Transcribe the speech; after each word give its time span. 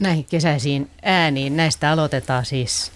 näihin 0.00 0.24
kesäisiin 0.24 0.90
ääniin. 1.02 1.56
Näistä 1.56 1.90
aloitetaan 1.90 2.44
siis 2.44 2.92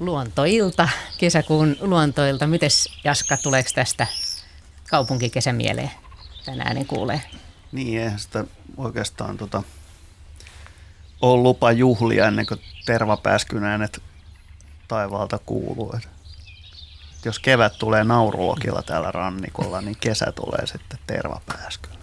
luontoilta, 0.00 0.88
kesäkuun 1.18 1.76
luontoilta. 1.80 2.46
Mites 2.46 2.88
Jaska, 3.04 3.36
tuleeko 3.36 3.70
tästä 3.74 4.06
kaupunkikesä 4.90 5.52
mieleen 5.52 5.90
tänään 6.44 6.66
äänen 6.66 6.86
kuulee? 6.86 7.22
Niin, 7.72 8.00
eihän 8.02 8.18
sitä 8.18 8.44
oikeastaan 8.76 9.36
tota, 9.36 9.62
ole 11.20 11.42
lupa 11.42 11.72
juhlia 11.72 12.26
ennen 12.26 12.46
kuin 12.46 12.60
tervapääskyn 12.86 13.64
äänet 13.64 14.02
taivaalta 14.88 15.38
kuuluu. 15.46 15.94
Et 15.96 16.08
jos 17.24 17.38
kevät 17.38 17.78
tulee 17.78 18.04
naurulokilla 18.04 18.82
täällä 18.82 19.10
rannikolla, 19.12 19.80
niin 19.80 19.96
kesä 20.00 20.32
tulee 20.32 20.66
sitten 20.66 20.98
tervapääskyllä. 21.06 21.93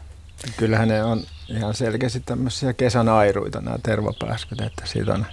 Kyllähän 0.57 0.87
ne 0.87 1.03
on 1.03 1.23
ihan 1.47 1.73
selkeästi 1.73 2.19
tämmöisiä 2.19 2.73
kesän 2.73 3.09
airuita 3.09 3.61
nämä 3.61 3.77
tervapääskyt, 3.83 4.61
että 4.61 4.85
siitä 4.85 5.13
on 5.13 5.25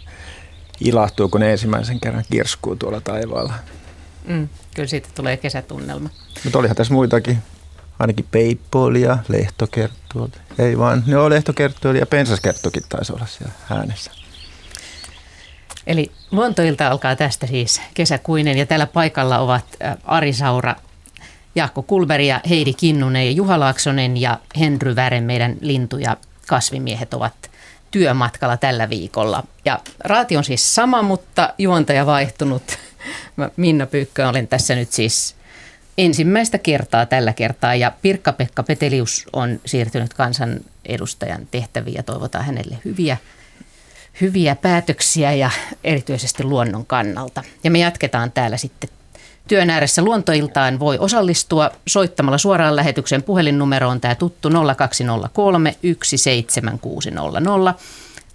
ilahtuu, 0.81 1.29
kun 1.29 1.41
ne 1.41 1.53
ensimmäisen 1.53 2.01
kerran 2.01 2.25
kirskuu 2.31 2.77
tuolla 2.77 3.01
taivaalla. 3.01 3.55
Mm, 4.25 4.49
kyllä 4.75 4.89
siitä 4.89 5.09
tulee 5.15 5.37
kesätunnelma. 5.37 6.09
Mutta 6.45 6.59
olihan 6.59 6.77
tässä 6.77 6.95
muitakin, 6.95 7.39
ainakin 7.99 8.27
peippolia, 8.31 9.19
lehtokerttua. 9.29 10.29
Ei 10.59 10.79
vaan, 10.79 11.05
ne 11.07 11.17
on 11.17 11.31
lehtokerttua 11.31 11.93
ja 11.93 12.07
pensaskerttukin 12.07 12.83
taisi 12.89 13.13
olla 13.13 13.27
siellä 13.27 13.53
äänessä. 13.71 14.11
Eli 15.87 16.13
luontoilta 16.31 16.89
alkaa 16.89 17.17
tästä 17.17 17.47
siis 17.47 17.81
kesäkuinen 17.95 18.59
ja 18.59 18.67
täällä 18.67 18.87
paikalla 18.87 19.39
ovat 19.39 19.65
Ari 20.05 20.33
Saura, 20.33 20.75
Jaakko 21.55 21.83
Kulberi 21.83 22.29
ja 22.29 22.41
Heidi 22.49 22.73
Kinnunen 22.73 23.27
ja 23.27 23.31
Juha 23.31 23.61
Laaksonen 23.61 24.17
ja 24.17 24.39
Henry 24.59 24.97
Vären, 24.97 25.25
meidän 25.25 25.57
lintu- 25.61 25.99
ja 25.99 26.17
kasvimiehet 26.47 27.15
ovat 27.15 27.51
työmatkalla 27.91 28.57
tällä 28.57 28.91
viikolla. 28.91 29.45
Ja 29.65 29.81
raati 30.01 30.37
on 30.37 30.45
siis 30.45 30.75
sama, 30.75 31.03
mutta 31.03 31.55
juontaja 31.59 32.07
vaihtunut. 32.07 32.63
Mä 33.37 33.51
Minna 33.57 33.87
Pyykkö 33.87 34.29
olen 34.29 34.49
tässä 34.49 34.75
nyt 34.75 34.93
siis 34.93 35.35
ensimmäistä 35.99 36.59
kertaa 36.59 37.07
tällä 37.07 37.33
kertaa 37.33 37.75
ja 37.75 37.93
Pirkka-Pekka 38.03 38.63
Petelius 38.63 39.27
on 39.33 39.61
siirtynyt 39.67 40.15
kansanedustajan 40.15 41.49
tehtäviin 41.51 41.97
ja 41.97 42.03
toivotaan 42.03 42.45
hänelle 42.45 42.79
hyviä, 42.85 43.17
hyviä 44.21 44.57
päätöksiä 44.57 45.33
ja 45.33 45.51
erityisesti 45.85 46.45
luonnon 46.45 46.87
kannalta. 46.87 47.43
Ja 47.65 47.71
me 47.71 47.79
jatketaan 47.79 48.33
täällä 48.33 48.57
sitten 48.57 48.91
työn 49.49 49.71
ääressä 49.71 50.03
luontoiltaan 50.03 50.79
voi 50.79 50.99
osallistua 50.99 51.71
soittamalla 51.87 52.39
suoraan 52.39 52.77
lähetyksen 52.77 53.23
puhelinnumeroon 53.23 54.01
tämä 54.01 54.15
tuttu 54.15 54.49
0203 54.77 55.77
17600. 56.03 57.75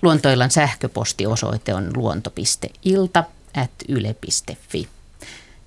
Luontoillan 0.02 0.52
sähköpostiosoite 0.52 1.74
on 1.74 1.92
luonto.ilta 1.96 3.24
at 3.56 3.72
yle.fi. 3.88 4.88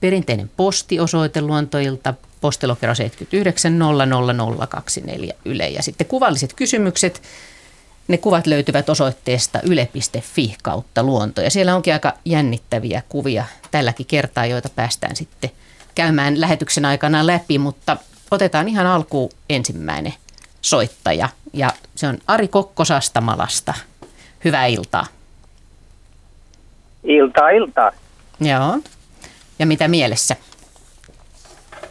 Perinteinen 0.00 0.50
postiosoite 0.56 1.41
luontoilta 1.41 2.15
postilokero 2.41 2.94
79 2.94 3.78
00024 3.78 5.34
Yle. 5.44 5.69
Ja 5.69 5.82
sitten 5.82 6.06
kuvalliset 6.06 6.53
kysymykset, 6.53 7.22
ne 8.09 8.19
kuvat 8.19 8.47
löytyvät 8.47 8.89
osoitteesta 8.89 9.61
yle.fi 9.62 10.56
kautta 10.62 11.03
luonto. 11.03 11.41
Ja 11.41 11.50
siellä 11.50 11.75
onkin 11.75 11.93
aika 11.93 12.12
jännittäviä 12.25 13.03
kuvia 13.09 13.44
tälläkin 13.71 14.06
kertaa, 14.06 14.47
joita 14.47 14.69
päästään 14.69 15.17
sitten 15.17 15.50
käymään 15.94 16.41
lähetyksen 16.41 16.84
aikana 16.84 17.27
läpi. 17.27 17.59
Mutta 17.59 17.97
otetaan 18.31 18.69
ihan 18.69 18.87
alkuun 18.87 19.31
ensimmäinen 19.50 20.15
soittaja. 20.61 21.28
Ja 21.53 21.71
se 21.95 22.06
on 22.06 22.19
Ari 22.27 22.49
Kokko 22.49 22.84
Sastamalasta. 22.84 23.75
Hyvää 24.45 24.66
iltaa. 24.66 25.06
Iltaa, 27.05 27.50
iltaa. 27.50 27.93
Joo. 28.41 28.78
Ja 29.59 29.66
mitä 29.66 29.89
mielessä? 29.89 30.37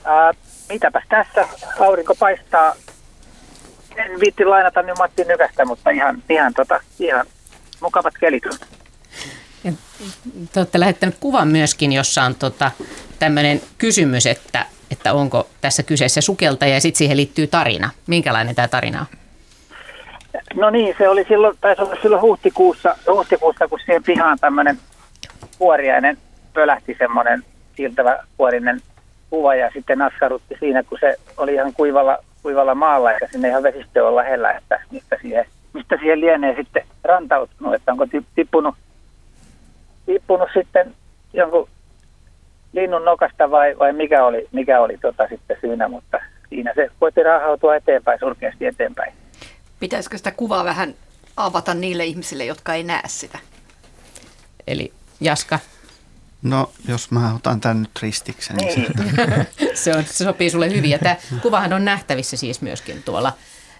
Ää, 0.04 0.34
mitäpäs 0.70 1.04
tässä? 1.10 1.48
Aurinko 1.80 2.16
paistaa. 2.16 2.76
En 3.96 4.20
viitti 4.20 4.46
lainata 4.46 4.82
nyt 4.82 4.98
Matti 4.98 5.24
Nykästä, 5.24 5.66
mutta 5.66 5.90
ihan, 5.90 6.24
ihan, 6.30 6.54
tota, 6.54 6.80
ihan 7.00 7.26
mukavat 7.82 8.14
kelit. 8.20 8.44
Ja 9.64 9.72
te 10.54 10.60
olette 10.60 10.80
lähettänyt 10.80 11.16
kuvan 11.20 11.48
myöskin, 11.48 11.94
jossa 11.94 12.24
on 12.24 12.36
tota, 12.36 12.72
tämmöinen 13.20 13.62
kysymys, 13.78 14.26
että, 14.26 14.66
että 14.92 15.14
onko 15.14 15.48
tässä 15.62 15.84
kyseessä 15.84 16.22
sukeltaja 16.22 16.74
ja 16.74 16.82
sitten 16.82 16.98
siihen 16.98 17.18
liittyy 17.18 17.48
tarina. 17.48 17.90
Minkälainen 18.08 18.56
tämä 18.56 18.68
tarina 18.68 19.00
on? 19.00 19.18
No 20.56 20.70
niin, 20.70 20.96
se 20.98 21.10
oli 21.10 21.26
silloin, 21.28 21.58
taisi 21.62 21.82
olla 21.82 21.96
silloin 22.02 22.22
huhtikuussa, 22.22 22.98
huhtikuussa 23.08 23.68
kun 23.68 23.80
siihen 23.86 24.04
pihaan 24.04 24.38
tämmöinen 24.42 24.80
kuoriainen 25.58 26.18
pölähti 26.54 26.96
semmoinen 27.00 27.44
siirtävä 27.76 28.24
kuorinen 28.38 28.82
kuva 29.30 29.56
ja 29.56 29.70
sitten 29.74 30.02
askarrutti 30.02 30.56
siinä, 30.60 30.84
kun 30.84 30.98
se 31.02 31.16
oli 31.38 31.54
ihan 31.54 31.74
kuivalla, 31.74 32.18
kuivalla 32.46 32.76
maalla 32.76 33.12
eikä 33.12 33.28
sinne 33.32 33.48
ihan 33.48 33.64
vesistö 33.64 34.08
olla 34.08 34.22
lähellä, 34.22 34.52
että 34.52 34.82
mistä 34.92 35.18
siihen, 35.22 35.46
mistä 35.74 35.98
siihen 35.98 36.22
lienee 36.22 36.56
sitten 36.56 36.86
rantautunut, 37.04 37.74
että 37.74 37.92
onko 37.92 38.06
tippunut, 38.36 38.76
tippunut 40.06 40.50
sitten 40.54 40.96
jonkun 41.34 41.70
linnun 42.74 43.06
nokasta 43.06 43.52
vai, 43.52 43.76
vai 43.80 43.94
mikä 43.94 44.26
oli, 44.26 44.48
mikä 44.52 44.82
oli 44.82 44.98
tota 44.98 45.28
sitten 45.30 45.58
syynä, 45.62 45.88
mutta 45.88 46.20
siinä 46.50 46.74
se 46.76 46.90
voitti 47.02 47.24
rahautua 47.24 47.76
eteenpäin, 47.76 48.20
surkeasti 48.20 48.66
eteenpäin. 48.66 49.14
Pitäisikö 49.80 50.18
sitä 50.18 50.32
kuvaa 50.32 50.66
vähän 50.66 50.94
avata 51.38 51.74
niille 51.74 52.06
ihmisille, 52.06 52.46
jotka 52.46 52.74
ei 52.74 52.84
näe 52.84 53.04
sitä? 53.08 53.40
Eli 54.68 54.94
Jaska, 55.20 55.60
No, 56.46 56.72
jos 56.88 57.12
mä 57.12 57.36
otan 57.36 57.62
tämän 57.62 57.82
nyt 57.82 58.02
ristikseni. 58.02 58.66
Niin. 58.66 58.88
se, 59.84 59.96
on, 59.96 60.04
se 60.04 60.24
sopii 60.24 60.50
sulle 60.50 60.70
hyvin. 60.70 60.90
Ja 60.90 61.00
tämä 61.00 61.16
kuvahan 61.42 61.74
on 61.74 61.86
nähtävissä 61.86 62.38
siis 62.38 62.62
myöskin 62.62 63.04
tuolla 63.04 63.34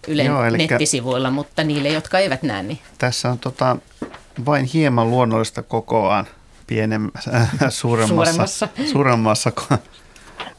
Ylen 0.08 0.26
Joo, 0.26 0.50
nettisivuilla, 0.50 1.32
mutta 1.32 1.64
niille, 1.64 1.90
jotka 1.90 2.20
eivät 2.20 2.44
näe, 2.44 2.64
niin... 2.64 2.80
Tässä 2.98 3.30
on 3.32 3.40
tota, 3.40 3.78
vain 4.46 4.66
hieman 4.66 5.10
luonnollista 5.10 5.64
kokoaan 5.64 6.28
pienemmässä, 6.68 7.32
äh, 7.34 7.50
suuremmassa, 7.70 8.48
suuremmassa. 8.48 8.68
suuremmassa 8.92 9.52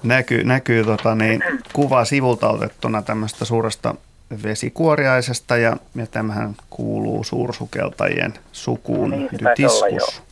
näkyy, 0.02 0.44
näkyy 0.44 0.84
tota, 0.84 1.14
niin, 1.14 1.42
kuva 1.72 2.04
sivulta 2.04 2.48
otettuna 2.48 3.02
tämmöistä 3.02 3.44
suuresta 3.44 3.94
vesikuoriaisesta 4.42 5.56
ja, 5.56 5.76
ja 5.94 6.06
tämähän 6.06 6.56
kuuluu 6.70 7.24
suursukeltajien 7.24 8.34
sukuun 8.52 9.10
niin, 9.10 9.28
dytiskus. 9.32 10.22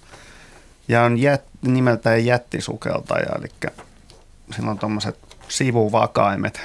Ja 0.89 1.03
on 1.03 1.19
jät, 1.19 1.45
nimeltään 1.63 2.27
jättisukeltaja, 2.27 3.29
eli 3.39 3.73
sillä 4.57 4.71
on 4.71 4.79
tuommoiset 4.79 5.19
sivuvakaimet 5.49 6.61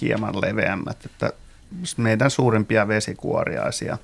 hieman 0.00 0.40
leveämmät, 0.40 0.96
että 1.06 1.32
meidän 1.96 2.30
suurimpia 2.30 2.88
vesikuoriaisia 2.88 3.98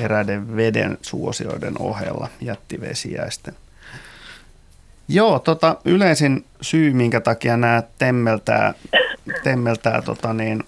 eräiden 0.00 0.56
veden 0.56 0.98
suosioiden 1.02 1.74
ohella 1.78 2.28
jättivesiäisten. 2.40 3.56
Joo, 5.08 5.38
tota, 5.38 5.76
yleisin 5.84 6.44
syy, 6.60 6.92
minkä 6.92 7.20
takia 7.20 7.56
nämä 7.56 7.82
temmeltää, 7.98 8.74
temmeltää 9.44 10.02
tota 10.02 10.32
niin, 10.32 10.64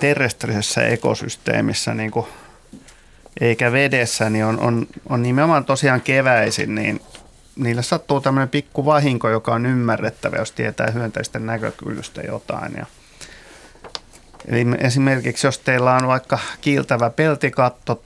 terrestrisessä 0.00 0.86
ekosysteemissä 0.86 1.94
niin 1.94 2.10
kuin 2.10 2.26
eikä 3.40 3.72
vedessä, 3.72 4.30
niin 4.30 4.44
on, 4.44 4.60
on, 4.60 4.86
on 5.08 5.22
nimenomaan 5.22 5.64
tosiaan 5.64 6.00
keväisin, 6.00 6.74
niin 6.74 7.00
niille 7.56 7.82
sattuu 7.82 8.20
tämmöinen 8.20 8.48
pikku 8.48 8.84
vahinko, 8.84 9.28
joka 9.30 9.54
on 9.54 9.66
ymmärrettävä, 9.66 10.36
jos 10.36 10.52
tietää 10.52 10.90
hyönteisten 10.90 11.46
näkökyvystä 11.46 12.20
jotain. 12.20 12.72
Ja 12.76 12.86
Eli 14.48 14.66
esimerkiksi 14.78 15.46
jos 15.46 15.58
teillä 15.58 15.94
on 15.94 16.06
vaikka 16.06 16.38
kiiltävä 16.60 17.10
peltikatto 17.10 18.02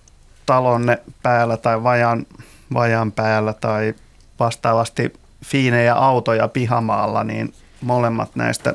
talonne 0.46 0.98
päällä 1.22 1.56
tai 1.56 1.82
vajan, 1.82 2.26
vajan 2.74 3.12
päällä 3.12 3.52
tai 3.52 3.94
vastaavasti 4.40 5.12
fiinejä 5.44 5.94
autoja 5.94 6.48
pihamaalla, 6.48 7.24
niin 7.24 7.54
molemmat 7.80 8.36
näistä, 8.36 8.74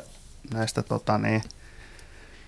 näistä 0.54 0.84
tota 0.84 1.18
niin, 1.18 1.44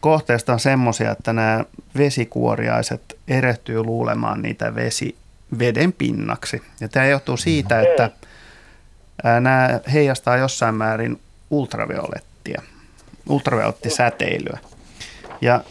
kohteesta 0.05 0.53
on 0.53 0.59
semmoisia, 0.59 1.11
että 1.11 1.33
nämä 1.33 1.65
vesikuoriaiset 1.97 3.17
erehtyy 3.27 3.83
luulemaan 3.83 4.41
niitä 4.41 4.75
vesi, 4.75 5.15
veden 5.59 5.93
pinnaksi. 5.93 6.61
Ja 6.79 6.89
tämä 6.89 7.05
johtuu 7.05 7.37
siitä, 7.37 7.81
että 7.81 8.11
nämä 9.23 9.79
heijastaa 9.93 10.37
jossain 10.37 10.75
määrin 10.75 11.19
ultraviolettia, 11.49 12.61
ultraviolettisäteilyä. 13.29 14.59
Ja 15.41 15.63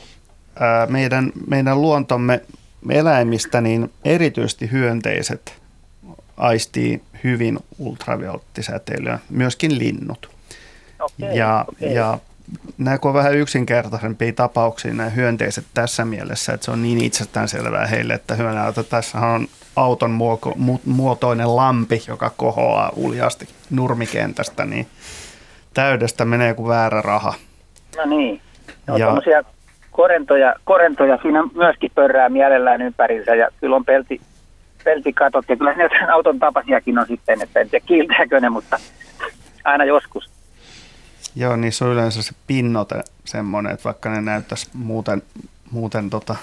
meidän, 0.89 1.33
meidän 1.47 1.83
luontomme 1.83 2.41
eläimistä, 2.91 3.61
niin 3.61 3.93
erityisesti 4.05 4.71
hyönteiset 4.71 5.63
aistii 6.37 7.03
hyvin 7.25 7.59
ultraviolettisäteilyä, 7.79 9.19
myöskin 9.31 9.79
linnut. 9.79 10.31
Okay, 11.01 11.37
ja, 11.37 11.65
okay. 11.69 11.89
ja 11.89 12.19
nämä 12.79 12.99
kun 12.99 13.09
on 13.09 13.15
vähän 13.15 13.35
yksinkertaisempia 13.35 14.33
tapauksia 14.33 14.95
nämä 14.95 15.11
hyönteiset 15.11 15.65
tässä 15.75 16.05
mielessä, 16.05 16.53
että 16.53 16.65
se 16.65 16.71
on 16.71 16.83
niin 16.83 17.05
itsestäänselvää 17.05 17.87
heille, 17.87 18.15
että 18.15 18.35
hyönäytä 18.35 18.83
tässä 18.83 19.19
on 19.19 19.47
auton 19.77 20.11
muoko, 20.11 20.53
mu, 20.57 20.79
muotoinen 20.85 21.57
lampi, 21.57 22.03
joka 22.09 22.31
kohoaa 22.37 22.93
uljasti 22.97 23.49
nurmikentästä, 23.71 24.65
niin 24.65 24.87
täydestä 25.75 26.25
menee 26.25 26.55
kuin 26.55 26.69
väärä 26.69 27.03
raha. 27.03 27.35
No 27.97 28.05
niin. 28.05 28.41
No, 28.87 28.97
ja 28.97 29.43
korentoja, 29.91 30.55
korentoja 30.65 31.19
siinä 31.23 31.43
myöskin 31.55 31.91
pörrää 31.95 32.29
mielellään 32.29 32.83
ympärinsä 32.83 33.35
ja 33.35 33.49
kyllä 33.61 33.77
on 33.77 33.85
pelti, 33.85 34.21
peltikatot 34.85 35.45
ja 35.49 35.57
kyllä 35.57 35.75
ne 35.75 35.89
auton 36.15 36.39
tapasiakin 36.39 36.99
on 36.99 37.07
sitten, 37.07 37.43
että 37.43 37.61
en 37.61 37.71
tiedä 37.71 37.87
kiiltääkö 37.87 38.41
ne, 38.41 38.49
mutta 38.49 38.79
aina 39.65 39.85
joskus. 39.85 40.34
Joo, 41.37 41.57
niissä 41.57 41.85
on 41.85 41.93
yleensä 41.93 42.23
se 42.23 42.33
pinnote 42.47 43.03
semmoinen, 43.25 43.73
että 43.73 43.85
vaikka 43.85 44.11
ne 44.11 44.21
näyttäisi 44.21 44.71
muuten, 44.75 45.23
muuten 45.71 46.11
tota 46.11 46.37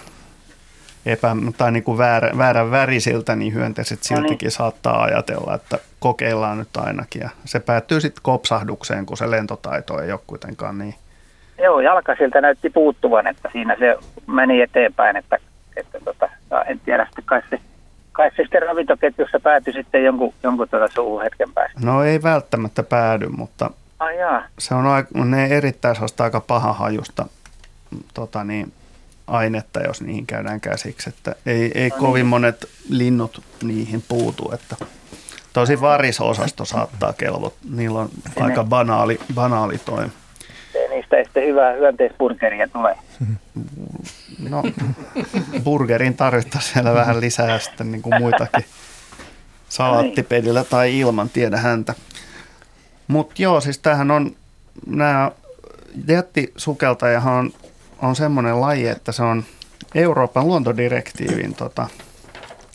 epä, 1.06 1.36
tai 1.58 1.72
niin 1.72 1.84
kuin 1.84 1.98
väärä, 1.98 2.32
väärän 2.38 2.72
värisiltä, 2.72 3.36
niin 3.36 3.54
hyönteiset 3.54 4.04
siltikin 4.04 4.30
no 4.30 4.38
niin. 4.42 4.52
saattaa 4.52 5.04
ajatella, 5.04 5.56
että 5.56 5.80
kokeillaan 6.00 6.58
nyt 6.58 6.78
ainakin. 6.78 7.22
Ja 7.22 7.30
se 7.46 7.60
päättyy 7.60 8.02
sitten 8.02 8.24
kopsahdukseen, 8.24 9.06
kun 9.06 9.18
se 9.18 9.32
lentotaito 9.32 10.02
ei 10.02 10.12
ole 10.12 10.20
kuitenkaan 10.28 10.78
niin. 10.78 10.96
Joo, 11.58 11.80
jalka 11.80 12.16
siltä 12.16 12.42
näytti 12.42 12.70
puuttuvan, 12.70 13.28
että 13.28 13.50
siinä 13.52 13.76
se 13.80 13.98
meni 14.28 14.62
eteenpäin, 14.62 15.16
että, 15.16 15.38
että 15.76 16.00
tota, 16.06 16.30
en 16.68 16.80
tiedä 16.80 17.06
sitten 17.06 17.26
kai 17.26 17.42
se, 17.50 17.60
kai 18.12 18.30
se 18.30 18.44
sitten 18.44 18.62
ravintoketjussa 18.62 19.40
päätyi 19.40 19.74
sitten 19.74 20.04
jonkun, 20.04 20.34
jonkun 20.44 20.70
tuota 20.70 20.88
suuhun 20.94 21.24
hetken 21.24 21.54
päästä. 21.54 21.80
No 21.84 22.04
ei 22.04 22.24
välttämättä 22.24 22.84
päädy, 22.84 23.28
mutta 23.28 23.72
Ai 24.02 24.18
jaa. 24.18 24.44
se 24.60 24.76
on, 24.76 24.86
ne 25.32 25.46
erittäin 25.46 25.96
aika 26.20 26.40
paha 26.40 26.74
hajusta 26.74 27.26
tota 28.14 28.44
niin, 28.44 28.74
ainetta, 29.28 29.82
jos 29.82 30.02
niihin 30.02 30.28
käydään 30.28 30.62
käsiksi. 30.62 31.10
Että 31.10 31.36
ei, 31.46 31.72
ei 31.76 31.90
no 31.90 31.96
kovin 31.98 32.20
niin. 32.20 32.26
monet 32.26 32.70
linnut 32.90 33.42
niihin 33.64 34.04
puutu. 34.08 34.52
Että 34.54 34.76
tosi 35.54 35.82
varisosasto 35.82 36.66
saattaa 36.66 37.14
kelvot. 37.14 37.54
Niillä 37.70 38.00
on 38.00 38.10
se 38.34 38.44
aika 38.44 38.64
banaali, 38.64 39.20
banaali 39.34 39.78
toi. 39.78 40.06
Niistä 40.90 41.18
ei 41.18 41.24
sitten 41.24 41.48
hyvää 41.48 41.74
hyönteisburgeria 41.74 42.68
tule. 42.68 42.98
No, 44.50 44.64
burgerin 45.64 46.18
tarvittaisiin 46.18 46.74
siellä 46.74 46.94
vähän 46.94 47.22
lisää 47.22 47.60
sitten 47.60 47.88
niin 47.92 48.02
kuin 48.02 48.22
muitakin 48.22 48.66
salaattipelillä 49.70 50.64
tai 50.64 51.00
ilman, 51.00 51.30
tiedä 51.30 51.58
häntä. 51.58 51.94
Mutta 53.12 53.42
joo, 53.42 53.62
siis 53.62 53.80
tämähän 53.80 54.12
on, 54.12 54.36
nämä 54.86 55.32
jättisukeltajahan 56.08 57.36
on 57.36 57.52
on 58.02 58.16
semmoinen 58.16 58.62
laji, 58.62 58.88
että 58.88 59.12
se 59.12 59.24
on 59.24 59.44
Euroopan 59.96 60.48
luontodirektiivin 60.48 61.56
tota, 61.56 61.88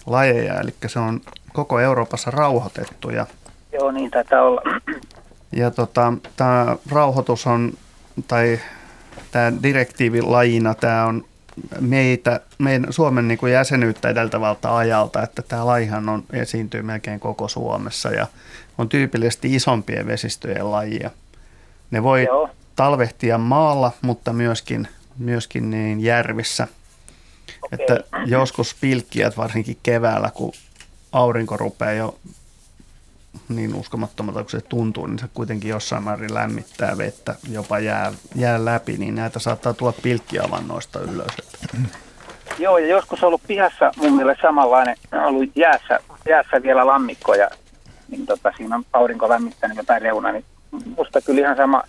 lajeja, 0.07 0.61
eli 0.61 0.75
se 0.87 0.99
on 0.99 1.21
koko 1.53 1.81
Euroopassa 1.81 2.31
rauhoitettu. 2.31 3.11
Ja, 3.11 3.27
Joo, 3.73 3.91
niin 3.91 4.11
taitaa 4.11 4.43
olla. 4.43 4.63
Ja 5.53 5.71
tota, 5.71 6.13
tämä 6.37 6.77
rauhoitus 6.91 7.47
on, 7.47 7.73
tai 8.29 8.61
tämä 9.31 9.53
direktiivilajina, 9.63 10.75
tämä 10.75 11.05
on 11.05 11.25
meitä, 11.81 12.41
meidän 12.59 12.87
Suomen 12.91 13.29
niin 13.29 13.39
kuin 13.39 13.53
jäsenyyttä 13.53 14.09
edeltävältä 14.09 14.77
ajalta, 14.77 15.23
että 15.23 15.43
tämä 15.43 15.67
lajihan 15.67 16.09
on, 16.09 16.25
esiintyy 16.33 16.83
melkein 16.83 17.21
koko 17.21 17.49
Suomessa 17.49 18.11
ja 18.11 18.27
on 18.79 18.89
tyypillisesti 18.89 19.55
isompien 19.55 20.07
vesistöjen 20.07 20.71
lajia. 20.71 21.11
Ne 21.91 22.03
voi 22.03 22.25
Joo. 22.25 22.51
talvehtia 22.77 23.39
maalla, 23.39 23.93
mutta 24.03 24.33
myöskin 24.33 24.89
myöskin 25.19 25.71
niin 25.71 26.01
järvissä. 26.01 26.69
Okay. 27.63 27.79
Että 27.81 28.05
joskus 28.27 28.77
pilkkiät 28.81 29.37
varsinkin 29.37 29.79
keväällä, 29.83 30.31
kun 30.35 30.53
aurinko 31.13 31.57
rupeaa 31.57 31.93
jo 31.93 32.19
niin 33.49 33.75
uskomattomalta 33.75 34.41
kuin 34.41 34.51
se 34.51 34.61
tuntuu, 34.61 35.07
niin 35.07 35.19
se 35.19 35.27
kuitenkin 35.35 35.71
jossain 35.71 36.03
määrin 36.05 36.35
lämmittää 36.35 36.99
vettä, 36.99 37.35
jopa 37.51 37.79
jää, 37.79 38.13
jää 38.35 38.65
läpi, 38.65 38.97
niin 38.97 39.15
näitä 39.15 39.39
saattaa 39.39 39.75
tulla 39.75 39.93
pilkkiavannoista 40.03 41.01
ylös. 41.01 41.33
Joo, 42.59 42.79
ja 42.79 42.87
joskus 42.87 43.23
on 43.23 43.27
ollut 43.27 43.43
pihassa 43.47 43.93
mun 43.97 44.17
mielestä 44.17 44.43
samanlainen, 44.43 44.97
ollut 45.13 45.57
jäässä, 45.57 46.01
jäässä 46.29 46.63
vielä 46.63 46.87
lammikko, 46.87 47.35
ja 47.35 47.51
niin 48.09 48.27
tota, 48.27 48.53
siinä 48.57 48.77
on 48.77 48.85
aurinko 48.93 49.29
lämmittänyt 49.29 49.77
jotain 49.77 50.03
reuna, 50.03 50.33
niin 50.33 50.45
musta 50.97 51.21
kyllä 51.21 51.41
ihan 51.41 51.57
sama, 51.57 51.83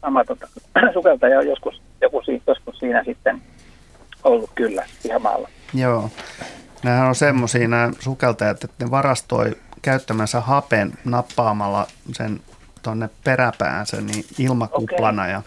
sama 0.00 0.24
tota, 0.24 0.48
sukeltaja 0.94 1.42
joskus 1.42 1.82
joku, 2.00 2.22
joskus 2.46 2.78
siinä 2.78 3.04
sitten 3.04 3.42
ollut 4.24 4.50
kyllä 4.54 4.86
maalla. 5.18 5.48
Joo. 5.74 6.10
Nämähän 6.82 7.08
on 7.08 7.14
semmoisia 7.14 7.68
nämä 7.68 7.90
sukeltajat, 7.98 8.64
että 8.64 8.84
ne 8.84 8.90
varastoi 8.90 9.56
käyttämänsä 9.82 10.40
hapen 10.40 10.92
nappaamalla 11.04 11.86
sen 12.12 12.40
tuonne 12.82 13.10
peräpäänsä 13.24 14.00
niin 14.00 14.24
ilmakuplana 14.38 15.22
okay. 15.22 15.32
ja, 15.32 15.42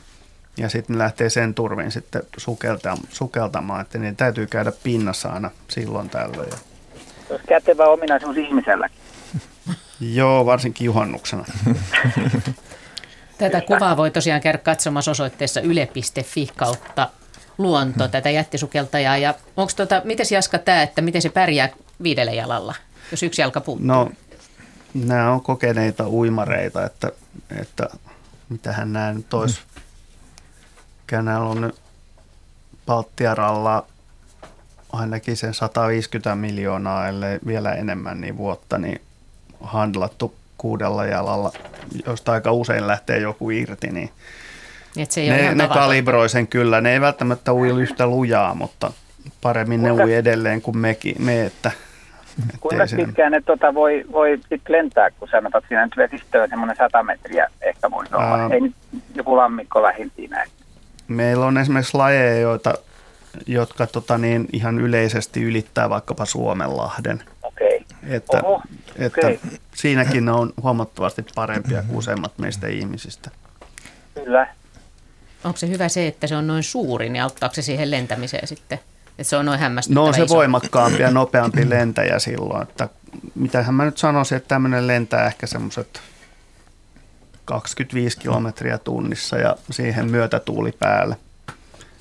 ja 0.58 0.70
sitten 0.70 0.96
ne 0.96 1.04
lähtee 1.04 1.30
sen 1.30 1.54
turvin 1.54 1.92
sitten 1.92 2.22
sukeltamaan, 2.38 3.04
sukeltamaan, 3.10 3.82
että 3.82 3.98
niin 3.98 4.16
täytyy 4.16 4.48
käydä 4.48 4.72
pinnassa 4.84 5.30
aina 5.30 5.52
silloin 5.68 6.10
tällöin. 6.10 6.52
Se 7.28 7.34
olisi 7.34 7.48
kätevä 7.48 7.86
ominaisuus 7.86 8.38
ihmiselläkin. 8.38 9.07
Joo, 10.00 10.46
varsinkin 10.46 10.86
juhannuksena. 10.86 11.46
Tätä 13.38 13.62
kuvaa 13.62 13.98
voi 13.98 14.12
tosiaan 14.12 14.42
käydä 14.42 14.58
katsomassa 14.58 15.12
osoitteessa 15.12 15.62
yle.fi 15.62 16.50
kautta 16.56 17.10
luonto, 17.58 18.08
tätä 18.08 18.30
jättisukeltajaa. 18.30 19.18
Ja 19.18 19.34
onko 19.58 19.72
tota, 19.76 20.02
miten 20.04 20.26
Jaska 20.32 20.58
tämä, 20.58 20.82
että 20.82 21.02
miten 21.02 21.22
se 21.22 21.30
pärjää 21.30 21.70
viidellä 22.04 22.32
jalalla, 22.32 22.76
jos 23.12 23.24
yksi 23.24 23.42
jalka 23.42 23.62
puuttuu? 23.62 23.88
No, 23.88 24.12
nämä 24.94 25.32
on 25.32 25.42
kokeneita 25.42 26.10
uimareita, 26.10 26.86
että, 26.86 27.12
että 27.62 27.90
mitähän 28.50 28.94
nämä 28.94 29.14
nyt 29.14 29.34
olisi. 29.34 29.60
Näillä 31.12 31.50
on 31.50 31.62
nyt 31.62 31.76
Baltiaralla 32.86 33.86
ainakin 34.94 35.38
sen 35.38 35.54
150 35.54 36.36
miljoonaa, 36.36 37.08
ellei 37.08 37.40
vielä 37.48 37.74
enemmän 37.74 38.22
niin 38.22 38.38
vuotta, 38.38 38.78
niin 38.78 39.02
handlattu 39.62 40.36
kuudella 40.58 41.06
jalalla, 41.06 41.52
josta 42.06 42.32
aika 42.32 42.52
usein 42.52 42.88
lähtee 42.88 43.20
joku 43.20 43.50
irti, 43.50 43.88
niin 43.88 44.10
Et 44.98 45.12
se 45.12 45.22
ei 45.22 45.30
ne, 45.30 45.56
ne 45.56 45.68
kalibroi 45.68 46.30
sen 46.30 46.48
kyllä. 46.48 46.82
Ne 46.82 46.94
ei 46.94 47.02
välttämättä 47.02 47.54
ui 47.54 47.70
yhtä 47.70 48.08
lujaa, 48.08 48.56
mutta 48.56 48.92
paremmin 49.42 49.80
Kuinka, 49.80 50.04
ne 50.04 50.06
ui 50.06 50.14
edelleen 50.14 50.62
kuin 50.62 50.78
mekin, 50.78 51.16
me, 51.20 51.46
että 51.46 51.72
Kuinka 52.60 52.84
pitkään 52.96 53.32
ne 53.32 53.42
tota 53.42 53.74
voi, 53.74 54.06
voi 54.12 54.40
sit 54.50 54.62
lentää, 54.70 55.12
kun 55.12 55.28
sanotaan, 55.28 55.60
että 55.60 55.68
siinä 55.68 55.86
nyt 55.86 55.98
vesistöä 55.98 56.48
semmoinen 56.48 56.78
100 56.78 57.04
metriä 57.04 57.48
ehkä 57.62 57.92
voisi 57.92 58.16
olla. 58.16 58.42
Ää, 58.42 58.50
ei 58.52 58.62
nyt 58.62 58.76
joku 59.16 59.38
lammikko 59.38 59.84
lähin 59.84 60.12
siinä. 60.16 60.46
Meillä 61.08 61.46
on 61.46 61.58
esimerkiksi 61.58 61.98
lajeja, 61.98 62.40
joita, 62.40 62.74
jotka 63.48 63.88
tota 63.88 64.18
niin, 64.18 64.48
ihan 64.54 64.80
yleisesti 64.80 65.44
ylittää 65.44 65.90
vaikkapa 65.90 66.26
Suomenlahden. 66.26 67.24
Että, 68.08 68.42
Oho, 68.44 68.62
että 68.96 69.28
okay. 69.28 69.38
siinäkin 69.76 70.30
on 70.30 70.54
huomattavasti 70.62 71.26
parempia 71.36 71.84
kuin 71.84 71.98
useimmat 71.98 72.38
meistä 72.38 72.68
ihmisistä. 72.68 73.32
Kyllä. 74.14 74.48
Onko 75.44 75.58
se 75.58 75.68
hyvä 75.68 75.90
se, 75.90 76.08
että 76.08 76.28
se 76.28 76.36
on 76.36 76.48
noin 76.48 76.64
suuri, 76.64 77.10
niin 77.10 77.24
auttaako 77.24 77.56
se 77.56 77.62
siihen 77.62 77.92
lentämiseen 77.92 78.48
sitten? 78.48 78.80
Että 79.10 79.24
se 79.24 79.38
on 79.38 79.46
noin 79.46 79.60
hämmästyttävä 79.60 80.06
No 80.06 80.14
se 80.14 80.24
iso. 80.24 80.36
voimakkaampi 80.36 81.02
ja 81.02 81.12
nopeampi 81.12 81.70
lentäjä 81.70 82.20
silloin. 82.20 82.62
Että 82.62 82.90
mitähän 83.36 83.76
mä 83.76 83.86
nyt 83.86 83.98
sanoisin, 83.98 84.36
että 84.36 84.48
tämmöinen 84.48 84.88
lentää 84.88 85.28
ehkä 85.28 85.48
semmoiset 85.48 86.02
25 87.46 88.20
kilometriä 88.20 88.78
tunnissa 88.78 89.38
ja 89.38 89.56
siihen 89.72 90.12
myötätuuli 90.12 90.72
päälle. 90.80 91.16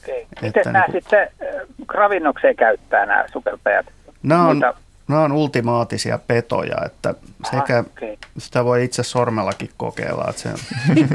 Okei. 0.02 0.26
Miten 0.42 0.62
nämä 0.64 0.78
niin 0.78 0.92
kuin... 0.92 1.02
sitten 1.02 1.28
ravinnokseen 1.94 2.56
käyttää 2.56 3.06
nämä 3.06 3.24
sukeltajat? 3.32 3.86
Nämä 4.22 4.48
on, 4.48 4.62
Nämä 5.08 5.22
on 5.22 5.32
ultimaattisia 5.32 6.18
petoja, 6.26 6.76
että 6.86 7.14
sekä 7.50 7.78
Aha, 7.78 7.88
okay. 7.96 8.16
sitä 8.38 8.64
voi 8.64 8.84
itse 8.84 9.02
sormellakin 9.02 9.70
kokeilla, 9.76 10.26
että 10.28 10.42
se 10.42 10.50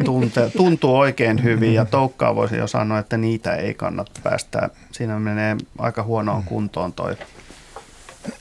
tuntee, 0.06 0.50
tuntuu 0.50 0.98
oikein 0.98 1.44
hyvin 1.44 1.74
ja 1.74 1.86
toukkaa 1.86 2.36
voisi 2.36 2.58
jo 2.58 2.68
sanoa, 2.68 3.00
että 3.00 3.18
niitä 3.18 3.56
ei 3.56 3.74
kannata 3.74 4.12
päästä. 4.24 4.70
Siinä 4.92 5.20
menee 5.20 5.56
aika 5.78 6.04
huonoon 6.04 6.44
kuntoon 6.44 6.94
toi, 6.94 7.16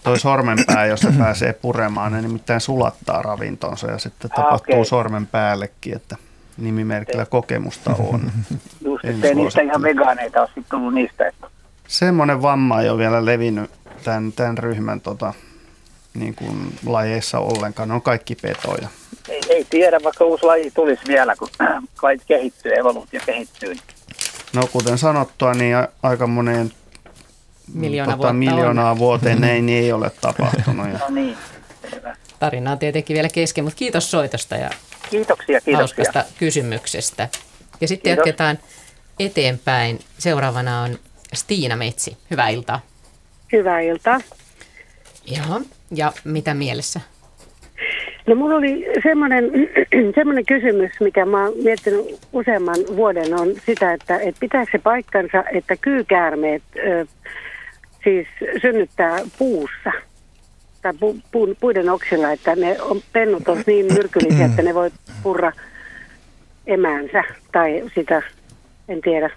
toi 0.03 0.19
sormenpää, 0.19 0.87
jos 0.87 1.01
se 1.01 1.13
pääsee 1.19 1.53
puremaan, 1.53 2.13
ne 2.13 2.23
nimittäin 2.23 2.61
sulattaa 2.61 3.23
ravintonsa 3.23 3.91
ja 3.91 3.99
sitten 3.99 4.31
tapahtuu 4.31 4.75
okay. 4.75 4.85
sormen 4.85 5.27
päällekin, 5.27 5.97
että 5.97 6.17
nimimerkillä 6.59 7.27
kokemusta 7.27 7.95
on. 7.99 8.33
Just, 8.85 9.05
ettei 9.05 9.35
niistä 9.35 9.63
ihan 9.63 9.83
vegaaneita 9.83 10.41
ole 10.41 10.47
sitten 10.47 10.65
tullut 10.71 10.95
niistä. 10.95 11.27
Että... 11.29 11.47
Semmoinen 11.89 12.43
vamma 12.43 12.81
ei 12.81 12.89
ole 12.89 12.99
vielä 12.99 13.25
levinnyt 13.25 13.71
tämän, 14.05 14.33
tämän 14.33 14.59
ryhmän 14.59 15.01
tota, 15.01 15.35
niin 16.15 16.35
kuin 16.35 16.79
lajeissa 16.87 17.39
ollenkaan. 17.39 17.89
Ne 17.89 17.95
on 17.95 18.03
kaikki 18.03 18.35
petoja. 18.35 18.89
Ei, 19.29 19.41
ei 19.49 19.67
tiedä, 19.71 19.99
vaikka 20.05 20.25
uusi 20.25 20.45
laji 20.47 20.71
tulisi 20.71 21.03
vielä, 21.09 21.37
kun 21.37 21.49
kai 22.01 22.19
kehittyy, 22.27 22.73
evoluutio 22.79 23.21
kehittyy. 23.27 23.77
No 24.53 24.67
kuten 24.73 24.99
sanottua, 24.99 25.55
niin 25.55 25.77
aika 26.03 26.27
moneen 26.27 26.73
Miljoona 27.75 28.13
tota, 28.13 28.19
vuotta 28.19 28.33
miljoonaa 28.33 28.99
vuoteen 28.99 29.41
näin 29.47 29.69
ei 29.69 29.93
ole 29.93 30.11
tapahtunut. 30.21 30.87
Ja 30.93 30.99
No 30.99 31.15
niin, 31.15 31.37
selvä. 31.91 32.09
on. 32.09 32.15
Tarina 32.39 32.73
on 32.73 32.79
tietenkin 32.79 33.15
vielä 33.15 33.29
kesken, 33.29 33.65
mutta 33.65 33.79
kiitos 33.79 34.11
soitosta 34.11 34.57
ja 34.57 34.71
Kiitoksia, 35.11 35.47
kiitoksia. 35.47 35.77
hauskasta 35.77 36.25
kysymyksestä. 36.39 37.29
Ja 37.81 37.89
sitten 37.89 38.11
Kiitos. 38.11 38.27
jatketaan 38.27 38.59
eteenpäin. 39.19 40.01
Seuraavana 40.19 40.83
on 40.83 40.99
Stiina 41.35 41.77
Metsi. 41.77 42.17
Hyvää 42.31 42.49
iltaa. 42.49 42.81
Hyvää 43.53 43.81
iltaa. 43.81 44.21
Joo. 45.27 45.61
Ja 45.95 46.13
mitä 46.25 46.55
mielessä? 46.55 47.01
No 48.27 48.35
mulla 48.35 48.55
oli 48.55 48.87
semmoinen, 49.03 49.45
semmoinen 50.15 50.47
kysymys, 50.47 50.91
mikä 51.01 51.25
mä 51.25 51.45
oon 51.45 51.53
miettinyt 51.63 52.19
useamman 52.33 52.77
vuoden, 52.97 53.41
on 53.41 53.49
sitä, 53.67 53.93
että, 53.93 54.19
että 54.19 54.41
pitääkö 54.41 54.71
se 54.73 54.79
paikkansa, 54.79 55.45
että 55.53 55.77
kyykäärmeet 55.77 56.63
ö, 56.77 57.07
siis 58.05 58.29
synnyttää 58.63 59.19
puussa 59.39 59.93
tai 60.83 60.93
pu, 61.01 61.17
pu, 61.33 61.55
puiden 61.61 61.89
oksilla, 61.89 62.33
että 62.33 62.57
ne 62.57 62.83
on, 62.83 63.01
pennut 63.13 63.49
on 63.49 63.63
niin 63.67 63.87
myrkyllisiä, 63.93 64.47
että 64.47 64.63
ne 64.63 64.75
voi 64.75 64.91
purra 65.23 65.53
emäänsä 66.67 67.25
tai 67.53 67.83
sitä, 67.95 68.23
en 68.89 69.01
tiedä. 69.01 69.31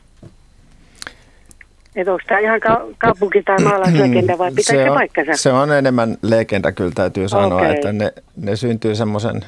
Että 1.96 2.12
onko 2.12 2.24
tämä 2.28 2.40
ihan 2.40 2.60
ka- 2.60 2.86
kaupunki- 2.98 3.44
tai 3.44 3.58
maalaislegenda 3.64 4.38
vai 4.38 4.52
pitääkö 4.52 4.84
se, 4.84 4.90
on, 4.92 4.98
paikkansa? 4.98 5.36
se 5.36 5.52
on 5.52 5.72
enemmän 5.72 6.18
legenda 6.22 6.72
kyllä 6.72 6.92
täytyy 6.96 7.30
sanoa, 7.30 7.62
Okei. 7.62 7.76
että 7.76 7.94
ne, 7.94 8.14
ne 8.38 8.56
syntyy 8.56 8.96
semmoisen 8.96 9.46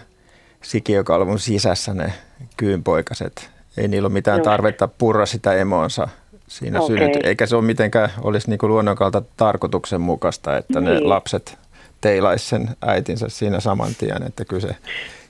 sikiökalvon 0.61 1.39
sisässä 1.39 1.93
ne 1.93 2.13
kyynpoikaset. 2.57 3.49
Ei 3.77 3.87
niillä 3.87 4.05
ole 4.05 4.13
mitään 4.13 4.37
Joo. 4.37 4.43
tarvetta 4.45 4.87
purra 4.87 5.25
sitä 5.25 5.53
emoonsa 5.53 6.07
siinä 6.47 6.81
Okei. 6.81 6.97
synnyty. 6.97 7.19
Eikä 7.23 7.45
se 7.45 7.55
ole 7.55 7.63
mitenkään 7.65 8.09
olisi 8.21 8.49
niinku 8.49 8.67
luonnon 8.67 8.95
kalta 8.95 9.21
tarkoituksenmukaista, 9.37 10.57
että 10.57 10.81
ne 10.81 10.91
Niin. 10.93 11.09
lapset 11.09 11.57
teilaisi 12.01 12.45
sen 12.49 12.69
äitinsä 12.81 13.29
siinä 13.29 13.59
saman 13.59 13.95
tien. 13.97 14.23
Että 14.23 14.45
kyllä 14.45 14.61
se, 14.61 14.75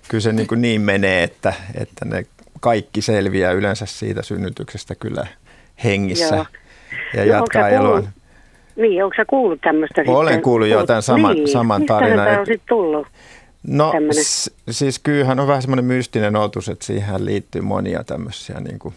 kyllä 0.08 0.22
se 0.22 0.32
niin, 0.32 0.48
niin 0.56 0.82
menee, 0.82 1.24
että, 1.24 1.54
että 1.76 2.06
ne 2.06 2.26
kaikki 2.60 3.02
selviää 3.02 3.52
yleensä 3.52 3.86
siitä 3.86 4.22
synnytyksestä 4.24 4.96
kyllä 4.96 5.28
hengissä 5.84 6.36
Joo. 6.36 6.46
Ja 7.16 7.26
No, 7.26 7.32
jatkaa 7.40 7.70
eloa. 7.70 8.04
Niin, 8.76 9.04
onko 9.04 9.16
sä 9.18 9.26
kuullut 9.26 9.62
tämmöistä 9.62 10.02
Olen 10.08 10.28
sitten? 10.28 10.42
kuullut 10.44 10.68
jo 10.68 10.86
tämän 10.86 11.02
saman- 11.04 11.36
niin. 11.36 11.48
saman 11.48 11.86
tarinan, 11.86 12.26
tämä 12.26 12.40
on 12.40 12.46
sitten 12.46 12.68
tullut? 12.70 13.08
No 13.68 13.94
s- 14.22 14.52
siis 14.70 15.00
kyllähän 15.00 15.40
on 15.40 15.48
vähän 15.48 15.62
semmoinen 15.62 15.86
mystinen 15.86 16.36
otus, 16.36 16.70
että 16.70 16.86
siihen 16.86 17.26
liittyy 17.26 17.62
monia 17.62 18.04
tämmöisiä 18.04 18.60
niin 18.60 18.80
kuin 18.80 18.94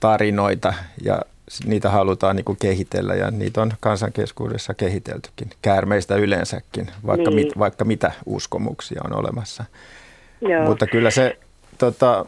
tarinoita 0.00 0.74
ja 1.04 1.22
niitä 1.66 1.90
halutaan 1.90 2.36
niin 2.36 2.44
kuin 2.44 2.58
kehitellä 2.60 3.14
ja 3.14 3.30
niitä 3.30 3.62
on 3.62 3.72
kansankeskuudessa 3.80 4.74
kehiteltykin, 4.74 5.50
käärmeistä 5.62 6.16
yleensäkin, 6.16 6.90
vaikka, 7.06 7.30
Niin. 7.30 7.34
mit, 7.46 7.58
vaikka 7.58 7.84
mitä 7.84 8.12
uskomuksia 8.26 9.00
on 9.04 9.16
olemassa. 9.16 9.64
Joo. 10.40 10.64
Mutta 10.64 10.86
kyllä 10.86 11.10
se 11.10 11.36
tota, 11.78 12.26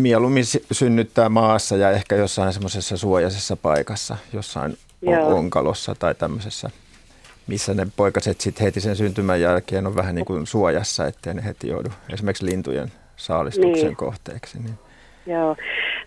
mieluummin 0.00 0.46
sy- 0.46 0.64
synnyttää 0.72 1.28
maassa 1.28 1.76
ja 1.76 1.90
ehkä 1.90 2.16
jossain 2.16 2.52
semmoisessa 2.52 2.96
suojaisessa 2.96 3.56
paikassa, 3.56 4.16
jossain 4.32 4.78
Joo. 5.02 5.34
onkalossa 5.36 5.94
tai 5.94 6.14
tämmöisessä, 6.14 6.70
missä 7.46 7.74
ne 7.74 7.86
poikaset 7.96 8.40
sitten 8.40 8.64
heti 8.64 8.80
sen 8.80 8.96
syntymän 8.96 9.40
jälkeen 9.40 9.86
on 9.86 9.96
vähän 9.96 10.14
niin 10.14 10.24
kuin 10.24 10.46
suojassa, 10.46 11.06
ettei 11.06 11.34
ne 11.34 11.44
heti 11.44 11.68
joudu 11.68 11.88
esimerkiksi 12.12 12.46
lintujen 12.46 12.92
saalistuksen 13.16 13.86
Niin. 13.86 13.96
kohteeksi. 13.96 14.58
Niin. 14.58 14.78
Joo. 15.26 15.56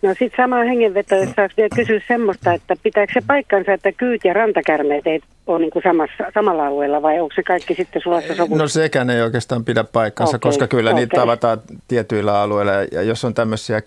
No 0.01 0.09
sitten 0.09 0.43
sama 0.43 0.55
hengenveto, 0.55 1.15
jos 1.15 1.29
saisi 1.35 1.57
vielä 1.57 1.69
kysyä 1.75 1.99
semmoista, 2.07 2.53
että 2.53 2.75
pitääkö 2.83 3.13
se 3.13 3.19
paikkansa, 3.27 3.73
että 3.73 3.91
kyyt 3.91 4.21
ja 4.25 4.33
rantakärmeet 4.33 5.07
ei 5.07 5.19
ole 5.47 5.59
niin 5.59 5.71
kuin 5.71 5.83
samassa, 5.83 6.23
samalla 6.33 6.67
alueella 6.67 7.01
vai 7.01 7.19
onko 7.19 7.35
se 7.35 7.43
kaikki 7.43 7.75
sitten 7.75 8.01
sulassa 8.01 8.35
sovussa? 8.35 8.63
No 8.63 8.67
sekään 8.67 9.09
ei 9.09 9.21
oikeastaan 9.21 9.65
pidä 9.65 9.83
paikkansa, 9.83 10.37
Okei, 10.37 10.49
koska 10.49 10.67
kyllä 10.67 10.93
niitä 10.93 11.15
okei. 11.15 11.19
tavataan 11.19 11.61
tietyillä 11.87 12.41
alueilla. 12.41 12.71
Ja 12.91 13.01
jos 13.01 13.25
on 13.25 13.33
tämmöisiä 13.33 13.81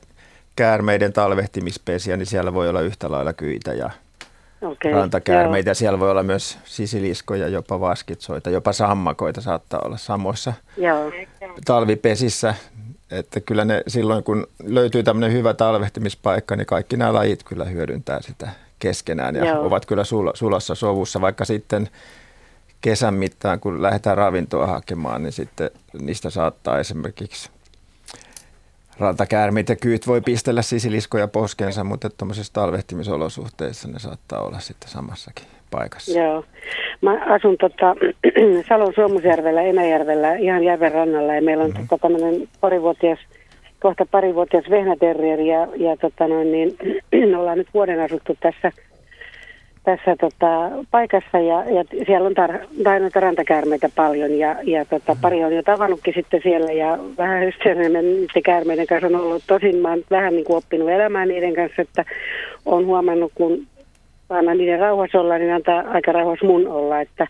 käärmeiden 0.56 1.12
talvehtimispesiä, 1.12 2.16
niin 2.16 2.26
siellä 2.26 2.54
voi 2.54 2.68
olla 2.68 2.80
yhtä 2.80 3.10
lailla 3.10 3.32
kyitä 3.32 3.72
ja 3.72 3.90
Okei, 4.62 4.92
rantakäärmeitä. 4.92 5.74
Siellä 5.74 6.00
voi 6.00 6.10
olla 6.10 6.22
myös 6.22 6.58
sisiliskoja, 6.64 7.48
jopa 7.48 7.80
vaskitsoita, 7.80 8.50
jopa 8.50 8.72
sammakoita 8.72 9.40
saattaa 9.40 9.80
olla 9.84 9.96
samoissa 9.96 10.52
Joo. 10.76 11.12
talvipesissä. 11.64 12.54
Että 13.10 13.40
kyllä 13.40 13.64
ne 13.64 13.82
silloin, 13.88 14.24
kun 14.24 14.46
löytyy 14.62 15.02
tämmöinen 15.02 15.32
hyvä 15.32 15.54
talvehtimispaikka, 15.54 16.56
niin 16.56 16.66
kaikki 16.66 16.96
nämä 16.96 17.14
lajit 17.14 17.42
kyllä 17.42 17.64
hyödyntää 17.64 18.22
sitä 18.22 18.48
keskenään 18.78 19.36
ja 19.36 19.44
Joo. 19.44 19.66
ovat 19.66 19.86
kyllä 19.86 20.02
sul- 20.02 20.32
sulassa 20.34 20.74
sovussa, 20.74 21.20
vaikka 21.20 21.44
sitten 21.44 21.88
kesän 22.80 23.14
mittaan, 23.14 23.60
kun 23.60 23.82
lähdetään 23.82 24.16
ravintoa 24.16 24.66
hakemaan, 24.66 25.22
niin 25.22 25.32
sitten 25.32 25.70
niistä 26.00 26.30
saattaa 26.30 26.78
esimerkiksi 26.78 27.50
rantakäärmeet 28.98 29.68
ja 29.68 29.76
kyyt 29.76 30.06
voi 30.06 30.20
pistellä 30.20 30.62
sisiliskoja 30.62 31.28
poskensa, 31.28 31.84
mutta 31.84 32.10
tuommoisissa 32.10 32.52
talvehtimisolosuhteissa 32.52 33.88
ne 33.88 33.98
saattaa 33.98 34.40
olla 34.40 34.60
sitten 34.60 34.90
samassakin 34.90 35.55
paikassa. 35.70 36.20
Joo. 36.20 36.44
Mä 37.00 37.24
asun 37.26 37.56
tota, 37.60 37.96
Salon 38.68 38.92
Suomusjärvellä, 38.94 39.62
Enäjärvellä, 39.62 40.34
ihan 40.34 40.64
järven 40.64 40.92
rannalla 40.92 41.34
ja 41.34 41.42
meillä 41.42 41.64
on 41.64 41.70
mm-hmm. 41.70 41.88
tota, 41.88 42.02
tämmöinen 42.02 42.48
parivuotias, 42.60 43.18
kohta 43.80 44.06
parivuotias 44.10 44.70
vehnäterrieri 44.70 45.48
ja, 45.48 45.68
ja 45.76 45.96
tota 45.96 46.28
noin, 46.28 46.52
niin, 46.52 46.76
ollaan 47.38 47.58
nyt 47.58 47.68
vuoden 47.74 48.00
asuttu 48.00 48.36
tässä, 48.40 48.72
tässä 49.84 50.16
tota, 50.20 50.70
paikassa 50.90 51.38
ja, 51.38 51.64
ja 51.64 51.84
siellä 52.06 52.26
on 52.26 52.36
tar- 52.36 52.82
tai 52.84 53.00
noita 53.00 53.20
rantakäärmeitä 53.20 53.88
paljon 53.94 54.38
ja, 54.38 54.56
ja 54.62 54.84
tota, 54.84 55.16
pari 55.20 55.44
on 55.44 55.56
jo 55.56 55.62
tavannutkin 55.62 56.14
sitten 56.14 56.40
siellä 56.42 56.72
ja 56.72 56.98
vähän 57.18 57.44
hysteerinen 57.44 58.04
niiden 58.04 58.42
käärmeiden 58.44 58.86
kanssa 58.86 59.06
on 59.06 59.16
ollut. 59.16 59.42
Tosin 59.46 59.76
mä 59.76 59.88
oon 59.88 60.02
vähän 60.10 60.32
niin 60.32 60.44
kuin 60.44 60.56
oppinut 60.56 60.90
elämään 60.90 61.28
niiden 61.28 61.54
kanssa, 61.54 61.82
että 61.82 62.04
on 62.66 62.86
huomannut, 62.86 63.32
kun 63.34 63.66
anna 64.28 64.54
niiden 64.54 64.78
rauhassa 64.78 65.20
olla, 65.20 65.38
niin 65.38 65.54
antaa 65.54 65.84
aika 65.88 66.12
rauhassa 66.12 66.46
mun 66.46 66.68
olla. 66.68 67.00
Että, 67.00 67.26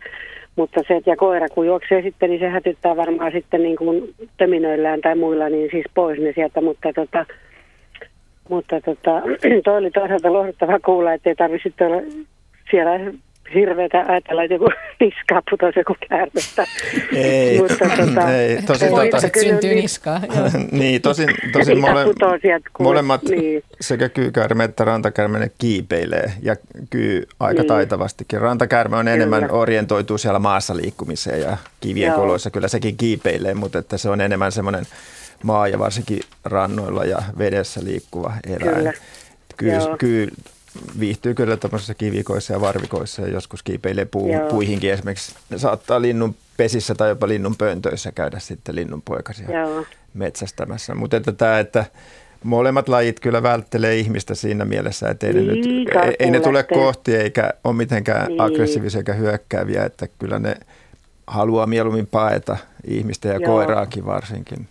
mutta 0.56 0.80
se, 0.88 0.96
että 0.96 1.10
ja 1.10 1.16
koira 1.16 1.48
kun 1.48 1.66
juoksee 1.66 2.02
sitten, 2.02 2.30
niin 2.30 2.40
se 2.40 2.48
hätyttää 2.48 2.96
varmaan 2.96 3.32
sitten 3.32 3.62
niin 3.62 3.76
kuin 3.76 4.14
töminöillään 4.36 5.00
tai 5.00 5.14
muilla, 5.14 5.48
niin 5.48 5.68
siis 5.70 5.84
pois 5.94 6.18
ne 6.18 6.32
sieltä. 6.34 6.60
Mutta, 6.60 6.92
tota, 6.92 7.26
mutta 8.48 8.80
tota, 8.80 9.22
toi 9.64 9.78
oli 9.78 9.90
toisaalta 9.90 10.32
lohduttava 10.32 10.80
kuulla, 10.80 11.12
että 11.12 11.30
ei 11.30 11.36
tarvitse 11.36 11.72
olla 11.80 12.02
siellä 12.70 13.12
hirveätä 13.54 14.04
ajatella, 14.08 14.42
että 14.42 14.54
joku 14.54 14.68
niskaa 15.00 15.42
putosi 15.50 15.78
joku 15.78 15.96
käärmettä. 16.08 16.66
Ei, 17.12 17.58
mutta, 17.58 17.74
tota, 17.96 18.32
ei, 18.32 18.62
tosin 18.62 18.92
Oi, 18.92 19.10
tota, 19.10 19.30
kyllä 19.30 19.46
syntyy 19.48 19.70
niin. 19.70 19.82
niskaan. 19.82 20.22
joo. 20.36 20.50
niin, 20.72 21.02
tosin, 21.02 21.28
tosin 21.52 21.80
mole, 21.80 22.04
molemmat 22.78 23.22
niin. 23.22 23.62
sekä 23.80 24.08
kyykäärme 24.08 24.64
että 24.64 24.84
rantakäärme 24.84 25.50
kiipeilee 25.58 26.32
ja 26.42 26.56
kyy 26.90 27.28
aika 27.40 27.60
Niin. 27.62 27.68
taitavastikin. 27.68 28.40
Rantakäärme 28.40 28.96
on 28.96 29.04
Kyllä. 29.04 29.14
enemmän 29.14 29.50
orientoituu 29.50 30.18
siellä 30.18 30.38
maassa 30.38 30.76
liikkumiseen 30.76 31.40
ja 31.40 31.56
kivien 31.80 32.06
Joo. 32.08 32.16
koloissa 32.16 32.50
kyllä 32.50 32.68
sekin 32.68 32.96
kiipeilee, 32.96 33.54
mutta 33.54 33.78
että 33.78 33.98
se 33.98 34.08
on 34.08 34.20
enemmän 34.20 34.52
semmoinen 34.52 34.84
maa- 35.42 35.68
ja 35.68 35.78
varsinkin 35.78 36.20
rannoilla 36.44 37.04
ja 37.04 37.22
vedessä 37.38 37.80
liikkuva 37.84 38.32
eläin. 38.46 38.76
Kyllä. 38.76 38.92
Kyy, 39.56 39.72
Joo. 39.72 39.96
kyy 39.98 40.28
viihtyy 41.00 41.34
kyllä 41.34 41.56
tuommoisissa 41.56 41.94
kivikoissa 41.94 42.52
ja 42.52 42.60
varvikoissa 42.60 43.22
ja 43.22 43.28
joskus 43.28 43.62
kiipeilee 43.62 44.04
puu, 44.04 44.32
Joo. 44.32 44.50
puihinkin 44.50 44.92
esimerkiksi. 44.92 45.34
Ne 45.50 45.58
saattaa 45.58 46.02
linnun 46.02 46.34
pesissä 46.56 46.94
tai 46.94 47.08
jopa 47.08 47.28
linnun 47.28 47.56
pöntöissä 47.56 48.12
käydä 48.12 48.38
sitten 48.38 48.74
linnunpoikasia 48.76 49.60
Joo. 49.60 49.84
metsästämässä. 50.14 50.94
Mutta 50.94 51.16
että 51.16 51.32
tämä, 51.32 51.58
että 51.58 51.84
molemmat 52.44 52.88
lajit 52.88 53.20
kyllä 53.20 53.42
välttelee 53.42 53.96
ihmistä 53.96 54.34
siinä 54.34 54.64
mielessä, 54.64 55.08
että 55.08 55.26
ei, 55.26 55.32
ne, 55.32 55.40
nyt, 55.40 55.64
Niin, 55.64 55.98
ei, 56.04 56.16
ei 56.18 56.30
ne 56.30 56.40
tule 56.40 56.62
kohti 56.62 57.16
eikä 57.16 57.52
ole 57.64 57.74
mitenkään 57.74 58.26
Niin. 58.28 58.40
aggressiivisia 58.40 58.98
eikä 58.98 59.12
hyökkääviä, 59.14 59.84
että 59.84 60.08
kyllä 60.18 60.38
ne 60.38 60.56
haluaa 61.26 61.66
mieluummin 61.66 62.06
paeta 62.06 62.56
ihmistä 62.84 63.28
ja 63.28 63.34
Joo. 63.34 63.42
koiraakin 63.44 64.06
varsinkin. 64.06 64.68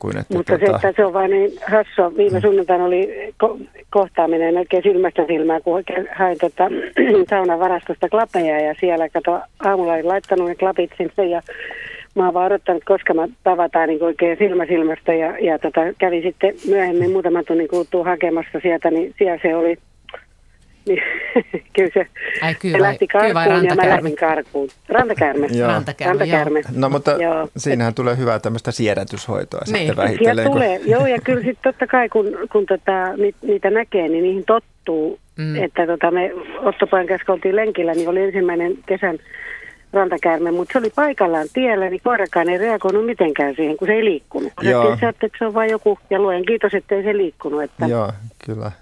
Kuin 0.00 0.16
että 0.18 0.34
Mutta 0.34 0.58
se, 0.58 0.64
että 0.64 0.92
se 0.96 1.04
on 1.04 1.12
vaan 1.12 1.30
niin 1.30 1.52
hassua. 1.70 2.16
Viime 2.16 2.40
sunnuntaina 2.40 2.84
oli 2.84 3.32
ko- 3.44 3.66
kohtaaminen 3.90 4.58
oikein 4.58 4.82
silmästä 4.82 5.26
silmään, 5.26 5.62
kun 5.62 5.74
oikein 5.74 6.08
hain 6.18 6.38
tota, 6.38 6.64
saunan 7.30 7.58
varastosta 7.58 8.08
klapeja 8.08 8.60
ja 8.60 8.74
siellä 8.80 9.08
kato, 9.08 9.40
aamulla 9.64 9.92
olin 9.92 10.08
laittanut 10.08 10.48
ne 10.48 10.54
klapit 10.54 10.90
sinne 10.96 11.26
ja 11.30 11.42
mä 12.14 12.24
oon 12.24 12.34
vaan 12.34 12.46
odottanut, 12.46 12.84
koska 12.84 13.14
mä 13.14 13.28
tavataan 13.44 13.88
niin 13.88 14.02
oikein 14.02 14.38
silmä 14.38 14.66
silmästä 14.66 15.14
ja, 15.14 15.38
ja 15.38 15.58
tota, 15.58 15.80
kävin 15.98 16.22
sitten 16.22 16.54
myöhemmin 16.68 17.10
muutaman 17.10 17.44
tunnin 17.44 17.68
kuluttua 17.68 18.04
hakemassa 18.04 18.60
sieltä, 18.62 18.90
niin 18.90 19.14
siellä 19.18 19.38
se 19.42 19.56
oli 19.56 19.78
Niin, 20.88 21.02
kyllä 21.76 21.90
se, 21.94 22.06
Ai 22.42 22.54
kyy 22.54 22.70
se 22.70 22.78
vai, 22.78 22.82
lähti 22.82 23.06
kyy 23.06 23.20
vai 23.34 23.46
karkuun 23.46 23.64
ja 23.64 23.74
mä 23.74 23.88
lähdin 23.88 24.16
karkuun. 24.16 24.68
Rantakäärme. 24.88 25.46
Joo. 25.52 25.68
Rantakäärme, 25.68 26.18
Rantakäärme. 26.18 26.60
No 26.76 26.88
mutta 26.90 27.10
Joo. 27.10 27.48
siinähän 27.56 27.94
tulee 27.94 28.16
hyvää 28.16 28.38
tämmöistä 28.38 28.70
siedätyshoitoa 28.72 29.60
Niin. 29.60 29.66
sitten 29.66 29.86
Ja 29.86 29.96
vähitellen. 29.96 30.44
kun- 30.46 30.52
tulee, 30.52 30.80
joo, 30.86 31.06
ja 31.06 31.18
kyllä 31.24 31.42
sitten 31.44 31.72
totta 31.72 31.86
kai, 31.86 32.08
kun, 32.08 32.26
kun 32.52 32.66
tota, 32.66 33.16
ni, 33.16 33.34
niitä 33.42 33.70
näkee, 33.70 34.08
niin 34.08 34.22
niihin 34.22 34.44
tottuu. 34.44 35.18
Mm. 35.36 35.56
Että 35.64 35.86
tota, 35.86 36.10
me 36.10 36.30
Ottopojan 36.58 37.06
kanssa 37.06 37.32
oltiin 37.32 37.56
lenkillä, 37.56 37.92
niin 37.94 38.08
oli 38.08 38.22
ensimmäinen 38.22 38.74
kesän 38.86 39.18
rantakäärme, 39.92 40.50
mutta 40.50 40.72
se 40.72 40.78
oli 40.78 40.90
paikallaan 40.94 41.46
tiellä, 41.52 41.90
niin 41.90 42.00
koirakaan 42.04 42.48
ei 42.48 42.58
reagoinut 42.58 43.06
mitenkään 43.06 43.54
siihen, 43.56 43.76
kun 43.76 43.88
se 43.88 43.94
ei 43.94 44.04
liikkunut. 44.04 44.52
Joo. 44.62 44.84
Joo. 44.84 44.92
että 45.08 45.28
se 45.38 45.44
on 45.46 45.54
vain 45.54 45.70
joku, 45.70 45.98
ja 46.10 46.18
luen 46.20 46.44
kiitos, 46.46 46.74
että 46.74 46.94
ei 46.94 47.02
se 47.02 47.16
liikkunut. 47.16 47.62
Että, 47.62 47.86
Joo, 47.86 48.12
kyllä. 48.46 48.72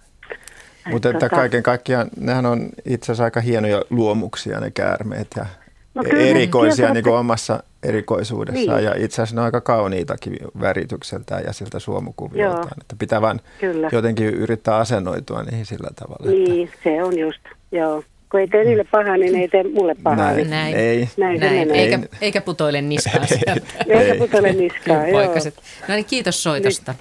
Mutta 0.91 1.11
että 1.11 1.27
tota- 1.27 1.31
kaiken 1.37 1.63
kaikkiaan, 1.63 2.09
nehän 2.21 2.47
on 2.47 2.69
itse 2.85 3.05
asiassa 3.05 3.25
aika 3.25 3.41
hienoja 3.41 3.83
luomuksia 3.91 4.61
ne 4.61 4.71
käärmeet 4.71 5.27
ja 5.37 5.47
No 5.95 6.03
kyllä 6.05 6.23
erikoisia 6.23 6.75
tietävät, 6.77 6.95
niin 6.95 7.05
kuin 7.05 7.13
että- 7.13 7.21
omassa 7.21 7.63
erikoisuudessaan 7.83 8.77
Niin. 8.77 8.85
ja 8.85 8.95
itse 9.05 9.15
asiassa 9.23 9.35
ne 9.37 9.41
on 9.41 9.45
aika 9.45 9.61
kauniitakin 9.61 10.37
väritykseltään 10.61 11.43
ja 11.47 11.53
siltä 11.53 11.79
suomukuvioltaan. 11.79 12.63
Joo. 12.63 12.71
Että 12.81 12.97
pitää 12.99 13.21
vaan 13.23 13.41
Kyllä. 13.61 13.89
jotenkin 13.93 14.27
yrittää 14.27 14.77
asennoitua 14.77 15.43
niihin 15.43 15.67
sillä 15.67 15.89
tavalla. 16.01 16.31
Että 16.33 16.53
Niin, 16.53 16.71
se 16.85 17.03
on 17.03 17.19
just, 17.19 17.41
joo. 17.73 18.03
Kun 18.31 18.41
ei 18.41 18.49
tee 18.49 18.65
niille 18.65 18.85
pahaa, 18.85 19.17
niin 19.17 19.37
ei 19.37 19.49
tee 19.49 19.63
mulle 19.75 19.95
pahaa. 20.03 20.17
näin, 20.25 20.37
Niin. 20.37 20.51
Näin. 20.51 20.75
Ei, 20.77 21.09
Näin, 21.17 21.41
Näin, 21.41 21.71
eikä, 21.71 21.99
eikä 22.21 22.41
putoile 22.41 22.81
niskaan 22.83 23.27
sieltä. 23.29 23.67
Eikä 23.89 24.15
putele 24.19 24.53
niskaan, 24.53 25.09
joo. 25.09 25.25
Poikaset. 25.25 25.55
No 25.89 25.95
niin, 25.95 26.05
kiitos 26.05 26.43
soitosta. 26.43 26.95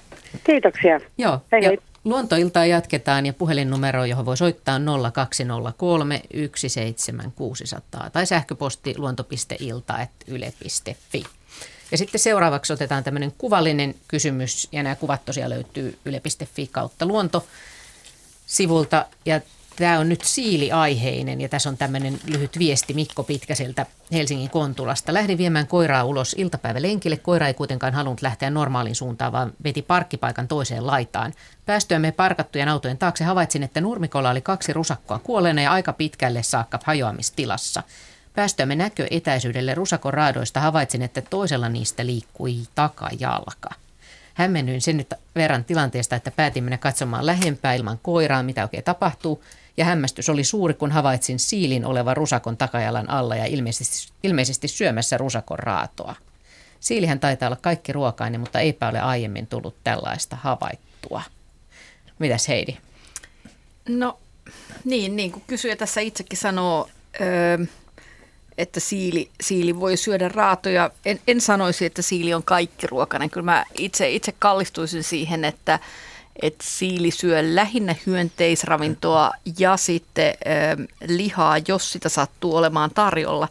Kiitoksia. 0.44 1.00
Joo, 1.18 1.40
Hei, 1.52 1.66
hei. 1.66 1.78
Luontoiltaa 2.10 2.66
jatketaan 2.66 3.26
ja 3.26 3.34
puhelinnumero, 3.34 4.06
johon 4.06 4.26
voi 4.26 4.38
soittaa 4.38 4.76
on 4.76 5.12
0203 5.14 6.22
17600 6.56 8.10
tai 8.10 8.26
sähköposti 8.26 8.94
luonto.ilta.yle.fi. 8.98 11.24
Ja 11.92 11.98
sitten 11.98 12.20
seuraavaksi 12.20 12.74
otetaan 12.74 13.04
tämmöinen 13.04 13.34
kuvallinen 13.38 13.96
kysymys 14.08 14.68
ja 14.72 14.84
nämä 14.84 14.96
kuvat 14.96 15.26
tosiaan 15.26 15.50
löytyy 15.50 15.98
yle.fi 16.06 16.68
kautta 16.68 17.06
luonto 17.06 17.48
sivulta 18.46 19.06
ja 19.26 19.42
tämä 19.78 20.00
on 20.00 20.10
nyt 20.10 20.22
siiliaiheinen 20.22 21.42
ja 21.42 21.50
tässä 21.50 21.70
on 21.70 21.78
tämmöinen 21.78 22.20
lyhyt 22.26 22.60
viesti 22.60 22.94
Mikko 22.94 23.24
Pitkäseltä 23.24 23.86
Helsingin 24.12 24.50
Kontulasta. 24.50 25.14
Lähdin 25.14 25.38
viemään 25.38 25.68
koiraa 25.68 26.04
ulos 26.04 26.36
iltapäivälenkille. 26.38 27.18
Koira 27.18 27.48
ei 27.48 27.54
kuitenkaan 27.54 27.94
halunnut 27.94 28.22
lähteä 28.22 28.50
normaalin 28.50 28.96
suuntaan, 28.96 29.32
vaan 29.32 29.54
veti 29.64 29.82
parkkipaikan 29.82 30.48
toiseen 30.48 30.88
laitaan. 30.88 31.34
Päästyämme 31.66 32.12
parkattujen 32.12 32.70
autojen 32.70 32.98
taakse 32.98 33.24
havaitsin, 33.24 33.64
että 33.64 33.82
nurmikolla 33.82 34.30
oli 34.30 34.42
kaksi 34.42 34.74
rusakkoa 34.74 35.20
kuolleena 35.20 35.62
ja 35.62 35.72
aika 35.72 35.94
pitkälle 35.94 36.44
saakka 36.44 36.80
hajoamistilassa. 36.84 37.84
Päästyämme 38.34 38.76
näköetäisyydelle 38.76 39.76
rusakon 39.76 40.14
raadoista 40.14 40.60
havaitsin, 40.60 41.02
että 41.02 41.22
toisella 41.22 41.70
niistä 41.70 42.06
liikkui 42.06 42.56
takajalka. 42.76 43.70
Hämmennyin 44.34 44.82
sen 44.82 45.06
verran 45.36 45.64
tilanteesta, 45.64 46.16
että 46.16 46.32
päätin 46.32 46.64
mennä 46.64 46.78
katsomaan 46.78 47.26
lähempää 47.26 47.74
ilman 47.74 48.00
koiraa, 48.02 48.44
mitä 48.44 48.64
oikein 48.64 48.84
tapahtuu. 48.84 49.44
Ja 49.78 49.86
hämmästys 49.86 50.30
oli 50.30 50.44
suuri, 50.44 50.74
kun 50.74 50.92
havaitsin 50.92 51.40
siilin 51.40 51.86
olevan 51.86 52.18
rusakon 52.18 52.58
takajalan 52.58 53.10
alla 53.10 53.36
ja 53.36 53.46
ilmeisesti, 53.46 54.14
ilmeisesti 54.24 54.68
syömässä 54.68 55.18
rusakon 55.18 55.60
raatoa. 55.60 56.16
Siilihän 56.80 57.20
taitaa 57.20 57.48
olla 57.48 57.58
kaikki 57.62 57.94
ruokainen, 57.94 58.40
mutta 58.40 58.60
eipä 58.60 58.90
ole 58.90 59.00
aiemmin 59.00 59.48
tullut 59.48 59.76
tällaista 59.84 60.36
havaittua. 60.36 61.22
Mitäs 62.20 62.48
Heidi? 62.48 62.78
No 63.90 64.20
niin, 64.86 65.16
niin 65.16 65.32
kuin 65.32 65.44
kysyjä 65.48 65.76
tässä 65.76 66.02
itsekin 66.02 66.38
sanoo, 66.38 66.90
öö, 67.22 67.58
että 68.58 68.80
siili, 68.80 69.30
siili 69.42 69.80
voi 69.80 69.98
syödä 69.98 70.28
raatoja. 70.28 70.92
En, 71.06 71.20
en 71.28 71.42
sanoisi, 71.42 71.86
että 71.86 72.02
siili 72.02 72.34
on 72.34 72.44
kaikki 72.44 72.88
ruokainen. 72.88 73.30
Kyllä 73.30 73.46
mä 73.46 73.66
itse, 73.78 74.10
itse 74.10 74.34
kallistuisin 74.40 75.04
siihen, 75.04 75.46
että, 75.46 75.80
että 76.42 76.66
siili 76.68 77.12
syö 77.12 77.56
lähinnä 77.56 77.96
hyönteisravintoa 78.06 79.32
ja 79.60 79.78
sitten 79.78 80.34
ö, 80.80 80.88
lihaa, 81.08 81.58
jos 81.68 81.92
sitä 81.92 82.10
sattuu 82.10 82.56
olemaan 82.56 82.92
tarjolla. 82.96 83.48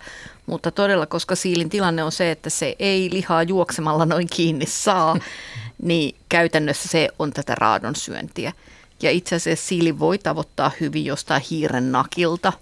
Mutta 0.46 0.70
todella, 0.70 1.06
koska 1.06 1.34
siilin 1.34 1.70
tilanne 1.70 2.04
on 2.04 2.12
se, 2.12 2.30
että 2.30 2.50
se 2.50 2.76
ei 2.78 3.10
lihaa 3.12 3.42
juoksemalla 3.42 4.06
noin 4.06 4.26
kiinni 4.32 4.66
saa, 4.66 5.16
niin 5.82 6.16
käytännössä 6.28 6.88
se 6.88 7.08
on 7.18 7.32
tätä 7.32 7.54
raadon 7.54 7.96
syöntiä. 7.96 8.52
Ja 9.02 9.10
itse 9.10 9.34
asiassa 9.36 9.66
siili 9.66 9.98
voi 9.98 10.18
tavoittaa 10.18 10.70
hyvin 10.80 11.04
jostain 11.04 11.42
hiiren 11.50 11.92
nakilta. 11.92 12.52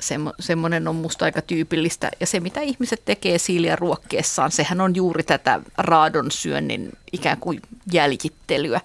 Semmo, 0.00 0.32
semmoinen 0.40 0.88
on 0.88 0.96
musta 0.96 1.24
aika 1.24 1.42
tyypillistä. 1.42 2.10
Ja 2.20 2.26
se, 2.26 2.40
mitä 2.40 2.60
ihmiset 2.60 3.02
tekee 3.04 3.38
siiliä 3.38 3.76
ruokkeessaan, 3.76 4.50
sehän 4.50 4.80
on 4.80 4.96
juuri 4.96 5.22
tätä 5.22 5.60
raadon 5.78 6.30
syönnin 6.30 6.92
ikään 7.12 7.38
kuin 7.38 7.62
jäljittelyä. 7.92 8.80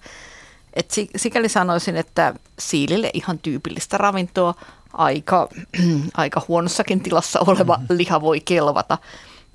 Et 0.75 0.91
si- 0.91 1.09
sikäli 1.15 1.49
sanoisin, 1.49 1.95
että 1.95 2.33
siilille 2.59 3.09
ihan 3.13 3.39
tyypillistä 3.39 3.97
ravintoa, 3.97 4.53
aika, 4.93 5.49
aika 6.13 6.41
huonossakin 6.47 7.01
tilassa 7.01 7.39
oleva 7.47 7.79
liha 7.89 8.21
voi 8.21 8.39
kelvata. 8.39 8.97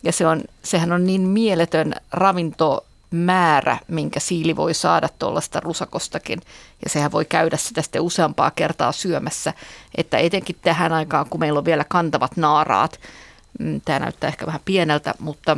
Ja 0.02 0.12
se 0.12 0.26
on, 0.26 0.40
sehän 0.62 0.92
on 0.92 1.06
niin 1.06 1.20
mieletön 1.20 1.94
ravintomäärä, 2.12 3.78
minkä 3.88 4.20
siili 4.20 4.56
voi 4.56 4.74
saada 4.74 5.08
tuollaista 5.18 5.60
rusakostakin. 5.60 6.40
Ja 6.84 6.90
sehän 6.90 7.12
voi 7.12 7.24
käydä 7.24 7.56
sitä 7.56 7.82
sitten 7.82 8.02
useampaa 8.02 8.50
kertaa 8.50 8.92
syömässä. 8.92 9.54
Että 9.94 10.18
etenkin 10.18 10.56
tähän 10.62 10.92
aikaan, 10.92 11.26
kun 11.30 11.40
meillä 11.40 11.58
on 11.58 11.64
vielä 11.64 11.84
kantavat 11.88 12.36
naaraat, 12.36 13.00
mm, 13.58 13.80
tämä 13.84 13.98
näyttää 13.98 14.28
ehkä 14.28 14.46
vähän 14.46 14.60
pieneltä, 14.64 15.14
mutta 15.18 15.56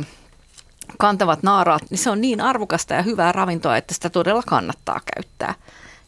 kantavat 0.97 1.43
naaraat, 1.43 1.83
niin 1.89 1.97
se 1.97 2.09
on 2.09 2.21
niin 2.21 2.41
arvokasta 2.41 2.93
ja 2.93 3.01
hyvää 3.01 3.31
ravintoa, 3.31 3.77
että 3.77 3.93
sitä 3.93 4.09
todella 4.09 4.43
kannattaa 4.47 5.01
käyttää. 5.15 5.55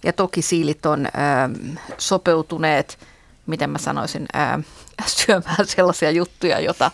Ja 0.03 0.13
toki 0.13 0.41
siilit 0.41 0.85
on 0.85 1.05
ähm, 1.05 1.77
sopeutuneet, 1.97 2.99
miten 3.45 3.69
mä 3.69 3.77
sanoisin, 3.77 4.25
ähm, 4.35 4.61
syömään 5.05 5.67
sellaisia 5.75 6.11
juttuja, 6.11 6.59
jota 6.59 6.91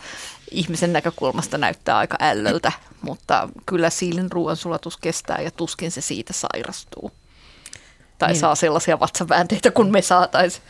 ihmisen 0.51 0.93
näkökulmasta 0.93 1.57
näyttää 1.57 1.97
aika 1.97 2.17
ällöltä, 2.19 2.71
mutta 3.01 3.49
kyllä 3.65 3.89
siilin 3.89 4.31
ruoansulatus 4.31 4.97
kestää 4.97 5.41
ja 5.41 5.51
tuskin 5.51 5.91
se 5.91 6.01
siitä 6.01 6.33
sairastuu. 6.33 7.11
Tai 8.17 8.29
niin. 8.29 8.39
saa 8.39 8.55
sellaisia 8.55 8.99
vatsaväänteitä 8.99 9.71
kuin 9.71 9.91
me 9.91 10.01
saataisiin. 10.01 10.63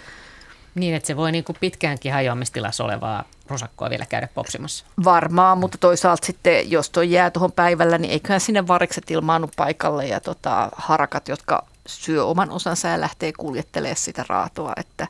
Niin, 0.76 0.96
että 0.96 1.08
se 1.08 1.18
voi 1.18 1.32
niin 1.32 1.44
kuin 1.44 1.58
pitkäänkin 1.60 2.14
hajoamistilassa 2.14 2.84
olevaa 2.84 3.24
rusakkoa 3.52 3.90
vielä 3.90 4.06
käydä 4.06 4.28
popsimassa. 4.34 4.86
Varmaan, 5.04 5.58
mutta 5.58 5.78
toisaalta 5.78 6.26
sitten, 6.26 6.72
jos 6.72 6.90
tuo 6.90 7.04
jää 7.04 7.32
tuohon 7.32 7.52
päivällä, 7.52 7.98
niin 7.98 8.12
eiköhän 8.12 8.42
sinne 8.42 8.68
varikset 8.68 9.12
ilmaannu 9.12 9.50
paikalle 9.56 10.08
ja 10.08 10.20
tota, 10.20 10.70
harakat, 10.76 11.28
jotka 11.28 11.66
syö 11.86 12.26
oman 12.26 12.52
osansa 12.52 12.88
ja 12.88 13.02
lähtee 13.02 13.34
kuljettelemaan 13.38 13.96
sitä 13.96 14.26
raatoa, 14.30 14.74
että 14.78 15.08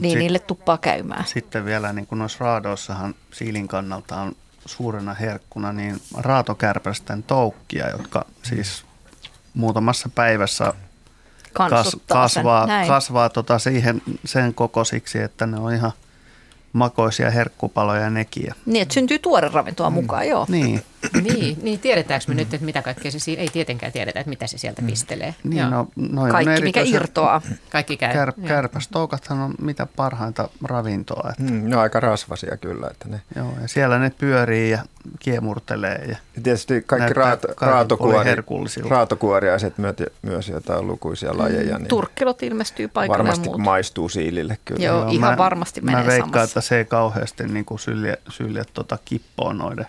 niin 0.00 0.12
Sit- 0.12 0.18
niille 0.18 0.38
tuppaa 0.38 0.78
käymään. 0.78 1.26
Sitten 1.26 1.64
vielä 1.64 1.92
niin 1.92 2.06
kuin 2.06 2.18
noissa 2.18 2.44
raadoissahan 2.44 3.14
siilin 3.32 3.68
kannalta 3.68 4.16
on 4.16 4.36
suurena 4.66 5.14
herkkuna 5.14 5.72
niin 5.72 6.00
raatokärpästen 6.16 7.22
toukkia, 7.22 7.90
jotka 7.90 8.24
siis 8.42 8.84
muutamassa 9.54 10.08
päivässä 10.14 10.72
kas, 11.52 11.70
Kansuttaa 11.70 12.22
kasvaa, 12.22 12.68
kasvaa 12.88 13.28
tota 13.28 13.58
siihen, 13.58 14.02
sen 14.24 14.54
kokoisiksi, 14.54 15.18
että 15.18 15.46
ne 15.46 15.56
on 15.56 15.74
ihan 15.74 15.92
makoisia 16.74 17.30
herkkupaloja 17.30 18.10
nekin. 18.10 18.50
Niin, 18.66 18.82
että 18.82 18.94
syntyy 18.94 19.18
tuore 19.18 19.50
ravintoa 19.52 19.90
mukaan, 19.90 20.28
joo. 20.28 20.46
Niin, 20.48 20.82
Niin, 21.22 21.58
niin 21.62 21.78
tiedetäänkö 21.80 22.24
me 22.28 22.34
nyt, 22.34 22.54
että 22.54 22.64
mitä 22.66 22.82
kaikkea 22.82 23.10
se 23.10 23.18
siinä, 23.18 23.42
ei 23.42 23.48
tietenkään 23.48 23.92
tiedetä, 23.92 24.20
että 24.20 24.28
mitä 24.30 24.46
se 24.46 24.58
sieltä 24.58 24.82
pistelee. 24.82 25.34
niin 25.44 25.56
Joo. 25.58 25.70
no, 25.70 25.86
noi 25.96 26.24
on 26.24 26.30
Kaikki, 26.32 26.62
mikä 26.64 26.80
irtoaa. 26.84 27.42
Kaikki 27.70 27.96
käy. 27.96 28.12
Kär, 28.12 28.32
Joo. 28.36 28.48
kärpästoukathan 28.48 29.40
on 29.40 29.54
mitä 29.60 29.86
parhainta 29.96 30.48
ravintoa. 30.64 31.30
Että, 31.30 31.52
Mm, 31.52 31.68
ne 31.70 31.76
on 31.76 31.82
aika 31.82 32.00
rasvasia 32.00 32.56
kyllä. 32.56 32.88
Että 32.90 33.08
ne. 33.08 33.20
joo, 33.36 33.52
ja 33.62 33.68
siellä 33.68 33.98
ne 33.98 34.10
pyörii 34.18 34.70
ja 34.70 34.78
kiemurtelee. 35.18 36.04
Ja, 36.08 36.16
Ja 36.36 36.42
tietysti 36.42 36.82
kaikki 36.86 37.12
raato, 37.14 37.48
kaikin 37.48 37.68
raatokuori, 37.74 38.34
raatokuoriaiset 38.88 39.78
myös, 39.78 39.94
myös 40.22 40.48
jotain 40.48 40.86
lukuisia 40.86 41.38
lajeja, 41.38 41.78
niin 41.78 41.88
Turkkilot 41.88 42.42
ilmestyy 42.42 42.88
paikalle 42.88 43.18
varmasti 43.18 43.48
muut. 43.48 43.60
maistuu 43.60 44.08
siilille 44.08 44.58
kyllä. 44.64 44.84
Joo. 44.84 45.08
ihan 45.10 45.38
varmasti 45.38 45.80
menee 45.80 46.00
Mä 46.00 46.06
veikkaan, 46.06 46.30
samassa. 46.32 46.44
että 46.44 46.60
se 46.60 46.76
ei 46.78 46.84
kauheasti 46.84 47.44
niin 47.46 47.64
kuin 47.64 47.78
sylje, 47.78 48.18
sylje 48.28 48.62
tota 48.74 48.98
kippoa 49.04 49.52
noiden 49.52 49.86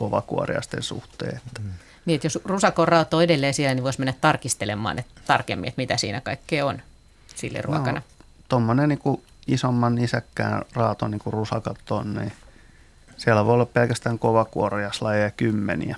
kovakuoriaisten 0.00 0.82
suhteen. 0.82 1.36
Että. 1.36 1.60
Niin, 2.04 2.14
että 2.14 2.26
jos 2.26 2.38
rusakon 2.44 2.88
raato 2.88 3.16
on 3.16 3.22
edelleen 3.22 3.54
siellä, 3.54 3.74
niin 3.74 3.84
voisi 3.84 3.98
mennä 3.98 4.14
tarkistelemaan 4.20 4.98
että 4.98 5.20
tarkemmin, 5.26 5.68
että 5.68 5.80
mitä 5.80 5.96
siinä 5.96 6.20
kaikkea 6.20 6.66
on 6.66 6.82
sille 7.34 7.62
ruokana. 7.62 7.92
No, 7.92 8.02
Tuommoinen 8.48 8.88
niin 8.88 9.22
isomman 9.46 9.98
isäkkään 9.98 10.62
raato, 10.74 11.08
niin 11.08 11.18
kuin 11.18 11.32
rusakat 11.32 11.90
on, 11.90 12.14
niin 12.14 12.32
siellä 13.16 13.44
voi 13.44 13.54
olla 13.54 13.66
pelkästään 13.66 14.18
kovakuoriaislajeja 14.18 15.30
kymmeniä. 15.30 15.96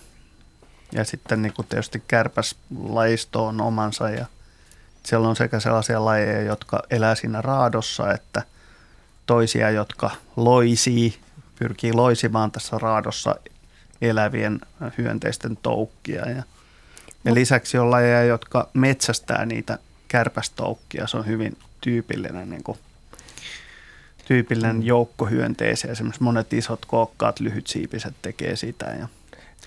Ja 0.93 1.05
sitten 1.05 1.43
niin 1.43 1.53
kuin 1.53 1.69
tietysti 1.69 2.03
kärpäslajisto 2.09 3.47
on 3.47 3.61
omansa 3.61 4.11
ja 4.11 4.27
siellä 5.03 5.29
on 5.29 5.37
sekä 5.37 5.61
sellaisia 5.61 6.05
lajeja, 6.05 6.43
jotka 6.43 6.83
elää 6.91 7.15
siinä 7.15 7.43
raadossa, 7.43 8.13
että 8.13 8.43
toisia, 9.27 9.71
jotka 9.71 10.11
loisii, 10.37 11.19
pyrkii 11.59 11.93
loisimaan 11.93 12.51
tässä 12.51 12.79
raadossa 12.79 13.35
elävien 14.03 14.61
hyönteisten 14.99 15.59
toukkia. 15.63 16.31
Ja, 16.31 16.43
ja 17.25 17.35
lisäksi 17.35 17.79
on 17.79 17.91
lajeja, 17.91 18.25
jotka 18.25 18.69
metsästää 18.75 19.47
niitä 19.47 19.79
kärpästoukkia. 20.09 21.07
Se 21.07 21.17
on 21.17 21.27
hyvin 21.27 21.57
tyypillinen, 21.81 22.51
niin 22.51 22.63
kuin, 22.63 22.79
tyypillinen 24.25 24.77
mm. 24.77 24.83
joukko 24.83 25.27
hyönteisiä. 25.27 25.91
Esimerkiksi 25.93 26.23
monet 26.23 26.53
isot 26.53 26.85
kookkaat, 26.85 27.41
lyhytsiipiset 27.41 28.15
tekee 28.23 28.57
sitä. 28.57 28.87
Ja 28.87 29.09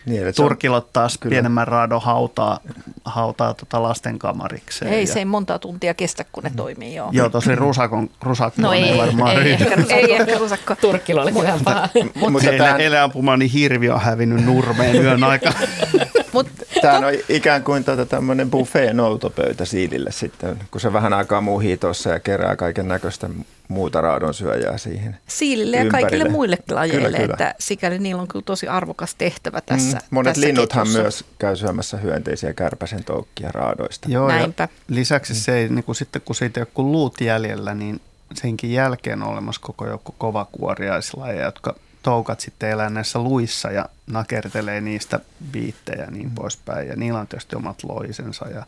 niin, 0.06 0.36
Turkilot 0.36 0.94
taas 0.94 1.18
kyllä. 1.18 1.34
pienemmän 1.34 1.68
raadon 1.68 2.02
hautaa, 2.02 2.60
hautaa 3.06 3.54
tota 3.54 3.84
lasten 3.84 4.20
kamarikseen. 4.20 4.94
Ei 4.94 5.02
ja... 5.04 5.14
se 5.14 5.20
ei 5.20 5.26
monta 5.26 5.60
tuntia 5.60 5.94
kestä, 5.94 6.26
kun 6.32 6.44
ne 6.44 6.52
toimii. 6.56 6.96
Joo, 6.96 7.10
joo 7.12 7.30
tosi 7.30 7.56
rusakon, 7.56 8.10
rusakko 8.22 8.62
no 8.62 8.74
ei, 8.74 8.84
ei 8.84 8.98
varmaan 8.98 9.38
ei, 9.38 9.52
ehkä, 9.52 9.96
ei 9.96 10.14
ehkä 10.14 10.38
rusakko. 10.38 10.76
Turkkilo 10.76 11.22
oli 11.22 11.32
kyllä 11.32 11.60
paha. 11.64 11.90
Mutta 12.16 12.50
tämän... 12.58 12.82
eläinpuma, 12.82 13.38
niin 13.38 13.52
hirvi 13.52 13.90
on 13.90 14.02
hävinnyt 14.02 14.46
nurmeen 14.46 15.02
yön 15.02 15.24
aikana. 15.24 15.56
Mut, 16.36 16.48
Tämä 16.82 17.08
on 17.08 17.14
ikään 17.30 17.64
kuin 17.64 17.84
tota 17.84 18.06
tämmöinen 18.06 18.52
buffet-noutopöytä 18.52 19.66
siilille 19.66 20.12
sitten, 20.12 20.60
kun 20.72 20.82
se 20.82 20.94
vähän 20.94 21.14
aikaa 21.14 21.42
muhii 21.42 21.78
tuossa 21.78 22.10
ja 22.10 22.20
kerää 22.20 22.56
kaiken 22.56 22.88
näköistä 22.88 23.30
muuta 23.68 24.02
raadon 24.02 24.34
syöjää 24.34 24.78
siihen 24.78 25.18
Siilille 25.28 25.78
ja 25.78 25.90
kaikille 25.90 26.30
muille 26.30 26.58
lajeille, 26.72 27.06
kyllä, 27.08 27.18
kyllä. 27.18 27.34
että 27.34 27.56
sikäli 27.60 28.00
niillä 28.00 28.22
on 28.22 28.28
kyllä 28.28 28.44
tosi 28.46 28.68
arvokas 28.68 29.16
tehtävä 29.16 29.62
tässä. 29.62 29.98
Mm, 29.98 30.04
monet 30.10 30.34
tässä 30.34 30.48
linnuthan 30.48 30.84
ketjussa. 30.84 31.02
myös 31.02 31.26
käy 31.40 31.56
syömässä 31.56 31.98
hyönteisiä 31.98 32.54
kärpäsen 32.54 33.04
toukkia 33.04 33.50
raadoista. 33.52 34.10
Joo, 34.12 34.28
Näinpä. 34.28 34.68
lisäksi 34.88 35.36
se 35.36 35.58
ei, 35.58 35.70
niin 35.70 35.84
kuin 35.84 35.96
sitten 35.96 36.22
kun 36.26 36.36
siitä 36.36 36.60
ei 36.60 36.62
ole 36.62 36.72
kuin 36.74 36.92
luut 36.92 37.22
jäljellä, 37.22 37.74
niin 37.74 38.02
senkin 38.34 38.74
jälkeen 38.74 39.24
on 39.24 39.30
olemassa 39.30 39.62
koko 39.62 39.88
joukko 39.88 40.16
kovakuoriaislajeja, 40.18 41.46
jotka 41.46 41.76
toukat 42.06 42.40
sitten 42.40 42.70
elää 42.70 42.90
näissä 42.90 43.20
luissa 43.20 43.72
ja 43.72 43.86
nakertelee 44.08 44.82
niistä 44.82 45.20
biittejä 45.52 46.06
niin 46.12 46.32
poispäin. 46.32 46.88
Ja 46.88 46.96
niillä 46.96 47.20
on 47.20 47.28
tietysti 47.28 47.56
omat 47.56 47.84
loisensa. 47.84 48.50
Ja 48.50 48.66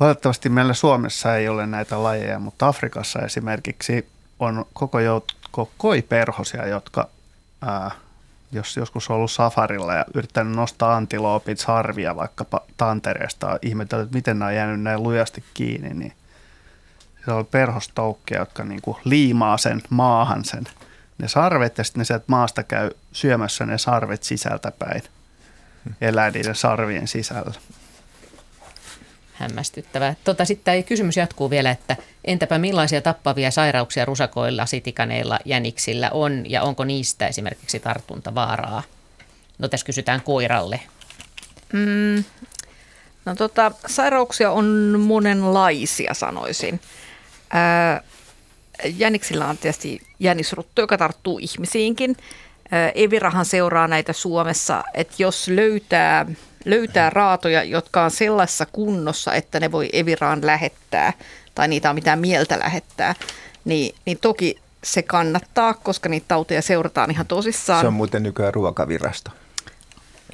valitettavasti 0.00 0.48
meillä 0.48 0.74
Suomessa 0.74 1.36
ei 1.36 1.48
ole 1.48 1.66
näitä 1.66 2.02
lajeja, 2.02 2.38
mutta 2.38 2.68
Afrikassa 2.68 3.18
esimerkiksi 3.18 4.08
on 4.38 4.66
koko 4.72 5.00
joukko 5.00 5.70
koiperhosia, 5.78 6.66
jotka 6.66 7.08
ää, 7.62 7.90
jos 8.52 8.76
joskus 8.76 9.10
on 9.10 9.16
ollut 9.16 9.30
safarilla 9.30 9.94
ja 9.94 10.04
yrittänyt 10.14 10.56
nostaa 10.56 10.96
antiloopit 10.96 11.58
sarvia 11.58 12.16
vaikkapa 12.16 12.60
tantereesta, 12.76 13.58
ihmetellyt, 13.62 14.04
että 14.04 14.16
miten 14.16 14.38
nämä 14.38 14.48
on 14.48 14.54
jäänyt 14.54 14.80
näin 14.80 15.02
lujasti 15.02 15.44
kiinni, 15.54 15.94
niin 15.94 16.12
se 17.24 17.32
on 17.32 17.46
perhostoukkeja, 17.46 18.40
jotka 18.40 18.64
niin 18.64 18.82
kuin 18.82 18.96
liimaa 19.04 19.58
sen 19.58 19.82
maahan 19.90 20.44
sen 20.44 20.64
ne 21.20 21.28
sarvet 21.28 21.78
ja 21.78 21.84
sitten 21.84 22.00
ne 22.00 22.04
sieltä 22.04 22.24
maasta 22.26 22.62
käy 22.62 22.90
syömässä 23.12 23.66
ne 23.66 23.78
sarvet 23.78 24.22
sisältäpäin. 24.22 25.02
Elää 26.00 26.30
niiden 26.30 26.54
sarvien 26.54 27.08
sisällä. 27.08 27.54
Hämmästyttävää. 29.32 30.14
Tota, 30.24 30.44
sitten 30.44 30.84
kysymys 30.84 31.16
jatkuu 31.16 31.50
vielä, 31.50 31.70
että 31.70 31.96
entäpä 32.24 32.58
millaisia 32.58 33.00
tappavia 33.00 33.50
sairauksia 33.50 34.04
rusakoilla, 34.04 34.66
sitikaneilla, 34.66 35.38
jäniksillä 35.44 36.10
on 36.10 36.50
ja 36.50 36.62
onko 36.62 36.84
niistä 36.84 37.26
esimerkiksi 37.26 37.80
tartuntavaaraa? 37.80 38.82
No 39.58 39.68
tässä 39.68 39.86
kysytään 39.86 40.20
koiralle. 40.22 40.80
Mm, 41.72 42.24
no 43.24 43.34
tota, 43.34 43.72
sairauksia 43.86 44.50
on 44.50 44.94
monenlaisia 45.00 46.14
sanoisin. 46.14 46.80
Ää, 47.50 48.02
jäniksillä 48.84 49.48
on 49.48 49.58
tietysti 49.58 50.00
jänisruttu, 50.18 50.80
joka 50.80 50.98
tarttuu 50.98 51.38
ihmisiinkin. 51.38 52.16
Evirahan 52.94 53.44
seuraa 53.44 53.88
näitä 53.88 54.12
Suomessa, 54.12 54.84
että 54.94 55.14
jos 55.18 55.48
löytää, 55.48 56.26
löytää 56.64 57.10
raatoja, 57.10 57.62
jotka 57.64 58.04
on 58.04 58.10
sellaisessa 58.10 58.66
kunnossa, 58.66 59.34
että 59.34 59.60
ne 59.60 59.72
voi 59.72 59.88
Eviraan 59.92 60.46
lähettää 60.46 61.12
tai 61.54 61.68
niitä 61.68 61.88
on 61.90 61.94
mitään 61.94 62.18
mieltä 62.18 62.58
lähettää, 62.58 63.14
niin, 63.64 63.94
niin 64.06 64.18
toki 64.20 64.56
se 64.84 65.02
kannattaa, 65.02 65.74
koska 65.74 66.08
niitä 66.08 66.24
tauteja 66.28 66.62
seurataan 66.62 67.10
ihan 67.10 67.26
tosissaan. 67.26 67.80
Se 67.80 67.86
on 67.86 67.92
muuten 67.92 68.22
nykyään 68.22 68.54
ruokavirasto. 68.54 69.30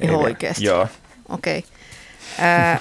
Ihan 0.01 0.15
oikeasti? 0.15 0.65
Joo. 0.65 0.87
Okei. 1.29 1.57
Okay. 1.57 1.71
Ää, 2.39 2.79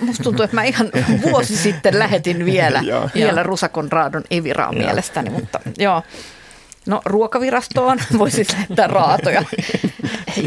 musta 0.00 0.22
tuntuu, 0.22 0.44
että 0.44 0.54
mä 0.54 0.64
ihan 0.64 0.90
vuosi 1.22 1.56
sitten 1.56 1.98
lähetin 1.98 2.44
vielä, 2.44 2.82
vielä 3.14 3.42
Rusakon 3.42 3.92
raadon 3.92 4.24
Eviraan 4.30 4.74
mielestäni, 4.78 5.30
mutta 5.30 5.60
joo. 5.78 6.02
No 6.86 7.02
ruokavirastoon 7.04 7.98
voisi 8.18 8.46
lähettää 8.52 8.86
raatoja. 8.86 9.42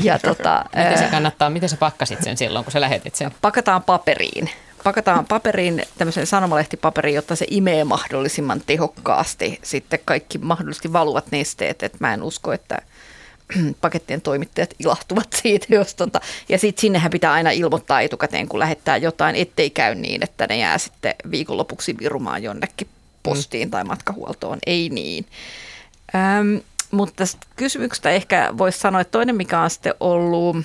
Ja 0.04 0.20
tota, 0.20 0.66
miten 0.76 0.98
se 0.98 1.08
kannattaa, 1.12 1.50
miten 1.50 1.70
sä 1.70 1.78
pakkasit 1.78 2.24
sen 2.24 2.38
silloin, 2.38 2.66
kun 2.66 2.72
sä 2.72 2.82
lähetit 2.82 3.16
sen? 3.16 3.32
Pakataan 3.42 3.84
paperiin. 3.84 4.50
Pakataan 4.84 5.26
paperiin, 5.26 5.84
tämmöiseen 5.98 6.28
sanomalehtipaperiin, 6.28 7.16
jotta 7.16 7.36
se 7.36 7.46
imee 7.50 7.84
mahdollisimman 7.84 8.62
tehokkaasti 8.66 9.60
sitten 9.64 10.00
kaikki 10.06 10.38
mahdollisesti 10.38 10.94
valuvat 10.94 11.26
nesteet. 11.32 11.84
Et 11.84 12.00
mä 12.00 12.14
en 12.14 12.24
usko, 12.24 12.54
että 12.54 12.82
pakettien 13.82 14.22
toimittajat 14.22 14.74
ilahtuvat 14.80 15.28
siitä. 15.42 15.66
Jos 15.70 15.96
tota, 15.96 16.22
ja 16.50 16.58
sitten 16.58 16.82
sinnehän 16.82 17.12
pitää 17.12 17.34
aina 17.34 17.52
ilmoittaa 17.52 18.02
etukäteen, 18.02 18.48
kun 18.48 18.60
lähettää 18.60 18.98
jotain, 18.98 19.36
ettei 19.36 19.70
käy 19.70 19.96
niin, 19.96 20.24
että 20.24 20.48
ne 20.50 20.58
jää 20.58 20.78
sitten 20.78 21.16
viikonlopuksi 21.32 21.96
virumaan 22.00 22.44
jonnekin 22.44 22.88
postiin 23.24 23.68
mm. 23.68 23.72
tai 23.72 23.84
matkahuoltoon. 23.84 24.60
Ei 24.66 24.90
niin. 24.90 25.26
Öm, 26.16 26.62
mutta 26.92 27.16
tästä 27.16 27.48
kysymyksestä 27.56 28.10
ehkä 28.10 28.50
voisi 28.58 28.80
sanoa, 28.80 29.02
että 29.02 29.12
toinen 29.12 29.36
mikä 29.36 29.60
on 29.60 29.70
sitten 29.70 29.94
ollut, 30.00 30.58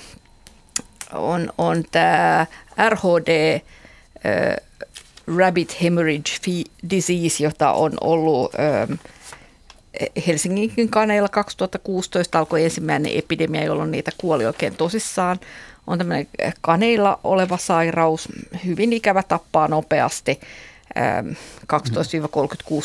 on, 1.12 1.53
on 1.59 1.85
tämä 1.90 2.47
RHD, 2.88 3.55
äh, 3.55 4.57
Rabbit 5.38 5.83
Hemorrhage 5.83 6.64
Disease, 6.90 7.45
jota 7.45 7.73
on 7.73 7.92
ollut... 8.01 8.53
Helsinginkin 10.26 10.88
kaneilla 10.88 11.28
2016 11.28 12.38
alkoi 12.38 12.64
ensimmäinen 12.64 13.12
epidemia, 13.14 13.64
jolloin 13.64 13.90
niitä 13.90 14.11
kuoli 14.18 14.46
oikein 14.46 14.76
tosissaan. 14.76 15.40
On 15.87 15.98
tämmöinen 15.98 16.28
kaneilla 16.61 17.20
oleva 17.24 17.57
sairaus, 17.57 18.28
hyvin 18.64 18.92
ikävä, 18.92 19.22
tappaa 19.22 19.68
nopeasti. 19.68 20.40
12-36 21.72 21.76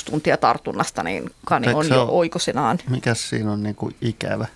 tuntia 0.05 0.37
tartunnasta, 0.37 1.03
niin 1.03 1.29
kani 1.45 1.73
on 1.73 1.89
jo 1.89 2.07
oikosinaan. 2.09 2.79
Mikä 2.89 3.13
siinä 3.13 3.51
on 3.51 3.63
niin 3.63 3.75
kuin 3.75 3.95
ikävä? 4.01 4.47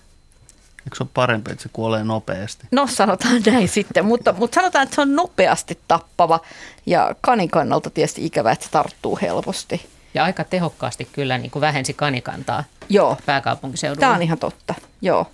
Eikö 0.86 0.96
se 0.96 1.02
ole 1.02 1.10
parempi, 1.14 1.52
että 1.52 1.62
se 1.62 1.68
kuolee 1.72 2.04
nopeasti? 2.04 2.66
No 2.70 2.86
sanotaan 2.86 3.42
näin 3.46 3.68
sitten, 3.68 4.04
mutta, 4.04 4.32
mutta 4.32 4.54
sanotaan, 4.54 4.82
että 4.82 4.94
se 4.94 5.00
on 5.00 5.16
nopeasti 5.16 5.78
tappava 5.88 6.40
ja 6.86 7.14
kanin 7.20 7.50
kannalta 7.50 7.90
tietysti 7.90 8.26
ikävä, 8.26 8.52
että 8.52 8.64
se 8.64 8.70
tarttuu 8.70 9.18
helposti. 9.22 9.86
Ja 10.14 10.24
aika 10.24 10.44
tehokkaasti 10.44 11.08
kyllä 11.12 11.38
niin 11.38 11.50
kuin 11.50 11.60
vähensi 11.60 11.94
kanikantaa 11.94 12.64
Joo. 12.88 13.16
pääkaupunkiseudulla. 13.26 14.00
Tämä 14.00 14.14
on 14.14 14.22
ihan 14.22 14.38
totta, 14.38 14.74
joo. 15.02 15.26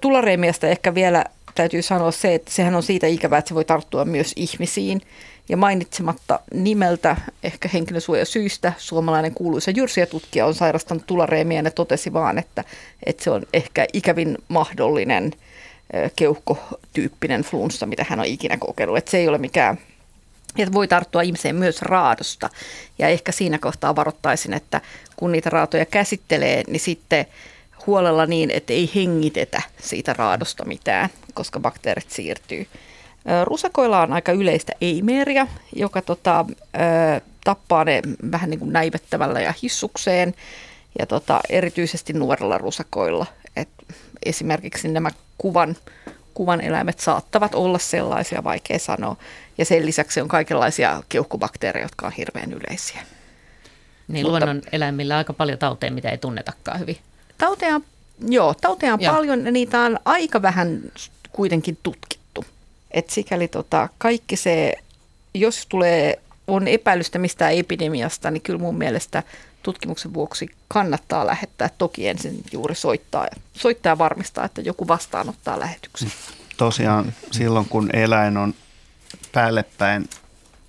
Tulareimiasta 0.00 0.66
ehkä 0.66 0.94
vielä 0.94 1.24
täytyy 1.54 1.82
sanoa 1.82 2.10
se, 2.10 2.34
että 2.34 2.50
sehän 2.50 2.74
on 2.74 2.82
siitä 2.82 3.06
ikävää, 3.06 3.38
että 3.38 3.48
se 3.48 3.54
voi 3.54 3.64
tarttua 3.64 4.04
myös 4.04 4.32
ihmisiin. 4.36 5.00
Ja 5.48 5.56
mainitsematta 5.56 6.40
nimeltä, 6.54 7.16
ehkä 7.42 7.68
henkilösuojasyistä, 7.72 8.72
suomalainen 8.78 9.34
kuuluisa 9.34 9.70
jyrsiä-tutkija 9.70 10.46
on 10.46 10.54
sairastanut 10.54 11.06
tulareemia 11.06 11.62
ja 11.62 11.70
totesi 11.70 12.12
vaan, 12.12 12.38
että, 12.38 12.64
että 13.06 13.24
se 13.24 13.30
on 13.30 13.42
ehkä 13.52 13.86
ikävin 13.92 14.38
mahdollinen 14.48 15.32
keuhkotyyppinen 16.16 17.42
flunssa, 17.42 17.86
mitä 17.86 18.06
hän 18.08 18.20
on 18.20 18.26
ikinä 18.26 18.56
kokeillut. 18.56 18.98
Että 18.98 19.10
se 19.10 19.18
ei 19.18 19.28
ole 19.28 19.38
mikään 19.38 19.78
että 20.56 20.72
voi 20.72 20.88
tarttua 20.88 21.22
ihmiseen 21.22 21.56
myös 21.56 21.82
raadosta. 21.82 22.50
Ja 22.98 23.08
ehkä 23.08 23.32
siinä 23.32 23.58
kohtaa 23.58 23.96
varoittaisin, 23.96 24.54
että 24.54 24.80
kun 25.16 25.32
niitä 25.32 25.50
raatoja 25.50 25.86
käsittelee, 25.86 26.62
niin 26.66 26.80
sitten 26.80 27.26
huolella 27.86 28.26
niin, 28.26 28.50
että 28.50 28.72
ei 28.72 28.90
hengitetä 28.94 29.62
siitä 29.80 30.12
raadosta 30.12 30.64
mitään, 30.64 31.08
koska 31.34 31.60
bakteerit 31.60 32.10
siirtyy. 32.10 32.66
Rusakoilla 33.44 34.02
on 34.02 34.12
aika 34.12 34.32
yleistä 34.32 34.72
eimeeriä, 34.80 35.46
joka 35.76 36.02
tota, 36.02 36.44
tappaa 37.44 37.84
ne 37.84 38.02
vähän 38.30 38.50
niin 38.50 38.60
kuin 38.60 38.72
näivettävällä 38.72 39.40
ja 39.40 39.54
hissukseen. 39.62 40.34
Ja 40.98 41.06
tota, 41.06 41.40
erityisesti 41.48 42.12
nuorilla 42.12 42.58
rusakoilla. 42.58 43.26
Et 43.56 43.68
esimerkiksi 44.24 44.88
nämä 44.88 45.10
kuvan 45.38 45.76
kuvan 46.38 46.60
eläimet 46.60 47.00
saattavat 47.00 47.54
olla 47.54 47.78
sellaisia, 47.78 48.44
vaikea 48.44 48.78
sanoa. 48.78 49.16
Ja 49.58 49.64
sen 49.64 49.86
lisäksi 49.86 50.20
on 50.20 50.28
kaikenlaisia 50.28 51.02
keuhkobakteereja, 51.08 51.84
jotka 51.84 52.06
on 52.06 52.12
hirveän 52.12 52.52
yleisiä. 52.52 53.00
Niin 54.08 54.26
Mutta, 54.26 54.46
luonnon 54.46 54.62
eläimillä 54.72 55.14
on 55.14 55.18
aika 55.18 55.32
paljon 55.32 55.58
tauteja, 55.58 55.92
mitä 55.92 56.10
ei 56.10 56.18
tunnetakaan 56.18 56.80
hyvin. 56.80 56.98
Tauteja, 57.38 57.80
joo, 58.28 58.54
tauteja 58.60 58.94
on 58.94 59.00
joo. 59.00 59.14
paljon 59.14 59.44
ja 59.44 59.52
niitä 59.52 59.80
on 59.80 59.98
aika 60.04 60.42
vähän 60.42 60.80
kuitenkin 61.32 61.78
tutkittu. 61.82 62.44
Et 62.90 63.10
sikäli 63.10 63.48
tota, 63.48 63.88
kaikki 63.98 64.36
se, 64.36 64.74
jos 65.34 65.66
tulee 65.66 66.18
on 66.46 66.68
epäilystä 66.68 67.18
mistään 67.18 67.52
epidemiasta, 67.52 68.30
niin 68.30 68.42
kyllä 68.42 68.58
mun 68.58 68.78
mielestä 68.78 69.22
tutkimuksen 69.62 70.14
vuoksi 70.14 70.48
kannattaa 70.68 71.26
lähettää. 71.26 71.70
Toki 71.78 72.08
ensin 72.08 72.42
juuri 72.52 72.74
soittaa, 72.74 73.26
soittaa 73.52 73.90
ja 73.90 73.98
varmistaa, 73.98 74.44
että 74.44 74.60
joku 74.60 74.88
vastaanottaa 74.88 75.60
lähetyksen. 75.60 76.12
Tosiaan 76.56 77.12
silloin, 77.30 77.66
kun 77.68 77.90
eläin 77.96 78.36
on 78.36 78.54
päällepäin 79.32 80.08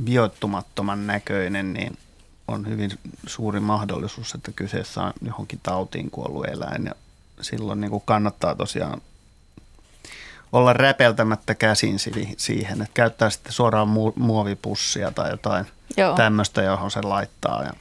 bioittumattoman 0.04 1.08
näköinen, 1.08 1.74
niin 1.74 1.98
on 2.48 2.68
hyvin 2.68 2.92
suuri 3.28 3.60
mahdollisuus, 3.60 4.34
että 4.34 4.52
kyseessä 4.56 5.02
on 5.02 5.14
johonkin 5.22 5.60
tautiin 5.64 6.12
kuollut 6.12 6.46
eläin. 6.46 6.86
Ja 6.86 6.92
silloin 7.42 7.82
niin 7.82 7.92
kuin 7.92 8.04
kannattaa 8.06 8.56
tosiaan 8.56 9.02
olla 10.52 10.74
räpeltämättä 10.74 11.56
käsin 11.56 11.98
siihen, 12.38 12.82
että 12.82 12.94
käyttää 12.94 13.30
sitten 13.30 13.54
suoraan 13.54 13.88
muovipussia 14.16 15.12
tai 15.12 15.30
jotain 15.30 15.66
Joo. 15.98 16.16
tämmöistä, 16.16 16.62
johon 16.62 16.92
se 16.92 17.02
laittaa. 17.02 17.64
Ja 17.64 17.74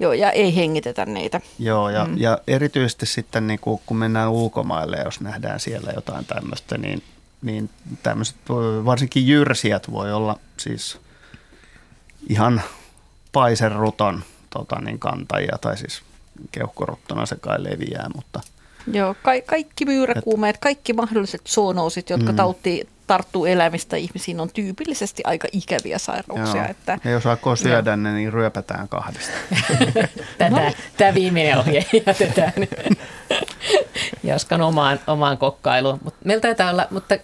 Joo, 0.00 0.12
ja 0.12 0.30
ei 0.30 0.56
hengitetä 0.56 1.06
niitä. 1.06 1.40
Joo, 1.58 1.90
ja, 1.90 2.04
mm. 2.04 2.18
ja 2.18 2.38
erityisesti 2.46 3.06
sitten 3.06 3.46
niin 3.46 3.58
kuin, 3.58 3.80
kun 3.86 3.96
mennään 3.96 4.30
ulkomaille, 4.30 4.96
jos 5.04 5.20
nähdään 5.20 5.60
siellä 5.60 5.92
jotain 5.94 6.24
tämmöistä, 6.24 6.78
niin, 6.78 7.02
niin 7.42 7.70
tämmöiset, 8.02 8.36
varsinkin 8.84 9.26
jyrsijät 9.26 9.90
voi 9.90 10.12
olla 10.12 10.38
siis 10.56 10.98
ihan 12.28 12.62
paiseruton 13.32 14.22
tota, 14.50 14.80
niin 14.80 14.98
kantajia, 14.98 15.58
tai 15.60 15.76
siis 15.76 16.02
keuhkoruttona 16.52 17.26
se 17.26 17.36
kai 17.36 17.64
leviää, 17.64 18.10
mutta– 18.14 18.40
Joo, 18.92 19.14
ka- 19.22 19.46
kaikki 19.46 19.84
myyräkuumeet, 19.84 20.58
kaikki 20.58 20.92
mahdolliset 20.92 21.40
zoonoosit, 21.48 22.10
jotka 22.10 22.32
mm. 22.32 22.36
tautti, 22.36 22.88
tarttuu 23.06 23.46
eläimistä 23.46 23.96
ihmisiin, 23.96 24.40
on 24.40 24.50
tyypillisesti 24.54 25.22
aika 25.26 25.48
ikäviä 25.52 25.98
sairauksia. 25.98 26.68
Että, 26.68 26.98
ja 27.04 27.10
jos 27.10 27.26
alkoi 27.26 27.56
syödä 27.56 27.96
ne, 27.96 28.12
niin 28.12 28.32
ryöpätään 28.32 28.88
kahdesta. 28.88 29.32
Tätä, 30.38 30.50
no. 30.50 30.72
Tämä 30.96 31.14
viimeinen 31.14 31.58
ohje 31.58 31.86
jätetään 32.06 32.52
Jaskan 34.22 34.60
omaan, 34.60 35.00
omaan 35.06 35.38
kokkailuun. 35.38 35.98
Mut 36.04 36.14
meillä 36.24 36.40
taitaa 36.40 36.70
olla, 36.70 36.86
mutta 36.90 37.16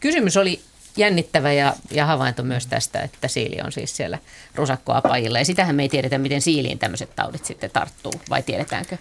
kysymys 0.00 0.36
oli 0.36 0.60
jännittävä 0.96 1.52
ja, 1.52 1.74
ja 1.90 2.06
havainto 2.06 2.42
myös 2.42 2.66
tästä, 2.66 3.00
että 3.00 3.28
siili 3.28 3.60
on 3.64 3.72
siis 3.72 3.96
siellä 3.96 4.18
rusakkoapajilla. 4.54 5.38
Ja 5.38 5.44
sitähän 5.44 5.74
me 5.74 5.82
ei 5.82 5.88
tiedetä, 5.88 6.18
miten 6.18 6.40
siiliin 6.40 6.78
tämmöiset 6.78 7.16
taudit 7.16 7.44
sitten 7.44 7.70
tarttuu, 7.70 8.12
vai 8.30 8.42
tiedetäänkö? 8.42 8.96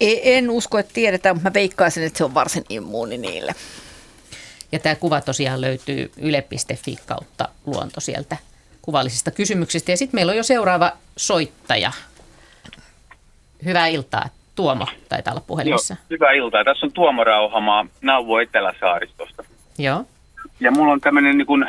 En 0.00 0.50
usko, 0.50 0.78
että 0.78 0.94
tiedetään, 0.94 1.36
mutta 1.36 1.50
mä 1.50 1.54
veikkaisin, 1.54 2.04
että 2.04 2.18
se 2.18 2.24
on 2.24 2.34
varsin 2.34 2.64
immuuni 2.68 3.18
niille. 3.18 3.54
Ja 4.72 4.78
tämä 4.78 4.94
kuva 4.94 5.20
tosiaan 5.20 5.60
löytyy 5.60 6.12
yle.fi 6.16 6.96
kautta 7.06 7.48
luonto 7.66 8.00
sieltä 8.00 8.36
kuvallisista 8.82 9.30
kysymyksistä. 9.30 9.92
Ja 9.92 9.96
sitten 9.96 10.18
meillä 10.18 10.30
on 10.30 10.36
jo 10.36 10.42
seuraava 10.42 10.92
soittaja. 11.16 11.92
Hyvää 13.64 13.86
iltaa. 13.86 14.28
Tuomo 14.54 14.86
taitaa 15.08 15.32
olla 15.32 15.44
puhelimessa. 15.46 15.96
Joo, 16.00 16.06
hyvää 16.10 16.32
iltaa. 16.32 16.64
Tässä 16.64 16.86
on 16.86 16.92
Tuomo 16.92 17.24
Rauhamaa 17.24 17.86
Nauvo 18.00 18.38
Eteläsaaristosta. 18.38 19.44
Joo. 19.82 20.04
Ja 20.60 20.70
mulla 20.70 20.92
on 20.92 21.00
tämmöinen 21.00 21.38
niin 21.38 21.66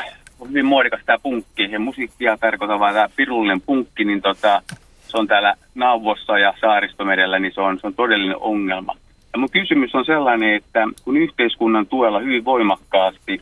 hyvin 0.50 0.66
muodikas 0.66 1.02
tämä 1.06 1.18
punkki 1.24 1.72
ja 1.72 1.80
musiikkia 1.80 2.38
tarkoitava 2.38 2.94
tämä 2.94 3.10
pirullinen 3.16 3.62
punkki, 3.62 4.06
niin 4.06 4.22
tota, 4.22 4.62
se 5.08 5.18
on 5.18 5.28
täällä 5.28 5.56
Nauvossa 5.76 6.40
ja 6.40 6.54
Saaristomerellä, 6.62 7.40
niin 7.40 7.54
se 7.54 7.62
on, 7.62 7.80
se 7.80 7.88
on 7.88 7.94
todellinen 7.94 8.38
ongelma. 8.40 8.96
Ja 9.34 9.40
mun 9.40 9.50
kysymys 9.52 9.96
on 9.96 10.06
sellainen, 10.06 10.56
että 10.56 10.88
kun 11.04 11.18
yhteiskunnan 11.18 11.88
tuella 11.88 12.20
hyvin 12.20 12.46
voimakkaasti 12.46 13.42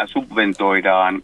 äh, 0.00 0.06
subventoidaan 0.06 1.22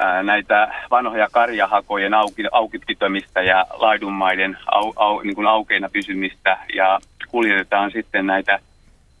äh, 0.00 0.24
näitä 0.24 0.74
vanhoja 0.90 1.28
karjahakojen 1.32 2.14
auki, 2.14 2.42
aukipitämistä 2.52 3.42
ja 3.42 3.66
laidunmaiden 3.78 4.58
au, 4.72 4.92
au, 4.96 5.20
niin 5.20 5.34
kuin 5.34 5.46
aukeina 5.46 5.88
pysymistä 5.88 6.58
ja 6.74 6.98
kuljetetaan 7.28 7.90
sitten 7.90 8.26
näitä 8.26 8.58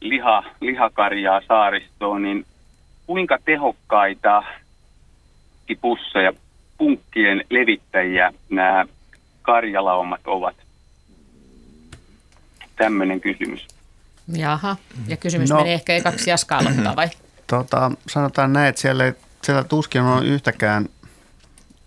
liha, 0.00 0.44
lihakarjaa 0.60 1.42
saaristoon, 1.48 2.22
niin 2.22 2.44
kuinka 3.08 3.38
tehokkaita 3.44 4.42
pusseja, 5.80 6.32
punkkien 6.78 7.44
levittäjiä 7.50 8.32
nämä 8.50 8.84
karjalaumat 9.42 10.20
ovat? 10.24 10.56
Tämmöinen 12.76 13.20
kysymys. 13.20 13.68
Jaha, 14.36 14.76
ja 15.06 15.16
kysymys 15.16 15.50
no, 15.50 15.56
menee 15.56 15.74
ehkä 15.74 15.94
ekaksi 15.94 16.30
Jaska 16.30 16.58
aloittaa 16.58 16.96
vai? 17.02 17.08
Tota, 17.46 17.92
sanotaan 18.08 18.52
näin, 18.52 18.68
että 18.68 18.80
siellä, 18.80 19.12
siellä 19.42 19.64
tuskin 19.64 20.02
on 20.02 20.26
yhtäkään 20.26 20.88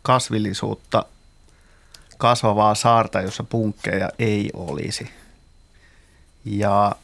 kasvillisuutta 0.02 1.06
kasvavaa 2.18 2.76
saarta, 2.76 3.22
jossa 3.22 3.44
punkkeja 3.44 4.10
ei 4.20 4.50
olisi. 4.54 5.10
Ja 6.46 6.96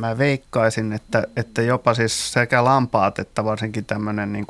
mä 0.00 0.18
veikkaisin, 0.18 0.92
että, 0.92 1.26
että 1.36 1.62
jopa 1.62 1.94
siis 1.94 2.32
sekä 2.32 2.64
lampaat 2.64 3.18
että 3.18 3.44
varsinkin 3.44 3.84
tämmöinen 3.84 4.32
niin 4.32 4.46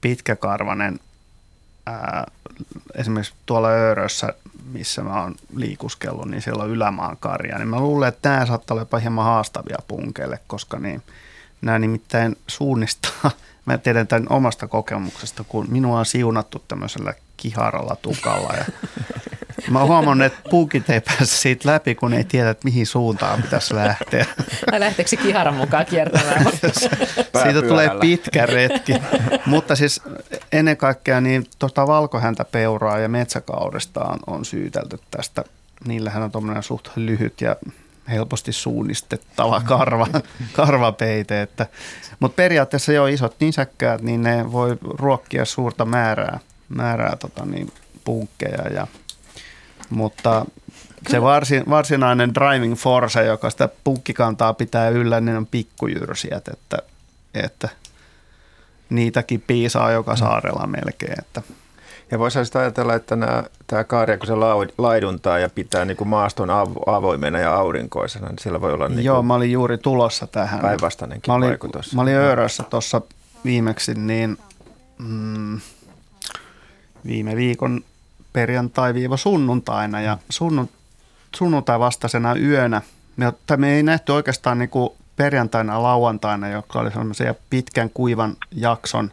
pitkäkarvanen 0.00 1.00
ää, 1.86 2.26
esimerkiksi 2.94 3.34
tuolla 3.46 3.68
Öörössä, 3.68 4.34
missä 4.72 5.02
mä 5.02 5.22
oon 5.22 5.34
liikuskellut, 5.56 6.28
niin 6.28 6.42
siellä 6.42 6.64
on 6.64 6.70
ylämaan 6.70 7.16
karja. 7.20 7.58
Niin 7.58 7.68
mä 7.68 7.80
luulen, 7.80 8.08
että 8.08 8.22
tämä 8.22 8.46
saattaa 8.46 8.74
olla 8.74 8.82
jopa 8.82 8.98
hieman 8.98 9.24
haastavia 9.24 9.78
punkeille, 9.88 10.38
koska 10.46 10.78
niin, 10.78 11.02
nämä 11.62 11.78
nimittäin 11.78 12.36
suunnistaa. 12.46 13.30
Mä 13.66 13.78
tiedän 13.78 14.06
tämän 14.06 14.26
omasta 14.30 14.68
kokemuksesta, 14.68 15.44
kun 15.44 15.66
minua 15.70 15.98
on 15.98 16.06
siunattu 16.06 16.64
tämmöisellä 16.68 17.14
kiharalla 17.36 17.96
tukalla 18.02 18.52
ja 18.54 18.64
Mä 19.70 19.78
oon 19.78 19.88
huomannut, 19.88 20.26
että 20.26 20.48
puukit 20.50 20.90
ei 20.90 21.00
pääse 21.00 21.26
siitä 21.26 21.68
läpi, 21.68 21.94
kun 21.94 22.14
ei 22.14 22.24
tiedä, 22.24 22.50
että 22.50 22.64
mihin 22.64 22.86
suuntaan 22.86 23.42
pitäisi 23.42 23.74
lähteä. 23.74 24.26
Vai 24.72 24.80
lähteekö 24.80 25.08
se 25.08 25.16
kiharan 25.16 25.54
mukaan 25.54 25.86
kiertämään? 25.86 26.46
siitä 27.42 27.62
tulee 27.68 27.90
pitkä 28.00 28.46
retki. 28.46 28.94
Mutta 29.46 29.76
siis 29.76 30.02
ennen 30.52 30.76
kaikkea 30.76 31.20
niin 31.20 31.46
tuota 31.58 31.86
valkohäntäpeuraa 31.86 32.98
ja 32.98 33.08
metsäkaurista 33.08 34.04
on, 34.04 34.18
on 34.26 34.44
syytelty 34.44 34.98
tästä. 35.10 35.44
Niillähän 35.86 36.22
on 36.22 36.30
tuommoinen 36.30 36.62
suht 36.62 36.88
lyhyt 36.96 37.40
ja 37.40 37.56
helposti 38.10 38.52
suunnistettava 38.52 39.60
karva, 39.68 40.06
karvapeite. 40.52 41.42
Että, 41.42 41.66
mutta 42.20 42.36
periaatteessa 42.36 42.92
jo 42.92 43.06
isot 43.06 43.36
nisäkkäät, 43.40 44.02
niin 44.02 44.22
ne 44.22 44.52
voi 44.52 44.78
ruokkia 44.82 45.44
suurta 45.44 45.84
määrää, 45.84 46.40
määrää 46.68 47.16
tota 47.16 47.46
niin, 47.46 47.72
punkkeja 48.04 48.68
ja 48.72 48.86
mutta 49.90 50.46
se 51.08 51.22
varsin, 51.22 51.62
varsinainen 51.70 52.34
driving 52.34 52.74
force, 52.74 53.24
joka 53.24 53.50
sitä 53.50 53.68
punkkikantaa 53.84 54.54
pitää 54.54 54.88
yllä, 54.88 55.20
niin 55.20 55.36
on 55.36 55.46
pikkujyrsijät, 55.46 56.48
että, 56.48 56.78
että 57.34 57.68
niitäkin 58.90 59.44
piisaa 59.46 59.92
joka 59.92 60.16
saarella 60.16 60.66
melkein. 60.66 61.18
Että. 61.18 61.42
Ja 62.10 62.18
voisi 62.18 62.38
ajatella, 62.58 62.94
että 62.94 63.16
nämä, 63.16 63.44
tämä 63.66 63.84
karja, 63.84 64.18
kun 64.18 64.26
se 64.26 64.32
laiduntaa 64.78 65.38
ja 65.38 65.48
pitää 65.48 65.84
niin 65.84 65.96
kuin 65.96 66.08
maaston 66.08 66.50
avoimena 66.86 67.38
ja 67.38 67.54
aurinkoisena, 67.54 68.28
niin 68.28 68.38
sillä 68.38 68.60
voi 68.60 68.72
olla 68.72 68.88
niin 68.88 69.04
Joo, 69.04 69.22
mä 69.22 69.34
olin 69.34 69.52
juuri 69.52 69.78
tulossa 69.78 70.26
tähän. 70.26 70.60
Päinvastainenkin 70.60 71.32
mä 71.32 71.34
olin, 71.34 71.48
vaikutus. 71.48 71.94
Mä 71.94 72.02
olin 72.02 72.14
Öörössä 72.14 72.62
tuossa 72.62 73.00
viimeksi, 73.44 73.94
niin 73.94 74.38
mm, 74.98 75.60
viime 77.06 77.36
viikon 77.36 77.84
perjantai-sunnuntaina 78.32 80.00
ja 80.00 80.18
sunnun, 80.28 80.68
sunnuntai 81.36 81.78
vastaisena 81.78 82.34
yönä. 82.34 82.82
Me, 83.16 83.32
me 83.56 83.74
ei 83.74 83.82
nähty 83.82 84.12
oikeastaan 84.12 84.58
niin 84.58 84.70
kuin 84.70 84.90
perjantaina 85.16 85.72
ja 85.72 85.82
lauantaina, 85.82 86.48
joka 86.48 86.80
oli 86.80 86.90
sellaisia 86.90 87.34
pitkän 87.50 87.90
kuivan 87.90 88.36
jakson 88.52 89.10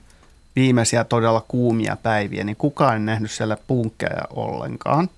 viimeisiä 0.55 1.03
todella 1.03 1.45
kuumia 1.47 1.97
päiviä, 2.03 2.43
niin 2.43 2.55
kukaan 2.55 2.93
ei 2.93 2.99
nähnyt 2.99 3.31
siellä 3.31 3.57
punkkeja 3.67 4.21
ollenkaan 4.29 5.09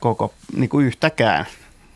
koko 0.00 0.34
niin 0.56 0.68
kuin 0.68 0.86
yhtäkään 0.86 1.46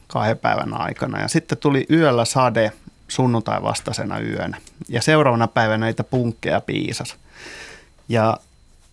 kahden 0.06 0.38
päivän 0.38 0.80
aikana. 0.80 1.20
Ja 1.20 1.28
sitten 1.28 1.58
tuli 1.58 1.86
yöllä 1.90 2.24
sade 2.24 2.72
sunnuntai 3.08 3.62
vastaisena 3.62 4.20
yönä. 4.20 4.56
Ja 4.88 5.02
seuraavana 5.02 5.48
päivänä 5.48 5.86
niitä 5.86 6.04
punkkeja 6.04 6.60
piisas. 6.60 7.16
Ja 8.08 8.36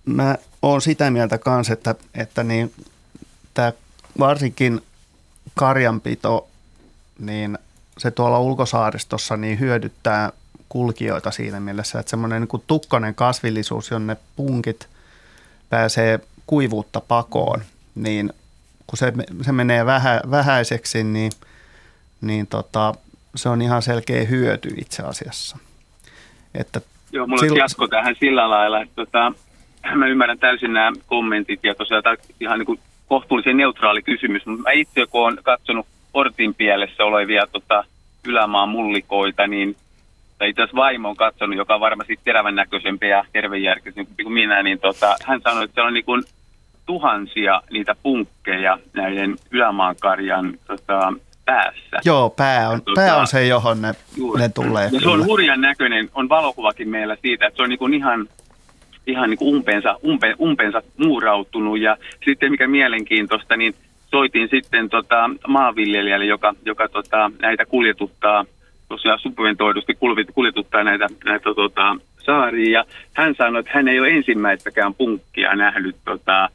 mä 0.05 0.35
oon 0.61 0.81
sitä 0.81 1.11
mieltä 1.11 1.37
kanssa, 1.37 1.73
että, 1.73 1.95
että 2.13 2.43
niin, 2.43 2.73
tämä 3.53 3.73
varsinkin 4.19 4.81
karjanpito, 5.55 6.47
niin 7.19 7.57
se 7.97 8.11
tuolla 8.11 8.39
ulkosaaristossa 8.39 9.37
niin 9.37 9.59
hyödyttää 9.59 10.31
kulkijoita 10.69 11.31
siinä 11.31 11.59
mielessä, 11.59 11.99
että 11.99 12.09
semmoinen 12.09 12.47
niin 12.51 12.63
tukkainen 12.67 13.15
kasvillisuus, 13.15 13.91
jonne 13.91 14.17
punkit 14.35 14.87
pääsee 15.69 16.19
kuivuutta 16.47 17.01
pakoon, 17.01 17.61
niin 17.95 18.33
kun 18.87 18.97
se, 18.97 19.13
se 19.41 19.51
menee 19.51 19.85
vähä, 19.85 20.21
vähäiseksi, 20.31 21.03
niin, 21.03 21.31
niin 22.21 22.47
tota, 22.47 22.93
se 23.35 23.49
on 23.49 23.61
ihan 23.61 23.81
selkeä 23.81 24.25
hyöty 24.25 24.69
itse 24.77 25.03
asiassa. 25.03 25.57
Että 26.55 26.81
Joo, 27.11 27.27
mulla 27.27 27.43
Sil- 27.43 27.51
on 27.51 27.57
jatko 27.57 27.87
tähän 27.87 28.15
sillä 28.19 28.49
lailla, 28.49 28.81
että 28.81 28.95
tota, 28.95 29.33
mä 29.95 30.07
ymmärrän 30.07 30.39
täysin 30.39 30.73
nämä 30.73 30.91
kommentit 31.07 31.59
ja 31.63 31.75
tosiaan 31.75 32.03
tämä 32.03 32.15
ihan 32.39 32.59
niin 32.59 32.65
kuin 32.65 32.79
kohtuullisen 33.07 33.57
neutraali 33.57 34.01
kysymys, 34.01 34.45
mutta 34.45 34.63
mä 34.63 34.71
itse 34.71 35.05
kun 35.05 35.21
olen 35.21 35.37
katsonut 35.43 35.85
portin 36.11 36.53
pielessä 36.53 37.03
olevia 37.03 37.47
tota, 37.51 37.83
ylämaan 38.27 38.69
mullikoita, 38.69 39.47
niin 39.47 39.75
tai 40.37 40.49
itse 40.49 40.61
asiassa 40.61 40.77
vaimo 40.77 41.09
on 41.09 41.15
katsonut, 41.15 41.57
joka 41.57 41.75
on 41.75 41.79
varmasti 41.79 42.19
terävän 42.23 42.55
näköisempi 42.55 43.07
ja 43.07 43.25
tervejärkisempi 43.33 44.23
kuin 44.23 44.33
minä, 44.33 44.63
niin 44.63 44.79
tota, 44.79 45.15
hän 45.25 45.41
sanoi, 45.41 45.63
että 45.63 45.75
se 45.75 45.81
on 45.81 45.93
niin 45.93 46.05
kuin 46.05 46.23
tuhansia 46.85 47.61
niitä 47.71 47.95
punkkeja 48.03 48.77
näiden 48.93 49.35
ylämaankarjan 49.51 50.53
tota, 50.67 51.13
päässä. 51.45 51.99
Joo, 52.05 52.29
pää 52.29 52.69
on, 52.69 52.81
tota, 52.81 53.01
pää 53.01 53.17
on 53.17 53.27
se, 53.27 53.47
johon 53.47 53.81
ne, 53.81 53.93
ne 54.37 54.49
tulee. 54.49 54.89
Ja 54.91 54.99
se 54.99 55.09
on 55.09 55.25
hurjan 55.25 55.61
näköinen, 55.61 56.09
on 56.13 56.29
valokuvakin 56.29 56.89
meillä 56.89 57.17
siitä, 57.21 57.47
että 57.47 57.55
se 57.55 57.63
on 57.63 57.69
niin 57.69 57.79
kuin 57.79 57.93
ihan, 57.93 58.27
ihan 59.07 59.29
niin 59.29 59.37
kuin 59.37 59.55
umpeensa, 59.55 59.99
umpe, 60.05 60.35
umpeensa 60.39 60.81
muurautunut. 60.97 61.79
Ja 61.79 61.97
sitten 62.25 62.51
mikä 62.51 62.67
mielenkiintoista, 62.67 63.57
niin 63.57 63.75
soitin 64.11 64.47
sitten 64.51 64.89
tota 64.89 65.29
maanviljelijälle, 65.47 66.25
joka, 66.25 66.53
joka 66.65 66.87
tota, 66.87 67.31
näitä 67.41 67.65
kuljetuttaa, 67.65 68.45
tosiaan 68.89 69.19
subventoidusti 69.19 69.97
kuljetuttaa 70.33 70.83
näitä, 70.83 71.07
näitä 71.25 71.53
tota, 71.55 71.95
saaria. 72.25 72.79
Ja 72.79 72.85
hän 73.13 73.35
sanoi, 73.35 73.59
että 73.59 73.71
hän 73.73 73.87
ei 73.87 73.99
ole 73.99 74.09
ensimmäistäkään 74.09 74.93
punkkia 74.93 75.55
nähnyt 75.55 75.95
tota, 76.05 76.49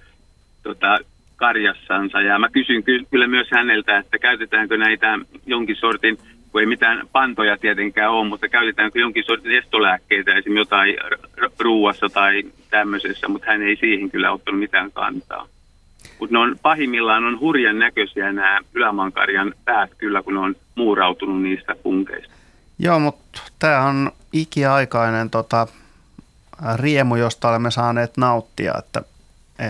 tota, 0.63 0.99
karjassansa. 1.37 2.21
Ja 2.21 2.39
mä 2.39 2.49
kysyn 2.49 2.83
kyllä 3.11 3.27
myös 3.27 3.49
häneltä, 3.51 3.99
että 3.99 4.19
käytetäänkö 4.19 4.77
näitä 4.77 5.19
jonkin 5.47 5.77
sortin, 5.77 6.19
kun 6.57 6.61
ei 6.61 6.67
mitään 6.67 7.09
pantoja 7.13 7.59
tietenkään 7.59 8.11
ole, 8.11 8.29
mutta 8.29 8.49
käytetäänkö 8.49 8.99
jonkin 8.99 9.25
sortin 9.27 9.59
estolääkkeitä, 9.59 10.31
esimerkiksi 10.31 10.59
jotain 10.59 10.95
ruuassa 11.59 12.09
tai 12.09 12.43
tämmöisessä, 12.71 13.29
mutta 13.29 13.47
hän 13.51 13.63
ei 13.63 13.77
siihen 13.77 14.11
kyllä 14.11 14.33
ottanut 14.33 14.61
mitään 14.61 14.93
kantaa. 14.93 15.49
Mutta 16.19 16.33
ne 16.33 16.39
on 16.39 16.57
pahimmillaan 16.63 17.25
on 17.25 17.41
hurjan 17.41 17.79
näköisiä 17.79 18.33
nämä 18.33 18.61
ylämankarjan 18.75 19.55
päät 19.65 19.91
kyllä, 19.99 20.23
kun 20.23 20.35
ne 20.35 20.41
on 20.41 20.57
muurautunut 20.75 21.43
niistä 21.43 21.77
punkeista. 21.83 22.35
Joo, 22.79 22.99
mutta 22.99 23.43
tämä 23.59 23.83
on 23.83 24.13
ikiaikainen 24.33 25.31
tota, 25.31 25.67
riemu, 26.77 27.17
josta 27.17 27.49
olemme 27.49 27.71
saaneet 27.71 28.17
nauttia, 28.17 28.75
että, 28.79 29.03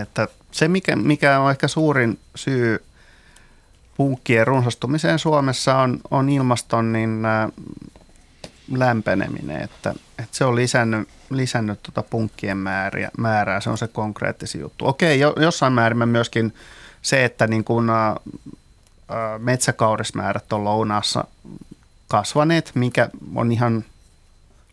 että 0.01 0.27
se, 0.51 0.67
mikä, 0.67 0.95
mikä 0.95 1.39
on 1.39 1.51
ehkä 1.51 1.67
suurin 1.67 2.19
syy 2.35 2.79
punkkien 3.97 4.47
runsastumiseen 4.47 5.19
Suomessa 5.19 5.75
on, 5.75 5.99
on 6.11 6.29
ilmaston 6.29 6.93
niin, 6.93 7.25
ä, 7.25 7.49
lämpeneminen, 8.71 9.61
että, 9.61 9.89
että 10.19 10.37
se 10.37 10.45
on 10.45 10.55
lisännyt, 10.55 11.09
lisännyt 11.29 11.83
tuota 11.83 12.09
punkkien 12.09 12.57
määriä, 12.57 13.11
määrää, 13.17 13.61
se 13.61 13.69
on 13.69 13.77
se 13.77 13.87
konkreettisi 13.87 14.59
juttu. 14.59 14.87
Okei, 14.87 15.19
jo, 15.19 15.33
jossain 15.39 15.73
määrin 15.73 16.09
myöskin 16.09 16.53
se, 17.01 17.25
että 17.25 17.47
niin 17.47 17.63
kun, 17.63 17.89
ä, 17.89 18.15
metsäkaurismäärät 19.37 20.53
on 20.53 20.63
lounaassa 20.63 21.23
kasvaneet, 22.07 22.71
mikä 22.75 23.09
on 23.35 23.51
ihan– 23.51 23.83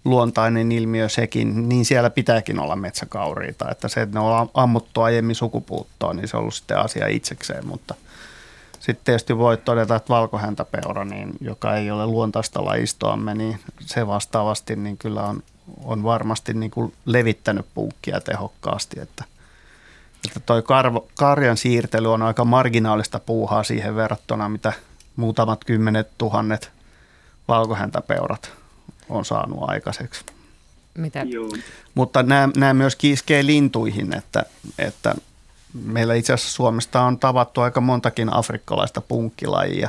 luontainen 0.04 0.72
ilmiö 0.72 1.08
sekin, 1.08 1.68
niin 1.68 1.84
siellä 1.84 2.10
pitääkin 2.10 2.60
olla 2.60 2.76
metsäkauriita. 2.76 3.70
Että 3.70 3.88
se, 3.88 4.02
että 4.02 4.18
ne 4.18 4.24
on 4.24 4.50
ammuttu 4.54 5.00
aiemmin 5.00 5.36
sukupuuttoon, 5.36 6.16
niin 6.16 6.28
se 6.28 6.36
on 6.36 6.40
ollut 6.40 6.54
sitten 6.54 6.78
asia 6.78 7.06
itsekseen, 7.06 7.66
mutta 7.66 7.94
sitten 8.84 9.04
tietysti 9.04 9.38
voi 9.38 9.56
todeta, 9.56 9.96
että 9.96 10.08
valkohäntäpeura, 10.08 11.04
niin, 11.04 11.32
joka 11.40 11.76
ei 11.76 11.90
ole 11.90 12.06
luontaista 12.06 12.64
lajistoamme, 12.64 13.34
niin 13.34 13.58
se 13.80 14.06
vastaavasti 14.06 14.76
niin 14.76 14.96
kyllä 14.96 15.22
on, 15.22 15.42
on 15.84 16.02
varmasti 16.02 16.54
niin 16.54 16.70
kuin 16.70 16.92
levittänyt 17.04 17.66
puukkia 17.74 18.20
tehokkaasti. 18.20 19.00
Että, 19.00 19.24
että 20.26 20.40
toi 20.40 20.62
karvo, 20.62 21.08
karjan 21.18 21.56
siirtely 21.56 22.12
on 22.12 22.22
aika 22.22 22.44
marginaalista 22.44 23.20
puuhaa 23.20 23.62
siihen 23.62 23.96
verrattuna, 23.96 24.48
mitä 24.48 24.72
muutamat 25.16 25.64
kymmenet 25.64 26.08
tuhannet 26.18 26.70
valkohäntäpeurat 27.48 28.52
on 29.08 29.24
saanut 29.24 29.58
aikaiseksi. 29.62 30.24
Mitä? 30.98 31.22
Joo. 31.22 31.50
Mutta 31.94 32.22
nämä, 32.22 32.48
nämä 32.56 32.74
myös 32.74 32.96
kiiskee 32.96 33.46
lintuihin, 33.46 34.14
että, 34.14 34.44
että 34.78 35.14
meillä 35.84 36.14
itse 36.14 36.32
asiassa 36.32 36.54
Suomesta 36.54 37.00
on 37.00 37.18
tavattu 37.18 37.60
aika 37.60 37.80
montakin 37.80 38.34
afrikkalaista 38.34 39.00
punkkilajia, 39.00 39.88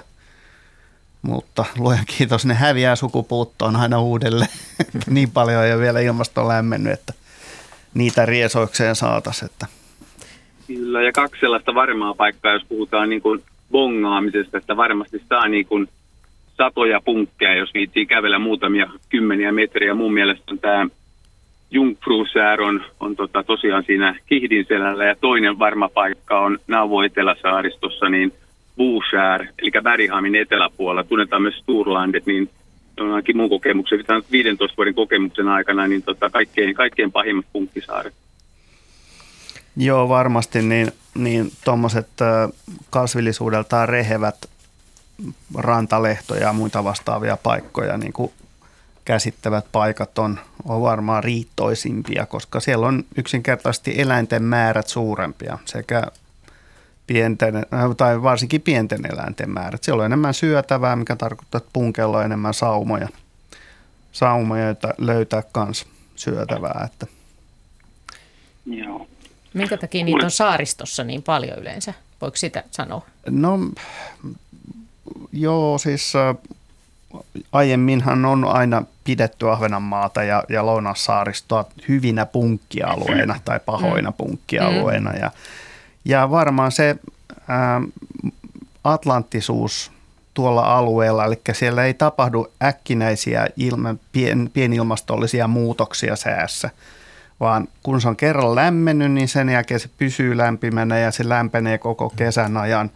mutta 1.21 1.65
luojan 1.77 2.05
kiitos, 2.17 2.45
ne 2.45 2.53
häviää 2.53 2.95
sukupuuttoon 2.95 3.75
aina 3.75 4.01
uudelleen. 4.01 4.51
niin 5.07 5.31
paljon 5.31 5.61
on 5.61 5.69
jo 5.69 5.79
vielä 5.79 5.99
ilmasto 5.99 6.47
lämmennyt, 6.47 6.93
että 6.93 7.13
niitä 7.93 8.25
riesoikseen 8.25 8.95
saataisiin. 8.95 9.51
Että. 9.51 9.67
Kyllä, 10.67 11.03
ja 11.03 11.11
kaksi 11.11 11.39
sellaista 11.39 11.75
varmaa 11.75 12.13
paikkaa, 12.13 12.53
jos 12.53 12.65
puhutaan 12.69 13.09
niin 13.09 13.21
kuin 13.21 13.43
bongaamisesta, 13.71 14.57
että 14.57 14.77
varmasti 14.77 15.23
saa 15.29 15.47
niin 15.47 15.65
kuin– 15.65 15.87
satoja 16.57 17.01
punkkeja, 17.05 17.55
jos 17.55 17.73
viitsii 17.73 18.05
kävellä 18.05 18.39
muutamia 18.39 18.89
kymmeniä 19.09 19.51
metriä. 19.51 19.93
Mun 19.93 20.13
mielestä 20.13 20.43
on 20.51 20.59
tämä 20.59 20.87
Jungfrusär 21.71 22.61
on, 22.99 23.15
tota, 23.15 23.43
tosiaan 23.43 23.83
siinä 23.83 24.19
Kihdin 24.25 24.65
selällä 24.67 25.05
ja 25.05 25.15
toinen 25.21 25.59
varma 25.59 25.89
paikka 25.89 26.39
on 26.39 26.59
Nauvo 26.67 27.01
Eteläsaaristossa, 27.01 28.09
niin 28.09 28.33
Buuskär, 28.77 29.45
eli 29.57 29.71
Berghamin 29.83 30.35
eteläpuolella, 30.35 31.03
tunnetaan 31.03 31.41
myös 31.41 31.57
Sturlandet, 31.57 32.25
niin 32.25 32.49
on 32.99 33.09
ainakin 33.09 33.37
mun 33.37 33.49
kokemuksen, 33.49 34.03
15 34.31 34.77
vuoden 34.77 34.93
kokemuksen 34.93 35.47
aikana, 35.47 35.87
niin 35.87 36.03
tota, 36.03 36.29
kaikkein, 36.29 36.75
kaikkein 36.75 37.11
pahimmat 37.11 37.45
punkkisaaret. 37.53 38.13
Joo, 39.77 40.09
varmasti, 40.09 40.61
niin, 40.61 40.91
niin 41.15 41.51
tuommoiset 41.65 42.07
kasvillisuudeltaan 42.89 43.89
rehevät 43.89 44.49
rantalehtoja 45.55 46.41
ja 46.41 46.53
muita 46.53 46.83
vastaavia 46.83 47.37
paikkoja 47.37 47.97
niin 47.97 48.13
kuin 48.13 48.31
käsittävät 49.05 49.65
paikat 49.71 50.19
on, 50.19 50.39
on 50.65 50.81
varmaan 50.81 51.23
riittoisimpia, 51.23 52.25
koska 52.25 52.59
siellä 52.59 52.87
on 52.87 53.03
yksinkertaisesti 53.17 54.01
eläinten 54.01 54.43
määrät 54.43 54.87
suurempia 54.87 55.57
sekä 55.65 56.03
pienten, 57.07 57.53
tai 57.97 58.21
varsinkin 58.21 58.61
pienten 58.61 59.05
eläinten 59.13 59.49
määrät. 59.49 59.83
Siellä 59.83 60.01
on 60.01 60.05
enemmän 60.05 60.33
syötävää, 60.33 60.95
mikä 60.95 61.15
tarkoittaa, 61.15 61.57
että 61.57 61.69
punkella 61.73 62.17
on 62.17 62.25
enemmän 62.25 62.53
saumoja, 62.53 63.09
saumoja 64.11 64.65
joita 64.65 64.93
löytää 64.97 65.43
myös 65.65 65.85
syötävää. 66.15 66.81
Että. 66.85 67.07
Joo. 68.65 69.07
Minkä 69.53 69.77
takia 69.77 70.05
niitä 70.05 70.25
on 70.25 70.31
saaristossa 70.31 71.03
niin 71.03 71.23
paljon 71.23 71.59
yleensä? 71.59 71.93
Voiko 72.21 72.37
sitä 72.37 72.63
sanoa? 72.71 73.05
No 73.29 73.59
Joo, 75.31 75.77
siis 75.77 76.13
äh, 76.15 76.35
aiemminhan 77.51 78.25
on 78.25 78.45
aina 78.45 78.83
pidetty 79.05 79.49
Ahvenanmaata 79.49 80.23
ja, 80.23 80.43
ja 80.49 80.65
Lounassaaristoa 80.65 81.65
hyvinä 81.87 82.25
punkkialueina 82.25 83.39
tai 83.45 83.59
pahoina 83.65 84.09
mm. 84.09 84.15
punkkialueina. 84.17 85.13
Ja, 85.13 85.31
ja 86.05 86.31
varmaan 86.31 86.71
se 86.71 86.95
ää, 87.47 87.81
atlanttisuus 88.83 89.91
tuolla 90.33 90.77
alueella, 90.77 91.25
eli 91.25 91.41
siellä 91.53 91.83
ei 91.83 91.93
tapahdu 91.93 92.47
äkkinäisiä 92.63 93.47
ilma, 93.57 93.95
pien, 94.11 94.49
pienilmastollisia 94.53 95.47
muutoksia 95.47 96.15
säässä, 96.15 96.69
vaan 97.39 97.67
kun 97.83 98.01
se 98.01 98.07
on 98.07 98.15
kerran 98.15 98.55
lämmennyt, 98.55 99.11
niin 99.11 99.27
sen 99.27 99.49
jälkeen 99.49 99.79
se 99.79 99.89
pysyy 99.97 100.37
lämpimänä 100.37 100.99
ja 100.99 101.11
se 101.11 101.29
lämpenee 101.29 101.77
koko 101.77 102.09
kesän 102.09 102.57
ajan. 102.57 102.91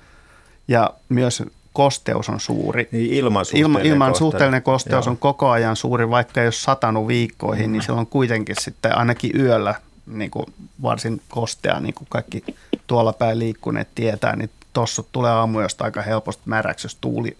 Ja 0.67 0.89
myös 1.09 1.43
kosteus 1.73 2.29
on 2.29 2.39
suuri. 2.39 2.89
Niin 2.91 3.13
ilman 3.13 3.45
suhteellinen, 3.45 3.81
Ilma, 3.81 3.93
ilman 3.93 4.15
suhteellinen 4.15 4.63
kosteus 4.63 5.05
Joo. 5.05 5.11
on 5.11 5.17
koko 5.17 5.49
ajan 5.49 5.75
suuri, 5.75 6.09
vaikka 6.09 6.41
jos 6.41 6.63
satanut 6.63 7.07
viikkoihin, 7.07 7.65
mm. 7.65 7.71
niin 7.71 7.81
silloin 7.81 8.07
kuitenkin 8.07 8.55
sitten 8.59 8.97
ainakin 8.97 9.31
yöllä 9.39 9.75
niin 10.07 10.31
kuin 10.31 10.45
varsin 10.81 11.21
kostea, 11.29 11.79
niin 11.79 11.93
kuin 11.93 12.07
kaikki 12.09 12.43
tuolla 12.87 13.13
päin 13.13 13.39
liikkuneet 13.39 13.87
tietää, 13.95 14.35
niin 14.35 14.49
tuossa 14.73 15.03
tulee 15.11 15.31
aamuyöstä 15.31 15.83
aika 15.83 16.01
helposti 16.01 16.43
märäksi, 16.45 16.85
jos 16.85 16.97
tuuli, 17.01 17.37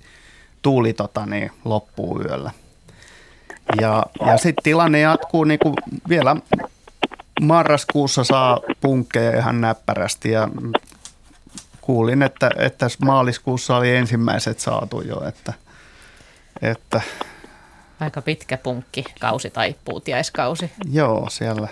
tuuli 0.61 0.93
tota, 0.93 1.25
niin 1.25 1.51
loppuu 1.65 2.21
yöllä. 2.21 2.51
Ja, 3.81 4.03
ja 4.25 4.37
sitten 4.37 4.63
tilanne 4.63 4.99
jatkuu 4.99 5.43
niin 5.43 5.59
kuin 5.59 5.73
vielä 6.09 6.35
marraskuussa 7.41 8.23
saa 8.23 8.59
punkkeja 8.81 9.37
ihan 9.37 9.61
näppärästi 9.61 10.31
ja 10.31 10.49
kuulin, 11.89 12.23
että, 12.23 12.49
että 12.57 12.87
maaliskuussa 13.05 13.77
oli 13.77 13.95
ensimmäiset 13.95 14.59
saatu 14.59 15.01
jo, 15.01 15.23
että, 15.27 15.53
että 16.61 17.01
Aika 17.99 18.21
pitkä 18.21 18.57
punkki, 18.57 19.03
kausi 19.19 19.49
tai 19.49 19.75
puutiaiskausi. 19.85 20.71
Joo, 20.91 21.27
siellä, 21.29 21.67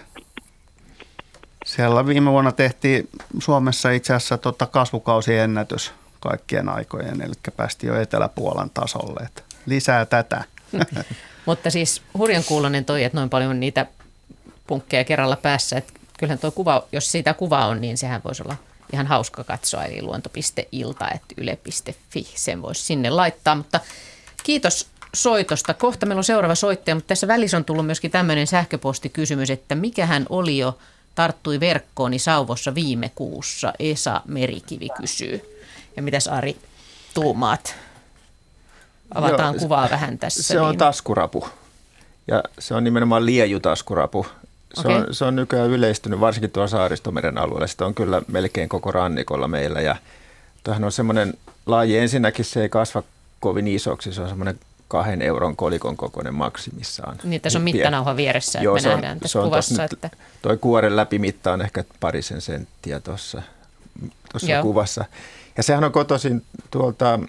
siellä 1.66 2.06
viime 2.06 2.32
vuonna 2.32 2.52
tehtiin 2.52 3.10
Suomessa 3.40 3.90
itse 3.90 4.14
asiassa 4.14 4.38
tota 4.38 4.66
kasvukausiennätys 4.66 5.94
kaikkien 6.20 6.70
aikojen, 6.70 7.22
eli 7.22 7.34
päästi 7.58 7.88
jo 7.88 8.02
Etelä-Puolan 8.02 8.70
tasolle. 8.70 9.20
Että 9.26 9.42
lisää 9.66 10.06
tätä. 10.06 10.44
Mutta 11.46 11.70
siis 11.70 12.02
hurjan 12.18 12.44
kuulonen 12.44 12.86
toi, 12.86 13.04
että 13.04 13.18
noin 13.18 13.30
paljon 13.30 13.60
niitä 13.60 13.86
punkkeja 14.68 15.04
kerralla 15.04 15.36
päässä. 15.36 15.78
Että 15.78 15.94
kyllähän 16.20 16.40
tuo 16.40 16.52
kuva, 16.52 16.84
jos 16.92 17.12
siitä 17.12 17.34
kuva 17.34 17.66
on, 17.66 17.82
niin 17.82 17.98
sehän 17.98 18.22
voisi 18.24 18.44
olla 18.44 18.56
ihan 18.94 19.08
hauska 19.08 19.44
katsoa. 19.44 19.84
Eli 19.84 20.02
luonto.ilta, 20.02 21.10
että 21.10 21.36
yle.fi, 21.38 22.28
sen 22.36 22.62
voisi 22.62 22.84
sinne 22.84 23.10
laittaa. 23.10 23.56
Mutta 23.56 23.80
kiitos 24.44 24.88
soitosta. 25.14 25.74
Kohta 25.74 26.06
meillä 26.06 26.20
on 26.20 26.24
seuraava 26.24 26.56
soittaja, 26.56 26.96
mutta 26.96 27.08
tässä 27.08 27.28
välissä 27.28 27.58
on 27.58 27.66
tullut 27.66 27.86
myöskin 27.86 28.12
tämmöinen 28.12 28.48
sähköpostikysymys, 28.48 29.50
että 29.50 29.76
mikähän 29.76 30.26
oli 30.30 30.58
jo 30.58 30.78
tarttui 31.16 31.60
verkkooni 31.60 32.20
Sauvossa 32.20 32.76
viime 32.76 33.12
kuussa, 33.16 33.74
Esa 33.80 34.22
Merikivi 34.26 34.90
kysyy. 34.90 35.58
Ja 35.96 36.02
mitäs 36.02 36.28
Ari 36.28 36.58
tuumaat? 37.14 37.76
Avataan 39.16 39.54
Joo, 39.54 39.60
kuvaa 39.60 39.90
vähän 39.90 40.18
tässä. 40.18 40.44
Se 40.44 40.62
on 40.62 40.70
niin. 40.72 40.78
taskurapu. 40.78 41.48
Ja 42.28 42.44
se 42.60 42.74
on 42.74 42.84
nimenomaan 42.84 43.26
liejutaskurapu. 43.26 44.26
Se, 44.74 44.82
okay. 44.82 44.96
on, 44.96 45.06
se 45.12 45.26
on 45.26 45.36
nykyään 45.36 45.70
yleistynyt, 45.70 46.20
varsinkin 46.20 46.52
tuolla 46.52 46.68
Saaristomeren 46.68 47.38
alueella. 47.38 47.68
Sitä 47.68 47.86
on 47.86 47.96
kyllä 47.96 48.22
melkein 48.28 48.70
koko 48.70 48.92
rannikolla 48.92 49.48
meillä. 49.48 49.82
Ja 49.82 49.96
tämähän 50.64 50.84
on 50.84 50.92
semmoinen 50.92 51.34
laji. 51.66 51.98
Ensinnäkin 51.98 52.46
se 52.46 52.62
ei 52.62 52.70
kasva 52.70 53.04
kovin 53.40 53.68
isoksi. 53.68 54.14
Se 54.14 54.22
on 54.22 54.30
semmoinen 54.30 54.60
kahden 54.88 55.22
euron 55.22 55.56
kolikon 55.56 55.98
kokoinen 55.98 56.34
maksimissaan. 56.34 57.18
Niin, 57.24 57.42
tässä 57.42 57.60
on 57.60 57.64
mittanauha 57.64 58.16
vieressä, 58.16 58.60
Joo, 58.60 58.78
että 58.78 58.90
me 58.90 58.96
nähdään 58.96 59.14
on, 59.14 59.20
tässä 59.20 59.40
kuvassa. 59.40 59.82
Nyt, 59.82 59.94
että... 59.94 60.10
Toi 60.42 60.58
kuoren 60.58 60.96
läpimitta 60.96 61.54
on 61.54 61.62
ehkä 61.62 61.84
parisen 62.00 62.42
senttiä 62.42 63.00
tuossa 63.00 63.42
kuvassa. 64.62 65.06
Ja 65.58 65.64
sehän 65.64 65.84
on 65.84 65.92
kotoisin 65.92 66.44
tuolta 66.72 67.20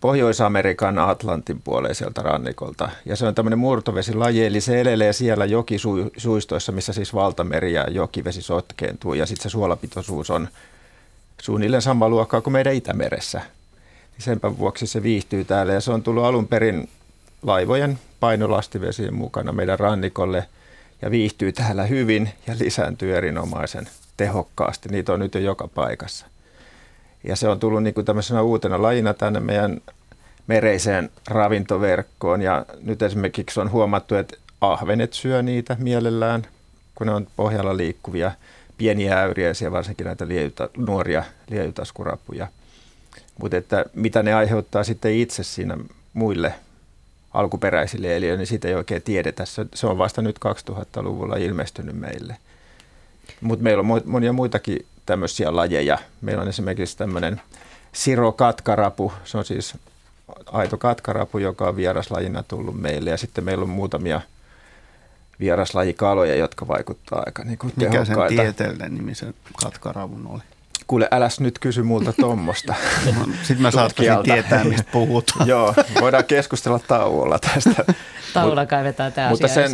Pohjois-Amerikan 0.00 0.98
Atlantin 0.98 1.62
puoleiselta 1.62 2.22
rannikolta. 2.22 2.88
Ja 3.04 3.16
se 3.16 3.26
on 3.26 3.34
tämmöinen 3.34 3.58
murtovesilaji, 3.58 4.46
eli 4.46 4.60
se 4.60 4.80
elelee 4.80 5.12
siellä 5.12 5.44
jokisuistoissa, 5.44 6.72
missä 6.72 6.92
siis 6.92 7.14
valtameri 7.14 7.72
ja 7.72 7.86
jokivesi 7.90 8.42
sotkeentuu. 8.42 9.14
Ja 9.14 9.26
sitten 9.26 9.42
se 9.42 9.48
suolapitoisuus 9.48 10.30
on 10.30 10.48
suunnilleen 11.42 11.82
sama 11.82 12.08
luokkaa 12.08 12.40
kuin 12.40 12.52
meidän 12.52 12.74
Itämeressä. 12.74 13.38
Niin 14.12 14.22
senpä 14.24 14.58
vuoksi 14.58 14.86
se 14.86 15.02
viihtyy 15.02 15.44
täällä 15.44 15.72
ja 15.72 15.80
se 15.80 15.92
on 15.92 16.02
tullut 16.02 16.24
alun 16.24 16.48
perin 16.48 16.88
laivojen 17.42 17.98
painolastivesien 18.20 19.14
mukana 19.14 19.52
meidän 19.52 19.78
rannikolle 19.78 20.46
ja 21.02 21.10
viihtyy 21.10 21.52
täällä 21.52 21.82
hyvin 21.82 22.30
ja 22.46 22.54
lisääntyy 22.58 23.16
erinomaisen 23.16 23.88
tehokkaasti. 24.16 24.88
Niitä 24.88 25.12
on 25.12 25.20
nyt 25.20 25.34
jo 25.34 25.40
joka 25.40 25.68
paikassa. 25.68 26.29
Ja 27.24 27.36
se 27.36 27.48
on 27.48 27.60
tullut 27.60 27.82
niin 27.82 27.94
kuin 27.94 28.04
tämmöisenä 28.04 28.42
uutena 28.42 28.82
lajina 28.82 29.14
tänne 29.14 29.40
meidän 29.40 29.80
mereiseen 30.46 31.10
ravintoverkkoon. 31.28 32.42
Ja 32.42 32.66
nyt 32.82 33.02
esimerkiksi 33.02 33.60
on 33.60 33.70
huomattu, 33.70 34.14
että 34.14 34.36
ahvenet 34.60 35.12
syö 35.12 35.42
niitä 35.42 35.76
mielellään, 35.78 36.46
kun 36.94 37.06
ne 37.06 37.12
on 37.12 37.26
pohjalla 37.36 37.76
liikkuvia 37.76 38.32
pieniä 38.78 39.20
äyriäisiä, 39.20 39.72
varsinkin 39.72 40.06
näitä 40.06 40.28
liejuta, 40.28 40.68
nuoria 40.76 41.24
liejutaskurapuja. 41.50 42.46
Mutta 43.40 43.56
että 43.56 43.84
mitä 43.94 44.22
ne 44.22 44.34
aiheuttaa 44.34 44.84
sitten 44.84 45.14
itse 45.14 45.42
siinä 45.42 45.78
muille 46.14 46.54
alkuperäisille 47.34 48.16
eliöille, 48.16 48.38
niin 48.38 48.46
sitä 48.46 48.68
ei 48.68 48.74
oikein 48.74 49.02
tiedetä. 49.02 49.44
Se 49.74 49.86
on 49.86 49.98
vasta 49.98 50.22
nyt 50.22 50.36
2000-luvulla 50.70 51.36
ilmestynyt 51.36 51.96
meille. 51.96 52.36
Mutta 53.40 53.62
meillä 53.62 53.80
on 53.80 54.02
monia 54.04 54.32
muitakin 54.32 54.86
tämmöisiä 55.10 55.56
lajeja. 55.56 55.98
Meillä 56.20 56.42
on 56.42 56.48
esimerkiksi 56.48 56.96
tämmöinen 56.96 57.40
sirokatkarapu, 57.92 59.12
se 59.24 59.38
on 59.38 59.44
siis 59.44 59.74
aito 60.46 60.76
katkarapu, 60.76 61.38
joka 61.38 61.68
on 61.68 61.76
vieraslajina 61.76 62.42
tullut 62.42 62.80
meille. 62.80 63.10
Ja 63.10 63.16
sitten 63.16 63.44
meillä 63.44 63.62
on 63.62 63.68
muutamia 63.68 64.20
vieraslajikaloja, 65.40 66.34
jotka 66.34 66.68
vaikuttaa 66.68 67.22
aika 67.26 67.44
niin 67.44 67.58
kuin 67.58 67.72
Mikä 67.76 68.04
sen 68.04 68.16
tieteellinen 68.28 68.94
nimi 68.94 69.14
sen 69.14 69.34
katkaravun 69.62 70.26
oli? 70.26 70.42
Kuule, 70.90 71.08
äläs 71.10 71.40
nyt 71.40 71.58
kysy 71.58 71.82
multa 71.82 72.12
tuommoista. 72.12 72.74
Sitten 73.42 73.62
mä 73.62 73.70
saattaisin 73.70 74.22
tietää, 74.22 74.64
mistä 74.64 74.90
puhutaan. 74.92 75.48
Joo, 75.54 75.74
voidaan 76.00 76.24
keskustella 76.24 76.78
tauolla 76.78 77.38
tästä. 77.38 77.94
Tauolla 78.34 78.66
kaivetaan 78.66 79.12
tämä 79.12 79.30
Mutta 79.30 79.48
sen 79.48 79.70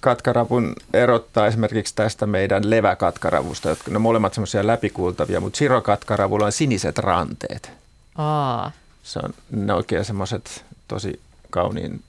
katkarapun 0.00 0.74
erottaa 0.94 1.46
esimerkiksi 1.46 1.94
tästä 1.94 2.26
meidän 2.26 2.70
leväkatkaravusta, 2.70 3.68
jotka 3.68 3.90
ne 3.90 3.98
molemmat 3.98 4.34
semmoisia 4.34 4.66
läpikuultavia, 4.66 5.40
mutta 5.40 5.56
sirokatkaravulla 5.56 6.46
on 6.46 6.52
siniset 6.52 6.98
ranteet. 6.98 7.70
Aa. 8.16 8.72
Se 9.02 9.18
on 9.18 9.34
ne 9.50 9.74
oikein 9.74 10.04
semmoiset 10.04 10.64
tosi 10.88 11.20
kauniin 11.50 12.02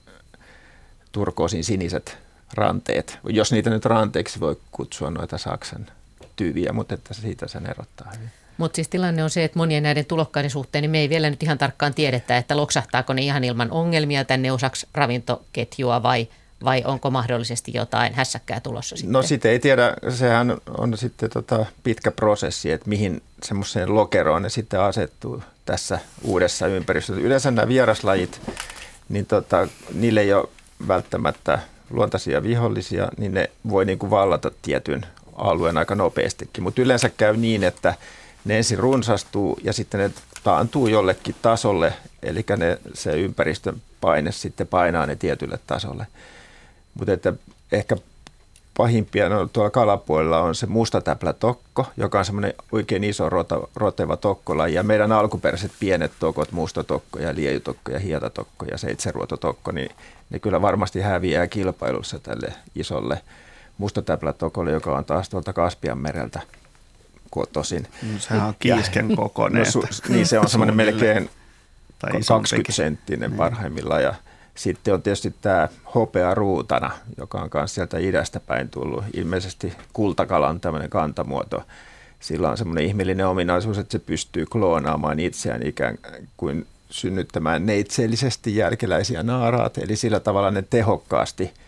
turkoosin 1.12 1.64
siniset 1.64 2.18
ranteet, 2.54 3.18
jos 3.28 3.52
niitä 3.52 3.70
nyt 3.70 3.84
ranteeksi 3.84 4.40
voi 4.40 4.56
kutsua 4.72 5.10
noita 5.10 5.38
Saksan 5.38 5.86
tyyviä, 6.36 6.72
mutta 6.72 6.94
että 6.94 7.14
siitä 7.14 7.48
sen 7.48 7.70
erottaa 7.70 8.10
hyvin. 8.14 8.30
Mutta 8.58 8.76
siis 8.76 8.88
tilanne 8.88 9.24
on 9.24 9.30
se, 9.30 9.44
että 9.44 9.58
monien 9.58 9.82
näiden 9.82 10.04
tulokkaiden 10.04 10.50
suhteen 10.50 10.82
niin 10.82 10.90
me 10.90 10.98
ei 10.98 11.08
vielä 11.08 11.30
nyt 11.30 11.42
ihan 11.42 11.58
tarkkaan 11.58 11.94
tiedetä, 11.94 12.36
että 12.36 12.56
loksahtaako 12.56 13.12
ne 13.12 13.22
ihan 13.22 13.44
ilman 13.44 13.70
ongelmia 13.70 14.24
tänne 14.24 14.52
osaksi 14.52 14.86
ravintoketjua 14.94 16.02
vai, 16.02 16.28
vai 16.64 16.82
onko 16.86 17.10
mahdollisesti 17.10 17.72
jotain 17.74 18.14
hässäkkää 18.14 18.60
tulossa 18.60 18.96
sitten? 18.96 19.12
No 19.12 19.22
sitä 19.22 19.48
ei 19.48 19.58
tiedä, 19.58 19.94
sehän 20.08 20.56
on 20.78 20.98
sitten 20.98 21.30
tota 21.30 21.66
pitkä 21.82 22.10
prosessi, 22.10 22.72
että 22.72 22.88
mihin 22.88 23.22
semmoiseen 23.42 23.94
lokeroon 23.94 24.42
ne 24.42 24.48
sitten 24.48 24.80
asettuu 24.80 25.42
tässä 25.64 25.98
uudessa 26.22 26.66
ympäristössä. 26.66 27.22
Yleensä 27.22 27.50
nämä 27.50 27.68
vieraslajit, 27.68 28.40
niin 29.08 29.26
tota, 29.26 29.68
niille 29.94 30.20
ei 30.20 30.32
ole 30.32 30.48
välttämättä 30.88 31.58
luontaisia 31.90 32.42
vihollisia, 32.42 33.08
niin 33.18 33.34
ne 33.34 33.50
voi 33.70 33.84
niin 33.84 33.98
kuin 33.98 34.10
vallata 34.10 34.50
tietyn 34.62 35.06
alueen 35.34 35.78
aika 35.78 35.94
nopeastikin. 35.94 36.64
Mutta 36.64 36.82
yleensä 36.82 37.08
käy 37.08 37.36
niin, 37.36 37.64
että 37.64 37.94
ne 38.44 38.56
ensin 38.56 38.78
runsastuu 38.78 39.58
ja 39.62 39.72
sitten 39.72 40.00
ne 40.00 40.10
taantuu 40.44 40.86
jollekin 40.86 41.34
tasolle, 41.42 41.92
eli 42.22 42.44
ne, 42.56 42.78
se 42.94 43.12
ympäristön 43.20 43.82
paine 44.00 44.32
sitten 44.32 44.66
painaa 44.66 45.06
ne 45.06 45.16
tietylle 45.16 45.58
tasolle. 45.66 46.06
Mutta 46.94 47.12
että 47.12 47.32
ehkä 47.72 47.96
pahimpia 48.76 49.28
no, 49.28 49.48
tuolla 49.52 49.70
kalapuolella 49.70 50.40
on 50.40 50.54
se 50.54 50.66
mustatäplätokko, 50.66 51.86
joka 51.96 52.18
on 52.18 52.24
semmoinen 52.24 52.54
oikein 52.72 53.04
iso 53.04 53.28
rota, 53.28 53.60
roteva 53.76 54.16
tokkola. 54.16 54.68
Ja 54.68 54.82
meidän 54.82 55.12
alkuperäiset 55.12 55.72
pienet 55.80 56.12
tokot, 56.20 56.52
mustatokko 56.52 57.18
ja 57.18 57.34
liejutokko 57.34 57.92
ja 57.92 57.98
hietatokko 57.98 58.66
ja 58.70 58.78
seitseruototokko, 58.78 59.72
niin 59.72 59.90
ne 60.30 60.38
kyllä 60.38 60.62
varmasti 60.62 61.00
häviää 61.00 61.46
kilpailussa 61.46 62.18
tälle 62.18 62.52
isolle 62.74 63.20
mustatäplätokolle, 63.78 64.70
joka 64.70 64.98
on 64.98 65.04
taas 65.04 65.28
tuolta 65.28 65.52
Kaspian 65.52 65.98
mereltä 65.98 66.40
kotoisin. 67.30 67.86
No, 68.12 68.18
sehän 68.18 68.48
on 68.48 68.54
kiisken 68.58 69.16
kokoinen. 69.16 69.64
No, 69.64 69.70
su, 69.70 69.84
niin 70.08 70.26
se 70.26 70.38
on 70.38 70.48
semmoinen 70.48 70.76
melkein 70.76 71.30
20 72.28 72.72
senttinen 72.72 73.32
parhaimmillaan 73.32 74.02
ja 74.02 74.14
sitten 74.54 74.94
on 74.94 75.02
tietysti 75.02 75.34
tämä 75.40 75.68
hopea 75.94 76.34
ruutana, 76.34 76.90
joka 77.18 77.40
on 77.40 77.50
myös 77.54 77.74
sieltä 77.74 77.98
idästä 77.98 78.40
päin 78.40 78.68
tullut. 78.68 79.04
Ilmeisesti 79.14 79.72
kultakalan 79.92 80.60
tämmöinen 80.60 80.90
kantamuoto. 80.90 81.62
Sillä 82.20 82.50
on 82.50 82.56
semmoinen 82.56 82.84
ihmeellinen 82.84 83.26
ominaisuus, 83.26 83.78
että 83.78 83.92
se 83.92 83.98
pystyy 83.98 84.46
kloonaamaan 84.46 85.20
itseään 85.20 85.66
ikään 85.66 85.98
kuin 86.36 86.66
synnyttämään 86.90 87.66
neitsellisesti 87.66 88.56
jälkeläisiä 88.56 89.22
naaraat. 89.22 89.78
Eli 89.78 89.96
sillä 89.96 90.20
tavalla 90.20 90.50
ne 90.50 90.62
tehokkaasti– 90.62 91.52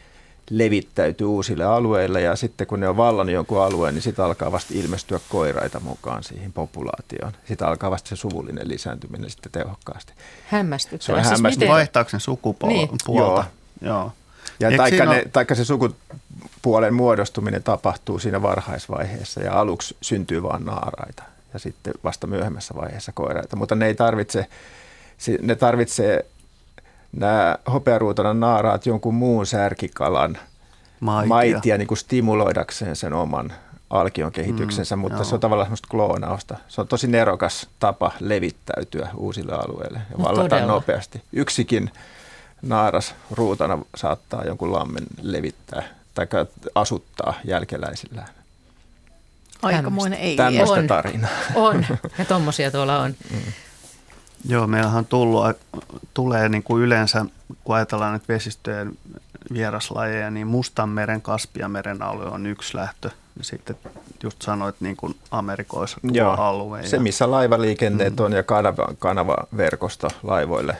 levittäytyy 0.50 1.26
uusille 1.26 1.64
alueille 1.64 2.20
ja 2.20 2.36
sitten 2.36 2.66
kun 2.66 2.80
ne 2.80 2.88
on 2.88 2.96
vallannut 2.96 3.34
jonkun 3.34 3.62
alueen, 3.62 3.94
niin 3.94 4.02
sitten 4.02 4.24
alkaa 4.24 4.52
vasta 4.52 4.74
ilmestyä 4.76 5.20
koiraita 5.28 5.80
mukaan 5.80 6.22
siihen 6.22 6.52
populaatioon. 6.52 7.32
Sitten 7.44 7.68
alkaa 7.68 7.90
vasta 7.90 8.08
se 8.08 8.16
suvullinen 8.16 8.68
lisääntyminen 8.68 9.30
sitten 9.30 9.52
tehokkaasti. 9.52 10.12
Hämmästyttävää. 10.46 11.06
Se 11.06 11.12
on 11.12 11.24
siis 11.24 11.30
hämmästyttävää. 11.30 11.74
Vaihtaako 11.74 12.10
sen 12.10 12.20
sukupuolta? 12.20 12.76
Niin. 12.76 13.16
Joo. 13.16 13.44
Joo. 13.80 14.12
Ja 14.60 14.76
taikka, 14.76 15.04
ne, 15.04 15.10
ole... 15.10 15.24
taikka 15.32 15.54
se 15.54 15.64
sukupuolen 15.64 16.94
muodostuminen 16.94 17.62
tapahtuu 17.62 18.18
siinä 18.18 18.42
varhaisvaiheessa 18.42 19.40
ja 19.40 19.60
aluksi 19.60 19.96
syntyy 20.00 20.42
vain 20.42 20.64
naaraita 20.64 21.22
ja 21.52 21.58
sitten 21.58 21.94
vasta 22.04 22.26
myöhemmässä 22.26 22.74
vaiheessa 22.74 23.12
koiraita. 23.12 23.56
Mutta 23.56 23.74
ne 23.74 23.86
ei 23.86 23.94
tarvitse, 23.94 24.46
ne 25.42 25.54
tarvitsee 25.54 26.26
nämä 27.16 27.58
hopearuutanan 27.72 28.40
naaraat 28.40 28.86
jonkun 28.86 29.14
muun 29.14 29.46
särkikalan 29.46 30.38
maitia, 31.00 31.28
maitia 31.28 31.78
niin 31.78 31.88
kuin 31.88 31.98
stimuloidakseen 31.98 32.96
sen 32.96 33.12
oman 33.12 33.52
alkion 33.90 34.32
kehityksensä, 34.32 34.96
mm, 34.96 35.00
mutta 35.00 35.18
joo. 35.18 35.24
se 35.24 35.34
on 35.34 35.40
tavallaan 35.40 35.66
semmoista 35.66 35.88
kloonausta. 35.90 36.56
Se 36.68 36.80
on 36.80 36.88
tosi 36.88 37.06
nerokas 37.06 37.68
tapa 37.80 38.12
levittäytyä 38.20 39.08
uusille 39.16 39.52
alueille 39.52 39.98
ja 40.10 40.16
no, 40.18 40.24
vallata 40.24 40.48
todella. 40.48 40.72
nopeasti. 40.72 41.22
Yksikin 41.32 41.90
naaras 42.62 43.14
ruutana 43.30 43.78
saattaa 43.96 44.44
jonkun 44.44 44.72
lammen 44.72 45.04
levittää 45.22 45.82
tai 46.14 46.26
asuttaa 46.74 47.34
jälkeläisillään. 47.44 48.28
Aikamoinen 49.62 50.18
ei. 50.18 50.36
Tämmöistä 50.36 50.82
tarinaa. 50.82 51.30
On, 51.54 51.86
ja 52.18 52.24
tommosia 52.24 52.70
tuolla 52.70 52.98
on. 52.98 53.14
Mm. 53.30 53.52
Joo, 54.48 54.66
meillähän 54.66 54.98
on 54.98 55.06
tullut, 55.06 55.44
tulee 56.14 56.48
niin 56.48 56.62
kuin 56.62 56.82
yleensä, 56.82 57.26
kun 57.64 57.76
ajatellaan 57.76 58.12
nyt 58.12 58.28
vesistöjen 58.28 58.98
vieraslajeja, 59.52 60.30
niin 60.30 60.46
Mustanmeren, 60.46 61.22
Kaspiameren 61.22 62.02
alue 62.02 62.26
on 62.26 62.46
yksi 62.46 62.76
lähtö. 62.76 63.10
Ja 63.38 63.44
sitten 63.44 63.76
just 64.22 64.42
sanoit 64.42 64.76
niin 64.80 64.96
kuin 64.96 65.16
Amerikoissa 65.30 65.98
tuo 66.00 66.10
Joo, 66.12 66.34
alue. 66.34 66.86
se 66.86 66.98
missä 66.98 67.30
laivaliikenteet 67.30 68.20
on 68.20 68.32
ja 68.32 68.42
kanava, 68.42 68.88
kanavaverkosto 68.98 70.08
laivoille 70.22 70.76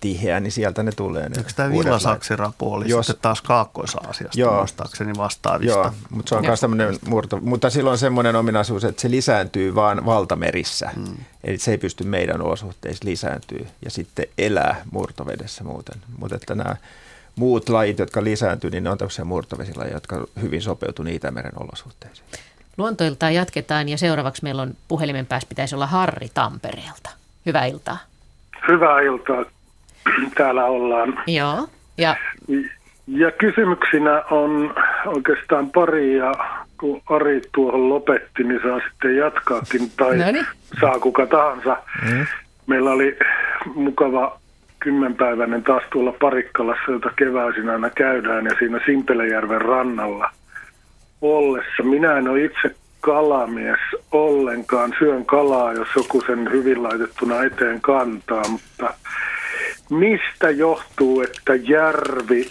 tiheä, 0.00 0.40
niin 0.40 0.52
sieltä 0.52 0.82
ne 0.82 0.92
tulee. 0.92 1.28
Ne 1.28 1.34
Eikö 1.38 1.50
tämä 1.56 1.70
villasaksirapu 1.70 2.72
oli 2.72 2.88
Jos- 2.88 3.06
sitten 3.06 3.22
taas 3.22 3.42
Kaakkois-Aasiasta 3.42 4.40
Joo. 4.40 4.58
muistaakseni 4.58 5.12
vastaavista? 5.16 5.78
Joo, 5.78 5.92
mutta 6.10 6.28
se 6.28 6.34
on 6.34 6.46
myös 6.46 6.60
tämmöinen 6.60 6.98
murto. 7.06 7.38
Mutta 7.40 7.70
silloin 7.70 7.92
on 7.92 7.98
semmoinen 7.98 8.36
ominaisuus, 8.36 8.84
että 8.84 9.02
se 9.02 9.10
lisääntyy 9.10 9.74
vaan 9.74 10.06
valtamerissä. 10.06 10.90
Hmm. 10.94 11.16
Eli 11.44 11.58
se 11.58 11.70
ei 11.70 11.78
pysty 11.78 12.04
meidän 12.04 12.42
olosuhteissa 12.42 13.04
lisääntyy 13.04 13.66
ja 13.84 13.90
sitten 13.90 14.26
elää 14.38 14.82
murtovedessä 14.92 15.64
muuten. 15.64 16.00
Mutta 16.18 16.36
että 16.36 16.54
nämä 16.54 16.76
muut 17.36 17.68
lajit, 17.68 17.98
jotka 17.98 18.24
lisääntyy, 18.24 18.70
niin 18.70 18.84
ne 18.84 18.90
on 18.90 18.98
tämmöisiä 18.98 19.24
murtovesilajeja, 19.24 19.96
jotka 19.96 20.26
hyvin 20.40 20.62
sopeutuu 20.62 21.04
Itämeren 21.08 21.52
olosuhteisiin. 21.56 22.26
Luontoiltaa 22.76 23.30
jatketaan 23.30 23.88
ja 23.88 23.98
seuraavaksi 23.98 24.42
meillä 24.42 24.62
on 24.62 24.74
puhelimen 24.88 25.26
päässä 25.26 25.48
pitäisi 25.48 25.74
olla 25.74 25.86
Harri 25.86 26.28
Tampereelta. 26.34 27.10
Hyvää 27.46 27.66
iltaa. 27.66 27.98
Hyvää 28.68 29.00
iltaa. 29.00 29.44
Täällä 30.36 30.64
ollaan. 30.64 31.18
Joo. 31.26 31.68
Ja 31.98 32.16
Ja 33.06 33.30
kysymyksinä 33.30 34.22
on 34.30 34.74
oikeastaan 35.06 35.70
pari 35.70 36.16
ja 36.16 36.32
kun 36.80 37.02
Ari 37.06 37.40
tuohon 37.54 37.88
lopetti, 37.88 38.44
niin 38.44 38.60
saa 38.62 38.80
sitten 38.88 39.16
jatkaakin 39.16 39.90
tai 39.96 40.16
Noniin. 40.16 40.46
saa 40.80 40.98
kuka 41.00 41.26
tahansa. 41.26 41.76
Mm. 42.10 42.26
Meillä 42.66 42.90
oli 42.90 43.18
mukava 43.74 44.40
kymmenpäiväinen 44.78 45.62
taas 45.62 45.82
tuolla 45.92 46.12
Parikkalassa, 46.20 46.92
jota 46.92 47.10
keväisin 47.16 47.68
aina 47.70 47.90
käydään 47.90 48.44
ja 48.44 48.52
siinä 48.58 48.80
Simpelejärven 48.86 49.60
rannalla 49.60 50.30
ollessa. 51.22 51.82
Minä 51.82 52.18
en 52.18 52.28
ole 52.28 52.44
itse 52.44 52.74
kalamies 53.00 53.80
ollenkaan. 54.12 54.94
Syön 54.98 55.26
kalaa, 55.26 55.72
jos 55.72 55.88
joku 55.96 56.20
sen 56.26 56.52
hyvin 56.52 56.82
laitettuna 56.82 57.42
eteen 57.42 57.80
kantaa, 57.80 58.48
mutta 58.48 58.94
mistä 59.90 60.50
johtuu, 60.50 61.22
että 61.22 61.54
järvi 61.54 62.50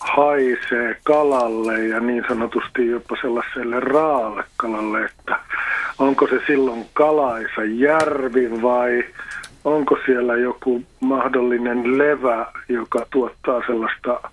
haisee 0.00 0.96
kalalle 1.04 1.86
ja 1.86 2.00
niin 2.00 2.24
sanotusti 2.28 2.86
jopa 2.86 3.16
sellaiselle 3.20 3.80
raalle 3.80 4.44
kalalle, 4.56 5.04
että 5.04 5.38
onko 5.98 6.26
se 6.26 6.40
silloin 6.46 6.86
kalaisa 6.92 7.64
järvi 7.64 8.62
vai 8.62 9.04
onko 9.64 9.98
siellä 10.06 10.36
joku 10.36 10.82
mahdollinen 11.00 11.98
levä, 11.98 12.46
joka 12.68 13.06
tuottaa 13.10 13.62
sellaista 13.66 14.30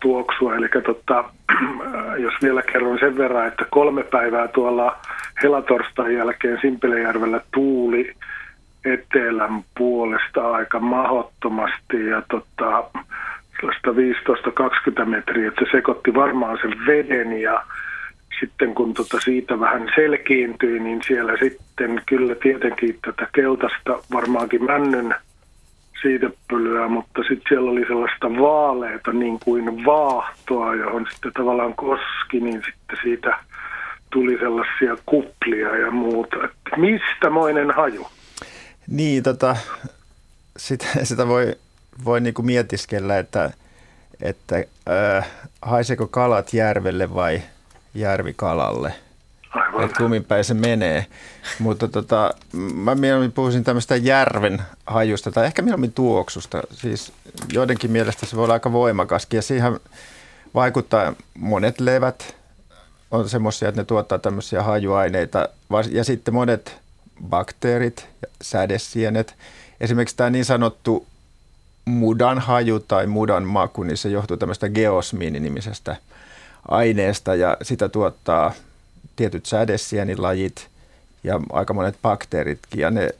tuoksua. 0.00 0.56
Eli 0.56 0.68
tota, 0.84 1.24
jos 2.24 2.34
vielä 2.42 2.62
kerron 2.62 2.98
sen 2.98 3.18
verran, 3.18 3.48
että 3.48 3.64
kolme 3.70 4.02
päivää 4.02 4.48
tuolla 4.48 4.96
helatorstain 5.42 6.14
jälkeen 6.14 6.58
Simpelejärvellä 6.60 7.40
tuuli 7.54 8.14
etelän 8.84 9.64
puolesta 9.78 10.50
aika 10.50 10.80
mahottomasti 10.80 12.06
ja 12.06 12.22
tota, 12.30 12.90
sellaista 13.60 13.90
15-20 15.02 15.04
metriä, 15.04 15.48
että 15.48 15.64
se 15.64 15.70
sekoitti 15.70 16.14
varmaan 16.14 16.58
sen 16.62 16.86
veden 16.86 17.40
ja 17.40 17.64
sitten 18.40 18.74
kun 18.74 18.94
tota 18.94 19.20
siitä 19.20 19.60
vähän 19.60 19.90
selkiintyi, 19.94 20.80
niin 20.80 21.00
siellä 21.06 21.32
sitten 21.42 22.02
kyllä 22.06 22.34
tietenkin 22.34 22.98
tätä 23.04 23.28
keltaista 23.32 24.02
varmaankin 24.12 24.64
männyn 24.64 25.14
siitepölyä, 26.02 26.88
mutta 26.88 27.22
sitten 27.22 27.48
siellä 27.48 27.70
oli 27.70 27.84
sellaista 27.86 28.28
vaaleita 28.28 29.12
niin 29.12 29.38
kuin 29.44 29.84
vaahtoa, 29.84 30.74
johon 30.74 31.06
sitten 31.12 31.32
tavallaan 31.32 31.74
koski, 31.74 32.40
niin 32.40 32.62
sitten 32.64 32.98
siitä 33.02 33.38
tuli 34.10 34.38
sellaisia 34.38 34.96
kuplia 35.06 35.76
ja 35.76 35.90
muuta. 35.90 36.36
Että 36.36 36.76
mistä 36.76 37.30
moinen 37.30 37.70
haju? 37.70 38.06
Niin, 38.88 39.22
tota, 39.22 39.56
sitä, 40.56 40.86
sitä 41.02 41.28
voi, 41.28 41.56
voi 42.04 42.20
niinku 42.20 42.42
mietiskellä, 42.42 43.18
että, 43.18 43.50
että 44.22 44.56
äh, 45.16 45.30
haiseeko 45.62 46.06
kalat 46.06 46.52
järvelle 46.52 47.14
vai 47.14 47.42
järvi 47.94 48.34
kalalle. 48.34 48.94
Aivan. 49.50 49.84
Että 49.84 49.98
kummin 49.98 50.24
päin 50.24 50.44
se 50.44 50.54
menee. 50.54 51.06
Mutta 51.58 51.88
tota, 51.88 52.34
mä 52.74 52.94
mieluummin 52.94 53.32
puhuisin 53.32 53.64
tämmöistä 53.64 53.96
järven 53.96 54.62
hajusta 54.86 55.32
tai 55.32 55.46
ehkä 55.46 55.62
mieluummin 55.62 55.92
tuoksusta. 55.92 56.62
Siis 56.70 57.12
joidenkin 57.52 57.90
mielestä 57.90 58.26
se 58.26 58.36
voi 58.36 58.44
olla 58.44 58.54
aika 58.54 58.72
voimakaskin 58.72 59.38
ja 59.38 59.42
siihen 59.42 59.80
vaikuttaa 60.54 61.12
monet 61.34 61.80
levät 61.80 62.36
on 63.10 63.28
semmoisia, 63.28 63.68
että 63.68 63.80
ne 63.80 63.84
tuottaa 63.84 64.18
tämmöisiä 64.18 64.62
hajuaineita 64.62 65.48
ja 65.90 66.04
sitten 66.04 66.34
monet 66.34 66.78
bakteerit 67.24 68.08
ja 68.22 68.28
sädesienet. 68.42 69.34
Esimerkiksi 69.80 70.16
tämä 70.16 70.30
niin 70.30 70.44
sanottu 70.44 71.06
mudan 71.84 72.38
haju 72.38 72.80
tai 72.80 73.06
mudan 73.06 73.44
maku, 73.44 73.82
niin 73.82 73.96
se 73.96 74.08
johtuu 74.08 74.36
tämmöistä 74.36 74.68
geosmiini-nimisestä 74.68 75.96
aineesta 76.68 77.34
ja 77.34 77.56
sitä 77.62 77.88
tuottaa 77.88 78.52
tietyt 79.16 79.46
sädesienilajit 79.46 80.68
ja 81.24 81.40
aika 81.52 81.74
monet 81.74 81.98
bakteeritkin 82.02 82.80
ja 82.80 82.90
ne 82.90 83.10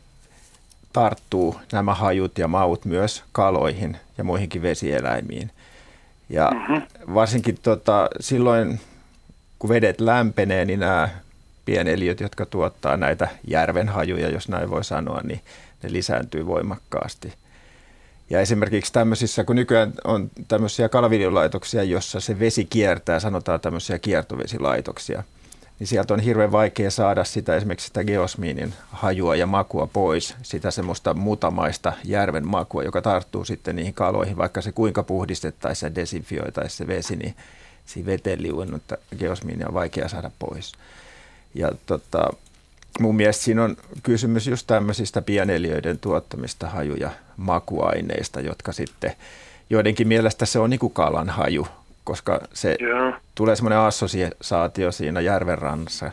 tarttuu 0.92 1.61
nämä 1.72 1.94
hajut 1.94 2.38
ja 2.38 2.49
maut 2.49 2.84
myös 2.84 3.24
kaloihin 3.32 3.96
ja 4.18 4.24
muihinkin 4.24 4.62
vesieläimiin. 4.62 5.51
Ja 6.28 6.53
varsinkin 7.14 7.59
tota, 7.62 8.09
silloin, 8.20 8.80
kun 9.59 9.70
vedet 9.70 10.01
lämpenee, 10.01 10.64
niin 10.64 10.80
nämä 10.80 11.09
pieneliöt, 11.69 12.21
jotka 12.21 12.47
tuottaa 12.47 12.97
näitä 12.97 13.29
järvenhajuja, 13.47 14.29
jos 14.29 14.49
näin 14.49 14.71
voi 14.71 14.85
sanoa, 14.85 15.21
niin 15.25 15.41
ne 15.83 15.93
lisääntyy 15.93 16.47
voimakkaasti. 16.47 17.33
Ja 18.31 18.41
esimerkiksi 18.41 18.93
tämmöisissä, 18.93 19.45
kun 19.45 19.57
nykyään 19.57 19.93
on 20.05 20.31
tämmöisiä 20.49 20.89
kalviljolaitoksia, 20.89 21.83
jossa 21.83 22.21
se 22.21 22.39
vesi 22.39 22.64
kiertää, 22.64 23.21
sanotaan 23.21 23.61
tämmöisiä 23.61 23.99
kiertovesilaitoksia, 23.99 25.23
niin 25.79 25.87
sieltä 25.87 26.14
on 26.14 26.21
hirveän 26.21 26.53
vaikea 26.53 26.91
saada 26.91 27.25
sitä 27.25 27.57
esimerkiksi 27.57 27.87
sitä 27.87 28.05
geosmiinin 28.05 28.75
hajua 28.91 29.37
ja 29.37 29.47
makua 29.47 29.87
pois, 29.93 30.35
sitä 30.43 30.71
semmoista 30.71 31.14
mutamaista 31.14 31.93
järven 32.05 32.49
makua, 32.49 32.83
joka 32.83 33.03
tarttuu 33.03 33.45
sitten 33.45 33.77
niihin 33.77 33.95
kaloihin, 33.95 34.37
vaikka 34.37 34.62
se 34.62 34.73
kuinka 34.73 35.03
puhdistettaisiin 35.03 35.91
ja 35.91 35.95
desinfioitaisiin 35.95 36.79
se 36.79 36.87
vesi, 36.87 37.16
niin 37.16 37.35
siinä 37.87 38.07
veteen 38.07 38.43
liuennutta 38.43 38.97
geosmiinia 39.19 39.69
on 39.69 39.75
vaikea 39.75 40.09
saada 40.09 40.31
pois. 40.39 40.73
Ja 41.55 41.72
tota, 41.86 42.30
mun 43.01 43.16
mielestä 43.16 43.44
siinä 43.44 43.64
on 43.64 43.76
kysymys 44.03 44.46
just 44.46 44.66
tämmöisistä 44.66 45.22
pieneliöiden 45.22 45.99
tuottamista 45.99 46.66
haju- 46.66 46.96
ja 46.96 47.11
makuaineista, 47.36 48.40
jotka 48.40 48.72
sitten 48.72 49.12
joidenkin 49.70 50.09
mielestä 50.09 50.46
se 50.46 50.59
on 50.59 50.70
niin 50.70 50.80
kuin 50.80 50.92
kalan 50.92 51.28
haju, 51.28 51.66
koska 52.05 52.40
se 52.55 52.76
Joo. 52.80 53.12
tulee 53.34 53.57
semmoinen 53.57 53.78
assosiaatio 53.78 54.92
siinä 54.92 55.20
järven 55.20 55.59
rannassa. 55.59 56.11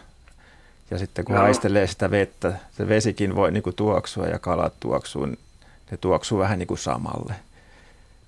Ja 0.92 0.98
sitten 0.98 1.26
kun 1.26 1.36
Joo. 1.36 1.44
haistelee 1.44 1.88
sitä 1.88 2.12
vettä, 2.12 2.54
se 2.78 2.88
vesikin 2.88 3.36
voi 3.36 3.52
niin 3.52 3.64
kuin 3.64 3.76
tuoksua 3.76 4.26
ja 4.26 4.40
kalat 4.40 4.74
tuoksuu, 4.80 5.26
ne 5.26 5.98
tuoksuu 6.02 6.40
vähän 6.40 6.60
niin 6.60 6.68
kuin 6.68 6.78
samalle. 6.78 7.34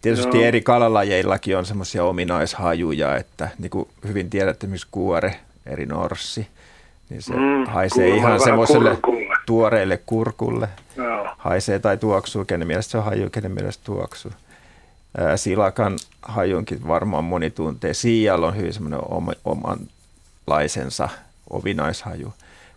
Tietysti 0.01 0.37
Joo. 0.37 0.47
eri 0.47 0.61
kalalajeillakin 0.61 1.57
on 1.57 1.65
semmoisia 1.65 2.03
ominaishajuja, 2.03 3.15
että 3.15 3.49
niin 3.59 3.69
kuin 3.69 3.89
hyvin 4.07 4.29
tiedätte, 4.29 4.65
esimerkiksi 4.65 4.87
kuore, 4.91 5.39
eri 5.65 5.85
norssi, 5.85 6.47
niin 7.09 7.21
se 7.21 7.33
Mm, 7.33 7.65
haisee 7.65 8.09
ihan 8.09 8.39
semmoiselle 8.39 8.89
kurkulle. 8.89 9.35
tuoreelle 9.45 9.97
kurkulle. 10.05 10.69
Joo. 10.95 11.27
Haisee 11.37 11.79
tai 11.79 11.97
tuoksuu, 11.97 12.45
kenen 12.45 12.67
mielestä 12.67 12.91
se 12.91 12.97
on 12.97 13.03
haju, 13.05 13.29
kenen 13.29 13.51
mielestä 13.51 13.83
tuoksuu. 13.85 14.31
Ää, 15.17 15.37
Silakan 15.37 15.97
hajunkin 16.21 16.87
varmaan 16.87 17.23
moni 17.23 17.49
tuntee. 17.49 17.93
Siijalla 17.93 18.47
on 18.47 18.57
hyvin 18.57 18.73
semmoinen 18.73 18.99
oma, 19.11 19.31
omanlaisensa 19.45 21.09
ovinaishaju. 21.49 22.33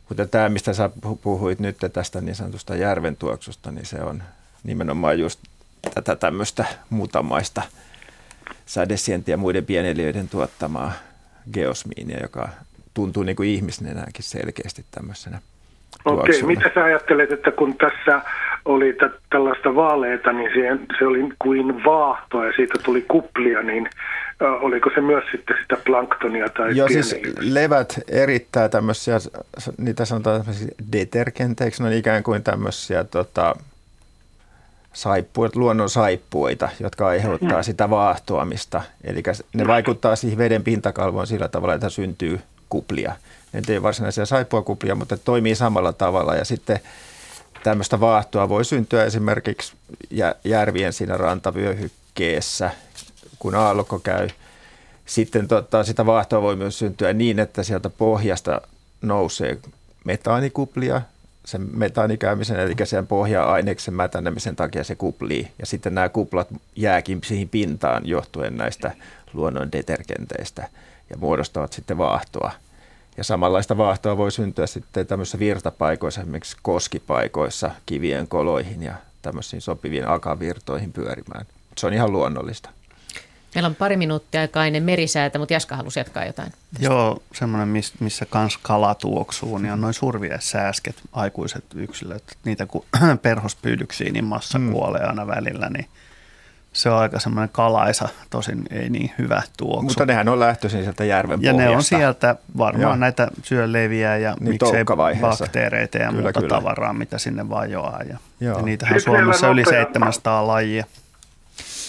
Mutta 0.09 0.27
tämä, 0.27 0.49
mistä 0.49 0.73
sä 0.73 0.91
pu- 1.07 1.17
puhuit 1.23 1.59
nyt 1.61 1.77
tästä 1.93 2.21
niin 2.21 2.35
sanotusta 2.35 2.77
järven 2.77 3.17
tuoksusta, 3.17 3.71
niin 3.71 3.87
se 3.87 4.01
on 4.03 4.23
nimenomaan 4.65 5.19
just 5.19 5.41
tätä 5.95 6.17
tämmöistä 6.17 6.65
mutamaista 6.91 7.63
sädesientiä 8.67 9.33
ja 9.33 9.37
muiden 9.37 9.65
pieneliöiden 9.65 10.29
tuottamaa 10.29 10.93
geosmiinia, 11.53 12.19
joka 12.23 12.49
tuntuu 12.95 13.23
niin 13.23 13.37
kuin 13.37 13.49
ihmisnenäänkin 13.49 14.25
selkeästi 14.25 14.85
tämmöisenä 14.91 15.39
Okei, 16.05 16.17
tuoksuna. 16.17 16.47
mitä 16.47 16.71
sä 16.75 16.85
ajattelet, 16.85 17.33
että 17.33 17.51
kun 17.51 17.77
tässä 17.77 18.23
oli 18.65 18.93
tä- 18.93 19.11
tällaista 19.31 19.75
vaaleita, 19.75 20.33
niin 20.33 20.51
siihen, 20.55 20.87
se 20.99 21.07
oli 21.07 21.29
kuin 21.39 21.85
vaahtoa 21.85 22.47
ja 22.47 22.53
siitä 22.57 22.79
tuli 22.85 23.05
kuplia, 23.09 23.63
niin 23.63 23.91
ä, 24.43 24.53
oliko 24.53 24.91
se 24.95 25.01
myös 25.01 25.25
sitten 25.33 25.57
sitä 25.63 25.77
planktonia 25.85 26.49
tai 26.49 26.77
Joo, 26.77 26.89
siis 26.89 27.17
levät 27.41 28.01
erittää 28.09 28.69
tämmöisiä, 28.69 29.17
niitä 29.79 30.05
sanotaan 30.05 30.41
tämmöisiä 30.41 30.69
detergenteiksi, 30.93 31.83
ne 31.83 31.89
on 31.89 31.95
ikään 31.95 32.23
kuin 32.23 32.43
tämmöisiä 32.43 33.05
tota, 33.05 33.55
saippuita, 34.93 35.59
luonnon 35.59 35.91
saippuita, 35.91 36.69
jotka 36.81 37.09
aiheuttaa 37.09 37.63
sitä 37.63 37.91
vaahtoamista. 37.91 38.83
Eli 39.05 39.23
ne 39.55 39.67
vaikuttaa 39.67 40.17
siihen 40.17 40.39
veden 40.39 40.65
pintakalvoon 40.65 41.27
sillä 41.27 41.49
tavalla, 41.49 41.75
että 41.75 41.89
syntyy 41.89 42.41
kuplia. 42.71 43.17
Ne 43.53 43.63
ei 43.69 43.83
varsinaisia 43.83 44.27
saippuakuplia, 44.27 44.95
mutta 44.95 45.17
toimii 45.17 45.55
samalla 45.55 45.93
tavalla. 45.93 46.35
Ja 46.35 46.45
sitten 46.45 46.81
tämmöistä 47.63 48.01
vaahtoa 48.01 48.49
voi 48.49 48.65
syntyä 48.65 49.05
esimerkiksi 49.05 49.73
järvien 50.45 50.93
siinä 50.93 51.17
rantavyöhykkeessä, 51.17 52.71
kun 53.39 53.55
aallokko 53.55 53.99
käy. 53.99 54.29
Sitten 55.07 55.49
tota, 55.49 55.85
sitä 55.85 56.07
vaahtoa 56.07 56.43
voi 56.43 56.57
myös 56.57 56.79
syntyä 56.79 57.13
niin, 57.13 57.39
että 57.39 57.63
sieltä 57.63 57.91
pohjasta 57.91 58.61
nousee 59.03 59.59
metaanikuplia, 60.05 61.03
sen 61.45 61.69
metaanikäymisen, 61.73 62.61
eli 62.61 62.75
sen 62.85 63.07
pohja-aineksen 63.07 63.95
mätänemisen 63.95 64.57
takia 64.57 64.85
se 64.85 64.95
kuplii. 64.95 65.51
Ja 65.59 65.67
sitten 65.67 65.95
nämä 65.95 66.09
kuplat 66.09 66.49
jääkin 66.77 67.21
siihen 67.25 67.49
pintaan 67.49 68.07
johtuen 68.07 68.57
näistä 68.57 68.95
luonnon 69.33 69.73
detergenteistä 69.73 70.69
ja 71.11 71.17
muodostavat 71.17 71.73
sitten 71.73 71.99
vaahtoa. 71.99 72.53
Ja 73.17 73.25
samanlaista 73.25 73.77
vaahtoa 73.77 74.17
voi 74.17 74.33
syntyä 74.33 74.67
sitten 74.67 75.07
tämmöisissä 75.07 75.39
virtapaikoissa, 75.39 76.21
esimerkiksi 76.21 76.57
koskipaikoissa, 76.63 77.71
kivien 77.87 78.29
koloihin 78.29 78.83
ja 78.83 78.95
tämmöisiin 79.23 79.63
sopiviin 79.63 80.09
akavirtoihin 80.09 80.93
pyörimään. 80.93 81.47
Se 81.79 81.87
on 81.87 81.93
ihan 81.93 82.13
luonnollista. 82.13 82.71
Meillä 83.55 83.67
on 83.67 83.75
pari 83.75 83.97
minuuttia 83.97 84.41
aikaa 84.41 84.67
ennen 84.67 84.83
merisäätä, 84.83 85.39
mutta 85.39 85.53
Jaska 85.55 85.77
halusi 85.77 86.01
jatkaa 86.01 86.25
jotain. 86.25 86.51
Tästä. 86.51 86.87
Joo, 86.87 87.23
semmoinen, 87.35 87.83
missä 88.01 88.27
kans 88.27 88.59
kala 88.63 88.95
tuoksuu, 88.95 89.59
niin 89.59 89.73
on 89.73 89.81
noin 89.81 89.95
sääsket, 90.39 90.97
aikuiset 91.13 91.65
yksilöt. 91.75 92.23
Niitä 92.45 92.67
kun 92.67 92.85
perhospyydyksiin, 93.23 94.13
niin 94.13 94.25
massa 94.25 94.59
hmm. 94.59 94.73
kuolee 94.73 95.03
aina 95.03 95.27
välillä, 95.27 95.71
niin 95.71 95.89
se 96.73 96.91
on 96.91 96.99
aika 96.99 97.19
semmoinen 97.19 97.49
kalaisa, 97.53 98.09
tosin 98.31 98.63
ei 98.71 98.91
niin 98.91 99.11
hyvä 99.19 99.43
tuoksu. 99.57 99.83
Mutta 99.83 100.07
nehän 100.07 100.29
on 100.29 100.41
lähtöisin 100.41 100.83
sieltä 100.83 101.05
järven 101.05 101.43
Ja 101.43 101.53
pohjasta. 101.53 101.71
ne 101.71 101.77
on 101.77 101.83
sieltä 101.83 102.37
varmaan 102.59 102.83
Joo. 102.83 102.97
näitä 102.97 103.29
syöleviä 103.43 104.17
ja 104.17 104.37
niin 104.41 104.49
miksei 104.51 104.85
bakteereita 105.21 105.99
ja 105.99 106.09
kyllä, 106.09 106.23
muuta 106.23 106.41
kyllä. 106.41 106.55
tavaraa, 106.55 106.93
mitä 106.93 107.19
sinne 107.19 107.49
vaan 107.49 107.71
joaa. 107.71 108.01
Ja, 108.09 108.19
ja 108.41 108.63
niitähän 108.63 108.95
on 108.95 109.01
Suomessa 109.01 109.49
yli 109.49 109.65
700 109.65 110.47
lajia. 110.47 110.85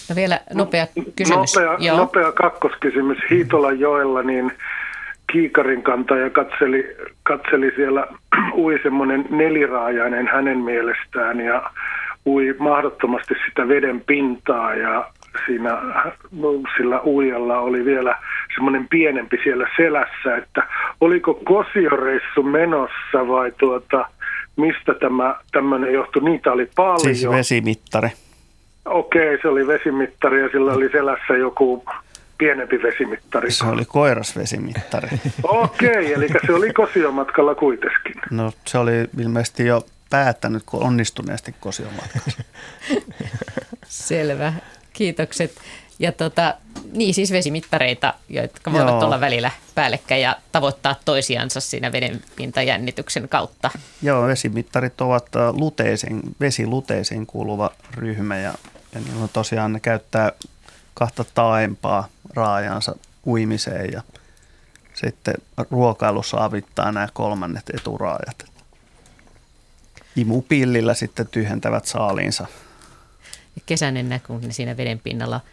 No 0.10 0.16
vielä 0.16 0.40
nopea 0.54 0.88
kysymys. 1.16 1.56
Nopea, 1.56 1.78
Joo. 1.80 1.98
nopea 1.98 2.32
kakkoskysymys. 2.32 3.18
Hiitolan 3.30 3.80
joella 3.80 4.24
niin 4.24 4.52
kiikarin 5.32 5.84
kantaja 5.84 6.30
katseli, 6.30 6.96
katseli 7.24 7.72
siellä, 7.76 8.08
ui 8.64 8.80
semmoinen 8.84 9.26
neliraajainen 9.30 10.28
hänen 10.28 10.58
mielestään 10.58 11.40
ja 11.40 11.72
ui 12.26 12.56
mahdottomasti 12.60 13.34
sitä 13.46 13.68
veden 13.68 14.02
pintaa 14.02 14.76
ja 14.76 15.12
siinä 15.46 15.78
sillä 16.78 17.02
uijalla 17.02 17.60
oli 17.60 17.86
vielä 17.86 18.18
semmoinen 18.56 18.88
pienempi 18.88 19.38
siellä 19.44 19.68
selässä, 19.78 20.38
että 20.38 20.68
oliko 21.02 21.34
kosioreissu 21.34 22.44
menossa 22.44 23.28
vai 23.28 23.52
tuota, 23.58 24.06
mistä 24.56 24.94
tämä 24.94 25.36
tämmöinen 25.52 25.94
johtui, 25.94 26.24
niitä 26.24 26.52
oli 26.52 26.70
paljon. 26.76 27.00
Siis 27.00 27.30
vesimittari. 27.30 28.10
Okei, 28.86 29.38
se 29.42 29.48
oli 29.48 29.68
vesimittari 29.68 30.42
ja 30.42 30.50
sillä 30.50 30.74
oli 30.74 30.90
selässä 30.90 31.34
joku 31.34 31.86
pienempi 32.38 32.82
vesimittari. 32.84 33.52
Se 33.52 33.66
oli 33.66 33.86
koirasvesimittari. 33.86 35.08
Okei, 35.44 36.14
eli 36.14 36.28
se 36.46 36.54
oli 36.54 36.74
kosiomatkalla 36.74 37.56
kuitenkin. 37.56 38.16
No 38.32 38.52
se 38.66 38.78
oli 38.78 38.92
ilmeisesti 39.20 39.66
jo 39.66 39.82
päättänyt 40.12 40.64
onnistuneesti 40.74 41.56
kosiomatkassa. 41.60 42.44
Selvä, 43.88 44.54
kiitokset. 44.94 45.56
Ja 46.00 46.12
tota, 46.12 46.56
niin 46.94 47.14
siis 47.14 47.32
vesimittareita, 47.32 48.14
jotka 48.30 48.72
voivat 48.72 48.90
Joo. 48.90 49.06
olla 49.06 49.20
välillä 49.20 49.52
päällekkäin 49.76 50.22
ja 50.22 50.36
tavoittaa 50.52 50.96
toisiansa 51.06 51.60
siinä 51.60 51.92
vedenpintajännityksen 51.92 53.30
kautta. 53.30 53.70
Joo, 54.02 54.28
vesimittarit 54.28 55.02
ovat 55.02 55.36
äh, 55.36 55.54
luteisiin, 55.54 56.22
vesiluteisiin 56.40 57.26
kuuluva 57.26 57.72
ryhmä 57.98 58.38
ja, 58.38 58.54
ja 58.96 59.02
on 59.22 59.30
tosiaan 59.34 59.74
ne 59.74 59.80
käyttää 59.80 60.32
kahta 60.94 61.26
taaempaa 61.34 62.08
raajansa 62.34 62.96
uimiseen 63.26 63.92
ja 63.92 64.02
sitten 64.94 65.34
ruokailussa 65.72 66.44
avittaa 66.44 66.92
nämä 66.92 67.08
kolmannet 67.14 67.70
eturaajat. 67.74 68.51
Imupillillä 70.16 70.94
sitten 70.94 71.28
tyhjentävät 71.28 71.86
saaliinsa. 71.86 72.46
Ja 73.56 73.62
kesäinen 73.66 74.10
näkyy, 74.10 74.40
niin 74.40 74.54
siinä 74.54 74.78
veden 74.78 75.00
pinnalla– 75.00 75.42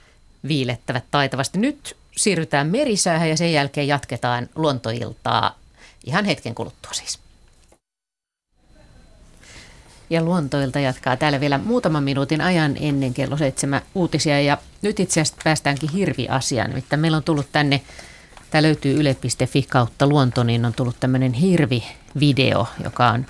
viilettävät 0.49 1.05
taitavasti. 1.11 1.59
Nyt 1.59 1.97
siirrytään 2.17 2.67
merisäähän 2.67 3.29
ja 3.29 3.37
sen 3.37 3.53
jälkeen 3.53 3.89
jatketaan 3.89 4.49
luontoiltaa 4.55 5.59
ihan 6.07 6.25
hetken 6.25 6.55
kuluttua 6.55 6.93
siis. 6.93 7.19
Ja 10.11 10.23
luontoilta 10.23 10.81
jatkaa 10.81 11.17
täällä 11.17 11.41
vielä 11.41 11.59
muutaman 11.59 12.05
minuutin 12.05 12.41
ajan 12.41 12.77
ennen 12.81 13.15
kello 13.15 13.37
seitsemän 13.37 13.83
uutisia. 13.95 14.41
Ja 14.41 14.59
nyt 14.83 15.01
itse 15.01 15.21
asiassa 15.21 15.43
päästäänkin 15.45 15.91
hirviasiaan. 15.91 16.71
Nimittäin 16.71 17.01
meillä 17.01 17.17
on 17.17 17.23
tullut 17.23 17.53
tänne, 17.53 17.81
tämä 18.51 18.63
löytyy 18.63 19.01
yle.fi 19.01 19.63
kautta 19.63 20.07
luonto, 20.07 20.43
niin 20.43 20.65
on 20.65 20.73
tullut 20.75 20.97
tämmöinen 21.01 21.33
hirvivideo, 21.33 22.67
joka 22.85 23.09
on 23.09 23.27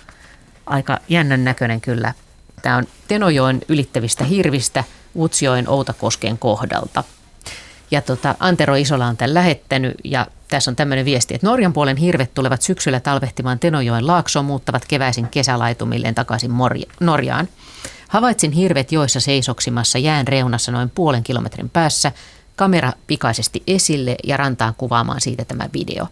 aika 0.70 0.98
jännän 1.08 1.44
näköinen 1.44 1.80
kyllä. 1.80 2.14
Tämä 2.62 2.76
on 2.76 2.86
Tenojoen 3.08 3.60
ylittävistä 3.68 4.24
hirvistä– 4.24 4.84
Utsjoen 5.18 5.68
Outakosken 5.68 6.38
kohdalta. 6.38 7.04
Ja 7.90 8.02
tota, 8.02 8.34
Antero 8.40 8.74
Isola 8.74 9.06
on 9.06 9.16
tämän 9.16 9.34
lähettänyt 9.34 9.94
ja 10.04 10.26
tässä 10.48 10.70
on 10.70 10.76
tämmöinen 10.76 11.04
viesti, 11.04 11.34
että 11.34 11.46
Norjan 11.46 11.72
puolen 11.72 11.96
hirvet 11.96 12.34
tulevat 12.34 12.62
syksyllä 12.62 13.00
talvehtimaan 13.00 13.58
Tenojoen 13.58 14.06
laaksoon, 14.06 14.44
muuttavat 14.44 14.84
keväisin 14.88 15.28
kesälaitumilleen 15.28 16.14
takaisin 16.14 16.50
Morja- 16.50 16.92
Norjaan. 17.00 17.48
Havaitsin 18.08 18.52
hirvet 18.52 18.92
joissa 18.92 19.20
seisoksimassa 19.20 19.98
jään 19.98 20.28
reunassa 20.28 20.72
noin 20.72 20.90
puolen 20.90 21.22
kilometrin 21.22 21.70
päässä. 21.70 22.12
Kamera 22.56 22.92
pikaisesti 23.06 23.62
esille 23.66 24.16
ja 24.24 24.36
rantaan 24.36 24.74
kuvaamaan 24.74 25.20
siitä 25.20 25.44
tämä 25.44 25.68
video. 25.72 26.06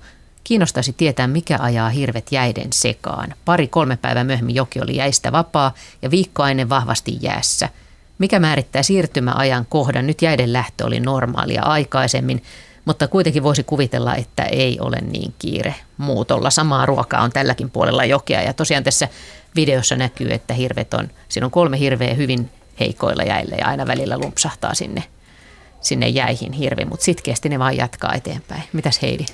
Kiinnostaisi 0.46 0.92
tietää, 0.92 1.26
mikä 1.26 1.58
ajaa 1.60 1.88
hirvet 1.88 2.32
jäiden 2.32 2.72
sekaan. 2.72 3.34
Pari-kolme 3.44 3.96
päivää 3.96 4.24
myöhemmin 4.24 4.54
joki 4.54 4.80
oli 4.80 4.96
jäistä 4.96 5.32
vapaa 5.32 5.74
ja 6.02 6.10
viikkoa 6.10 6.50
ennen 6.50 6.68
vahvasti 6.68 7.18
jäässä– 7.20 7.68
mikä 8.18 8.38
määrittää 8.38 8.82
siirtymäajan 8.82 9.66
kohdan? 9.68 10.06
Nyt 10.06 10.22
jäiden 10.22 10.52
lähtö 10.52 10.86
oli 10.86 11.00
normaalia 11.00 11.62
aikaisemmin, 11.62 12.42
mutta 12.84 13.08
kuitenkin 13.08 13.42
voisi 13.42 13.62
kuvitella, 13.62 14.14
että 14.14 14.42
ei 14.42 14.78
ole 14.80 14.96
niin 14.96 15.34
kiire 15.38 15.74
muutolla. 15.96 16.50
Samaa 16.50 16.86
ruokaa 16.86 17.22
on 17.22 17.32
tälläkin 17.32 17.70
puolella 17.70 18.04
jokea 18.04 18.42
ja 18.42 18.52
tosiaan 18.52 18.84
tässä 18.84 19.08
videossa 19.56 19.96
näkyy, 19.96 20.32
että 20.32 20.54
hirvet 20.54 20.94
on, 20.94 21.08
siinä 21.28 21.44
on 21.44 21.50
kolme 21.50 21.78
hirveä 21.78 22.14
hyvin 22.14 22.50
heikoilla 22.80 23.22
jäillä 23.22 23.56
ja 23.58 23.66
aina 23.66 23.86
välillä 23.86 24.18
lumpsahtaa 24.18 24.74
sinne, 24.74 25.04
sinne 25.80 26.08
jäihin 26.08 26.52
hirvi, 26.52 26.84
mutta 26.84 27.04
sitkeästi 27.04 27.48
ne 27.48 27.58
vaan 27.58 27.76
jatkaa 27.76 28.14
eteenpäin. 28.14 28.62
Mitäs 28.72 29.02
Heidi? 29.02 29.26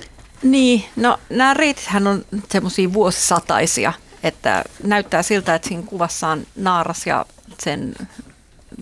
Niin, 0.43 0.85
no 0.95 1.17
nämä 1.29 1.53
reitithän 1.53 2.07
on 2.07 2.25
semmoisia 2.51 2.93
vuosisataisia, 2.93 3.93
että 4.23 4.63
näyttää 4.83 5.23
siltä, 5.23 5.55
että 5.55 5.67
siinä 5.67 5.83
kuvassa 5.85 6.27
on 6.27 6.45
naaras 6.55 7.07
ja 7.07 7.25
sen 7.63 7.93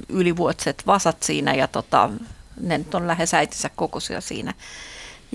ylivuotset 0.10 0.84
vasat 0.88 1.24
siinä 1.24 1.54
ja 1.54 1.68
tota, 1.68 2.10
ne 2.62 2.78
nyt 2.78 2.96
on 2.96 3.08
lähes 3.08 3.34
äitinsä 3.34 3.70
kokoisia 3.76 4.22
siinä. 4.22 4.54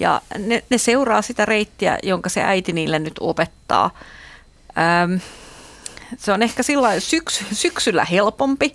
Ja 0.01 0.21
ne, 0.39 0.65
ne 0.71 0.79
seuraa 0.79 1.23
sitä 1.23 1.45
reittiä, 1.45 1.99
jonka 2.03 2.29
se 2.29 2.43
äiti 2.43 2.73
niille 2.73 2.99
nyt 2.99 3.15
opettaa. 3.21 3.91
Öm, 5.05 5.21
se 6.19 6.33
on 6.33 6.43
ehkä 6.43 6.63
sillä 6.63 7.01
syks, 7.01 7.45
syksyllä 7.53 8.05
helpompi, 8.05 8.75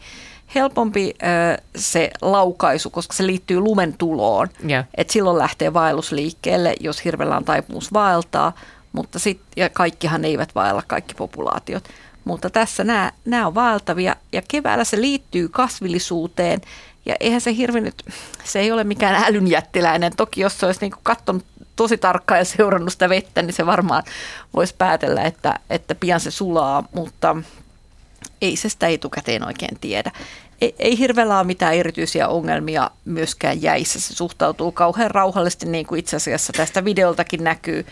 helpompi 0.55 1.13
ö, 1.23 1.61
se 1.75 2.11
laukaisu, 2.21 2.89
koska 2.89 3.13
se 3.13 3.27
liittyy 3.27 3.59
lumen 3.59 3.95
tuloon. 3.97 4.47
Yeah. 4.69 4.85
Et 4.97 5.09
silloin 5.09 5.37
lähtee 5.37 5.73
vaellusliikkeelle, 5.73 6.75
jos 6.79 7.05
hirvellä 7.05 7.37
on 7.37 7.45
taipumus 7.45 7.93
vaeltaa, 7.93 8.53
mutta 8.93 9.19
sit, 9.19 9.41
ja 9.57 9.69
kaikkihan 9.69 10.25
eivät 10.25 10.55
vaella, 10.55 10.83
kaikki 10.87 11.13
populaatiot. 11.13 11.89
Mutta 12.23 12.49
tässä 12.49 12.83
nämä, 12.83 13.11
nämä 13.25 13.47
on 13.47 13.55
vaeltavia 13.55 14.15
ja 14.31 14.41
keväällä 14.47 14.83
se 14.83 15.01
liittyy 15.01 15.49
kasvillisuuteen 15.49 16.61
ja 17.05 17.15
eihän 17.19 17.41
se 17.41 17.55
hirvi 17.55 17.81
nyt, 17.81 18.03
se 18.43 18.59
ei 18.59 18.71
ole 18.71 18.83
mikään 18.83 19.23
älynjättiläinen. 19.23 20.15
Toki 20.15 20.41
jos 20.41 20.59
se 20.59 20.65
olisi 20.65 20.81
niin 20.81 20.93
katsonut 21.03 21.45
tosi 21.75 21.97
tarkkaan 21.97 22.39
ja 22.39 22.45
seurannut 22.45 22.93
sitä 22.93 23.09
vettä, 23.09 23.41
niin 23.41 23.53
se 23.53 23.65
varmaan 23.65 24.03
voisi 24.53 24.75
päätellä, 24.77 25.21
että, 25.21 25.59
että 25.69 25.95
pian 25.95 26.19
se 26.19 26.31
sulaa, 26.31 26.83
mutta 26.95 27.35
ei 28.41 28.55
se 28.55 28.69
sitä 28.69 28.87
etukäteen 28.87 29.47
oikein 29.47 29.79
tiedä. 29.81 30.11
Ei, 30.61 30.75
ei 30.79 30.97
hirveellä 30.97 31.37
ole 31.37 31.47
mitään 31.47 31.73
erityisiä 31.73 32.27
ongelmia 32.27 32.91
myöskään 33.05 33.61
jäissä. 33.61 33.99
Se 33.99 34.13
suhtautuu 34.13 34.71
kauhean 34.71 35.11
rauhallisesti, 35.11 35.65
niin 35.65 35.85
kuin 35.85 35.99
itse 35.99 36.15
asiassa 36.15 36.53
tästä 36.53 36.85
videoltakin 36.85 37.43
näkyy 37.43 37.85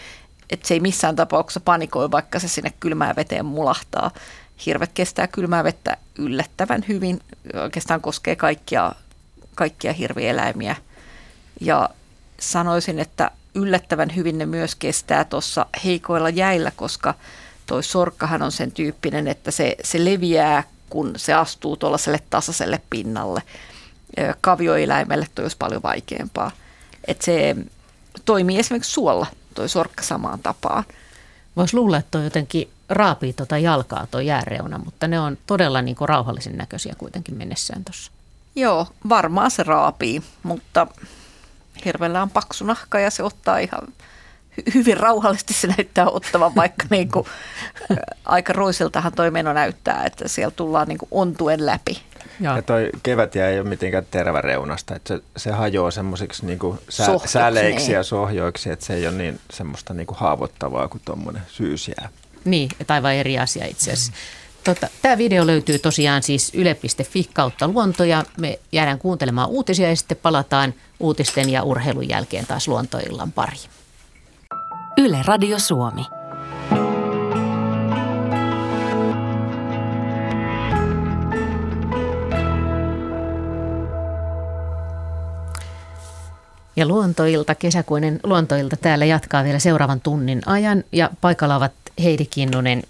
että 0.50 0.68
se 0.68 0.74
ei 0.74 0.80
missään 0.80 1.16
tapauksessa 1.16 1.60
panikoi, 1.60 2.12
vaikka 2.12 2.40
se 2.40 2.48
sinne 2.48 2.74
kylmään 2.80 3.16
veteen 3.16 3.46
mulahtaa. 3.46 4.12
hirvet 4.66 4.92
kestää 4.94 5.28
kylmää 5.28 5.64
vettä 5.64 5.98
yllättävän 6.18 6.86
hyvin, 6.88 7.22
oikeastaan 7.64 8.02
koskee 8.02 8.36
kaikkia, 8.36 8.92
kaikkia 9.56 9.94
hirvieläimiä. 9.94 10.76
Ja 11.62 11.90
sanoisin, 12.40 13.00
että 13.00 13.32
yllättävän 13.56 14.16
hyvin 14.16 14.38
ne 14.38 14.46
myös 14.46 14.76
kestää 14.76 15.24
tuossa 15.24 15.66
heikoilla 15.86 16.30
jäillä, 16.30 16.72
koska 16.76 17.14
toi 17.70 17.84
sorkkahan 17.84 18.42
on 18.42 18.52
sen 18.52 18.72
tyyppinen, 18.72 19.28
että 19.28 19.52
se, 19.52 19.76
se 19.84 20.06
leviää, 20.06 20.64
kun 20.90 21.14
se 21.18 21.34
astuu 21.34 21.78
tuollaiselle 21.78 22.20
tasaiselle 22.30 22.82
pinnalle. 22.90 23.44
Kavioeläimelle 24.42 25.28
toi 25.36 25.46
olisi 25.46 25.58
paljon 25.60 25.84
vaikeampaa. 25.84 26.52
Että 27.08 27.26
se 27.26 27.56
toimii 28.26 28.60
esimerkiksi 28.60 28.92
suolla, 28.92 29.28
toi 29.56 29.70
sorkka 29.70 30.04
samaan 30.04 30.40
tapaan. 30.40 30.84
Voisi 31.56 31.76
luulla, 31.76 31.98
että 31.98 32.12
toi 32.12 32.24
jotenkin 32.24 32.70
raapii 32.90 33.34
tuota 33.34 33.58
jalkaa 33.58 34.08
tuo 34.12 34.20
jääreuna, 34.20 34.78
mutta 34.78 35.08
ne 35.08 35.20
on 35.20 35.38
todella 35.48 35.82
niin 35.82 35.96
kuin 35.96 36.10
rauhallisen 36.10 36.58
näköisiä 36.58 36.96
kuitenkin 36.98 37.38
mennessään 37.38 37.84
tuossa. 37.86 38.12
Joo, 38.56 38.88
varmaan 39.10 39.52
se 39.52 39.64
raapii, 39.64 40.24
mutta 40.44 40.88
hirvellä 41.86 42.22
on 42.22 42.30
paksu 42.30 42.66
nahka 42.66 43.00
ja 43.00 43.12
se 43.12 43.24
ottaa 43.24 43.58
ihan 43.58 43.82
hyvin 44.74 44.98
rauhallisesti 44.98 45.54
se 45.54 45.68
näyttää 45.68 46.10
ottavan, 46.10 46.56
vaikka 46.56 46.86
niin 46.96 47.12
kuin, 47.12 47.26
aika 48.26 48.54
roisiltahan 48.54 49.12
toi 49.12 49.32
meno 49.32 49.54
näyttää, 49.54 50.04
että 50.06 50.28
siellä 50.28 50.52
tullaan 50.56 50.88
niin 50.88 50.98
kuin 50.98 51.10
ontuen 51.12 51.66
läpi. 51.66 52.02
Ja, 52.40 52.56
ja 52.56 52.62
toi 52.62 52.90
kevätjä 53.04 53.50
ei 53.50 53.60
ole 53.60 53.70
mitenkään 53.70 54.06
terväreunasta, 54.12 54.96
että 54.96 55.14
se, 55.16 55.24
se 55.38 55.52
hajoaa 55.52 55.92
semmoisiksi 55.92 56.46
niin 56.46 56.60
sä, 56.90 57.06
säleiksi 57.26 57.86
niin. 57.86 57.96
ja 57.96 58.04
sohjoiksi, 58.04 58.70
että 58.70 58.86
se 58.86 58.94
ei 58.94 59.08
ole 59.08 59.16
niin 59.16 59.40
semmoista 59.52 59.94
niin 59.94 60.08
kuin 60.08 60.18
haavoittavaa 60.18 60.88
kuin 60.88 61.02
tuommoinen 61.06 61.42
syysjää. 61.48 62.10
Niin, 62.46 62.70
aivan 62.88 63.14
eri 63.14 63.40
asia 63.40 63.66
itse 63.66 63.92
asiassa. 63.92 64.12
Tota, 64.64 64.88
Tämä 65.02 65.18
video 65.18 65.48
löytyy 65.48 65.80
tosiaan 65.80 66.24
siis 66.24 66.52
yle.fi 66.54 67.30
kautta 67.34 67.68
luonto 67.68 68.04
ja 68.04 68.24
me 68.38 68.60
jäädään 68.72 69.00
kuuntelemaan 69.00 69.50
uutisia 69.50 69.90
ja 69.90 69.96
sitten 69.96 70.18
palataan 70.18 70.74
uutisten 71.00 71.50
ja 71.50 71.64
urheilun 71.64 72.10
jälkeen 72.10 72.46
taas 72.48 72.68
luontoillan 72.68 73.32
pariin. 73.32 73.70
Yle 75.00 75.22
Radio 75.26 75.60
Suomi. 75.60 76.06
Ja 86.76 86.86
luontoilta, 86.86 87.56
kesäkuinen 87.56 88.20
luontoilta 88.24 88.78
täällä 88.78 89.06
jatkaa 89.06 89.44
vielä 89.44 89.60
seuraavan 89.60 90.02
tunnin 90.02 90.42
ajan 90.46 90.84
ja 90.92 91.10
paikalla 91.22 91.56
ovat 91.56 91.72
Heidi 92.04 92.26
Kinnunen 92.26 92.84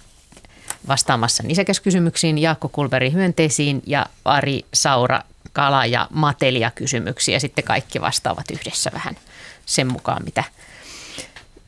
vastaamassa 0.88 1.44
nisäkäskysymyksiin, 1.44 2.38
Jaakko 2.38 2.70
Kulveri 2.70 3.12
hyönteisiin 3.12 3.82
ja 3.86 4.06
Ari 4.26 4.66
Saura 4.74 5.22
kala- 5.54 5.86
ja 5.86 6.08
matelia 6.10 6.72
kysymyksiä. 6.72 7.40
Sitten 7.40 7.64
kaikki 7.64 8.02
vastaavat 8.02 8.52
yhdessä 8.52 8.92
vähän 8.94 9.18
sen 9.66 9.92
mukaan, 9.92 10.24
mitä, 10.26 10.44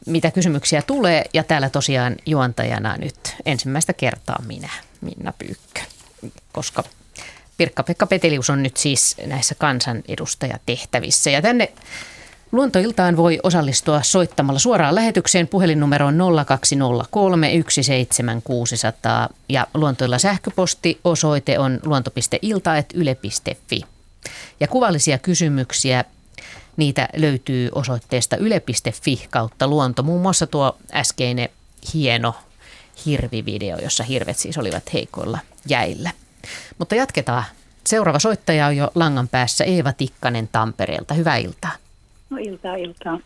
mitä 0.05 0.31
kysymyksiä 0.31 0.81
tulee. 0.81 1.25
Ja 1.33 1.43
täällä 1.43 1.69
tosiaan 1.69 2.15
juontajana 2.25 2.97
nyt 2.97 3.35
ensimmäistä 3.45 3.93
kertaa 3.93 4.43
minä, 4.47 4.69
Minna 5.01 5.33
Pyykkö, 5.37 5.81
koska 6.51 6.83
Pirkka-Pekka 7.57 8.07
Petelius 8.07 8.49
on 8.49 8.63
nyt 8.63 8.77
siis 8.77 9.15
näissä 9.25 9.55
kansanedustajatehtävissä. 9.55 11.29
Ja 11.29 11.41
tänne 11.41 11.71
Luontoiltaan 12.51 13.17
voi 13.17 13.39
osallistua 13.43 14.01
soittamalla 14.03 14.59
suoraan 14.59 14.95
lähetykseen 14.95 15.47
puhelinnumeroon 15.47 16.17
0203 16.45 17.47
17600 17.69 19.29
ja 19.49 19.67
luontoilla 19.73 20.17
sähköposti 20.17 20.99
osoite 21.03 21.59
on 21.59 21.79
luonto.ilta.yle.fi. 21.83 23.81
Ja 24.59 24.67
kuvallisia 24.67 25.17
kysymyksiä 25.17 26.05
niitä 26.77 27.09
löytyy 27.17 27.69
osoitteesta 27.75 28.37
yle.fi 28.37 29.27
kautta 29.29 29.67
luonto. 29.67 30.03
Muun 30.03 30.21
muassa 30.21 30.47
tuo 30.47 30.77
äskeinen 30.93 31.49
hieno 31.93 32.35
hirvivideo, 33.05 33.77
jossa 33.77 34.03
hirvet 34.03 34.37
siis 34.37 34.57
olivat 34.57 34.93
heikoilla 34.93 35.39
jäillä. 35.69 36.11
Mutta 36.77 36.95
jatketaan. 36.95 37.43
Seuraava 37.83 38.19
soittaja 38.19 38.67
on 38.67 38.77
jo 38.77 38.91
langan 38.95 39.27
päässä 39.27 39.63
Eeva 39.63 39.93
Tikkanen 39.93 40.49
Tampereelta. 40.51 41.13
Hyvää 41.13 41.37
iltaa. 41.37 41.71
No 42.29 42.37
iltaa, 42.37 42.75
iltaa. 42.75 43.19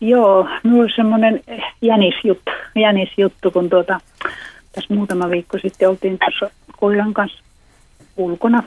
Joo, 0.00 0.48
minulla 0.62 0.82
on 0.82 0.90
semmoinen 0.96 1.40
jänisjuttu, 1.82 2.50
jänisjuttu, 2.74 3.50
kun 3.50 3.70
tuota, 3.70 4.00
tässä 4.72 4.94
muutama 4.94 5.30
viikko 5.30 5.58
sitten 5.58 5.88
oltiin 5.88 6.18
tuossa 6.18 6.56
koiran 6.76 7.14
kanssa 7.14 7.38
ulkona. 8.16 8.62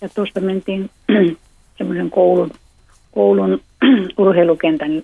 Ja 0.00 0.08
tuosta 0.08 0.40
mentiin 0.40 0.90
semmoisen 1.78 2.10
koulun, 2.10 2.50
koulun 3.14 3.60
urheilukentän 4.18 5.02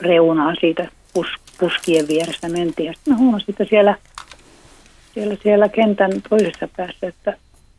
reunaa 0.00 0.54
siitä 0.60 0.88
pus, 1.14 1.26
puskien 1.60 2.08
vierestä 2.08 2.48
mentiin. 2.48 2.86
Ja 2.86 2.92
sitten 2.92 3.18
huomasin, 3.18 3.50
että 3.50 3.64
siellä, 3.64 3.94
siellä, 5.14 5.36
siellä 5.42 5.68
kentän 5.68 6.10
toisessa 6.28 6.68
päässä, 6.76 7.06
että 7.06 7.36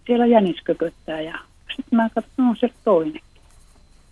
siellä 0.07 0.25
jänis 0.25 0.61
köpöttää. 0.63 1.21
Ja 1.21 1.39
sitten 1.75 1.97
mä 1.97 2.09
katsoin, 2.15 2.47
no 2.47 2.55
se 2.59 2.69
toinen. 2.83 3.21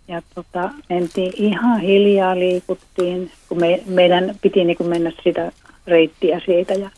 Ja 0.08 0.22
tota, 0.34 0.70
mentiin 0.88 1.32
ihan 1.36 1.80
hiljaa, 1.80 2.38
liikuttiin, 2.38 3.30
kun 3.48 3.60
me, 3.60 3.82
meidän 3.86 4.34
piti 4.42 4.64
niin 4.64 4.76
kuin 4.76 4.88
mennä 4.88 5.12
sitä 5.24 5.52
reittiä 5.86 6.40
siitä. 6.46 6.74
Ja, 6.74 6.90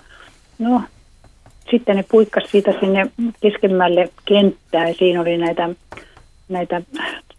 no, 0.58 0.82
sitten 1.70 1.96
ne 1.96 2.04
puikkas 2.10 2.44
siitä 2.50 2.74
sinne 2.80 3.06
keskemmälle 3.40 4.10
kenttää. 4.24 4.88
Ja 4.88 4.94
siinä 4.94 5.20
oli 5.20 5.38
näitä, 5.38 5.68
näitä 6.48 6.82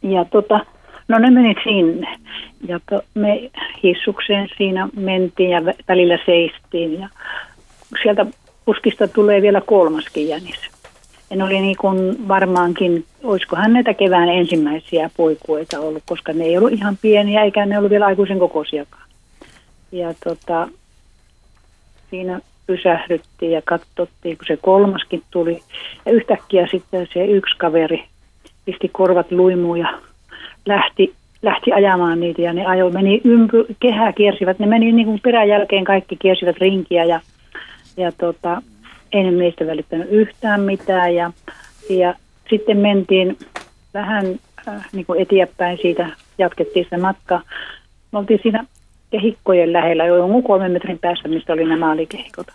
Ja 0.03 0.25
tota, 0.25 0.61
no 1.09 1.19
ne 1.19 1.31
menit 1.31 1.59
sinne. 1.65 2.19
Ja 2.69 2.81
to, 2.91 3.03
me 3.15 3.51
hissukseen 3.83 4.49
siinä 4.57 4.89
mentiin 4.97 5.51
ja 5.51 5.63
välillä 5.89 6.19
seistiin. 6.27 7.01
Ja 7.01 7.09
sieltä 8.03 8.27
puskista 8.65 9.09
tulee 9.09 9.43
vielä 9.43 9.61
kolmaskin 9.61 10.29
jänis. 10.29 10.73
Ne 11.35 11.45
oli 11.45 11.61
niin 11.61 11.77
kuin 11.77 12.29
varmaankin, 12.29 13.05
olisikohan 13.25 13.73
näitä 13.73 13.95
kevään 13.95 14.29
ensimmäisiä 14.29 15.11
poikueita 15.17 15.81
ollut, 15.81 16.03
koska 16.07 16.33
ne 16.33 16.45
ei 16.45 16.59
ollut 16.59 16.73
ihan 16.73 16.99
pieniä 17.03 17.43
eikä 17.43 17.67
ne 17.67 17.79
ollut 17.79 17.91
vielä 17.91 18.07
aikuisen 18.07 18.39
kokoisiakaan. 18.39 19.09
Ja 19.93 20.15
tota, 20.25 20.69
siinä 22.11 22.41
pysähdyttiin 22.67 23.53
ja 23.53 23.63
katsottiin, 23.65 24.37
kun 24.37 24.47
se 24.47 24.57
kolmaskin 24.57 25.23
tuli. 25.31 25.61
Ja 26.07 26.13
yhtäkkiä 26.13 26.67
sitten 26.71 27.09
se 27.15 27.25
yksi 27.25 27.57
kaveri 27.59 28.05
pisti 28.65 28.89
korvat 28.89 29.33
luimuun 29.33 29.79
ja 29.79 30.01
lähti, 30.67 31.15
lähti 31.43 31.73
ajamaan 31.73 32.21
niitä. 32.21 32.43
Ja 32.43 32.53
ne 32.53 32.67
ajo, 32.67 32.91
meni 32.91 33.21
ympy, 33.25 33.67
kehää 33.81 34.13
kiersivät, 34.13 34.59
ne 34.59 34.67
meni 34.67 34.93
niin 34.93 35.07
kuin 35.07 35.21
peräjälkeen 35.23 35.85
kaikki 35.85 36.17
kiersivät 36.17 36.57
rinkiä 36.59 37.05
ja 37.05 37.21
ja 37.97 38.13
tota, 38.13 38.63
ei 39.13 39.31
meistä 39.31 39.67
välittänyt 39.67 40.09
yhtään 40.11 40.61
mitään 40.61 41.15
ja, 41.15 41.33
ja 41.91 42.15
sitten 42.51 42.77
mentiin 42.77 43.39
vähän 43.95 44.27
äh, 44.69 44.89
niin 44.93 45.07
kuin 45.07 45.21
eteenpäin 45.21 45.79
siitä, 45.83 46.09
jatkettiin 46.39 46.85
sitä 46.85 46.99
matkaa. 46.99 47.43
Me 48.13 48.19
oltiin 48.19 48.41
siinä 48.43 48.65
kehikkojen 49.13 49.73
lähellä, 49.73 50.07
jo 50.07 50.17
jonkun 50.17 50.43
kolmen 50.43 50.73
metrin 50.73 50.99
päässä, 50.99 51.29
mistä 51.29 51.53
oli 51.53 51.65
nämä 51.65 51.87
maalikehikot. 51.87 52.47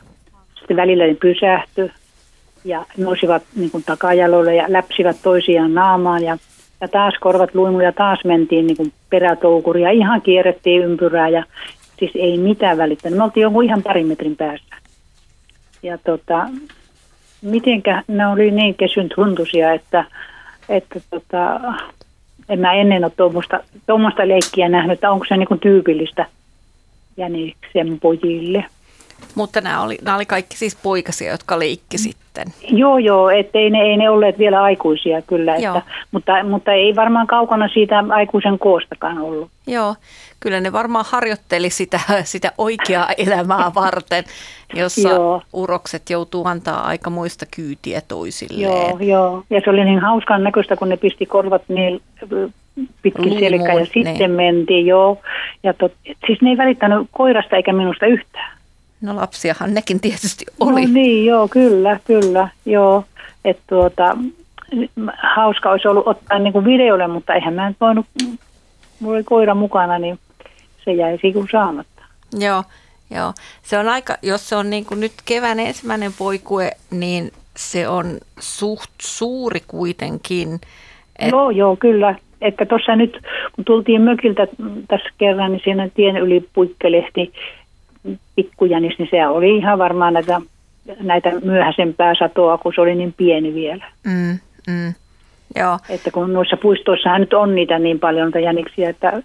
Sitten 0.60 0.78
välillä 0.78 1.08
ne 1.08 1.14
pysähtyi 1.14 1.92
ja 2.66 2.86
nousivat 2.98 3.44
niin 3.56 3.72
kuin 3.72 3.84
takajaloille 3.84 4.56
ja 4.56 4.66
läpsivät 4.68 5.18
toisiaan 5.24 5.74
naamaan 5.74 6.24
ja, 6.24 6.38
ja 6.82 6.88
taas 6.88 7.14
korvat 7.20 7.56
luimu 7.56 7.80
ja 7.80 7.92
taas 7.92 8.20
mentiin 8.26 8.68
niin 8.68 8.78
kuin 8.78 8.94
perätoukuria. 9.10 9.92
Ihan 9.92 10.22
kierrettiin 10.22 10.84
ympyrää 10.84 11.30
ja 11.30 11.44
siis 12.00 12.12
ei 12.16 12.38
mitään 12.38 12.78
välittänyt. 12.78 13.18
Me 13.18 13.24
oltiin 13.24 13.42
jonkun 13.42 13.64
ihan 13.64 13.84
parin 13.84 14.08
metrin 14.08 14.36
päässä 14.36 14.76
ja 15.84 15.98
tota, 15.98 16.48
mitenkä 17.42 18.04
ne 18.08 18.28
oli 18.28 18.52
niin 18.52 18.76
kesyn 18.76 19.10
tuntuisia, 19.16 19.74
että, 19.74 20.06
että 20.70 21.00
tota, 21.10 21.60
en 22.50 22.60
mä 22.60 22.74
ennen 22.74 23.04
ole 23.04 23.12
tuommoista 23.86 24.28
leikkiä 24.28 24.70
nähnyt, 24.70 24.94
että 24.94 25.12
onko 25.12 25.26
se 25.30 25.38
niin 25.38 25.48
kuin 25.48 25.60
tyypillistä 25.60 26.26
jäniksen 27.18 28.00
pojille. 28.00 28.66
Mutta 29.36 29.62
nämä 29.62 29.82
oli, 29.82 29.98
nämä 30.02 30.16
oli 30.16 30.26
kaikki 30.26 30.58
siis 30.58 30.76
poikasia, 30.76 31.32
jotka 31.32 31.60
leikki 31.60 31.98
sitten. 31.98 32.48
Joo, 32.70 32.98
joo, 32.98 33.30
ettei 33.30 33.70
ne, 33.70 33.82
ei 33.82 33.98
ne 33.98 34.10
olleet 34.10 34.38
vielä 34.38 34.64
aikuisia 34.64 35.22
kyllä, 35.22 35.56
että, 35.56 35.82
mutta, 36.12 36.44
mutta 36.44 36.72
ei 36.72 36.96
varmaan 36.96 37.28
kaukana 37.28 37.68
siitä 37.68 38.04
aikuisen 38.10 38.60
koostakaan 38.60 39.20
ollut. 39.20 39.50
Joo, 39.68 39.96
kyllä 40.40 40.60
ne 40.60 40.72
varmaan 40.72 41.06
harjoitteli 41.08 41.70
sitä, 41.70 42.00
sitä 42.24 42.52
oikeaa 42.58 43.10
elämää 43.18 43.72
varten, 43.76 44.24
jossa 44.74 45.10
joo. 45.10 45.42
urokset 45.54 46.10
joutuu 46.10 46.46
antaa 46.46 46.88
aika 46.88 47.10
muista 47.10 47.46
kyytiä 47.56 48.02
toisilleen. 48.08 48.62
Joo, 48.62 48.98
joo, 49.00 49.44
ja 49.50 49.62
se 49.64 49.70
oli 49.70 49.86
niin 49.86 50.00
hauskan 50.00 50.44
näköistä, 50.44 50.76
kun 50.76 50.90
ne 50.90 50.98
pisti 50.98 51.26
korvat 51.26 51.62
niin 51.68 52.02
pitkin 53.02 53.40
selkää 53.40 53.74
ja 53.74 53.86
sitten 53.86 54.14
niin. 54.18 54.32
mentiin, 54.32 54.86
joo. 54.86 55.22
Ja 55.64 55.74
tot, 55.74 55.94
siis 56.28 56.42
ne 56.42 56.50
ei 56.50 56.58
välittänyt 56.58 57.08
koirasta 57.12 57.56
eikä 57.56 57.74
minusta 57.74 58.06
yhtään. 58.06 58.58
No 59.02 59.16
lapsiahan 59.16 59.74
nekin 59.74 60.00
tietysti 60.00 60.46
oli. 60.60 60.86
No 60.86 60.94
niin, 60.94 61.26
joo, 61.26 61.48
kyllä, 61.48 62.00
kyllä, 62.06 62.50
joo. 62.66 63.04
Että 63.46 63.64
tuota, 63.68 64.18
hauska 65.36 65.72
olisi 65.72 65.88
ollut 65.88 66.08
ottaa 66.08 66.40
niin 66.40 66.54
kuin 66.54 66.66
videolle, 66.66 67.08
mutta 67.08 67.34
eihän 67.34 67.54
mä 67.54 67.68
nyt 67.68 67.78
voinut, 67.82 68.06
mulla 69.00 69.16
oli 69.16 69.24
koira 69.24 69.56
mukana, 69.56 70.00
niin 70.00 70.20
se 70.86 70.94
jäi 70.94 71.18
kuin 71.34 71.48
saamatta. 71.52 72.04
Joo, 72.40 72.64
joo. 73.10 73.34
Se 73.64 73.78
on 73.78 73.88
aika, 73.88 74.18
jos 74.22 74.50
se 74.50 74.56
on 74.56 74.70
niin 74.70 74.86
kuin 74.86 75.00
nyt 75.00 75.14
kevään 75.26 75.60
ensimmäinen 75.60 76.12
poikue, 76.18 76.72
niin 76.92 77.32
se 77.58 77.88
on 77.88 78.18
suht 78.40 78.92
suuri 79.02 79.60
kuitenkin. 79.68 80.60
Et... 81.20 81.32
Joo, 81.32 81.50
joo, 81.50 81.76
kyllä. 81.76 82.16
Että 82.42 82.66
tuossa 82.66 82.96
nyt, 82.96 83.22
kun 83.56 83.66
tultiin 83.66 84.02
mökiltä 84.02 84.48
tässä 84.88 85.10
kerran, 85.18 85.52
niin 85.52 85.62
siinä 85.64 85.90
tien 85.96 86.18
yli 86.18 86.50
puikkelehti 86.54 87.34
pikkujanis, 88.36 89.00
niin 89.00 89.08
se 89.12 89.28
oli 89.28 89.58
ihan 89.58 89.80
varmaan 89.80 90.14
näitä, 90.14 90.42
näitä 91.00 91.32
myöhäisempää 91.44 92.14
satoa, 92.20 92.58
kun 92.58 92.74
se 92.76 92.82
oli 92.82 92.96
niin 92.96 93.14
pieni 93.18 93.54
vielä. 93.54 93.86
Mm, 94.04 94.40
mm. 94.68 94.94
Joo. 95.56 95.80
Että 95.90 96.12
kun 96.12 96.34
noissa 96.34 96.58
puistoissahan 96.58 97.22
nyt 97.22 97.34
on 97.34 97.56
niitä 97.56 97.80
niin 97.80 98.00
paljon 98.00 98.26
niitä 98.26 98.40
jäniksiä, 98.40 98.90
että, 98.90 99.24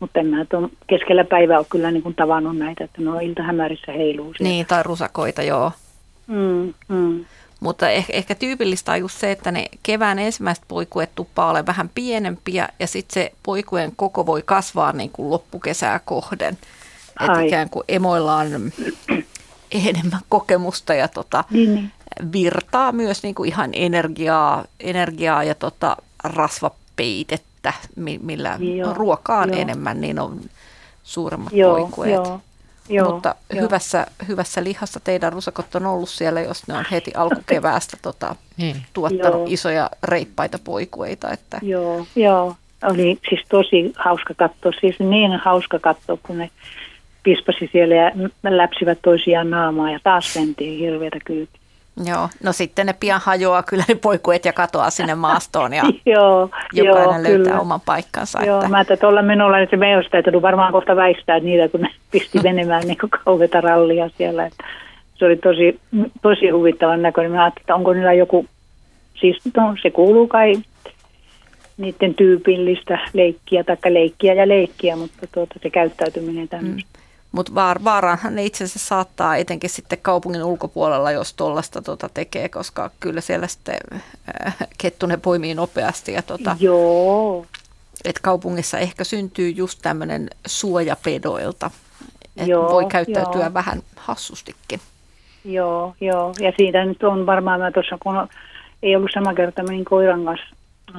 mutta 0.00 0.20
en 0.20 0.26
mä 0.26 0.44
tuon 0.44 0.70
keskellä 0.86 1.24
päivää 1.24 1.58
ole 1.58 1.66
kyllä 1.70 1.90
niin 1.90 2.02
kuin 2.02 2.14
tavannut 2.14 2.58
näitä, 2.58 2.84
että 2.84 3.02
no 3.02 3.18
iltahämärissä 3.18 3.92
heiluu. 3.92 4.34
Sieltä. 4.34 4.44
Niin, 4.44 4.66
tai 4.66 4.82
rusakoita, 4.82 5.42
joo. 5.42 5.72
Mm, 6.26 6.74
mm. 6.88 7.24
Mutta 7.64 7.88
ehkä, 7.88 8.12
ehkä 8.12 8.34
tyypillistä 8.34 8.92
on 8.92 9.00
just 9.00 9.18
se, 9.18 9.30
että 9.30 9.52
ne 9.52 9.66
kevään 9.82 10.18
ensimmäiset 10.18 10.64
poikuet 10.68 11.10
tuppaa 11.14 11.50
ole 11.50 11.66
vähän 11.66 11.90
pienempiä 11.94 12.68
ja 12.78 12.86
sitten 12.86 13.14
se 13.14 13.32
poikujen 13.42 13.92
koko 13.96 14.26
voi 14.26 14.42
kasvaa 14.42 14.92
niin 14.92 15.10
kuin 15.10 15.30
loppukesää 15.30 16.00
kohden. 16.04 16.58
Että 17.20 17.40
ikään 17.40 17.70
kuin 17.70 17.84
emoilla 17.88 18.36
on 18.36 18.72
enemmän 19.88 20.20
kokemusta 20.28 20.94
ja 20.94 21.08
tota, 21.08 21.44
niin, 21.50 21.74
niin. 21.74 21.92
virtaa 22.32 22.92
myös 22.92 23.22
niin 23.22 23.34
kuin 23.34 23.48
ihan 23.48 23.70
energiaa, 23.72 24.64
energiaa 24.80 25.44
ja 25.44 25.54
tota 25.54 25.96
rasvapeitettä, 26.24 27.72
millä 28.22 28.58
joo, 28.76 28.94
ruokaa 28.94 29.40
on 29.40 29.48
joo. 29.48 29.60
enemmän, 29.60 30.00
niin 30.00 30.18
on 30.18 30.40
suuremmat 31.02 31.52
joo, 31.52 31.76
poikueet. 31.76 32.14
Joo. 32.14 32.40
Joo, 32.88 33.12
Mutta 33.12 33.34
jo. 33.54 33.62
hyvässä, 33.62 34.06
hyvässä 34.28 34.64
lihassa 34.64 35.00
teidän 35.00 35.32
rusakot 35.32 35.74
on 35.74 35.86
ollut 35.86 36.08
siellä, 36.08 36.40
jos 36.40 36.68
ne 36.68 36.74
on 36.74 36.84
heti 36.90 37.10
alkukeväästä 37.14 37.96
tota, 38.02 38.36
niin. 38.56 38.76
tuottanut 38.92 39.34
joo. 39.34 39.46
isoja 39.48 39.90
reippaita 40.02 40.58
poikueita. 40.64 41.30
Että. 41.30 41.58
Joo, 41.62 42.06
joo, 42.16 42.56
oli 42.82 43.18
siis 43.28 43.40
tosi 43.48 43.92
hauska 43.96 44.34
katsoa, 44.34 44.72
siis 44.80 44.98
niin 44.98 45.36
hauska 45.36 45.78
katsoa, 45.78 46.18
kun 46.22 46.38
ne 46.38 46.50
pispasi 47.22 47.70
siellä 47.72 47.94
ja 47.94 48.12
läpsivät 48.42 48.98
toisiaan 49.02 49.50
naamaa 49.50 49.90
ja 49.90 50.00
taas 50.02 50.36
mentiin 50.36 50.78
hirveätä 50.78 51.18
kyytiä. 51.24 51.63
Joo, 52.04 52.28
no 52.42 52.52
sitten 52.52 52.86
ne 52.86 52.92
pian 53.00 53.20
hajoaa 53.24 53.62
kyllä 53.62 53.84
ne 53.88 53.94
poikuet 53.94 54.44
ja 54.44 54.52
katoaa 54.52 54.90
sinne 54.90 55.14
maastoon 55.14 55.72
ja 55.72 55.82
joo, 56.06 56.50
jokainen 56.72 57.14
joo, 57.14 57.22
löytää 57.22 57.52
kyllä. 57.52 57.60
oman 57.60 57.80
paikkansa. 57.80 58.44
Joo, 58.44 58.58
että... 58.58 58.68
mä 58.68 58.80
että 58.80 58.96
tuolla 58.96 59.22
menolla 59.22 59.58
että 59.58 59.76
me 59.76 59.96
olisi 59.96 60.10
täytynyt 60.10 60.42
varmaan 60.42 60.72
kohta 60.72 60.96
väistää 60.96 61.40
niitä, 61.40 61.68
kun 61.68 61.80
ne 61.80 61.90
pisti 62.10 62.38
menemään 62.48 62.86
niin 62.86 62.98
kauheita 63.24 63.60
rallia 63.60 64.10
siellä. 64.18 64.46
Että 64.46 64.64
se 65.14 65.24
oli 65.24 65.36
tosi, 65.36 65.80
tosi 66.22 66.50
huvittavan 66.50 67.02
näköinen. 67.02 67.32
Mä 67.32 67.42
ajattelin, 67.42 67.62
että 67.62 67.74
onko 67.74 67.92
niillä 67.92 68.12
joku, 68.12 68.46
siis 69.14 69.38
no, 69.56 69.74
se 69.82 69.90
kuuluu 69.90 70.28
kai 70.28 70.54
niiden 71.76 72.14
tyypillistä 72.14 72.98
leikkiä, 73.12 73.64
tai 73.64 73.76
leikkiä 73.88 74.34
ja 74.34 74.48
leikkiä, 74.48 74.96
mutta 74.96 75.26
tuota, 75.34 75.54
se 75.62 75.70
käyttäytyminen 75.70 76.48
tämmöistä. 76.48 76.98
Mm. 76.98 77.03
Mutta 77.34 77.54
vaar, 77.54 77.84
vaaraanhan 77.84 78.34
ne 78.34 78.44
itse 78.44 78.64
asiassa 78.64 78.88
saattaa 78.88 79.36
etenkin 79.36 79.70
sitten 79.70 79.98
kaupungin 80.02 80.44
ulkopuolella, 80.44 81.10
jos 81.10 81.34
tuollaista 81.34 81.82
tota 81.82 82.08
tekee, 82.14 82.48
koska 82.48 82.90
kyllä 83.00 83.20
siellä 83.20 83.46
sitten 83.46 83.78
äh, 84.46 84.56
kettunen 84.78 85.20
poimii 85.20 85.54
nopeasti. 85.54 86.12
Ja 86.12 86.22
tota, 86.22 86.56
Joo. 86.60 87.46
Et 88.04 88.18
kaupungissa 88.18 88.78
ehkä 88.78 89.04
syntyy 89.04 89.50
just 89.50 89.78
tämmöinen 89.82 90.30
suojapedoilta, 90.46 91.70
että 92.36 92.56
voi 92.56 92.86
käyttäytyä 92.86 93.42
joo. 93.42 93.54
vähän 93.54 93.82
hassustikin. 93.96 94.80
Joo, 95.44 95.94
joo. 96.00 96.34
Ja 96.40 96.52
siitä 96.56 96.84
nyt 96.84 97.02
on 97.02 97.26
varmaan, 97.26 97.60
mä 97.60 97.70
tuossa 97.70 97.98
kun 98.02 98.28
ei 98.82 98.96
ollut 98.96 99.10
sama 99.14 99.34
kerta 99.34 99.62
menin 99.62 99.84
koiran 99.84 100.24
kanssa, 100.24 100.46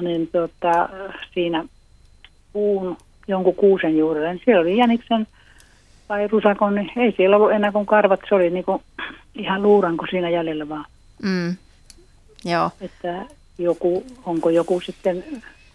niin 0.00 0.26
tota, 0.26 0.88
siinä 1.34 1.64
puun 2.52 2.96
jonkun 3.28 3.54
kuusen 3.54 3.98
juurella, 3.98 4.28
niin 4.28 4.42
siellä 4.44 4.60
oli 4.60 4.76
jäniksen 4.76 5.26
vai 6.08 6.28
rusakon, 6.28 6.74
niin 6.74 6.90
ei 6.96 7.14
siellä 7.16 7.36
ollut 7.36 7.52
enää 7.52 7.72
kuin 7.72 7.86
karvat. 7.86 8.20
Se 8.28 8.34
oli 8.34 8.50
niinku 8.50 8.82
ihan 9.34 9.62
luuranko 9.62 10.06
siinä 10.10 10.30
jäljellä 10.30 10.68
vaan. 10.68 10.84
Mm. 11.22 11.56
Joo. 12.44 12.70
Että 12.80 13.24
joku, 13.58 14.06
onko 14.24 14.50
joku 14.50 14.80
sitten 14.80 15.24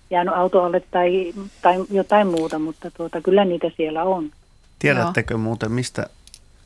jäänyt 0.10 0.34
auto 0.34 0.64
alle 0.64 0.80
tai, 0.92 1.34
tai 1.62 1.76
jotain 1.92 2.28
muuta, 2.28 2.60
mutta 2.60 2.92
tuota, 2.92 3.22
kyllä 3.22 3.46
niitä 3.46 3.68
siellä 3.78 4.04
on. 4.04 4.32
Tiedättekö 4.80 5.34
Joo. 5.34 5.40
muuten, 5.40 5.72
mistä 5.72 6.08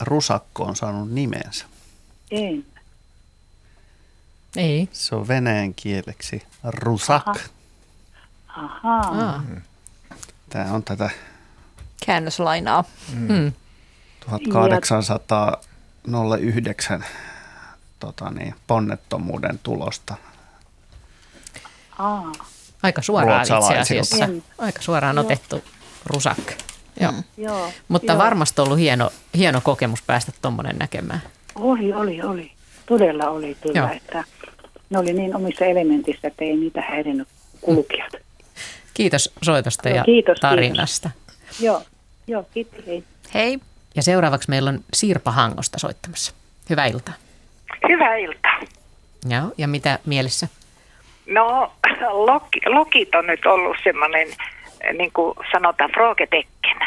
rusakko 0.01 0.63
on 0.63 0.75
saanut 0.75 1.11
nimensä? 1.11 1.65
En. 2.31 2.65
Ei. 4.55 4.89
Se 4.91 5.15
on 5.15 5.27
venäjän 5.27 5.73
kieleksi 5.73 6.43
rusak. 6.63 7.27
Aha. 8.47 8.99
Aha. 8.99 9.43
Tämä 10.49 10.73
on 10.73 10.83
tätä 10.83 11.09
käännöslainaa. 12.05 12.83
Mm. 13.13 13.53
1809 14.19 17.05
tota 17.99 18.29
niin, 18.29 18.55
ponnettomuuden 18.67 19.59
tulosta. 19.63 20.15
Aa. 21.97 22.31
Aika 22.83 23.01
suoraan 23.01 23.41
itse 23.41 23.79
asiassa. 23.79 24.29
Aika 24.57 24.81
suoraan 24.81 25.15
Joo. 25.15 25.25
otettu 25.25 25.63
rusak. 26.05 26.37
Joo. 27.01 27.11
Mm. 27.11 27.23
Joo. 27.37 27.71
Mutta 27.87 28.11
Joo. 28.11 28.23
varmasti 28.23 28.61
ollut 28.61 28.79
hieno, 28.79 29.11
hieno 29.37 29.61
kokemus 29.61 30.01
päästä 30.01 30.31
tuommoinen 30.41 30.77
näkemään. 30.77 31.21
Oli, 31.55 31.93
oli, 31.93 32.21
oli. 32.21 32.51
Todella 32.85 33.29
oli 33.29 33.57
kyllä, 33.61 33.79
Joo. 33.79 33.89
että 33.95 34.23
ne 34.89 34.99
oli 34.99 35.13
niin 35.13 35.35
omissa 35.35 35.65
elementissä, 35.65 36.27
että 36.27 36.45
ei 36.45 36.57
niitä 36.57 36.81
häirinnyt 36.81 37.27
kulkijat. 37.61 38.13
Kiitos 38.93 39.31
soitosta 39.41 39.89
ja 39.89 40.03
kiitos, 40.03 40.39
tarinasta. 40.39 41.09
Kiitos. 41.09 41.61
Joo. 41.61 41.81
Joo, 42.27 42.45
kiitos. 42.53 42.87
Hei. 42.87 43.03
Hei. 43.33 43.59
Ja 43.95 44.03
seuraavaksi 44.03 44.49
meillä 44.49 44.69
on 44.69 44.79
Sirpa 44.93 45.31
Hangosta 45.31 45.79
soittamassa. 45.79 46.33
Hyvää 46.69 46.85
iltaa. 46.85 47.13
Hyvää 47.89 48.15
iltaa. 48.15 48.59
Joo, 49.29 49.51
ja 49.57 49.67
mitä 49.67 49.99
mielessä? 50.05 50.47
No, 51.25 51.71
lokit 52.65 53.15
on 53.15 53.27
nyt 53.27 53.45
ollut 53.45 53.77
semmoinen, 53.83 54.27
niin 54.97 55.11
kuin 55.11 55.35
sanotaan, 55.51 55.91
frogetekken. 55.91 56.77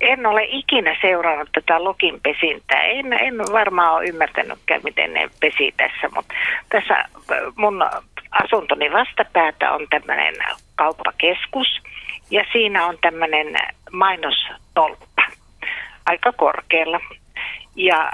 En 0.00 0.26
ole 0.26 0.44
ikinä 0.44 0.96
seurannut 1.00 1.48
tätä 1.52 1.84
lokin 1.84 2.20
pesintää. 2.20 2.82
En, 2.82 3.12
en 3.12 3.38
varmaan 3.52 3.94
ole 3.94 4.06
ymmärtänytkään, 4.06 4.80
miten 4.84 5.14
ne 5.14 5.30
pesi 5.40 5.74
tässä, 5.76 6.08
mutta 6.14 6.34
tässä 6.68 7.04
mun 7.56 7.82
asuntoni 8.30 8.92
vastapäätä 8.92 9.72
on 9.72 9.86
tämmöinen 9.90 10.34
kauppakeskus– 10.76 11.66
ja 12.30 12.44
siinä 12.52 12.86
on 12.86 12.98
tämmöinen 13.00 13.56
mainostolppa 13.92 15.22
aika 16.06 16.32
korkealla. 16.32 17.00
Ja 17.76 18.12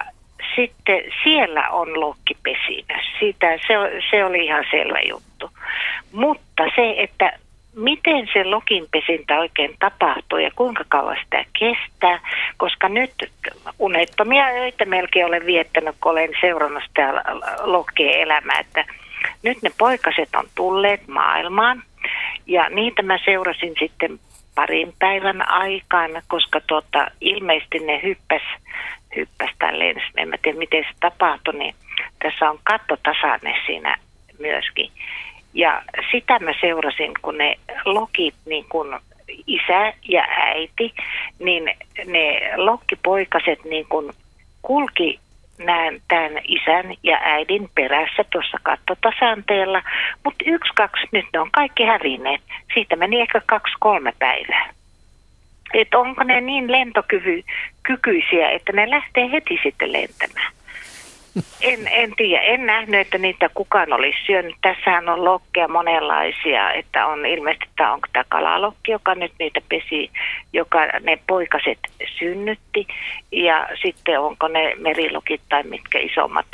sitten 0.57 1.03
siellä 1.25 1.71
on 1.71 2.01
lokkipesinä. 2.01 3.03
Sitä, 3.21 3.59
se, 3.67 3.75
se 4.11 4.25
oli 4.25 4.45
ihan 4.45 4.65
selvä 4.71 5.01
juttu. 5.09 5.51
Mutta 6.13 6.63
se, 6.77 6.95
että 6.99 7.39
miten 7.77 8.29
se 8.33 8.45
lokinpesintä 8.45 9.39
oikein 9.39 9.77
tapahtuu 9.79 10.39
ja 10.39 10.51
kuinka 10.57 10.85
kauan 10.89 11.17
sitä 11.25 11.45
kestää, 11.59 12.21
koska 12.57 12.89
nyt 12.89 13.13
unettomia 13.79 14.47
öitä 14.47 14.85
melkein 14.85 15.27
olen 15.27 15.47
viettänyt, 15.47 15.97
kun 16.01 16.13
olen 16.13 16.31
seurannut 16.41 16.83
sitä 16.89 17.25
lokkien 17.63 18.21
elämää, 18.21 18.59
että 18.59 18.85
nyt 19.43 19.63
ne 19.63 19.71
poikaset 19.79 20.29
on 20.35 20.47
tulleet 20.55 21.09
maailmaan– 21.09 21.83
ja 22.47 22.69
niitä 22.69 23.03
mä 23.03 23.19
seurasin 23.25 23.75
sitten 23.79 24.19
parin 24.55 24.93
päivän 24.99 25.49
aikaan, 25.49 26.11
koska 26.29 26.61
tuota, 26.61 27.11
ilmeisesti 27.21 27.79
ne 27.79 28.01
hyppäs, 28.03 28.43
hyppäs 29.17 29.51
lensi. 29.71 30.07
En 30.17 30.29
mä 30.29 30.37
tiedä, 30.43 30.59
miten 30.59 30.85
se 30.85 30.91
tapahtui, 31.01 31.55
niin 31.55 31.75
tässä 32.23 32.51
on 32.51 32.59
kattotasanne 32.63 33.55
siinä 33.67 33.97
myöskin. 34.39 34.91
Ja 35.55 35.83
sitä 36.13 36.39
mä 36.39 36.53
seurasin, 36.61 37.13
kun 37.23 37.39
ne 37.39 37.59
lokit, 37.85 38.35
niin 38.47 38.65
kun 38.69 39.01
isä 39.47 39.93
ja 40.09 40.25
äiti, 40.29 40.95
niin 41.39 41.71
ne 42.07 42.53
lokkipoikaset 42.57 43.65
niin 43.65 43.87
kun 43.89 44.13
kulki 44.63 45.21
näen 45.59 46.03
tämän 46.09 46.43
isän 46.49 46.95
ja 47.03 47.19
äidin 47.23 47.71
perässä 47.75 48.25
tuossa 48.33 48.59
kattotasanteella, 48.63 49.83
mutta 50.25 50.45
yksi, 50.47 50.73
kaksi, 50.75 51.07
nyt 51.13 51.27
ne 51.33 51.41
on 51.41 51.51
kaikki 51.51 51.85
hävinneet. 51.85 52.41
Siitä 52.75 52.97
meni 52.97 53.21
ehkä 53.21 53.41
kaksi, 53.47 53.75
kolme 53.81 54.13
päivää. 54.19 54.71
Että 55.75 55.99
onko 55.99 56.25
ne 56.25 56.41
niin 56.41 56.73
lentokykyisiä, 56.73 58.51
että 58.51 58.73
ne 58.73 58.91
lähtee 58.91 59.31
heti 59.33 59.61
sitten 59.63 59.93
lentämään. 59.93 60.53
En, 61.61 61.89
en 61.91 62.13
tiedä, 62.17 62.43
en 62.43 62.67
nähnyt, 62.67 63.01
että 63.01 63.19
niitä 63.19 63.49
kukaan 63.55 63.93
olisi 63.93 64.19
syönyt. 64.27 64.55
Tässähän 64.63 65.09
on 65.09 65.25
lokkeja 65.25 65.69
monenlaisia, 65.69 66.73
että 66.73 67.07
on 67.07 67.27
ilmeisesti, 67.27 67.67
että 67.71 67.93
onko 67.93 68.09
tämä 68.13 68.25
kalalokki, 68.29 68.93
joka 68.93 69.15
nyt 69.15 69.33
niitä 69.39 69.61
pesi, 69.69 70.11
joka 70.53 70.79
ne 71.01 71.19
poikaset 71.27 71.79
synnytti. 72.19 72.87
Ja 73.33 73.69
sitten 73.83 74.21
onko 74.21 74.49
ne 74.49 74.75
merilokit 74.79 75.41
tai 75.49 75.63
mitkä 75.63 75.99
isommat, 75.99 76.47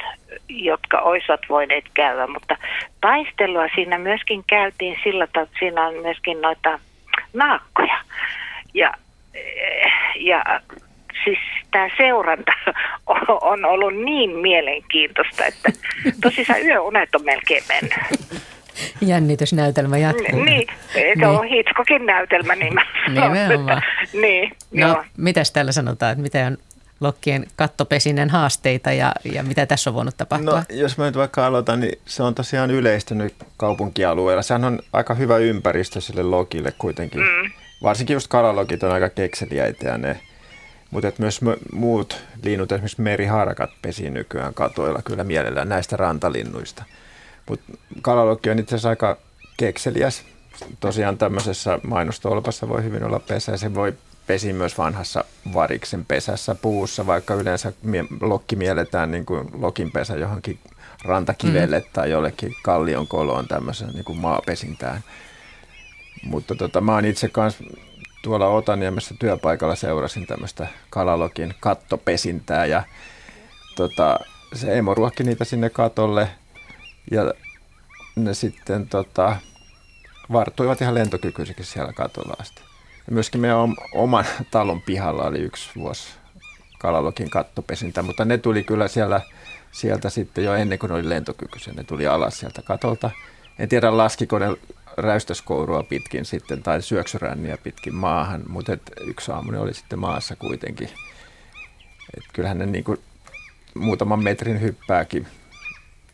jotka 0.48 0.98
olisivat 0.98 1.40
voineet 1.48 1.84
käydä. 1.94 2.26
Mutta 2.26 2.56
taistelua 3.00 3.68
siinä 3.74 3.98
myöskin 3.98 4.44
käytiin 4.46 4.96
sillä 5.04 5.26
tavalla, 5.26 5.48
että 5.48 5.58
siinä 5.58 5.86
on 5.86 5.94
myöskin 5.94 6.40
noita 6.40 6.78
naakkoja. 7.34 7.98
Ja, 8.74 8.94
ja 10.16 10.44
siis 11.24 11.38
tämä 11.70 11.88
seuranta 11.96 12.52
on 13.52 13.64
ollut 13.64 13.94
niin 14.04 14.30
mielenkiintoista, 14.30 15.44
että 15.46 15.72
tosissaan 16.22 16.62
yöunet 16.66 17.14
on 17.14 17.24
melkein 17.24 17.62
mennyt. 17.68 17.94
Jännitysnäytelmä 19.00 19.98
jatkuu. 19.98 20.42
Niin, 20.44 20.66
se 20.92 21.00
niin. 21.00 21.24
on 21.24 21.46
Hitchcockin 21.46 22.06
näytelmä, 22.06 22.54
niin 22.54 22.74
mä 22.74 22.86
Nimenomaan. 23.08 23.82
niin, 24.12 24.52
no, 24.74 24.88
joo. 24.88 25.04
mitäs 25.16 25.52
täällä 25.52 25.72
sanotaan, 25.72 26.12
että 26.12 26.22
mitä 26.22 26.46
on 26.46 26.58
Lokkien 27.00 27.46
kattopesinen 27.56 28.30
haasteita 28.30 28.92
ja, 28.92 29.12
ja 29.32 29.42
mitä 29.42 29.66
tässä 29.66 29.90
on 29.90 29.94
voinut 29.94 30.16
tapahtua? 30.16 30.58
No, 30.58 30.62
jos 30.70 30.98
mä 30.98 31.04
nyt 31.04 31.16
vaikka 31.16 31.46
aloitan, 31.46 31.80
niin 31.80 31.98
se 32.04 32.22
on 32.22 32.34
tosiaan 32.34 32.70
yleistynyt 32.70 33.34
kaupunkialueella. 33.56 34.42
Sehän 34.42 34.64
on 34.64 34.78
aika 34.92 35.14
hyvä 35.14 35.36
ympäristö 35.36 36.00
sille 36.00 36.22
lokille 36.22 36.72
kuitenkin. 36.78 37.20
Mm. 37.20 37.50
Varsinkin 37.82 38.14
just 38.14 38.28
kalalogit 38.28 38.82
on 38.82 38.92
aika 38.92 39.08
kekseliäitä 39.08 39.88
ja 39.88 39.98
ne 39.98 40.20
mutta 40.90 41.08
että 41.08 41.22
myös 41.22 41.40
muut 41.72 42.16
linnut, 42.42 42.72
esimerkiksi 42.72 43.02
meriharkat 43.02 43.70
pesi 43.82 44.10
nykyään 44.10 44.54
katoilla 44.54 45.02
kyllä 45.02 45.24
mielellään 45.24 45.68
näistä 45.68 45.96
rantalinnuista. 45.96 46.84
Mutta 47.48 47.72
kalalokki 48.02 48.50
on 48.50 48.58
itse 48.58 48.74
asiassa 48.74 48.88
aika 48.88 49.16
kekseliäs. 49.56 50.22
Tosiaan 50.80 51.18
tämmöisessä 51.18 51.78
mainostolpassa 51.82 52.68
voi 52.68 52.82
hyvin 52.82 53.04
olla 53.04 53.20
pesä 53.20 53.52
ja 53.52 53.58
se 53.58 53.74
voi 53.74 53.94
pesi 54.26 54.52
myös 54.52 54.78
vanhassa 54.78 55.24
variksen 55.54 56.04
pesässä 56.04 56.54
puussa, 56.54 57.06
vaikka 57.06 57.34
yleensä 57.34 57.72
lokki 58.20 58.56
mielletään 58.56 59.10
niin 59.10 59.26
kuin 59.26 59.48
lokin 59.52 59.92
pesä 59.92 60.16
johonkin 60.16 60.58
rantakivelle 61.04 61.78
mm. 61.78 61.84
tai 61.92 62.10
jollekin 62.10 62.54
kallion 62.62 63.06
koloon 63.08 63.48
tämmöisen 63.48 63.88
niin 63.88 64.04
kuin 64.04 64.18
maapesintään. 64.18 65.00
Mutta 66.22 66.54
tota, 66.54 66.80
mä 66.80 66.94
oon 66.94 67.04
itse 67.04 67.28
kanssa 67.28 67.64
tuolla 68.22 68.48
Otaniemessä 68.48 69.14
työpaikalla 69.18 69.74
seurasin 69.74 70.26
tämmöistä 70.26 70.66
kalalokin 70.90 71.54
kattopesintää 71.60 72.66
ja 72.66 72.82
tota, 73.76 74.18
se 74.54 74.78
emo 74.78 74.94
ruokki 74.94 75.24
niitä 75.24 75.44
sinne 75.44 75.70
katolle 75.70 76.28
ja 77.10 77.34
ne 78.16 78.34
sitten 78.34 78.88
tota, 78.88 79.36
varttuivat 80.32 80.80
ihan 80.80 80.94
lentokykyisikin 80.94 81.64
siellä 81.64 81.92
katolla 81.92 82.36
asti. 82.38 82.62
Ja 83.06 83.12
myöskin 83.12 83.40
meidän 83.40 83.58
oman 83.94 84.24
talon 84.50 84.82
pihalla 84.82 85.24
oli 85.24 85.38
yksi 85.38 85.70
vuosi 85.76 86.08
kalalokin 86.78 87.30
kattopesintä, 87.30 88.02
mutta 88.02 88.24
ne 88.24 88.38
tuli 88.38 88.62
kyllä 88.62 88.88
siellä, 88.88 89.20
sieltä 89.72 90.10
sitten 90.10 90.44
jo 90.44 90.54
ennen 90.54 90.78
kuin 90.78 90.88
ne 90.88 90.94
oli 90.94 91.08
lentokykyisiä. 91.08 91.72
Ne 91.76 91.84
tuli 91.84 92.06
alas 92.06 92.38
sieltä 92.38 92.62
katolta. 92.62 93.10
En 93.58 93.68
tiedä, 93.68 93.96
laskiko 93.96 94.38
ne 94.38 94.46
räystäskourua 95.00 95.82
pitkin 95.82 96.24
sitten 96.24 96.62
tai 96.62 96.82
syöksyränniä 96.82 97.58
pitkin 97.58 97.94
maahan, 97.94 98.42
mutta 98.48 98.72
et 98.72 98.82
yksi 99.00 99.32
aamu 99.32 99.62
oli 99.62 99.74
sitten 99.74 99.98
maassa 99.98 100.36
kuitenkin. 100.36 100.88
Et 102.16 102.24
kyllähän 102.32 102.58
ne 102.58 102.66
niin 102.66 102.84
kuin 102.84 102.98
muutaman 103.74 104.22
metrin 104.22 104.60
hyppääkin 104.60 105.26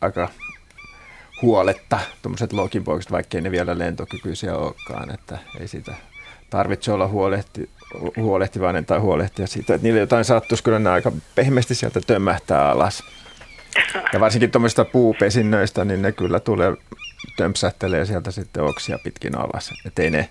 aika 0.01 0.29
huoletta, 1.41 1.99
tuommoiset 2.21 2.53
lokinpoikset, 2.53 3.11
vaikkei 3.11 3.41
ne 3.41 3.51
vielä 3.51 3.77
lentokykyisiä 3.77 4.55
olekaan, 4.55 5.13
että 5.13 5.37
ei 5.59 5.67
sitä 5.67 5.93
tarvitse 6.49 6.91
olla 6.91 7.07
huolehti, 7.07 7.69
huolehtivainen 8.17 8.85
tai 8.85 8.99
huolehtia 8.99 9.47
siitä, 9.47 9.75
että 9.75 9.87
niille 9.87 9.99
jotain 9.99 10.25
sattuisi, 10.25 10.63
kyllä 10.63 10.79
ne 10.79 10.89
aika 10.89 11.11
pehmeästi 11.35 11.75
sieltä 11.75 12.01
tömähtää 12.07 12.71
alas. 12.71 13.03
Ja 14.13 14.19
varsinkin 14.19 14.51
tuommoista 14.51 14.85
puupesinnöistä, 14.85 15.85
niin 15.85 16.01
ne 16.01 16.11
kyllä 16.11 16.39
tulee 16.39 16.73
tömpsähtelee 17.37 18.05
sieltä 18.05 18.31
sitten 18.31 18.63
oksia 18.63 18.99
pitkin 19.03 19.37
alas. 19.37 19.73
Että 19.85 20.01
ei 20.01 20.09
ne 20.09 20.29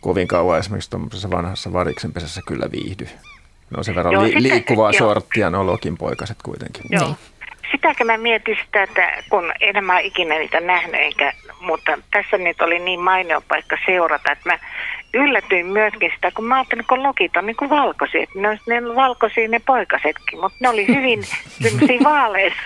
kovin 0.00 0.28
kauan 0.28 0.58
esimerkiksi 0.58 0.90
tuommoisessa 0.90 1.30
vanhassa 1.30 1.72
variksenpesässä 1.72 2.40
kyllä 2.46 2.70
viihdy. 2.72 3.04
Ne 3.70 3.78
on 3.78 3.84
sen 3.84 3.94
verran 3.94 4.12
joo, 4.12 4.22
li- 4.22 4.42
liikkuvaa 4.42 4.90
joo. 4.90 4.98
sorttia, 4.98 5.50
ne 5.50 5.58
lokin 5.58 5.98
poikaset 5.98 6.38
kuitenkin. 6.42 6.82
Joo. 6.90 7.04
Niin. 7.06 7.16
Sitäkö 7.70 8.04
mä 8.04 8.18
mietin 8.18 8.56
sitä, 8.64 8.82
että 8.82 9.22
kun 9.30 9.52
en 9.60 9.84
mä 9.84 9.98
ikinä 9.98 10.38
niitä 10.38 10.60
nähnyt, 10.60 11.00
enkä, 11.00 11.32
mutta 11.60 11.98
tässä 12.10 12.38
nyt 12.38 12.62
oli 12.62 12.78
niin 12.78 13.00
mainio 13.00 13.42
paikka 13.48 13.76
seurata, 13.86 14.32
että 14.32 14.48
mä 14.48 14.58
yllätyin 15.16 15.66
myöskin 15.66 16.10
sitä, 16.14 16.30
kun 16.30 16.44
mä 16.44 16.56
ajattelin, 16.56 16.84
kun 16.88 17.02
lokit 17.02 17.36
on 17.36 17.46
niin 17.46 17.56
kuin 17.56 17.70
valkoisia, 17.70 18.22
että 18.22 18.40
ne, 18.40 18.58
ne 18.66 18.94
valkoisia 18.94 19.48
ne 19.48 19.60
poikasetkin, 19.66 20.40
mutta 20.40 20.58
ne 20.60 20.68
oli 20.68 20.86
hyvin 20.86 21.22
vaaleita, 22.04 22.56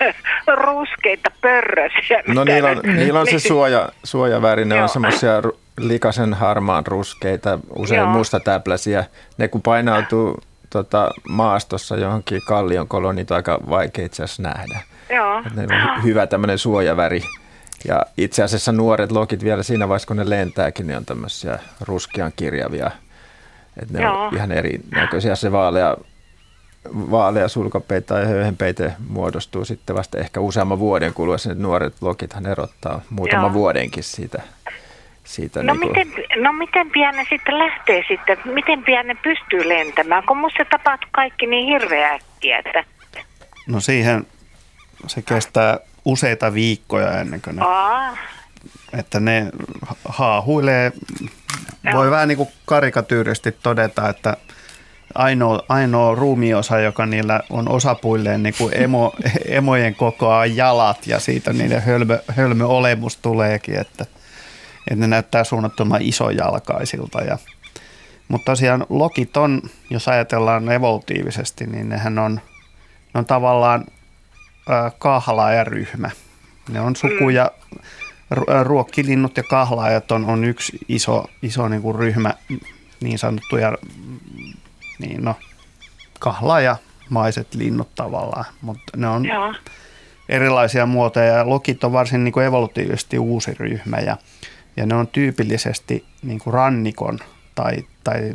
ruskeita 0.55 1.31
pörrösiä. 1.41 2.23
No 2.27 2.43
niillä 2.43 2.69
on, 2.69 2.81
niillä 2.83 3.19
on 3.19 3.27
se 3.27 3.39
suoja, 3.39 3.89
suojaväri, 4.03 4.65
ne 4.65 4.83
on 4.83 4.89
semmoisia 4.89 5.41
likasen 5.79 6.33
harmaan 6.33 6.87
ruskeita, 6.87 7.59
usein 7.75 7.99
Joo. 7.99 8.09
mustatäpläisiä. 8.09 9.05
Ne 9.37 9.47
kun 9.47 9.61
painautuu 9.61 10.39
tota, 10.69 11.11
maastossa 11.29 11.95
johonkin 11.97 12.41
kallion 12.47 12.87
koloon, 12.87 13.15
niitä 13.15 13.33
on 13.33 13.35
aika 13.35 13.59
vaikea 13.69 14.05
itse 14.05 14.23
asiassa 14.23 14.43
nähdä. 14.43 14.79
Joo. 15.09 15.41
Ne 15.55 15.63
on 15.95 16.03
hyvä 16.03 16.27
tämmöinen 16.27 16.57
suojaväri. 16.57 17.21
Ja 17.87 18.05
itse 18.17 18.43
asiassa 18.43 18.71
nuoret 18.71 19.11
lokit 19.11 19.43
vielä 19.43 19.63
siinä 19.63 19.87
vaiheessa, 19.87 20.07
kun 20.07 20.17
ne 20.17 20.29
lentääkin, 20.29 20.87
niin 20.87 20.97
on 20.97 21.05
tämmöisiä 21.05 21.59
ruskean 21.81 22.31
kirjavia. 22.35 22.91
Että 23.81 23.97
ne 23.97 24.03
Joo. 24.03 24.27
on 24.27 24.35
ihan 24.35 24.51
erinäköisiä. 24.51 25.35
Se 25.35 25.51
vaalea, 25.51 25.97
vaalea 26.93 27.47
sulkapeite 27.47 28.07
tai 28.07 28.25
höyhenpeite 28.27 28.93
muodostuu 29.09 29.65
sitten 29.65 29.95
vasta 29.95 30.17
ehkä 30.17 30.39
useamman 30.39 30.79
vuoden 30.79 31.13
kuluessa. 31.13 31.49
Ne 31.49 31.55
nuoret 31.55 31.93
lokithan 32.01 32.45
erottaa 32.45 33.01
muutama 33.09 33.47
Joo. 33.47 33.53
vuodenkin 33.53 34.03
siitä. 34.03 34.41
siitä 35.23 35.63
no, 35.63 35.73
niin 35.73 35.93
kuin... 35.93 36.07
miten, 36.07 36.43
no 36.43 36.53
miten 36.53 36.91
pian 36.91 37.15
ne 37.15 37.25
sitten 37.29 37.59
lähtee 37.59 38.03
sitten? 38.07 38.37
Miten 38.45 38.83
pian 38.83 39.07
ne 39.07 39.15
pystyy 39.23 39.69
lentämään? 39.69 40.23
Kun 40.27 40.37
musta 40.37 40.65
tapahtuu 40.65 41.09
kaikki 41.11 41.45
niin 41.47 41.67
hirveä 41.67 42.13
äkkiä, 42.13 42.57
että... 42.57 42.83
No 43.67 43.79
siihen 43.79 44.27
se 45.07 45.21
kestää 45.21 45.79
useita 46.05 46.53
viikkoja 46.53 47.19
ennen 47.19 47.41
kuin 47.41 47.55
ne, 47.55 47.61
Aa. 47.65 48.17
että 48.93 49.19
ne 49.19 49.51
haahuilee. 50.05 50.91
Voi 51.93 52.11
vähän 52.11 52.27
niin 52.27 52.37
kuin 52.37 52.49
karikatyyristi 52.65 53.51
todeta, 53.51 54.09
että 54.09 54.37
ainoa, 55.15 55.63
ainoa 55.69 56.15
ruumiosa, 56.15 56.79
joka 56.79 57.05
niillä 57.05 57.39
on 57.49 57.69
osapuilleen 57.69 58.43
niin 58.43 58.55
kuin 58.57 58.73
emo, 58.77 59.13
emojen 59.45 59.95
kokoa 59.95 60.45
jalat 60.45 61.07
ja 61.07 61.19
siitä 61.19 61.53
niiden 61.53 61.81
hölmö, 61.81 62.19
hölmö 62.27 62.65
olemus 62.65 63.17
tuleekin, 63.17 63.79
että, 63.79 64.05
että 64.91 64.95
ne 64.95 65.07
näyttää 65.07 65.43
suunnattoman 65.43 66.01
isojalkaisilta. 66.01 67.21
Ja, 67.21 67.37
mutta 68.27 68.51
tosiaan 68.51 68.85
lokit 68.89 69.37
on, 69.37 69.61
jos 69.89 70.07
ajatellaan 70.07 70.71
evolutiivisesti, 70.71 71.67
niin 71.67 71.89
nehän 71.89 72.19
on, 72.19 72.41
ne 73.13 73.19
on 73.19 73.25
tavallaan 73.25 73.85
kahlaajaryhmä. 74.99 76.09
Ne 76.69 76.81
on 76.81 76.95
sukuja, 76.95 77.51
ruokkilinnut 78.63 79.37
ja 79.37 79.43
kahlaajat 79.43 80.11
on, 80.11 80.25
on 80.25 80.43
yksi 80.43 80.77
iso, 80.87 81.25
iso 81.41 81.67
niin 81.67 81.81
kuin 81.81 81.95
ryhmä 81.95 82.33
niin 83.01 83.19
sanottuja 83.19 83.77
niin 84.99 85.23
no, 85.23 85.35
kahlaajamaiset 86.19 87.55
linnut 87.55 87.95
tavallaan, 87.95 88.45
mutta 88.61 88.97
ne 88.97 89.07
on 89.07 89.25
Joo. 89.25 89.53
erilaisia 90.29 90.85
muotoja 90.85 91.25
ja 91.25 91.49
lokit 91.49 91.83
on 91.83 91.93
varsin 91.93 92.23
niin 92.23 92.31
kuin 92.31 92.45
evolutiivisesti 92.45 93.19
uusi 93.19 93.53
ryhmä 93.53 93.97
ja, 93.97 94.17
ja 94.77 94.85
ne 94.85 94.95
on 94.95 95.07
tyypillisesti 95.07 96.05
niin 96.23 96.39
kuin 96.39 96.53
rannikon 96.53 97.19
tai, 97.55 97.85
tai 98.03 98.33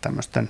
tämmöisten 0.00 0.48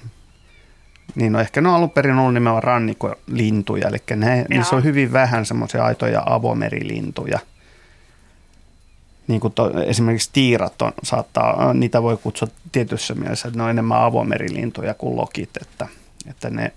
niin 1.14 1.32
no 1.32 1.40
ehkä 1.40 1.60
ne 1.60 1.68
on 1.68 1.74
alun 1.74 1.90
perin 1.90 2.18
ollut 2.18 2.34
nimenomaan 2.34 2.62
rannikolintuja, 2.62 3.88
eli 3.88 3.98
ne, 4.16 4.46
niissä 4.48 4.76
on 4.76 4.84
hyvin 4.84 5.12
vähän 5.12 5.46
semmoisia 5.46 5.84
aitoja 5.84 6.22
avomerilintuja. 6.26 7.38
Niin 9.28 9.40
kuin 9.40 9.52
to, 9.52 9.80
esimerkiksi 9.82 10.30
tiirat 10.32 10.82
on, 10.82 10.92
saattaa, 11.02 11.74
niitä 11.74 12.02
voi 12.02 12.16
kutsua 12.16 12.48
tietyssä 12.72 13.14
mielessä, 13.14 13.48
että 13.48 13.58
ne 13.58 13.64
on 13.64 13.70
enemmän 13.70 14.02
avomerilintuja 14.02 14.94
kuin 14.94 15.16
lokit, 15.16 15.50
että, 15.62 15.88
että 16.30 16.50
ne, 16.50 16.72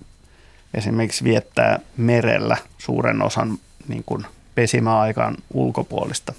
esimerkiksi 0.73 1.23
viettää 1.23 1.79
merellä 1.97 2.57
suuren 2.77 3.21
osan 3.21 3.57
niin 3.87 4.03
kuin 4.05 4.25
pesimäaikaan 4.55 5.37
ulkopuolista 5.53 6.33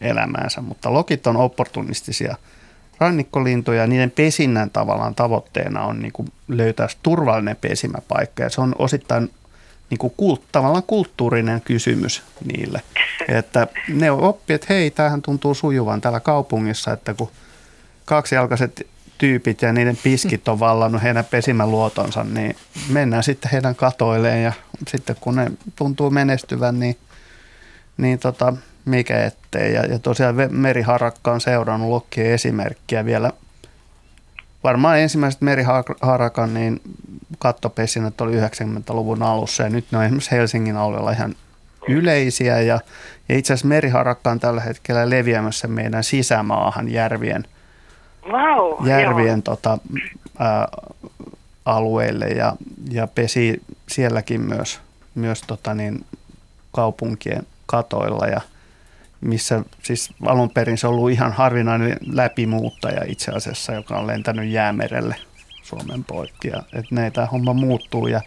elämäänsä, 0.00 0.60
mutta 0.60 0.92
lokit 0.92 1.26
on 1.26 1.36
opportunistisia 1.36 2.36
rannikkolintuja 3.00 3.80
ja 3.80 3.86
niiden 3.86 4.10
pesinnän 4.10 4.70
tavallaan 4.70 5.14
tavoitteena 5.14 5.84
on 5.84 5.98
niin 5.98 6.12
kuin 6.12 6.28
löytää 6.48 6.88
turvallinen 7.02 7.56
pesimäpaikka 7.56 8.42
ja 8.42 8.50
se 8.50 8.60
on 8.60 8.74
osittain 8.78 9.30
niin 9.90 9.98
kuin 9.98 10.12
kult, 10.16 10.42
tavallaan 10.52 10.82
kulttuurinen 10.82 11.60
kysymys 11.60 12.22
niille. 12.44 12.82
Että 13.28 13.66
ne 13.88 14.10
oppii, 14.10 14.54
että 14.54 14.66
hei, 14.70 14.90
tämähän 14.90 15.22
tuntuu 15.22 15.54
sujuvan 15.54 16.00
täällä 16.00 16.20
kaupungissa, 16.20 16.92
että 16.92 17.14
kun 17.14 17.30
kaksijalkaiset 18.04 18.86
tyypit 19.18 19.62
ja 19.62 19.72
niiden 19.72 19.98
piskit 20.02 20.48
on 20.48 20.60
vallannut 20.60 21.02
heidän 21.02 21.24
pesimäluotonsa, 21.24 22.24
niin 22.24 22.56
mennään 22.88 23.22
sitten 23.22 23.50
heidän 23.50 23.74
katoilleen 23.74 24.42
ja 24.42 24.52
sitten 24.88 25.16
kun 25.20 25.36
ne 25.36 25.52
tuntuu 25.76 26.10
menestyvän, 26.10 26.80
niin, 26.80 26.96
niin 27.96 28.18
tota, 28.18 28.54
mikä 28.90 29.24
ettei. 29.24 29.74
Ja, 29.74 29.86
ja 29.86 29.98
tosiaan 29.98 30.34
meriharakka 30.50 31.32
on 31.32 31.40
seurannut 31.40 31.90
lokkien 31.90 32.30
esimerkkiä 32.30 33.04
vielä. 33.04 33.32
Varmaan 34.64 34.98
ensimmäiset 34.98 35.40
meriharakan 35.40 36.54
niin 36.54 36.80
kattopesinät 37.38 38.20
oli 38.20 38.40
90-luvun 38.40 39.22
alussa. 39.22 39.62
Ja 39.62 39.68
nyt 39.68 39.84
ne 39.90 39.98
on 39.98 40.04
esimerkiksi 40.04 40.30
Helsingin 40.30 40.76
alueella 40.76 41.10
ihan 41.10 41.34
yleisiä. 41.88 42.60
Ja, 42.60 42.80
ja 43.28 43.36
itse 43.38 43.52
asiassa 43.52 43.68
meriharakka 43.68 44.30
on 44.30 44.40
tällä 44.40 44.60
hetkellä 44.60 45.10
leviämässä 45.10 45.68
meidän 45.68 46.04
sisämaahan 46.04 46.88
järvien, 46.88 47.44
wow, 48.30 48.86
järvien 48.88 49.42
tota, 49.42 49.78
ä, 50.40 50.68
alueille. 51.64 52.26
Ja, 52.26 52.56
ja 52.90 53.06
pesi 53.06 53.62
sielläkin 53.88 54.40
myös, 54.40 54.80
myös 55.14 55.42
tota 55.46 55.74
niin, 55.74 56.04
kaupunkien 56.72 57.46
katoilla. 57.66 58.26
Ja 58.26 58.40
missä 59.20 59.62
siis 59.82 60.10
alun 60.26 60.50
perin 60.50 60.78
se 60.78 60.86
on 60.86 60.94
ollut 60.94 61.10
ihan 61.10 61.32
harvinainen 61.32 61.96
läpimuuttaja 62.06 63.04
itse 63.06 63.32
asiassa, 63.32 63.72
joka 63.72 63.98
on 63.98 64.06
lentänyt 64.06 64.50
jäämerelle 64.50 65.16
Suomen 65.62 66.04
poikki. 66.04 66.48
Ja, 66.48 66.62
että 66.72 66.94
näitä 66.94 67.26
homma 67.26 67.52
muuttuu 67.52 68.06
ja 68.06 68.20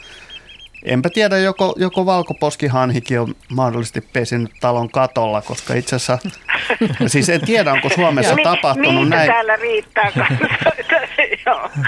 enpä 0.83 1.09
tiedä, 1.09 1.37
joko, 1.37 1.75
joko 1.77 2.05
valkoposkihanhikin 2.05 3.19
on 3.19 3.35
mahdollisesti 3.49 4.01
pesinyt 4.01 4.51
talon 4.59 4.89
katolla, 4.89 5.41
koska 5.41 5.73
itse 5.73 5.95
asiassa, 5.95 6.17
siis 7.07 7.29
en 7.29 7.41
tiedä, 7.41 7.73
onko 7.73 7.89
Suomessa 7.89 8.35
tapahtunut 8.43 9.09
näin. 9.09 9.31
täällä 9.31 9.55
riittää 9.55 10.11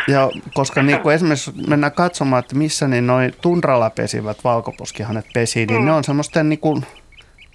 ja, 0.07 0.29
koska 0.53 0.83
niin 0.83 0.99
kuin 0.99 1.15
esimerkiksi 1.15 1.51
mennään 1.67 1.91
katsomaan, 1.91 2.39
että 2.39 2.55
missä 2.55 2.87
niin 2.87 3.07
noin 3.07 3.33
tundralla 3.41 3.89
pesivät 3.89 4.43
valkoposkihanet 4.43 5.25
pesii, 5.33 5.65
niin 5.65 5.79
mm. 5.79 5.85
ne 5.85 5.91
on 5.91 6.03
semmoisten 6.03 6.49
niin 6.49 6.59
kuin 6.59 6.85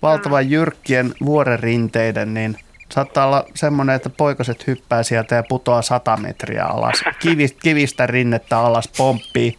valtavan 0.03 0.51
jyrkkien 0.51 1.15
vuorerinteiden, 1.25 2.35
niin 2.35 2.57
saattaa 2.93 3.27
olla 3.27 3.45
semmoinen, 3.55 3.97
että 3.97 4.11
poikaset 4.11 4.67
hyppää 4.67 5.03
sieltä 5.03 5.35
ja 5.35 5.43
putoaa 5.43 5.83
sata 5.83 6.17
metriä 6.17 6.65
alas. 6.65 7.05
Kivistä, 7.19 7.59
kivistä 7.63 8.07
rinnettä 8.07 8.59
alas 8.59 8.89
pomppii. 8.97 9.57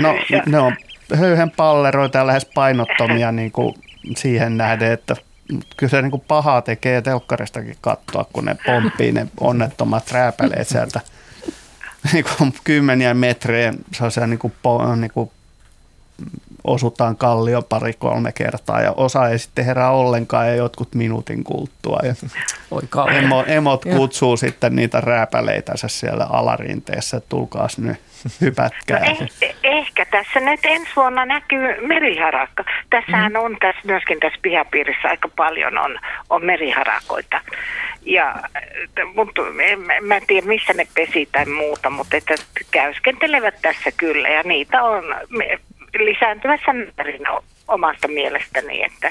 No 0.00 0.14
ne 0.46 0.58
on 0.58 0.76
höyhen 1.14 1.50
palleroita 1.50 2.18
ja 2.18 2.26
lähes 2.26 2.44
painottomia 2.54 3.32
niin 3.32 3.52
kuin 3.52 3.74
siihen 4.16 4.56
nähden, 4.56 4.92
että 4.92 5.16
kyllä 5.76 5.90
se 5.90 6.02
niin 6.02 6.10
kuin 6.10 6.24
pahaa 6.28 6.62
tekee 6.62 7.02
telkkaristakin 7.02 7.76
katsoa, 7.80 8.24
kun 8.32 8.44
ne 8.44 8.56
pomppii 8.66 9.12
ne 9.12 9.26
onnettomat 9.40 10.10
rääpäleet 10.10 10.68
sieltä 10.68 11.00
niin 12.12 12.24
kuin 12.38 12.54
kymmeniä 12.64 13.14
metrejä. 13.14 13.74
Se 13.92 14.04
on 14.04 14.10
se 14.10 14.26
niin 14.26 14.38
kuin, 14.38 14.52
niin 15.00 15.10
kuin 15.10 15.30
osutaan 16.64 17.16
kallio 17.16 17.62
pari-kolme 17.62 18.32
kertaa 18.32 18.80
ja 18.80 18.92
osa 18.96 19.28
ei 19.28 19.38
sitten 19.38 19.64
herää 19.64 19.90
ollenkaan 19.90 20.48
ja 20.48 20.54
jotkut 20.54 20.94
minuutin 20.94 21.44
kuluttua. 21.44 21.98
Ja 22.02 22.14
Oi 22.70 22.82
emo, 23.16 23.44
emot 23.46 23.84
kutsuu 23.84 24.32
ja. 24.32 24.36
sitten 24.36 24.76
niitä 24.76 25.00
rääpäleitä 25.00 25.72
siellä 25.76 26.26
alarinteessä, 26.30 27.16
että 27.16 27.28
tulkaas 27.28 27.78
nyt 27.78 27.96
hypätkää. 28.40 29.00
No 29.00 29.26
eh, 29.42 29.54
ehkä 29.62 30.04
tässä 30.04 30.40
nyt 30.40 30.60
ensi 30.64 30.90
vuonna 30.96 31.24
näkyy 31.24 31.86
meriharakka. 31.86 32.64
Tässähän 32.90 33.32
mm. 33.32 33.38
on 33.38 33.56
tässä 33.60 33.80
myöskin 33.84 34.20
tässä 34.20 34.38
pihapiirissä 34.42 35.08
aika 35.08 35.28
paljon 35.36 35.78
on, 35.78 35.98
on 36.30 36.44
meriharakoita. 36.44 37.40
Ja, 38.02 38.34
mutta 39.14 39.42
en, 39.62 39.80
mä 40.00 40.16
en 40.16 40.26
tiedä 40.26 40.46
missä 40.46 40.72
ne 40.72 40.86
pesi 40.94 41.28
tai 41.32 41.46
muuta, 41.46 41.90
mutta 41.90 42.16
että 42.16 42.34
käyskentelevät 42.70 43.54
tässä 43.62 43.92
kyllä 43.96 44.28
ja 44.28 44.42
niitä 44.42 44.82
on 44.82 45.04
lisääntyvässä 45.98 46.72
määrin 46.72 47.22
omasta 47.68 48.08
mielestäni, 48.08 48.82
että, 48.82 49.08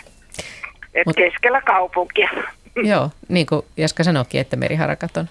että 0.94 1.04
Mut, 1.06 1.16
keskellä 1.16 1.62
kaupunkia. 1.62 2.30
Joo, 2.92 3.10
niin 3.30 3.46
kuin 3.46 3.66
Jaska 3.78 4.04
sanoikin, 4.04 4.42
että 4.42 4.56
meriharakat 4.56 5.18
on 5.18 5.30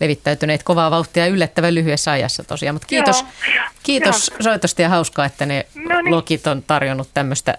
levittäytyneet 0.00 0.62
kovaa 0.62 0.90
vauhtia 0.90 1.26
yllättävän 1.26 1.74
lyhyessä 1.74 2.10
ajassa 2.10 2.44
tosiaan. 2.44 2.74
Mutta 2.74 2.86
kiitos, 2.86 3.24
joo, 3.54 3.64
kiitos 3.82 4.30
joo. 4.30 4.42
soitosta 4.42 4.82
ja 4.82 4.88
hauskaa, 4.88 5.24
että 5.24 5.46
ne 5.46 5.66
no 5.74 6.00
niin. 6.02 6.14
logit 6.14 6.46
on 6.46 6.62
tarjonnut 6.62 7.08
tämmöistä 7.14 7.58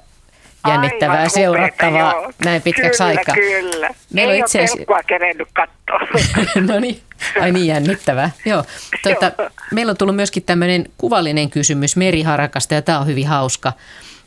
jännittävää 0.68 1.16
Aivan 1.16 1.30
seurattavaa 1.30 2.12
joo. 2.12 2.32
näin 2.46 2.62
pitkäksi 2.62 3.04
kyllä, 3.04 3.20
aikaa. 3.20 3.36
Kyllä, 3.36 3.90
Meillä 4.14 4.34
Ei 4.34 4.40
on 4.40 4.46
itse 4.46 4.64
asiassa... 4.64 4.94
ole 4.94 5.04
kerennyt 5.08 5.48
katsoa. 5.54 6.22
no 6.74 6.80
niin, 6.80 7.02
ai 7.42 7.52
niin 7.52 7.68
jännittävää. 7.68 8.32
Joo. 8.46 8.66
Tuota, 9.04 9.32
joo. 9.38 9.50
Meillä 9.72 9.90
on 9.90 9.98
tullut 9.98 10.16
myöskin 10.16 10.44
tämmöinen 10.44 10.86
kuvallinen 10.98 11.50
kysymys 11.50 11.96
meriharakasta 11.96 12.74
ja 12.74 12.82
tämä 12.82 13.00
on 13.00 13.08
hyvin 13.08 13.28
hauska. 13.28 13.74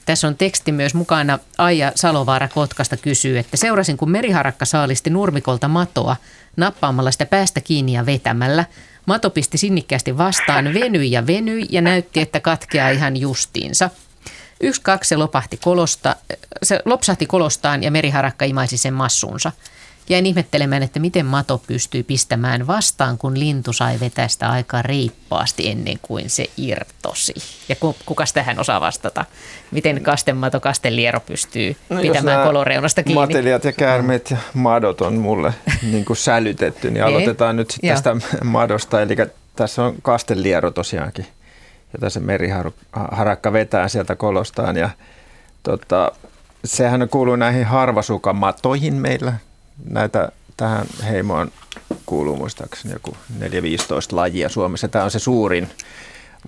Tässä 0.06 0.28
on 0.28 0.36
teksti 0.36 0.72
myös 0.72 0.94
mukana. 0.94 1.38
Aija 1.58 1.92
Salovaara 1.94 2.48
Kotkasta 2.48 2.96
kysyy, 2.96 3.38
että 3.38 3.56
seurasin 3.56 3.96
kun 3.96 4.10
meriharakka 4.10 4.64
saalisti 4.64 5.10
nurmikolta 5.10 5.68
matoa 5.68 6.16
nappaamalla 6.56 7.10
sitä 7.10 7.26
päästä 7.26 7.60
kiinni 7.60 7.92
ja 7.92 8.06
vetämällä. 8.06 8.64
Mato 9.06 9.30
pisti 9.30 9.58
sinnikkäästi 9.58 10.18
vastaan, 10.18 10.74
venyi 10.74 11.10
ja 11.10 11.26
venyi 11.26 11.66
ja 11.70 11.80
näytti, 11.80 12.20
että 12.20 12.40
katkeaa 12.40 12.90
ihan 12.90 13.16
justiinsa. 13.16 13.90
Yksi 14.60 14.80
kaksi 14.82 15.08
se 15.08 15.16
lopahti 15.16 15.56
kolosta, 15.56 16.16
se 16.62 16.82
lopsahti 16.84 17.26
kolostaan 17.26 17.82
ja 17.82 17.90
meriharakka 17.90 18.44
imaisi 18.44 18.76
sen 18.76 18.94
massuunsa. 18.94 19.52
Jäin 20.08 20.26
ihmettelemään, 20.26 20.82
että 20.82 21.00
miten 21.00 21.26
mato 21.26 21.62
pystyy 21.66 22.02
pistämään 22.02 22.66
vastaan, 22.66 23.18
kun 23.18 23.38
lintu 23.38 23.72
sai 23.72 24.00
vetästä 24.00 24.48
aika 24.48 24.82
riippaasti 24.82 25.68
ennen 25.68 25.98
kuin 26.02 26.30
se 26.30 26.46
irtosi. 26.56 27.34
Ja 27.68 27.76
kuka 28.06 28.24
tähän 28.34 28.58
osaa 28.58 28.80
vastata? 28.80 29.24
Miten 29.70 30.02
kastemato, 30.02 30.60
kasteliero 30.60 31.20
pystyy 31.20 31.76
no, 31.88 32.00
pitämään 32.00 32.46
koloreunasta 32.46 33.02
kiinni? 33.02 33.20
Matelijat 33.20 33.64
ja 33.64 33.72
käärmeet 33.72 34.30
ja 34.30 34.36
madot 34.54 35.00
on 35.00 35.14
mulle 35.14 35.54
niin 35.92 36.04
kuin 36.04 36.16
sälytetty, 36.16 36.90
niin 36.90 37.04
aloitetaan 37.04 37.56
nyt 37.56 37.70
sitten 37.70 37.90
tästä 37.90 38.16
madosta. 38.44 39.02
Eli 39.02 39.16
tässä 39.56 39.84
on 39.84 39.94
kasteliero 40.02 40.70
tosiaankin 40.70 41.26
jota 41.92 42.10
se 42.10 42.20
meriharakka 42.20 43.52
vetää 43.52 43.88
sieltä 43.88 44.16
kolostaan. 44.16 44.76
Ja, 44.76 44.90
tota, 45.62 46.12
sehän 46.64 47.08
kuuluu 47.08 47.36
näihin 47.36 47.64
harvasukamatoihin 47.64 48.94
meillä. 48.94 49.32
Näitä 49.84 50.32
tähän 50.56 50.86
heimoon 51.02 51.50
kuuluu 52.06 52.36
muistaakseni 52.36 52.94
joku 52.94 53.16
4-15 53.40 53.44
lajia 54.12 54.48
Suomessa. 54.48 54.88
Tämä 54.88 55.04
on 55.04 55.10
se 55.10 55.18
suurin 55.18 55.68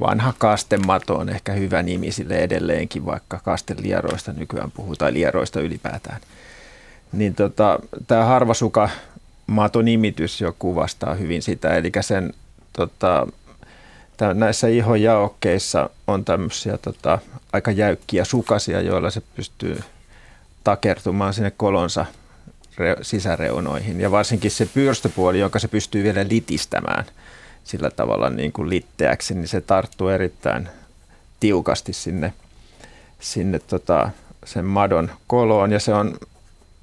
vanha 0.00 0.32
kastemato 0.38 1.16
on 1.16 1.28
ehkä 1.28 1.52
hyvä 1.52 1.82
nimi 1.82 2.12
sille 2.12 2.38
edelleenkin, 2.38 3.06
vaikka 3.06 3.40
kastelieroista 3.44 4.32
nykyään 4.32 4.70
puhutaan, 4.70 5.14
lieroista 5.14 5.60
ylipäätään. 5.60 6.20
Niin 7.12 7.34
tota, 7.34 7.78
tämä 8.06 8.24
harvasuka 8.24 8.88
nimitys 9.82 10.40
jo 10.40 10.56
kuvastaa 10.58 11.14
hyvin 11.14 11.42
sitä, 11.42 11.74
eli 11.74 11.92
sen 12.00 12.34
tota, 12.72 13.26
näissä 14.34 14.68
ihojaokkeissa 14.68 15.90
on 16.06 16.24
tämmöisiä 16.24 16.78
tota, 16.78 17.18
aika 17.52 17.70
jäykkiä 17.70 18.24
sukasia, 18.24 18.80
joilla 18.80 19.10
se 19.10 19.22
pystyy 19.36 19.80
takertumaan 20.64 21.34
sinne 21.34 21.50
kolonsa 21.50 22.06
sisäreunoihin. 23.02 24.00
Ja 24.00 24.10
varsinkin 24.10 24.50
se 24.50 24.66
pyrstöpuoli, 24.74 25.40
jonka 25.40 25.58
se 25.58 25.68
pystyy 25.68 26.02
vielä 26.02 26.24
litistämään 26.28 27.04
sillä 27.64 27.90
tavalla 27.90 28.30
niin 28.30 28.52
kuin 28.52 28.70
litteäksi, 28.70 29.34
niin 29.34 29.48
se 29.48 29.60
tarttuu 29.60 30.08
erittäin 30.08 30.68
tiukasti 31.40 31.92
sinne, 31.92 32.32
sinne 33.20 33.58
tota, 33.58 34.10
sen 34.44 34.64
madon 34.64 35.10
koloon. 35.26 35.72
Ja 35.72 35.80
se 35.80 35.94
on 35.94 36.18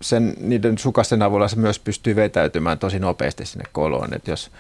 sen, 0.02 0.34
niiden 0.40 0.78
sukasten 0.78 1.22
avulla 1.22 1.48
se 1.48 1.56
myös 1.56 1.80
pystyy 1.80 2.16
vetäytymään 2.16 2.80
tosi 2.80 3.00
nopeasti 3.00 3.46
sinne 3.46 3.66
koloon. 3.72 4.14
että 4.14 4.32
jos 4.32 4.52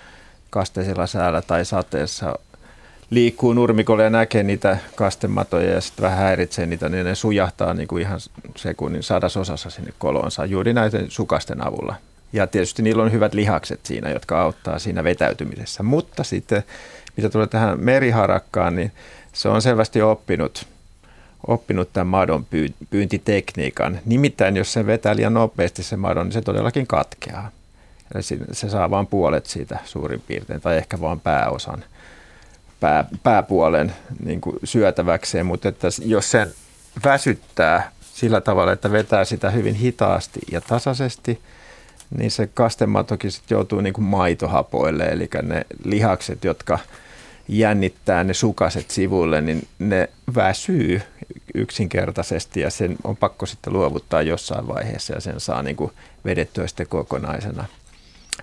kasteisella 0.50 1.08
säällä 1.08 1.42
tai 1.42 1.66
sateessa 1.66 2.40
liikkuu 3.10 3.54
nurmikolla 3.54 4.04
ja 4.04 4.10
näkee 4.10 4.44
niitä 4.44 4.78
kastematoja 4.96 5.74
ja 5.74 5.82
sitten 5.82 6.04
vähän 6.04 6.18
häiritsee 6.18 6.66
niitä, 6.66 6.90
niin 6.90 7.06
ne 7.06 7.16
sujahtaa 7.16 7.74
niin 7.74 7.88
kuin 7.88 8.02
ihan 8.02 8.20
sekunnin 8.56 9.04
sadasosassa 9.04 9.70
sinne 9.70 9.94
koloonsa 10.00 10.46
juuri 10.46 10.74
näiden 10.74 11.12
sukasten 11.12 11.68
avulla. 11.68 11.96
Ja 12.34 12.48
tietysti 12.48 12.82
niillä 12.82 13.04
on 13.04 13.12
hyvät 13.12 13.34
lihakset 13.34 13.80
siinä, 13.84 14.10
jotka 14.10 14.42
auttaa 14.42 14.80
siinä 14.80 15.04
vetäytymisessä. 15.04 15.84
Mutta 15.84 16.24
sitten, 16.24 16.64
mitä 17.18 17.30
tulee 17.30 17.48
tähän 17.48 17.80
meriharakkaan, 17.80 18.76
niin 18.76 18.92
se 19.34 19.50
on 19.50 19.62
selvästi 19.62 20.02
oppinut 20.02 20.68
oppinut 21.48 21.94
tämän 21.94 22.08
madon 22.08 22.46
pyy- 22.46 22.74
pyyntitekniikan. 22.90 24.00
Nimittäin 24.06 24.58
jos 24.58 24.74
se 24.74 24.86
vetää 24.86 25.16
liian 25.16 25.34
nopeasti 25.34 25.84
se 25.84 25.98
madon, 25.98 26.26
niin 26.26 26.34
se 26.34 26.42
todellakin 26.42 26.88
katkeaa. 26.88 27.52
Eli 28.16 28.24
se 28.52 28.70
saa 28.70 28.90
vain 28.90 29.08
puolet 29.08 29.46
siitä 29.46 29.80
suurin 29.86 30.24
piirtein, 30.28 30.62
tai 30.62 30.78
ehkä 30.78 31.02
vain 31.02 31.20
pääosan 31.20 31.84
pää, 32.80 33.06
pääpuolen 33.24 33.94
niin 34.24 34.42
kuin 34.42 34.56
syötäväkseen, 34.64 35.46
mutta 35.46 35.70
että 35.70 35.88
jos 36.06 36.32
sen 36.32 36.54
väsyttää 37.04 37.92
sillä 38.14 38.42
tavalla, 38.42 38.72
että 38.72 38.92
vetää 38.92 39.26
sitä 39.26 39.50
hyvin 39.50 39.76
hitaasti 39.76 40.40
ja 40.52 40.62
tasaisesti, 40.62 41.42
niin 42.18 42.32
se 42.32 42.50
kastematokin 42.54 43.32
sitten 43.32 43.56
joutuu 43.56 43.82
niin 43.82 43.94
kuin 43.94 44.06
maitohapoille, 44.06 45.04
eli 45.04 45.30
ne 45.44 45.66
lihakset, 45.84 46.44
jotka 46.44 46.80
jännittää 47.48 48.24
ne 48.24 48.34
sukaset 48.34 48.92
sivulle, 48.92 49.42
niin 49.42 49.68
ne 49.80 50.10
väsyy 50.36 51.02
yksinkertaisesti 51.54 52.60
ja 52.60 52.70
sen 52.70 52.96
on 53.04 53.18
pakko 53.18 53.46
sitten 53.46 53.74
luovuttaa 53.74 54.22
jossain 54.22 54.68
vaiheessa 54.68 55.14
ja 55.14 55.22
sen 55.22 55.40
saa 55.40 55.64
niin 55.64 55.76
kuin 55.76 55.92
vedettyä 56.26 56.68
sitten 56.68 56.88
kokonaisena 56.88 57.66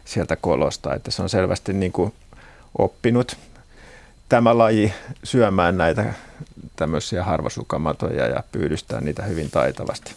sieltä 0.05 0.37
kolosta. 0.37 0.95
Että 0.95 1.11
se 1.11 1.23
on 1.23 1.29
selvästi 1.29 1.73
niin 1.73 1.93
kuin 1.93 2.13
oppinut 2.79 3.37
tämä 4.29 4.59
laji 4.59 4.93
syömään 5.25 5.79
näitä 5.79 6.15
tämmöisiä 6.77 7.25
harvasukamatoja 7.25 8.27
ja 8.27 8.43
pyydystää 8.53 9.01
niitä 9.01 9.23
hyvin 9.23 9.51
taitavasti 9.51 10.15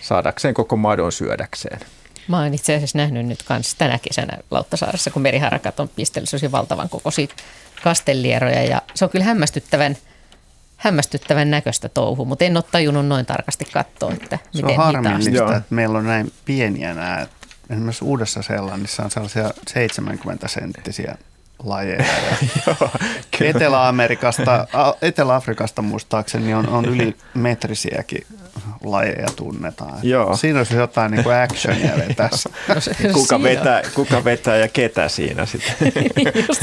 saadakseen 0.00 0.54
koko 0.54 0.76
madon 0.76 1.12
syödäkseen. 1.12 1.80
Mä 2.28 2.38
oon 2.42 2.54
itse 2.54 2.74
asiassa 2.74 2.98
nähnyt 2.98 3.26
nyt 3.26 3.42
kanssa 3.42 3.78
tänä 3.78 3.98
kesänä 4.02 4.38
Lauttasaaressa, 4.50 5.10
kun 5.10 5.22
meriharakat 5.22 5.80
on 5.80 5.88
pistellyt 5.88 6.52
valtavan 6.52 6.88
kokoisia 6.88 7.26
kastellieroja 7.82 8.62
ja 8.62 8.82
se 8.94 9.04
on 9.04 9.10
kyllä 9.10 9.24
hämmästyttävän, 9.24 9.96
hämmästyttävän 10.76 11.50
näköistä 11.50 11.88
touhu, 11.88 12.24
mutta 12.24 12.44
en 12.44 12.56
ole 12.56 12.64
tajunnut 12.72 13.06
noin 13.06 13.26
tarkasti 13.26 13.64
katsoa, 13.64 14.12
että 14.12 14.38
miten 14.54 14.74
Se 14.74 14.80
on 14.80 14.84
harmillista, 14.84 15.56
että 15.56 15.74
meillä 15.74 15.98
on 15.98 16.06
näin 16.06 16.32
pieniä 16.44 16.94
nämä. 16.94 17.26
Esimerkiksi 17.70 18.04
Uudessa 18.04 18.42
Seelannissa 18.42 19.02
on 19.02 19.10
sellaisia 19.10 19.50
70 19.68 20.48
senttisiä 20.48 21.16
lajeja. 21.64 22.04
Etelä-Amerikasta, 23.40 24.66
Etelä-Afrikasta 25.02 25.82
muistaakseni 25.82 26.54
on, 26.54 26.68
on 26.68 26.84
yli 26.84 27.16
metrisiäkin 27.34 28.26
lajeja 28.84 29.28
tunnetaan. 29.36 29.98
Joo. 30.02 30.36
Siinä 30.36 30.58
olisi 30.58 30.76
jotain 30.76 31.10
niin 31.10 31.24
kuin 31.24 31.36
actionia 31.36 31.92
vetässä. 32.08 32.50
No 32.68 33.12
kuka, 33.12 33.42
vetää, 33.42 33.82
kuka 33.94 34.24
vetää 34.24 34.56
ja 34.56 34.68
ketä 34.68 35.08
siinä 35.08 35.46
sitten? 35.46 35.92
Just 36.48 36.62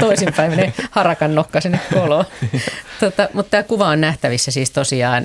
toisinpäin 0.00 0.50
menee 0.50 0.72
harakan 0.90 1.34
nokka 1.34 1.60
sinne 1.60 1.80
koloon. 1.94 2.24
Tota, 3.00 3.28
mutta 3.32 3.50
tämä 3.50 3.62
kuva 3.62 3.88
on 3.88 4.00
nähtävissä 4.00 4.50
siis 4.50 4.70
tosiaan 4.70 5.24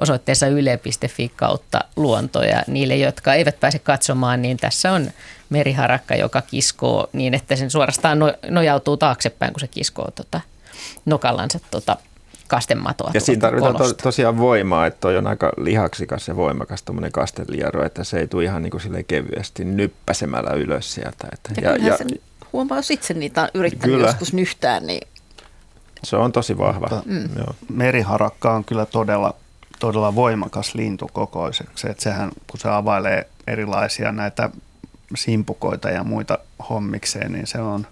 osoitteessa 0.00 0.46
yle.fi 0.46 1.32
kautta 1.36 1.80
luontoja. 1.96 2.62
Niille, 2.66 2.96
jotka 2.96 3.34
eivät 3.34 3.60
pääse 3.60 3.78
katsomaan, 3.78 4.42
niin 4.42 4.56
tässä 4.56 4.92
on 4.92 5.10
meriharakka, 5.50 6.14
joka 6.14 6.42
kiskoo 6.42 7.08
niin, 7.12 7.34
että 7.34 7.56
sen 7.56 7.70
suorastaan 7.70 8.18
no, 8.18 8.32
nojautuu 8.50 8.96
taaksepäin, 8.96 9.52
kun 9.52 9.60
se 9.60 9.68
kiskoo 9.68 10.10
tota, 10.10 10.40
nokallansa 11.06 11.58
tota, 11.70 11.96
kastematoa. 12.48 13.10
Ja 13.14 13.20
siinä 13.20 13.40
tarvitaan 13.40 13.76
to, 13.76 13.94
tosiaan 13.94 14.38
voimaa, 14.38 14.86
että 14.86 15.00
toi 15.00 15.16
on 15.16 15.26
aika 15.26 15.52
lihaksikas 15.56 16.28
ja 16.28 16.36
voimakas 16.36 16.82
tuommoinen 16.82 17.12
kasteliero, 17.12 17.84
että 17.84 18.04
se 18.04 18.18
ei 18.18 18.28
tule 18.28 18.44
ihan 18.44 18.62
niin 18.62 18.70
kuin 18.70 19.04
kevyesti 19.06 19.64
nyppäsemällä 19.64 20.50
ylös 20.50 20.94
sieltä. 20.94 21.28
Että, 21.32 21.60
ja, 21.60 21.70
ja, 21.70 21.86
ja 21.86 21.96
sen 21.96 22.08
huomaa, 22.52 22.78
jos 22.78 22.90
itse 22.90 23.14
niitä 23.14 23.42
on 23.42 23.48
yrittänyt 23.54 23.96
kyllä. 23.96 24.06
joskus 24.06 24.32
nyhtää, 24.32 24.80
niin... 24.80 25.08
Se 26.04 26.16
on 26.16 26.32
tosi 26.32 26.58
vahva. 26.58 26.88
Mutta 26.90 27.02
mm. 27.06 27.28
Joo. 27.36 27.54
Meriharakka 27.68 28.52
on 28.52 28.64
kyllä 28.64 28.86
todella, 28.86 29.34
todella 29.78 30.14
voimakas 30.14 30.74
lintu 30.74 31.10
kokoiseksi. 31.12 31.90
Että 31.90 32.02
sehän, 32.02 32.30
kun 32.50 32.60
se 32.60 32.68
availee 32.68 33.28
erilaisia 33.46 34.12
näitä 34.12 34.50
simpukoita 35.16 35.90
ja 35.90 36.04
muita 36.04 36.38
hommikseen, 36.68 37.32
niin 37.32 37.46
se 37.46 37.58
on, 37.58 37.86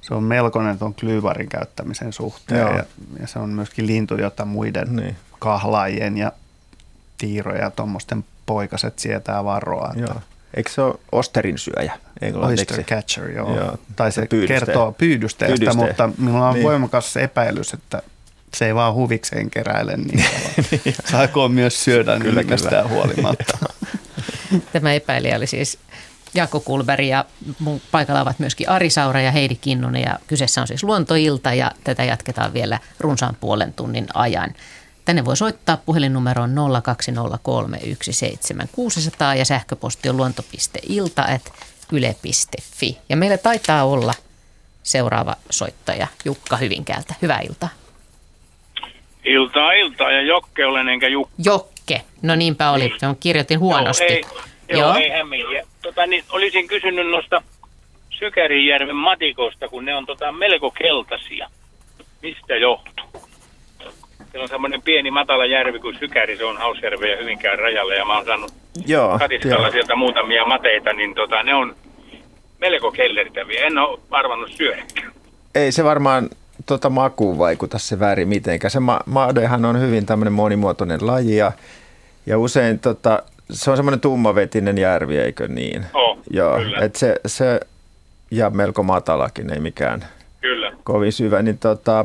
se 0.00 0.14
on 0.14 0.22
melkoinen 0.22 0.78
tuon 0.78 0.94
klyyvarin 0.94 1.48
käyttämisen 1.48 2.12
suhteen. 2.12 2.60
Ja, 2.60 2.84
ja, 3.20 3.26
se 3.26 3.38
on 3.38 3.48
myöskin 3.48 3.86
lintu, 3.86 4.16
jota 4.16 4.44
muiden 4.44 4.96
niin. 4.96 5.16
kahlaajien 5.38 6.16
ja 6.16 6.32
tiiroja 7.18 7.62
ja 7.62 7.70
tuommoisten 7.70 8.24
poikaset 8.46 8.98
sietää 8.98 9.44
varoa. 9.44 9.92
Että 9.96 10.20
Eikö 10.56 10.70
se 10.70 10.82
ole 10.82 10.94
osterin 11.12 11.58
syöjä? 11.58 11.98
Oyster 12.34 12.82
catcher, 12.82 13.30
joo. 13.30 13.56
joo. 13.56 13.78
Tai 13.96 14.12
se 14.12 14.26
pyydyste. 14.26 14.66
kertoo 14.66 14.92
pyydysteestä, 14.92 15.56
Pyydyste. 15.58 15.86
mutta 15.86 16.10
minulla 16.18 16.48
on 16.48 16.54
niin. 16.54 16.64
voimakas 16.64 17.16
epäilys, 17.16 17.74
että 17.74 18.02
se 18.54 18.66
ei 18.66 18.74
vaan 18.74 18.94
huvikseen 18.94 19.50
keräile 19.50 19.96
niin 19.96 20.08
niin. 20.70 20.94
Saako 21.04 21.48
myös 21.48 21.84
syödä 21.84 22.18
kyllä, 22.18 22.44
kyllä. 22.44 22.88
huolimatta. 22.88 23.58
Tämä 24.72 24.92
epäilijä 24.92 25.36
oli 25.36 25.46
siis 25.46 25.78
Jaakko 26.34 26.60
Kulberg 26.60 27.04
ja 27.04 27.24
mun 27.58 27.80
paikalla 27.90 28.20
ovat 28.20 28.38
myöskin 28.38 28.68
Ari 28.68 28.90
Saura 28.90 29.20
ja 29.20 29.30
Heidi 29.30 29.54
Kinnunen 29.54 30.02
ja 30.02 30.18
kyseessä 30.26 30.60
on 30.60 30.66
siis 30.66 30.82
luontoilta 30.82 31.54
ja 31.54 31.72
tätä 31.84 32.04
jatketaan 32.04 32.52
vielä 32.52 32.78
runsaan 33.00 33.36
puolen 33.40 33.72
tunnin 33.72 34.06
ajan. 34.14 34.54
Tänne 35.04 35.24
voi 35.24 35.36
soittaa 35.36 35.76
puhelinnumeroon 35.76 36.50
020317600 36.50 36.54
ja 39.38 39.44
sähköposti 39.44 40.08
on 40.08 40.16
luonto.ilta.yle.fi. 40.16 42.98
Ja 43.08 43.16
meillä 43.16 43.38
taitaa 43.38 43.84
olla 43.84 44.14
seuraava 44.82 45.36
soittaja 45.50 46.06
Jukka 46.24 46.56
Hyvinkäältä. 46.56 47.14
Hyvää 47.22 47.40
iltaa. 47.40 47.68
Iltaa, 49.24 49.72
iltaa 49.72 50.12
ja 50.12 50.22
Jokke 50.22 50.66
olen 50.66 50.88
enkä 50.88 51.08
Jukka. 51.08 51.34
Jokke, 51.44 52.02
no 52.22 52.36
niinpä 52.36 52.70
oli. 52.70 52.94
Se 52.98 53.06
on 53.06 53.16
kirjoitin 53.16 53.58
huonosti. 53.58 54.04
Joo, 54.04 54.12
ei, 54.12 54.24
joo, 54.68 54.80
joo. 54.80 54.94
ei 54.94 55.10
hämminkiä 55.10 55.63
tota, 55.84 56.06
niin 56.06 56.24
olisin 56.30 56.68
kysynyt 56.68 57.10
noista 57.10 57.42
Sykärijärven 58.10 58.96
matikoista, 58.96 59.68
kun 59.68 59.84
ne 59.84 59.94
on 59.94 60.06
tota, 60.06 60.32
melko 60.32 60.70
keltaisia. 60.70 61.50
Mistä 62.22 62.56
johtuu? 62.56 63.22
Se 64.32 64.38
on 64.38 64.48
semmoinen 64.48 64.82
pieni 64.82 65.10
matala 65.10 65.46
järvi 65.46 65.78
kuin 65.78 65.98
Sykäri, 65.98 66.36
se 66.36 66.44
on 66.44 66.56
Hausjärven 66.56 67.10
ja 67.10 67.16
Hyvinkään 67.16 67.58
rajalla 67.58 67.94
ja 67.94 68.04
mä 68.04 68.16
oon 68.16 68.24
saanut 68.24 68.52
Joo, 68.86 69.18
katiskalla 69.18 69.70
sieltä 69.70 69.96
muutamia 69.96 70.44
mateita, 70.44 70.92
niin 70.92 71.14
tota, 71.14 71.42
ne 71.42 71.54
on 71.54 71.76
melko 72.60 72.92
kellertäviä. 72.92 73.66
En 73.66 73.78
ole 73.78 73.98
arvannut 74.10 74.52
syödäkään. 74.52 75.12
Ei 75.54 75.72
se 75.72 75.84
varmaan 75.84 76.28
tota 76.66 76.90
makuun 76.90 77.38
vaikuta 77.38 77.78
se 77.78 78.00
väri 78.00 78.24
mitenkään. 78.24 78.70
Se 78.70 78.80
ma- 78.80 79.00
maadehan 79.06 79.64
on 79.64 79.80
hyvin 79.80 80.06
tämmöinen 80.06 80.32
monimuotoinen 80.32 81.06
laji 81.06 81.36
ja, 81.36 81.52
ja 82.26 82.38
usein 82.38 82.78
tota, 82.78 83.22
se 83.50 83.70
on 83.70 83.76
semmoinen 83.76 84.00
tummavetinen 84.00 84.78
järvi, 84.78 85.18
eikö 85.18 85.48
niin? 85.48 85.86
Oh, 85.94 86.18
Joo, 86.30 86.58
kyllä. 86.58 86.78
Et 86.78 86.96
se, 86.96 87.16
se, 87.26 87.60
ja 88.30 88.50
melko 88.50 88.82
matalakin, 88.82 89.52
ei 89.52 89.60
mikään 89.60 90.04
kyllä. 90.40 90.72
kovin 90.84 91.12
syvä, 91.12 91.42
niin 91.42 91.58
tota, 91.58 92.04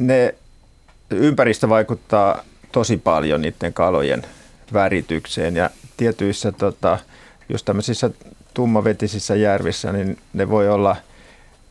ne 0.00 0.34
ympäristö 1.10 1.68
vaikuttaa 1.68 2.44
tosi 2.72 2.96
paljon 2.96 3.42
niiden 3.42 3.72
kalojen 3.72 4.22
väritykseen 4.72 5.56
ja 5.56 5.70
tietyissä, 5.96 6.52
tota, 6.52 6.98
jos 7.48 7.62
tämmöisissä 7.62 8.10
tummavetisissä 8.54 9.34
järvissä, 9.34 9.92
niin 9.92 10.18
ne 10.32 10.50
voi 10.50 10.68
olla– 10.68 10.96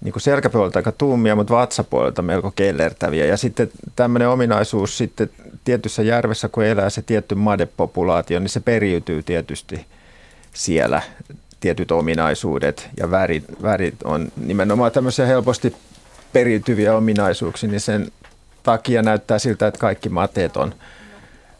niin 0.03 0.13
kuin 0.13 0.21
selkäpuolelta 0.21 0.79
aika 0.79 0.91
tummia, 0.91 1.35
mutta 1.35 1.53
vatsapuolelta 1.53 2.21
melko 2.21 2.51
kellertäviä. 2.55 3.25
Ja 3.25 3.37
sitten 3.37 3.71
tämmöinen 3.95 4.29
ominaisuus 4.29 4.97
sitten 4.97 5.29
tietyssä 5.63 6.03
järvessä, 6.03 6.49
kun 6.49 6.63
elää 6.63 6.89
se 6.89 7.01
tietty 7.01 7.35
madepopulaatio, 7.35 8.39
niin 8.39 8.49
se 8.49 8.59
periytyy 8.59 9.23
tietysti 9.23 9.85
siellä 10.53 11.01
tietyt 11.59 11.91
ominaisuudet 11.91 12.89
ja 12.97 13.11
värit, 13.11 13.43
värit 13.61 14.03
on 14.03 14.31
nimenomaan 14.37 14.91
tämmöisiä 14.91 15.25
helposti 15.25 15.75
periytyviä 16.33 16.95
ominaisuuksia, 16.95 17.69
niin 17.69 17.79
sen 17.79 18.11
takia 18.63 19.01
näyttää 19.01 19.39
siltä, 19.39 19.67
että 19.67 19.79
kaikki 19.79 20.09
mateet 20.09 20.57
on 20.57 20.73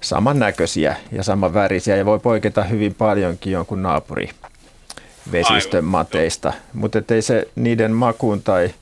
samannäköisiä 0.01 0.95
ja 1.11 1.23
samanvärisiä 1.23 1.95
ja 1.95 2.05
voi 2.05 2.19
poiketa 2.19 2.63
hyvin 2.63 2.95
paljonkin 2.95 3.53
jonkun 3.53 3.81
naapuri 3.81 4.29
vesistön 5.31 5.85
mateista, 5.85 6.53
mutta 6.73 6.99
ei 7.09 7.21
se 7.21 7.47
niiden 7.55 7.91
makuun 7.91 8.41
tai 8.41 8.73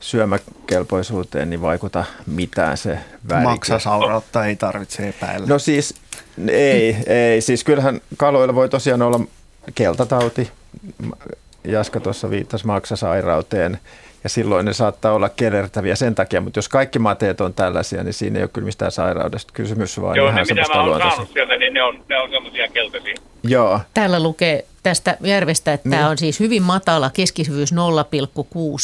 syömäkelpoisuuteen 0.00 1.50
niin 1.50 1.62
vaikuta 1.62 2.04
mitään 2.26 2.76
se 2.76 2.98
väri. 3.28 3.42
Maksasaurautta 3.42 4.46
ei 4.46 4.56
tarvitse 4.56 5.08
epäillä. 5.08 5.46
No 5.46 5.58
siis 5.58 5.94
ei, 6.48 6.96
ei. 7.06 7.40
Siis 7.40 7.64
kyllähän 7.64 8.00
kaloilla 8.16 8.54
voi 8.54 8.68
tosiaan 8.68 9.02
olla 9.02 9.20
keltatauti. 9.74 10.50
Jaska 11.64 12.00
tuossa 12.00 12.30
viittasi 12.30 12.66
maksasairauteen 12.66 13.78
ja 14.24 14.28
silloin 14.30 14.66
ne 14.66 14.72
saattaa 14.72 15.12
olla 15.12 15.28
kelertäviä 15.28 15.96
sen 15.96 16.14
takia, 16.14 16.40
mutta 16.40 16.58
jos 16.58 16.68
kaikki 16.68 16.98
mateet 16.98 17.40
on 17.40 17.54
tällaisia, 17.54 18.04
niin 18.04 18.14
siinä 18.14 18.38
ei 18.38 18.42
ole 18.42 18.50
kyllä 18.52 18.64
mistään 18.64 18.92
sairaudesta 18.92 19.52
kysymys, 19.52 20.00
vaan 20.00 20.16
Joo, 20.16 20.28
ihan 20.28 20.36
ne 20.48 20.54
mitä 20.54 20.74
mä 20.74 20.82
oon 20.82 21.00
saanut 21.00 21.32
sieltä, 21.32 21.56
niin 21.56 21.74
ne 21.74 21.82
on, 21.82 22.04
ne 22.08 22.18
on 22.18 22.30
semmoisia 22.30 22.68
keltaisia. 22.68 23.14
Joo. 23.42 23.80
Täällä 23.94 24.20
lukee 24.20 24.64
tästä 24.82 25.16
järvestä, 25.20 25.72
että 25.72 25.88
niin. 25.88 25.98
tämä 25.98 26.10
on 26.10 26.18
siis 26.18 26.40
hyvin 26.40 26.62
matala, 26.62 27.10
keskisyvyys 27.10 27.72
0,6 27.72 27.78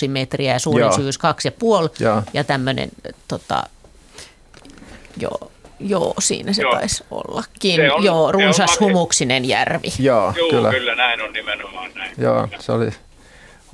metriä 0.09 0.53
ja 0.53 0.59
suurin 0.59 0.93
syvyys 0.93 1.19
2,5 1.19 2.23
ja 2.33 2.45
tämmöinen 2.45 2.89
tota, 3.29 3.63
Joo, 5.21 5.51
joo 5.81 6.15
siinä 6.19 6.53
se 6.53 6.63
Joo. 6.63 6.73
taisi 6.73 7.05
ollakin. 7.11 7.77
Se 7.77 7.93
on- 7.93 8.05
joo, 8.05 8.15
se 8.15 8.27
on 8.27 8.35
runsas 8.35 8.81
humuksinen 8.81 9.45
järvi. 9.45 9.89
Joo, 9.99 10.33
Joo, 10.37 10.51
kyllä. 10.51 10.71
kyllä. 10.71 10.95
näin 10.95 11.23
on 11.23 11.33
nimenomaan 11.33 11.91
näin. 11.95 12.13
Joo, 12.19 12.49
se 12.59 12.73
oli 12.73 12.91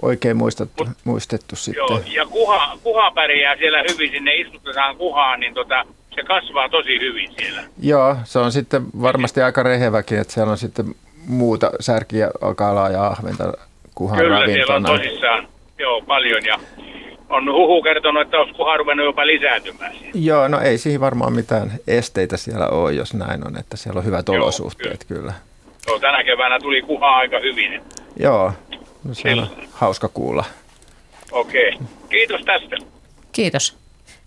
oikein 0.04 0.36
muistettu, 0.36 0.88
muistettu 1.04 1.54
Joo, 1.76 1.88
sitten. 1.88 2.14
ja 2.14 2.26
kuha, 2.26 2.78
kuha 2.82 3.10
pärjää 3.10 3.56
siellä 3.56 3.84
hyvin, 3.90 4.10
sinne 4.10 4.34
istutetaan 4.34 4.96
kuhaan, 4.96 5.40
niin 5.40 5.54
tota, 5.54 5.84
se 6.14 6.22
kasvaa 6.22 6.68
tosi 6.68 7.00
hyvin 7.00 7.30
siellä. 7.38 7.62
Joo, 7.82 8.16
se 8.24 8.38
on 8.38 8.52
sitten 8.52 8.82
varmasti 9.02 9.42
aika 9.42 9.62
reheväkin, 9.62 10.18
että 10.18 10.32
siellä 10.32 10.50
on 10.50 10.58
sitten 10.58 10.86
muuta 11.26 11.70
särkiä, 11.80 12.30
kalaa 12.56 12.90
ja 12.90 13.06
ahventa 13.06 13.52
kuhan 13.94 14.18
Kyllä, 14.18 14.46
siellä 14.46 14.76
on 14.76 14.84
tosissaan 14.84 15.48
joo, 15.78 16.00
paljon 16.00 16.44
ja 16.46 16.58
on 17.28 17.52
huhu 17.52 17.82
kertonut, 17.82 18.22
että 18.22 18.36
olisi 18.36 18.54
kuha 18.54 18.76
ruvennut 18.76 19.06
jopa 19.06 19.26
lisääntymään 19.26 19.92
siellä. 19.92 20.12
Joo, 20.14 20.48
no 20.48 20.60
ei 20.60 20.78
siihen 20.78 21.00
varmaan 21.00 21.32
mitään 21.32 21.72
esteitä 21.86 22.36
siellä 22.36 22.68
ole, 22.68 22.92
jos 22.92 23.14
näin 23.14 23.46
on, 23.46 23.58
että 23.58 23.76
siellä 23.76 23.98
on 23.98 24.04
hyvät 24.04 24.28
Joo, 24.28 24.36
olosuhteet 24.36 25.04
kyllä. 25.08 25.32
Joo, 25.86 25.98
tänä 25.98 26.24
keväänä 26.24 26.58
tuli 26.58 26.82
kuha 26.82 27.16
aika 27.16 27.38
hyvin. 27.38 27.82
Joo, 28.16 28.52
no 29.04 29.14
se 29.14 29.32
on 29.32 29.48
hauska 29.70 30.08
kuulla. 30.08 30.44
Okei, 31.32 31.78
kiitos 32.08 32.40
tästä. 32.44 32.76
Kiitos. 33.32 33.76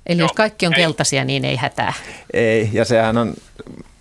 Eli 0.05 0.21
jos 0.21 0.33
kaikki 0.33 0.67
on 0.67 0.73
keltaisia, 0.73 1.25
niin 1.25 1.45
ei 1.45 1.55
hätää. 1.55 1.93
Ei, 2.33 2.69
ja 2.73 2.85
sehän 2.85 3.17
on, 3.17 3.33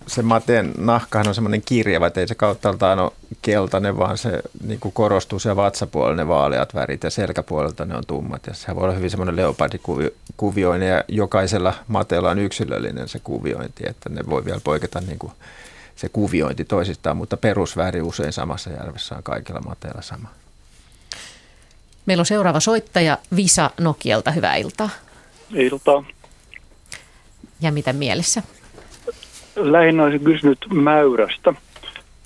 se 0.06 0.22
mateen 0.22 0.72
nahkahan 0.78 1.28
on 1.28 1.34
semmoinen 1.34 1.62
kirjava, 1.64 2.06
että 2.06 2.20
ei 2.20 2.28
se 2.28 2.34
kauttaaltaan 2.34 2.98
ole 2.98 3.12
keltainen, 3.42 3.98
vaan 3.98 4.18
se 4.18 4.42
niin 4.66 4.80
kuin 4.80 4.92
korostuu 4.92 5.38
siellä 5.38 5.56
vatsapuolella 5.56 6.16
ne 6.16 6.28
vaaleat 6.28 6.74
värit 6.74 7.04
ja 7.04 7.10
selkäpuolelta 7.10 7.84
ne 7.84 7.96
on 7.96 8.06
tummat. 8.06 8.46
Ja 8.46 8.54
sehän 8.54 8.76
voi 8.76 8.84
olla 8.84 8.94
hyvin 8.94 9.10
semmoinen 9.10 9.36
leopardikuvioinen 9.36 10.88
ja 10.88 11.04
jokaisella 11.08 11.74
mateella 11.88 12.30
on 12.30 12.38
yksilöllinen 12.38 13.08
se 13.08 13.18
kuviointi, 13.18 13.84
että 13.88 14.08
ne 14.08 14.20
voi 14.30 14.44
vielä 14.44 14.60
poiketa 14.64 15.00
niin 15.00 15.18
kuin 15.18 15.32
se 15.96 16.08
kuviointi 16.08 16.64
toisistaan, 16.64 17.16
mutta 17.16 17.36
perusväri 17.36 18.02
usein 18.02 18.32
samassa 18.32 18.70
järvessä 18.70 19.16
on 19.16 19.22
kaikilla 19.22 19.60
mateilla 19.60 20.02
sama. 20.02 20.28
Meillä 22.06 22.20
on 22.20 22.26
seuraava 22.26 22.60
soittaja 22.60 23.18
Visa 23.36 23.70
Nokialta. 23.80 24.30
Hyvää 24.30 24.56
iltaa. 24.56 24.88
Iltaa. 25.54 26.04
Ja 27.60 27.72
mitä 27.72 27.92
mielessä? 27.92 28.42
Lähinnä 29.56 30.04
olisin 30.04 30.24
kysynyt 30.24 30.58
mäyrästä. 30.74 31.54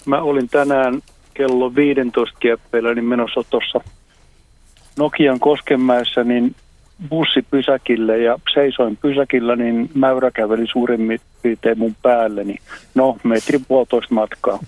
Mä 0.07 0.23
olin 0.23 0.48
tänään 0.48 1.01
kello 1.35 1.74
15 1.74 2.39
kieppeillä 2.40 2.94
niin 2.94 3.05
menossa 3.05 3.44
tuossa 3.51 3.81
Nokian 4.97 5.40
Koskenmäessä 5.40 6.24
niin 6.24 6.55
bussipysäkille 7.09 8.19
ja 8.19 8.39
seisoin 8.55 8.97
pysäkillä, 8.97 9.57
niin 9.57 9.90
mäyrä 9.94 10.31
käveli 10.31 10.66
suurin 10.73 11.20
piirtein 11.43 11.78
mun 11.78 11.97
päälleni. 12.02 12.57
No, 12.94 13.16
metri 13.23 13.59
puolitoista 13.69 14.15
matkaa. 14.15 14.59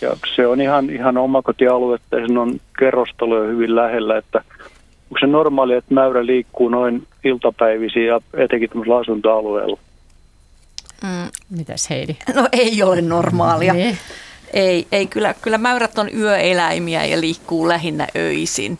Ja 0.00 0.16
se 0.36 0.46
on 0.46 0.60
ihan, 0.60 0.90
ihan 0.90 1.16
omakotialuetta 1.16 2.16
ja 2.18 2.26
sen 2.26 2.38
on 2.38 2.60
kerrostaloja 2.78 3.48
hyvin 3.48 3.76
lähellä, 3.76 4.18
että 4.18 4.38
onko 5.10 5.18
se 5.20 5.26
normaali, 5.26 5.74
että 5.74 5.94
mäyrä 5.94 6.26
liikkuu 6.26 6.68
noin 6.68 7.06
iltapäivisiin 7.24 8.06
ja 8.06 8.20
etenkin 8.34 8.70
tämmöisellä 8.70 8.98
asuntoalueella? 8.98 9.78
Mm. 11.02 11.56
Mitäs 11.58 11.90
Heidi? 11.90 12.16
No 12.34 12.48
ei 12.52 12.82
ole 12.82 13.00
normaalia. 13.00 13.74
Ne. 13.74 13.98
Ei, 14.52 14.86
ei 14.92 15.06
kyllä, 15.06 15.34
kyllä 15.42 15.58
mäyrät 15.58 15.98
on 15.98 16.08
yöeläimiä 16.18 17.04
ja 17.04 17.20
liikkuu 17.20 17.68
lähinnä 17.68 18.06
öisin. 18.16 18.78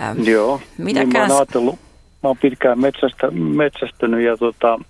Ähm, 0.00 0.28
Joo, 0.28 0.60
Mitäkäs- 0.78 0.98
niin 0.98 1.08
mä 1.12 1.22
oon 1.22 1.36
ajatellut, 1.36 1.78
mä 2.22 2.28
oon 2.28 2.36
pitkään 2.36 2.80
metsästä, 2.80 3.30
metsästänyt 3.30 4.24
ja 4.24 4.36
tota, 4.36 4.80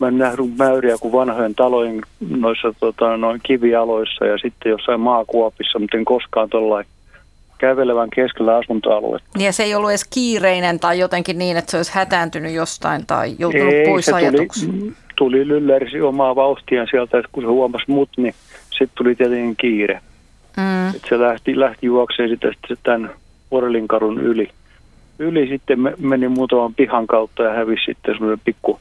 mä 0.00 0.08
en 0.08 0.18
nähnyt 0.18 0.56
mäyriä 0.58 0.96
kuin 1.00 1.12
vanhojen 1.12 1.54
talojen 1.54 2.00
noissa 2.30 2.74
tota, 2.80 3.16
noin 3.16 3.40
kivialoissa 3.42 4.24
ja 4.24 4.38
sitten 4.38 4.70
jossain 4.70 5.00
maakuopissa, 5.00 5.78
mutta 5.78 5.96
en 5.96 6.04
koskaan 6.04 6.50
tuollain 6.50 6.86
kävelevän 7.58 8.10
keskellä 8.10 8.56
asuntoaluetta. 8.56 9.28
Ja 9.38 9.52
se 9.52 9.62
ei 9.62 9.74
ollut 9.74 9.90
edes 9.90 10.04
kiireinen 10.04 10.80
tai 10.80 10.98
jotenkin 10.98 11.38
niin, 11.38 11.56
että 11.56 11.70
se 11.70 11.76
olisi 11.76 11.94
hätääntynyt 11.94 12.52
jostain 12.52 13.06
tai 13.06 13.34
joutunut 13.38 13.72
Ei, 13.72 13.86
pois 13.86 14.04
se 14.04 14.12
ajatuksi. 14.12 14.66
tuli, 14.66 14.92
tuli 15.16 15.48
lyllärisi 15.48 16.00
omaa 16.00 16.36
vauhtiaan 16.36 16.88
sieltä, 16.90 17.18
että 17.18 17.28
kun 17.32 17.42
se 17.42 17.46
huomasi 17.46 17.84
mut, 17.88 18.08
niin 18.16 18.34
sitten 18.70 18.94
tuli 18.94 19.14
tietenkin 19.14 19.56
kiire. 19.56 20.00
Mm. 20.56 20.88
Et 20.88 21.02
se 21.08 21.20
lähti, 21.20 21.60
lähti 21.60 21.86
juokseen 21.86 22.28
sitten 22.28 22.52
sitten 22.52 22.76
tämän 22.82 23.10
Orlinkarun 23.50 24.20
yli. 24.20 24.50
Yli 25.18 25.48
sitten 25.48 25.80
me, 25.80 25.94
meni 25.98 26.28
muutaman 26.28 26.74
pihan 26.74 27.06
kautta 27.06 27.42
ja 27.42 27.52
hävisi 27.52 27.84
sitten 27.84 28.14
semmoinen 28.14 28.40
pikku, 28.44 28.80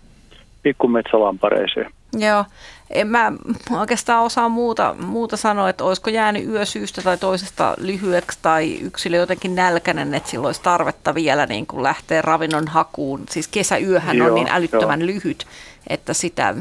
pikku 0.63 0.87
metsälampareeseen. 0.87 1.91
Joo, 2.17 2.45
en 2.89 3.07
mä 3.07 3.31
oikeastaan 3.79 4.23
osaa 4.23 4.49
muuta, 4.49 4.95
muuta 4.99 5.37
sanoa, 5.37 5.69
että 5.69 5.83
olisiko 5.83 6.09
jäänyt 6.09 6.47
yö 6.47 6.65
syystä 6.65 7.01
tai 7.01 7.17
toisesta 7.17 7.73
lyhyeksi 7.77 8.39
tai 8.41 8.77
yksilö 8.81 9.17
jotenkin 9.17 9.55
nälkäinen, 9.55 10.13
että 10.13 10.29
sillä 10.29 10.45
olisi 10.45 10.61
tarvetta 10.61 11.15
vielä 11.15 11.45
niin 11.45 11.67
kuin 11.67 11.83
lähteä 11.83 12.21
ravinnon 12.21 12.67
hakuun. 12.67 13.23
Siis 13.29 13.47
kesäyöhän 13.47 14.21
on 14.21 14.27
Joo, 14.27 14.35
niin 14.35 14.49
älyttömän 14.51 14.99
joo. 14.99 15.07
lyhyt, 15.07 15.47
että 15.87 16.13
sitä, 16.13 16.55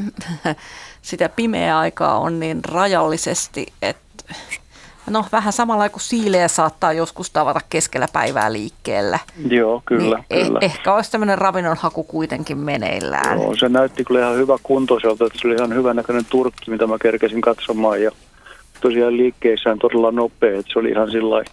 sitä 1.01 1.29
pimeää 1.29 1.79
aikaa 1.79 2.19
on 2.19 2.39
niin 2.39 2.65
rajallisesti, 2.65 3.67
että 3.81 4.01
no 5.09 5.25
vähän 5.31 5.53
samalla 5.53 5.89
kuin 5.89 6.01
siilejä 6.01 6.47
saattaa 6.47 6.93
joskus 6.93 7.29
tavata 7.29 7.59
keskellä 7.69 8.07
päivää 8.13 8.53
liikkeellä. 8.53 9.19
Joo, 9.49 9.81
kyllä, 9.85 10.23
niin 10.29 10.45
kyllä. 10.45 10.59
Eh, 10.61 10.65
ehkä 10.65 10.93
olisi 10.93 11.11
tämmöinen 11.11 11.37
ravinnon 11.37 11.77
haku 11.79 12.03
kuitenkin 12.03 12.57
meneillään. 12.57 13.41
Joo, 13.41 13.55
se 13.55 13.69
näytti 13.69 14.03
kyllä 14.03 14.19
ihan 14.19 14.35
hyvä 14.35 14.57
kuntoiselta, 14.63 15.25
että 15.25 15.39
se 15.39 15.47
oli 15.47 15.55
ihan 15.55 15.75
hyvän 15.75 15.95
näköinen 15.95 16.25
turkki, 16.25 16.71
mitä 16.71 16.87
mä 16.87 16.97
kerkesin 17.01 17.41
katsomaan. 17.41 18.03
Ja 18.03 18.11
tosiaan 18.81 19.17
liikkeissään 19.17 19.79
todella 19.79 20.11
nopea, 20.11 20.59
että 20.59 20.73
se 20.73 20.79
oli 20.79 20.89
ihan 20.89 21.11
sillä 21.11 21.43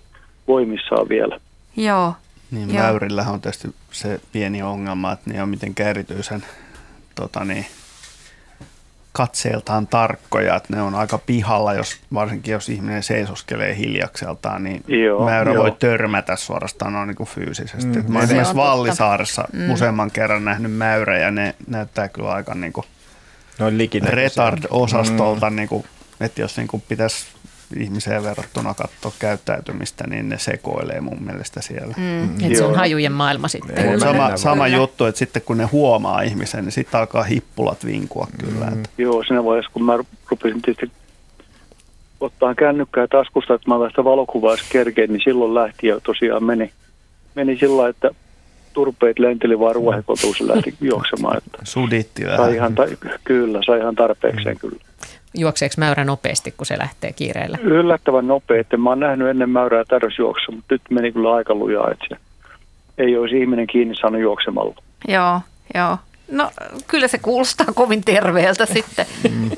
voimissaan 0.49 1.09
vielä. 1.09 1.41
Joo. 1.77 2.15
Niin 2.51 2.75
Joo. 2.75 2.83
mäyrillähän 2.83 3.35
on 3.35 3.41
tietysti 3.41 3.69
se 3.91 4.21
pieni 4.33 4.63
ongelma, 4.63 5.13
että 5.13 5.31
ne 5.31 5.43
on 5.43 5.49
mitenkään 5.49 5.91
erityisen 5.91 6.45
tota 7.15 7.45
niin, 7.45 7.67
katseeltaan 9.19 9.87
tarkkoja, 9.87 10.57
että 10.57 10.77
ne 10.77 10.83
on 10.83 10.95
aika 10.95 11.19
pihalla, 11.19 11.75
jos, 11.75 11.97
varsinkin 12.15 12.53
jos 12.53 12.69
ihminen 12.69 13.03
seisoskelee 13.03 13.77
hiljakseltaan, 13.77 14.65
niin 14.65 14.85
Joo, 14.89 15.25
mäyrä 15.25 15.53
joo. 15.53 15.63
voi 15.63 15.73
törmätä 15.79 16.37
suorastaan 16.37 16.93
noin 16.93 17.07
niin 17.07 17.17
kuin 17.17 17.29
fyysisesti. 17.29 17.99
Mm, 17.99 18.05
Mm, 18.07 18.13
mä 18.13 18.19
se 18.19 18.25
esimerkiksi 18.25 18.51
on. 18.51 18.57
Vallisaaressa 18.57 19.45
Mm. 19.53 19.61
mm. 19.61 19.71
useamman 19.71 20.11
kerran 20.11 20.45
nähnyt 20.45 20.73
mäyrä 20.73 21.19
ja 21.19 21.31
ne 21.31 21.55
näyttää 21.67 22.09
kyllä 22.09 22.31
aika 22.31 22.55
niin 22.55 22.73
kuin 22.73 22.87
retard-osastolta, 24.07 25.51
mm. 25.51 25.57
niin 25.57 25.69
kuin, 25.69 25.85
että 26.21 26.41
jos 26.41 26.57
niin 26.57 26.69
kuin 26.69 26.83
pitäisi 26.89 27.27
ihmiseen 27.77 28.23
verrattuna 28.23 28.75
katsoa 28.75 29.13
käyttäytymistä, 29.19 30.07
niin 30.07 30.29
ne 30.29 30.39
sekoilee 30.39 31.01
mun 31.01 31.23
mielestä 31.23 31.61
siellä. 31.63 31.95
Mm. 31.97 32.45
Että 32.45 32.59
se 32.59 32.65
on 32.65 32.75
hajujen 32.75 33.13
maailma 33.13 33.49
sitten. 33.49 33.79
Ei, 33.89 34.01
sama, 34.01 34.37
sama 34.37 34.69
juttu, 34.69 35.05
että 35.05 35.19
sitten 35.19 35.43
kun 35.43 35.59
ne 35.59 35.65
huomaa 35.65 36.23
ihmisen, 36.23 36.65
niin 36.65 36.73
sitten 36.73 37.01
alkaa 37.01 37.23
hippulat 37.23 37.85
vinkua 37.85 38.27
kyllä. 38.39 38.67
Mm. 38.67 38.73
Että, 38.73 38.89
Joo, 38.99 39.23
siinä 39.23 39.45
vaiheessa, 39.45 39.71
kun 39.73 39.85
mä 39.85 39.99
rupesin 40.31 40.63
tietysti 40.63 40.91
ottaa 42.21 42.55
kännykkää 42.55 43.07
taskusta, 43.07 43.55
että 43.55 43.69
mä 43.71 43.89
sitä 43.89 44.05
valokuvaa 44.05 44.57
kerkeen, 44.69 45.13
niin 45.13 45.23
silloin 45.25 45.55
lähti 45.55 45.87
ja 45.87 46.01
tosiaan 46.01 46.45
meni, 46.45 46.73
meni 47.35 47.57
sillä 47.59 47.77
lailla, 47.77 47.91
että 47.91 48.11
turpeet 48.73 49.19
lenteli 49.19 49.59
vaan 49.59 49.75
ruohekotuun, 49.75 50.35
se 50.37 50.49
lähti 50.49 50.75
juoksemaan. 50.81 51.37
Että 51.39 51.59
suditti 51.65 52.23
sai 52.23 52.39
vähän. 52.39 52.55
ihan, 52.55 52.75
ta- 52.75 52.87
kyllä, 53.25 53.61
sai 53.67 53.79
ihan 53.79 53.95
tarpeekseen 53.95 54.59
kyllä. 54.59 54.77
Juokseeko 55.35 55.75
mäyrä 55.79 56.05
nopeasti, 56.05 56.51
kun 56.57 56.67
se 56.67 56.79
lähtee 56.79 57.13
kiireellä? 57.13 57.59
Yllättävän 57.63 58.27
nopea, 58.27 58.61
että 58.61 58.77
mä 58.77 58.91
oon 58.91 59.01
nähnyt 59.01 59.29
ennen 59.29 59.51
mäyrää 59.51 59.85
tarjosjuoksu, 59.89 60.53
mutta 60.53 60.75
nyt 60.75 60.83
meni 60.91 61.13
kyllä 61.13 61.35
aika 61.35 61.55
lujaa, 61.55 61.91
että 61.91 62.05
se 62.09 62.17
ei 62.99 63.17
olisi 63.17 63.41
ihminen 63.41 63.67
kiinni 63.67 63.95
saanut 63.97 64.21
juoksemalla. 64.21 64.75
Joo, 65.09 65.41
joo. 65.75 65.97
No 66.31 66.51
kyllä 66.87 67.09
se 67.09 67.19
kuulostaa 67.19 67.67
kovin 67.75 68.05
terveeltä 68.05 68.67
sitten. 68.77 69.07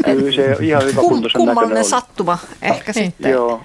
Kyllä 0.04 0.32
se 0.32 0.56
ihan 0.60 0.82
hyvä 0.84 1.00
Kum, 1.00 1.08
kuntoisen 1.08 1.38
näköinen 1.38 1.54
kummallinen 1.54 1.76
oli. 1.82 1.84
sattuma 1.90 2.38
ehkä 2.62 2.92
Niin. 2.94 3.04
sitten 3.10 3.30
Joo. 3.30 3.60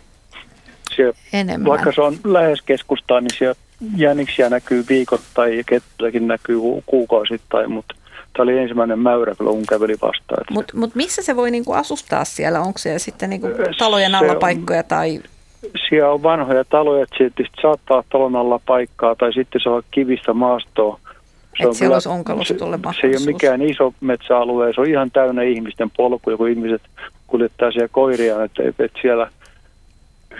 Se, 0.95 1.13
enemmän. 1.33 1.69
vaikka 1.71 1.91
se 1.91 2.01
on 2.01 2.17
lähes 2.23 2.61
keskustaan, 2.61 3.23
niin 3.23 3.37
siellä 3.37 3.55
jäniksiä 3.95 4.49
näkyy 4.49 4.85
viikoittain 4.89 5.57
ja 5.57 5.63
kettujakin 5.63 6.27
näkyy 6.27 6.59
ku- 6.59 6.83
kuukausittain, 6.85 7.71
mutta 7.71 7.95
tämä 8.35 8.43
oli 8.43 8.57
ensimmäinen 8.57 8.99
mäyrä, 8.99 9.35
kun 9.37 9.63
käveli 9.69 9.95
vastaan. 10.01 10.45
Mutta 10.51 10.77
mut 10.77 10.95
missä 10.95 11.21
se 11.21 11.35
voi 11.35 11.51
niinku 11.51 11.73
asustaa 11.73 12.25
siellä? 12.25 12.59
Onko 12.59 12.77
se 12.77 12.99
sitten 12.99 13.29
niinku 13.29 13.47
Se 13.47 13.71
talojen 13.77 14.15
alla 14.15 14.35
paikkoja 14.35 14.83
tai... 14.83 15.19
Siellä 15.89 16.11
on 16.11 16.23
vanhoja 16.23 16.65
taloja, 16.65 17.03
että 17.03 17.15
se 17.17 17.17
tietysti 17.17 17.61
saattaa 17.61 18.03
talon 18.11 18.35
alla 18.35 18.59
paikkaa 18.65 19.15
tai 19.15 19.33
sitten 19.33 19.61
se 19.61 19.69
on 19.69 19.83
kivistä 19.91 20.33
maastoa. 20.33 20.99
Et 21.59 21.67
on 21.67 21.75
siellä 21.75 21.95
olisi 21.95 22.09
onkalostolle 22.09 22.77
se, 22.77 23.01
se 23.01 23.07
ei 23.07 23.15
ole 23.15 23.25
mikään 23.25 23.61
iso 23.61 23.93
metsäalue, 24.01 24.73
se 24.73 24.81
on 24.81 24.87
ihan 24.87 25.11
täynnä 25.11 25.41
ihmisten 25.41 25.91
polkuja, 25.97 26.37
kun 26.37 26.49
ihmiset 26.49 26.81
kuljettaa 27.27 27.71
siellä 27.71 27.87
koiriaan, 27.87 28.45
että, 28.45 28.63
että 28.67 28.99
siellä 29.01 29.29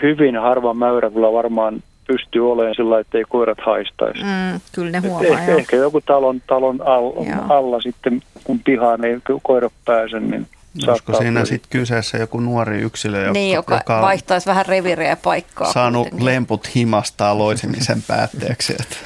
hyvin 0.02 0.36
harva 0.36 0.74
mäyrä 0.74 1.10
kyllä 1.10 1.32
varmaan 1.32 1.82
pystyy 2.06 2.52
olemaan 2.52 2.74
sillä 2.74 2.98
että 3.00 3.18
ei 3.18 3.24
koirat 3.28 3.58
haistaisi. 3.66 4.18
Mm, 4.22 4.60
kyllä 4.72 4.90
ne 4.90 4.98
Et 4.98 5.04
huomaa, 5.04 5.22
ehkä, 5.38 5.50
joo. 5.50 5.58
ehkä 5.58 5.76
joku 5.76 6.00
talon, 6.00 6.42
talon 6.46 6.82
alla, 6.86 7.24
Joo. 7.26 7.44
alla 7.48 7.80
sitten, 7.80 8.22
kun 8.44 8.60
pihaan 8.64 9.04
ei 9.04 9.18
koira 9.42 9.70
pääse, 9.84 10.20
niin 10.20 10.46
Olisiko 10.88 11.14
siinä 11.14 11.44
sitten 11.44 11.70
kyseessä 11.70 12.18
joku 12.18 12.40
nuori 12.40 12.80
yksilö, 12.80 13.20
joka, 13.20 13.32
Niin, 13.32 13.54
joka, 13.54 13.74
joka 13.74 14.00
vaihtaisi 14.02 14.46
vähän 14.46 14.66
reviiriä 14.66 15.08
ja 15.08 15.16
paikkaa. 15.16 15.72
saanut 15.72 16.02
kuitenkin. 16.02 16.24
lemput 16.24 16.74
himastaa 16.74 17.38
loisimisen 17.38 18.02
päätteeksi? 18.08 18.72
Että. 18.80 18.96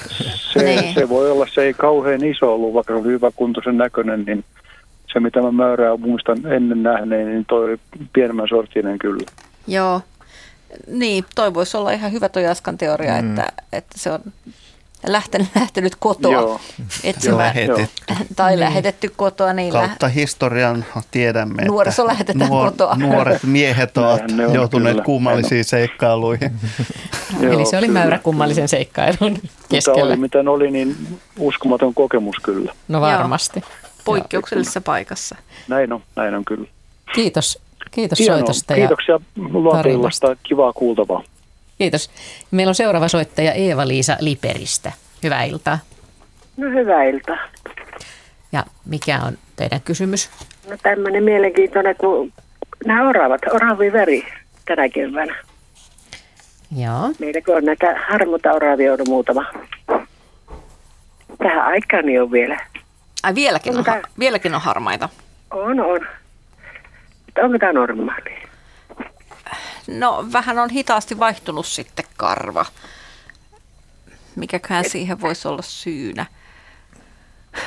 Se, 0.52 0.62
Niin. 0.62 0.94
se 0.94 1.08
voi 1.08 1.30
olla, 1.30 1.46
se 1.54 1.62
ei 1.62 1.74
kauhean 1.74 2.24
iso 2.24 2.54
ollut, 2.54 2.74
vaikka 2.74 2.92
se 2.94 2.98
on 2.98 3.04
hyväkuntoisen 3.04 3.76
näköinen, 3.76 4.24
niin 4.26 4.44
se 5.12 5.20
mitä 5.20 5.42
mä 5.42 5.52
määrää 5.52 5.96
muistan 5.96 6.52
ennen 6.52 6.82
nähneen, 6.82 7.26
niin 7.26 7.44
toi 7.48 7.64
oli 7.64 7.76
pienemmän 8.12 8.48
sorttinen 8.48 8.98
kyllä. 8.98 9.24
Joo. 9.66 10.00
Niin, 10.86 11.24
toi 11.34 11.54
voisi 11.54 11.76
olla 11.76 11.90
ihan 11.90 12.12
hyvä 12.12 12.28
toi 12.28 12.46
Askan 12.46 12.78
teoria, 12.78 13.22
mm. 13.22 13.28
että, 13.30 13.52
että 13.72 13.98
se 13.98 14.10
on 14.12 14.20
lähtenyt, 15.06 15.48
lähtenyt 15.60 15.96
kotoa 15.96 16.32
Joo. 16.32 16.60
etsimään. 17.04 17.38
Lähetetty. 17.38 17.88
Tai 18.36 18.50
Niin. 18.50 18.60
lähetetty 18.60 19.12
kotoa, 19.16 19.52
niin 19.52 19.72
lä- 19.74 19.78
Kautta 19.88 20.08
historian 20.08 20.84
tiedämme, 21.10 21.64
Nuoriso 21.64 22.02
että 22.02 22.06
lähetetään 22.12 22.50
kotoa. 22.50 22.96
nuoret 22.96 23.42
miehet 23.42 23.98
ovat 23.98 24.20
Näinhän 24.28 24.54
joutuneet 24.54 24.92
kyllä. 24.94 25.04
kummallisiin 25.04 25.64
seikkailuihin. 25.64 26.52
Eli 27.42 27.66
se 27.66 27.78
oli 27.78 27.86
kyllä. 27.86 28.00
mäyrä 28.00 28.18
kummallisen 28.18 28.68
seikkailun 28.68 29.30
Mutta 29.32 29.48
keskellä. 29.68 30.02
oli 30.04 30.16
miten 30.16 30.48
oli, 30.48 30.70
niin 30.70 30.96
uskomaton 31.38 31.94
kokemus 31.94 32.36
kyllä. 32.42 32.72
No 32.88 33.00
varmasti. 33.00 33.60
poikkeuksellisessa 34.04 34.80
paikassa. 34.80 35.36
Näin 35.68 35.92
on, 35.92 36.02
näin 36.16 36.34
on 36.34 36.44
kyllä. 36.44 36.68
Kiitos. 37.14 37.58
Kiitos 37.90 38.18
Hienoa. 38.18 38.38
soitosta. 38.38 38.74
Kiitoksia 38.74 39.18
tarinasta. 39.18 39.58
luontoillasta, 39.58 40.36
kivaa 40.42 40.72
kuultavaa. 40.72 41.22
Kiitos. 41.78 42.10
Meillä 42.50 42.70
on 42.70 42.74
seuraava 42.74 43.08
soittaja 43.08 43.52
Eeva-Liisa 43.52 44.16
Liperistä. 44.20 44.92
Hyvää 45.22 45.44
iltaa. 45.44 45.78
No 46.56 46.70
hyvää 46.70 47.04
iltaa. 47.04 47.36
Ja 48.52 48.64
mikä 48.84 49.20
on 49.26 49.38
teidän 49.56 49.80
kysymys? 49.80 50.30
No 50.70 50.76
tämmöinen 50.82 51.24
mielenkiintoinen, 51.24 51.96
kun 51.96 52.32
nämä 52.84 53.08
oravat, 53.08 53.40
oravi 53.52 53.92
väri 53.92 54.26
tänä 54.64 54.88
keväänä. 54.88 55.36
Joo. 56.76 57.12
Meilläkin 57.18 57.54
on 57.56 57.64
näitä 57.64 57.96
harmuta 58.08 58.52
oravia 58.52 58.92
ollut 58.92 59.08
muutama. 59.08 59.46
Tähän 61.38 61.64
aikaan 61.64 62.06
niin 62.06 62.22
on 62.22 62.32
vielä. 62.32 62.66
Ai 63.22 63.34
vieläkin 63.34 63.78
on, 63.78 63.84
vieläkin 64.18 64.54
on 64.54 64.60
harmaita. 64.60 65.08
On, 65.50 65.80
on. 65.80 66.00
Mutta 67.30 67.42
onko 67.42 67.58
tämä 67.58 67.72
normaali? 67.72 68.36
No 69.86 70.24
vähän 70.32 70.58
on 70.58 70.70
hitaasti 70.70 71.18
vaihtunut 71.18 71.66
sitten 71.66 72.04
karva. 72.16 72.66
Mikäköhän 74.36 74.84
siihen 74.84 75.20
voisi 75.20 75.48
olla 75.48 75.62
syynä? 75.62 76.26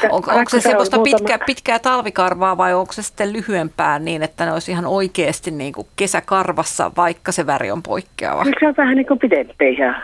Onko, 0.09 0.31
onko 0.31 0.49
se 0.49 0.61
semmoista 0.61 0.97
muutama- 0.97 1.17
pitkä, 1.17 1.39
pitkää 1.45 1.79
talvikarvaa 1.79 2.57
vai 2.57 2.73
onko 2.73 2.93
se 2.93 3.03
sitten 3.03 3.33
lyhyempää 3.33 3.99
niin, 3.99 4.23
että 4.23 4.45
ne 4.45 4.53
olisi 4.53 4.71
ihan 4.71 4.85
oikeasti 4.85 5.51
niin 5.51 5.73
kuin 5.73 5.87
kesäkarvassa, 5.95 6.91
vaikka 6.97 7.31
se 7.31 7.45
väri 7.45 7.71
on 7.71 7.83
poikkeava? 7.83 8.43
Nyt 8.43 8.55
se 8.59 8.67
on 8.67 8.73
vähän 8.77 8.95
niin 8.95 9.07
kuin 9.07 9.19
pidempi 9.19 9.69
ihan. 9.69 9.95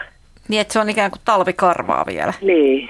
Niin, 0.48 0.62
että 0.62 0.74
se 0.74 0.80
on 0.80 0.90
ikään 0.90 1.12
kuin 1.12 1.22
talvikarvaa 1.26 2.06
vielä. 2.06 2.34
Niin. 2.42 2.90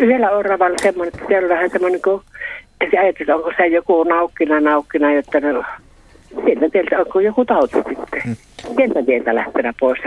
Yhdellä 0.00 0.30
oravalla 0.30 0.76
semmoinen, 0.82 1.14
että 1.14 1.26
siellä 1.28 1.46
on 1.46 1.56
vähän 1.56 1.70
semmoinen 1.70 2.02
kuin, 2.02 2.22
että 2.82 3.00
ajatellaan, 3.00 3.38
onko 3.38 3.52
se 3.56 3.66
joku 3.66 4.04
naukkina, 4.04 4.60
naukkina, 4.60 5.12
jotta 5.12 5.40
ne, 5.40 5.48
sieltä 6.44 6.68
tieltä 6.72 6.98
onko 6.98 7.20
joku 7.20 7.44
tauti 7.44 7.76
sitten. 7.88 8.36
Sieltä 8.76 9.02
tieltä 9.06 9.34
lähtenä 9.34 9.72
pois. 9.80 9.98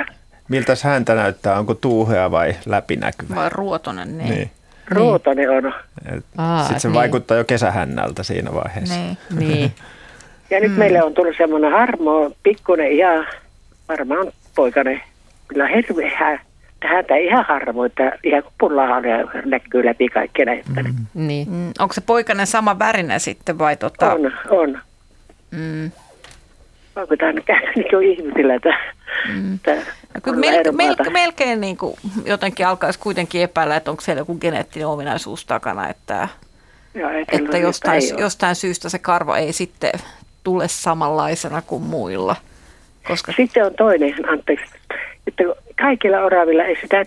Miltä 0.50 0.74
häntä 0.84 1.16
näyttää? 1.16 1.60
Onko 1.60 1.74
tuuhea 1.74 2.32
vai 2.32 2.56
läpinäkyvä? 2.66 3.36
Vai 3.36 3.50
ruotonen, 3.52 4.18
niin. 4.18 4.30
Niin. 4.30 4.52
Ruotonen 4.92 5.50
on. 5.50 5.74
Sitten 6.62 6.80
se 6.80 6.88
niin. 6.88 6.96
vaikuttaa 6.96 7.38
jo 7.38 7.44
kesähännältä 7.44 8.24
siinä 8.24 8.54
vaiheessa. 8.54 8.96
niin. 8.96 9.18
Niin. 9.40 9.72
Ja 10.50 10.60
nyt 10.60 10.78
meille 10.78 11.04
on 11.04 11.14
tullut 11.14 11.38
semmoinen 11.38 11.72
harmo, 11.72 12.32
pikkunen 12.44 12.92
ihan, 12.92 13.28
varmaan 13.90 14.32
poikainen, 14.56 15.02
kyllä 15.48 15.68
hirveä 15.68 16.40
häntä 16.88 17.16
ihan 17.16 17.46
harvo, 17.46 17.84
että 17.84 18.12
ihan 18.24 18.44
kuin 18.44 18.54
pullahalia 18.60 19.18
näkyy 19.46 19.86
läpi 19.86 20.10
kaikki 20.10 20.46
näitä. 20.46 20.70
Mm. 20.84 21.28
niin. 21.28 21.50
Mm, 21.50 21.72
onko 21.80 21.94
se 21.94 22.02
poikainen 22.02 22.48
sama 22.48 22.80
värinen 22.80 23.20
sitten 23.20 23.60
vai 23.60 23.78
tota? 23.78 24.14
On, 24.14 24.32
on. 24.50 24.80
Mm. 25.52 25.92
Onko 26.96 27.18
tämä 27.18 27.32
nyt 27.32 27.46
käynyt 27.46 27.76
niin 27.76 28.12
ihmisillä 28.12 28.60
tämä? 28.60 28.78
Mm. 29.34 29.60
tämä 29.64 29.82
No 30.16 30.22
kyllä 30.22 30.38
melke, 30.38 30.72
melke, 30.72 31.10
melkein 31.10 31.62
niin 31.62 31.78
kuin 31.78 31.96
jotenkin 32.26 32.68
alkaisi 32.68 33.00
kuitenkin 33.00 33.42
epäillä, 33.42 33.76
että 33.76 33.92
onko 33.92 34.02
siellä 34.02 34.22
joku 34.22 34.36
geneettinen 34.36 34.88
ominaisuus 34.88 35.46
takana, 35.46 35.90
että, 35.90 36.28
Joo, 36.94 37.10
että 37.32 37.58
jostain, 37.58 38.02
jostain 38.18 38.56
syystä 38.56 38.90
se 38.90 39.00
karva 39.00 39.38
ei 39.38 39.54
sitten 39.54 39.92
tule 40.44 40.68
samanlaisena 40.68 41.62
kuin 41.62 41.84
muilla. 41.84 42.36
Koska 43.08 43.32
Sitten 43.32 43.66
on 43.66 43.74
toinen, 43.74 44.30
anteeksi, 44.30 44.66
että 45.28 45.44
kaikilla 45.82 46.18
oravilla 46.22 46.64
ei 46.64 46.78
sitä 46.82 47.06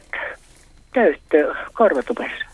töyttöä 0.94 1.56
korvatupessa. 1.72 2.44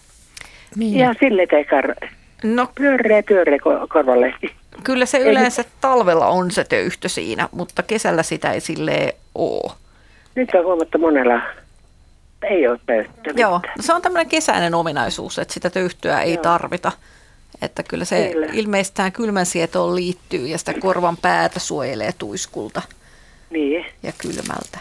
niin. 0.76 0.96
Ihan 0.96 1.16
sille 1.20 1.42
ei 1.52 1.64
kar- 1.64 2.08
no, 2.42 2.68
pyöreä 2.74 3.22
pyöreä 3.22 3.56
ko- 3.56 3.86
korvalehti. 3.88 4.52
kyllä 4.84 5.06
se 5.06 5.18
yleensä 5.18 5.64
talvella 5.80 6.26
on 6.26 6.50
se 6.50 6.64
töyhtö 6.64 7.08
siinä, 7.08 7.48
mutta 7.52 7.82
kesällä 7.82 8.22
sitä 8.22 8.52
ei 8.52 8.60
silleen 8.60 9.12
ole. 9.34 9.72
Nyt 10.34 10.50
on 10.54 10.64
huomattu 10.64 10.98
monella, 10.98 11.40
ei 12.42 12.68
ole 12.68 12.78
töyttöä. 12.86 13.32
Joo, 13.36 13.52
no 13.52 13.82
se 13.82 13.92
on 13.92 14.02
tämmöinen 14.02 14.28
kesäinen 14.28 14.74
ominaisuus, 14.74 15.38
että 15.38 15.54
sitä 15.54 15.70
töyhtyä 15.70 16.20
ei 16.20 16.34
Joo. 16.34 16.42
tarvita. 16.42 16.92
Että 17.62 17.82
kyllä 17.82 18.04
se 18.04 18.30
Kyllä. 18.32 18.46
ilmeistään 18.52 19.12
kylmän 19.12 19.46
sietoon 19.46 19.94
liittyy 19.96 20.46
ja 20.46 20.58
sitä 20.58 20.74
korvan 20.80 21.16
päätä 21.16 21.60
suojelee 21.60 22.10
tuiskulta 22.18 22.82
Niin. 23.50 23.84
ja 24.02 24.12
kylmältä. 24.18 24.78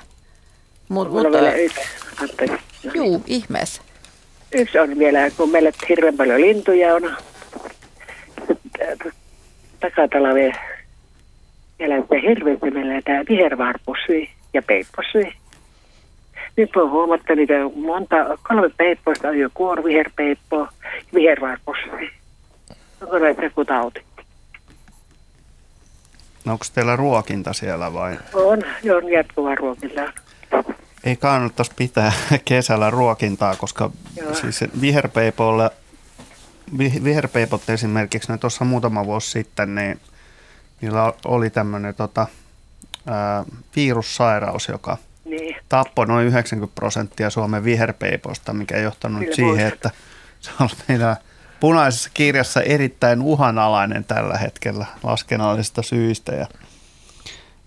Mut, 0.93 1.09
Mulla 1.09 1.23
mutta, 1.23 1.37
vielä 1.41 1.53
yksi, 1.55 1.81
anteeksi. 2.21 2.57
No, 2.83 2.91
juu, 2.93 3.23
ihmeessä. 3.27 3.81
yksi 4.51 4.79
on 4.79 4.99
vielä, 4.99 5.31
kun 5.37 5.51
meillä 5.51 5.71
hirveän 5.89 6.17
paljon 6.17 6.41
lintuja 6.41 6.95
on. 6.95 7.15
Takatalve 9.79 10.51
eläintä 11.79 12.15
hirveästi 12.27 12.71
meillä 12.71 13.01
tämä 13.01 13.23
vihervarpusvi 13.29 14.29
ja 14.53 14.61
peippusvi. 14.61 15.33
Nyt 16.57 16.75
on 16.75 16.91
huomattu 16.91 17.35
niitä 17.35 17.53
monta, 17.75 18.15
kolme 18.47 18.69
peippoista 18.77 19.27
on 19.27 19.39
jo 19.39 19.49
kuor, 19.53 19.83
viherpeippo, 19.83 20.67
vihervarpusvi. 21.13 22.11
Onko 23.01 23.19
näitä 23.19 23.43
joku 23.43 23.65
tauti? 23.65 24.01
No 26.45 26.51
onko 26.51 26.65
teillä 26.73 26.95
ruokinta 26.95 27.53
siellä 27.53 27.93
vai? 27.93 28.17
On, 28.33 28.61
jo 28.83 28.97
on 28.97 29.09
jatkuvaa 29.11 29.55
ruokintaa. 29.55 30.13
Ei 31.03 31.15
kannattaisi 31.15 31.71
pitää 31.75 32.11
kesällä 32.45 32.89
ruokintaa, 32.89 33.55
koska 33.55 33.91
Joo. 34.15 34.33
siis 34.35 34.59
viherpeipolle, 34.81 35.69
vi- 36.77 37.01
viherpeipot 37.03 37.69
esimerkiksi, 37.69 38.31
ne 38.31 38.37
tuossa 38.37 38.65
muutama 38.65 39.05
vuosi 39.05 39.31
sitten, 39.31 39.75
niin 39.75 39.99
niillä 40.81 41.13
oli 41.25 41.49
tämmöinen 41.49 41.95
tota, 41.95 42.27
ää, 43.07 43.43
virussairaus, 43.75 44.67
joka 44.67 44.97
Niin, 45.25 45.55
tappoi 45.69 46.05
noin 46.07 46.27
90 46.27 46.75
prosenttia 46.75 47.29
Suomen 47.29 47.63
viherpeiposta, 47.63 48.53
mikä 48.53 48.77
ei 48.77 48.83
johtanut 48.83 49.19
Kyllä 49.19 49.35
siihen, 49.35 49.67
että 49.67 49.91
se 50.39 50.51
on 50.59 50.69
meidän 50.87 51.15
punaisessa 51.59 52.09
kirjassa 52.13 52.61
erittäin 52.61 53.21
uhanalainen 53.21 54.03
tällä 54.03 54.37
hetkellä 54.37 54.85
laskennallisista 55.03 55.81
syistä. 55.81 56.35
Ja, 56.35 56.47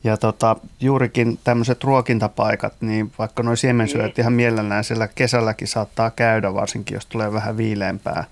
ja 0.06 0.16
tota, 0.16 0.56
juurikin 0.80 1.38
tämmöiset 1.44 1.84
ruokintapaikat, 1.84 2.74
niin 2.80 3.12
vaikka 3.18 3.42
noin 3.42 3.56
siemensyöt 3.56 4.18
ihan 4.18 4.32
mielellään 4.32 4.84
siellä 4.84 5.08
kesälläkin 5.08 5.68
saattaa 5.68 6.10
käydä, 6.10 6.54
varsinkin 6.54 6.94
jos 6.94 7.06
tulee 7.06 7.32
vähän 7.32 7.56
viileämpää 7.56 8.24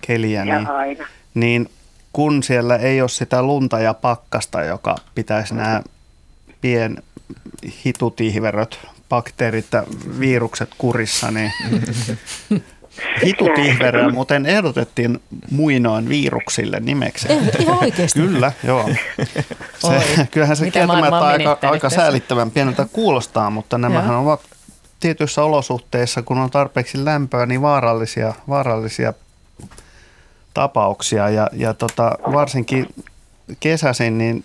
keliä, 0.00 0.44
ja 0.44 0.58
niin, 0.58 0.70
aina. 0.70 1.06
niin 1.34 1.70
kun 2.12 2.42
siellä 2.42 2.76
ei 2.76 3.00
ole 3.00 3.08
sitä 3.08 3.42
lunta 3.42 3.80
ja 3.80 3.94
pakkasta, 3.94 4.62
joka 4.62 4.96
pitäisi 5.14 5.54
nämä 5.54 5.82
pien 6.60 7.02
hitutihveröt, 7.84 8.78
bakteerit 9.08 9.66
ja 9.72 9.84
virukset 10.20 10.70
kurissa, 10.78 11.30
niin 11.30 11.52
hitutihveröä 13.24 14.08
muuten 14.08 14.46
ehdotettiin 14.46 15.20
muinoin 15.50 16.08
viruksille 16.08 16.80
nimeksi. 16.80 17.32
Eh, 17.32 17.38
ihan 17.58 17.78
oikeasti? 17.84 18.20
Kyllä, 18.20 18.52
joo. 18.64 18.84
Oi, 19.82 20.00
Se, 20.16 20.28
kyllähän 20.30 20.56
se 20.56 20.70
kieltämättä 20.70 21.18
aika, 21.18 21.58
aika 21.62 21.90
säälittävän 21.90 22.50
pieneltä 22.50 22.86
kuulostaa, 22.92 23.50
mutta 23.50 23.78
nämähän 23.78 24.12
Joo. 24.12 24.22
ovat 24.22 24.40
tietyissä 25.00 25.44
olosuhteissa, 25.44 26.22
kun 26.22 26.38
on 26.38 26.50
tarpeeksi 26.50 27.04
lämpöä, 27.04 27.46
niin 27.46 27.62
vaarallisia, 27.62 28.34
vaarallisia 28.48 29.12
tapauksia. 30.54 31.28
Ja, 31.28 31.50
ja 31.52 31.74
tota, 31.74 32.18
varsinkin 32.32 32.86
kesäisin, 33.60 34.18
niin 34.18 34.42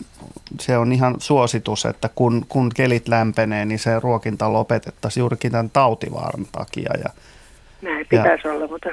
se 0.60 0.78
on 0.78 0.92
ihan 0.92 1.16
suositus, 1.20 1.86
että 1.86 2.10
kun, 2.16 2.46
kun 2.50 2.72
kelit 2.76 3.08
lämpenee, 3.08 3.66
niin 3.66 3.80
se 3.80 4.00
ruokinta 4.00 4.54
lopetettaisiin 4.54 5.22
juurikin 5.22 5.52
tämän 5.52 5.70
tautivaaran 5.70 6.46
takia. 6.52 6.94
Ja, 7.04 7.10
Näin 7.84 8.06
pitäisi 8.10 8.48
olla, 8.48 8.68
mutta 8.68 8.90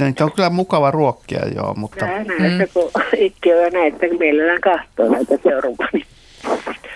Niitä 0.00 0.24
on 0.24 0.32
kyllä 0.32 0.50
mukava 0.50 0.90
ruokkia, 0.90 1.40
joo, 1.54 1.74
mutta 1.74 2.06
näin, 2.06 2.26
näin, 2.26 2.52
mm. 2.52 2.68
kun 2.74 2.90
itse 3.16 3.66
on 3.66 3.72
näitä, 3.72 4.06
mielellään 4.18 4.60
kahtoo 4.60 5.08
näitä 5.08 5.34
seuraavaa, 5.42 5.88
niin 5.92 6.06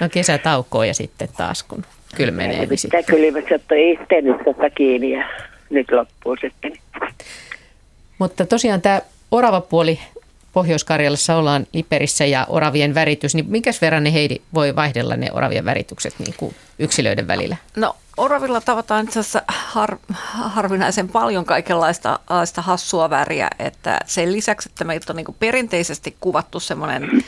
No 0.00 0.08
kesätaukoa 0.08 0.86
ja 0.86 0.94
sitten 0.94 1.28
taas 1.36 1.62
kun 1.62 1.82
kylmenee, 2.16 2.66
niin 2.66 2.78
sitten. 2.78 3.04
kylmäksi 3.04 3.54
ottaa 3.54 3.78
itse 3.78 4.20
nyt 4.20 4.36
tota 4.44 4.70
kiinni 4.70 5.10
ja 5.10 5.24
nyt 5.70 5.90
loppuu 5.90 6.36
sitten. 6.40 6.72
Mutta 8.18 8.46
tosiaan 8.46 8.82
tämä 8.82 9.00
orava 9.30 9.60
puoli 9.60 9.98
Pohjois-Karjalassa 10.58 11.36
ollaan 11.36 11.66
Liperissä 11.72 12.24
ja 12.24 12.46
oravien 12.48 12.94
väritys, 12.94 13.34
niin 13.34 13.46
minkäs 13.48 13.80
verran 13.80 14.04
ne 14.04 14.12
Heidi 14.12 14.36
voi 14.54 14.76
vaihdella 14.76 15.16
ne 15.16 15.28
oravien 15.32 15.64
väritykset 15.64 16.14
niin 16.18 16.34
kuin 16.36 16.54
yksilöiden 16.78 17.26
välillä? 17.26 17.56
No 17.76 17.96
oravilla 18.16 18.60
tavataan 18.60 19.04
itse 19.04 19.20
asiassa 19.20 19.42
har, 19.48 19.96
harvinaisen 20.32 21.08
paljon 21.08 21.44
kaikenlaista 21.44 22.18
laista 22.30 22.62
hassua 22.62 23.10
väriä, 23.10 23.48
että 23.58 24.00
sen 24.06 24.32
lisäksi, 24.32 24.68
että 24.68 24.84
meiltä 24.84 25.12
on 25.12 25.16
niin 25.16 25.36
perinteisesti 25.38 26.16
kuvattu 26.20 26.60
semmoinen 26.60 27.24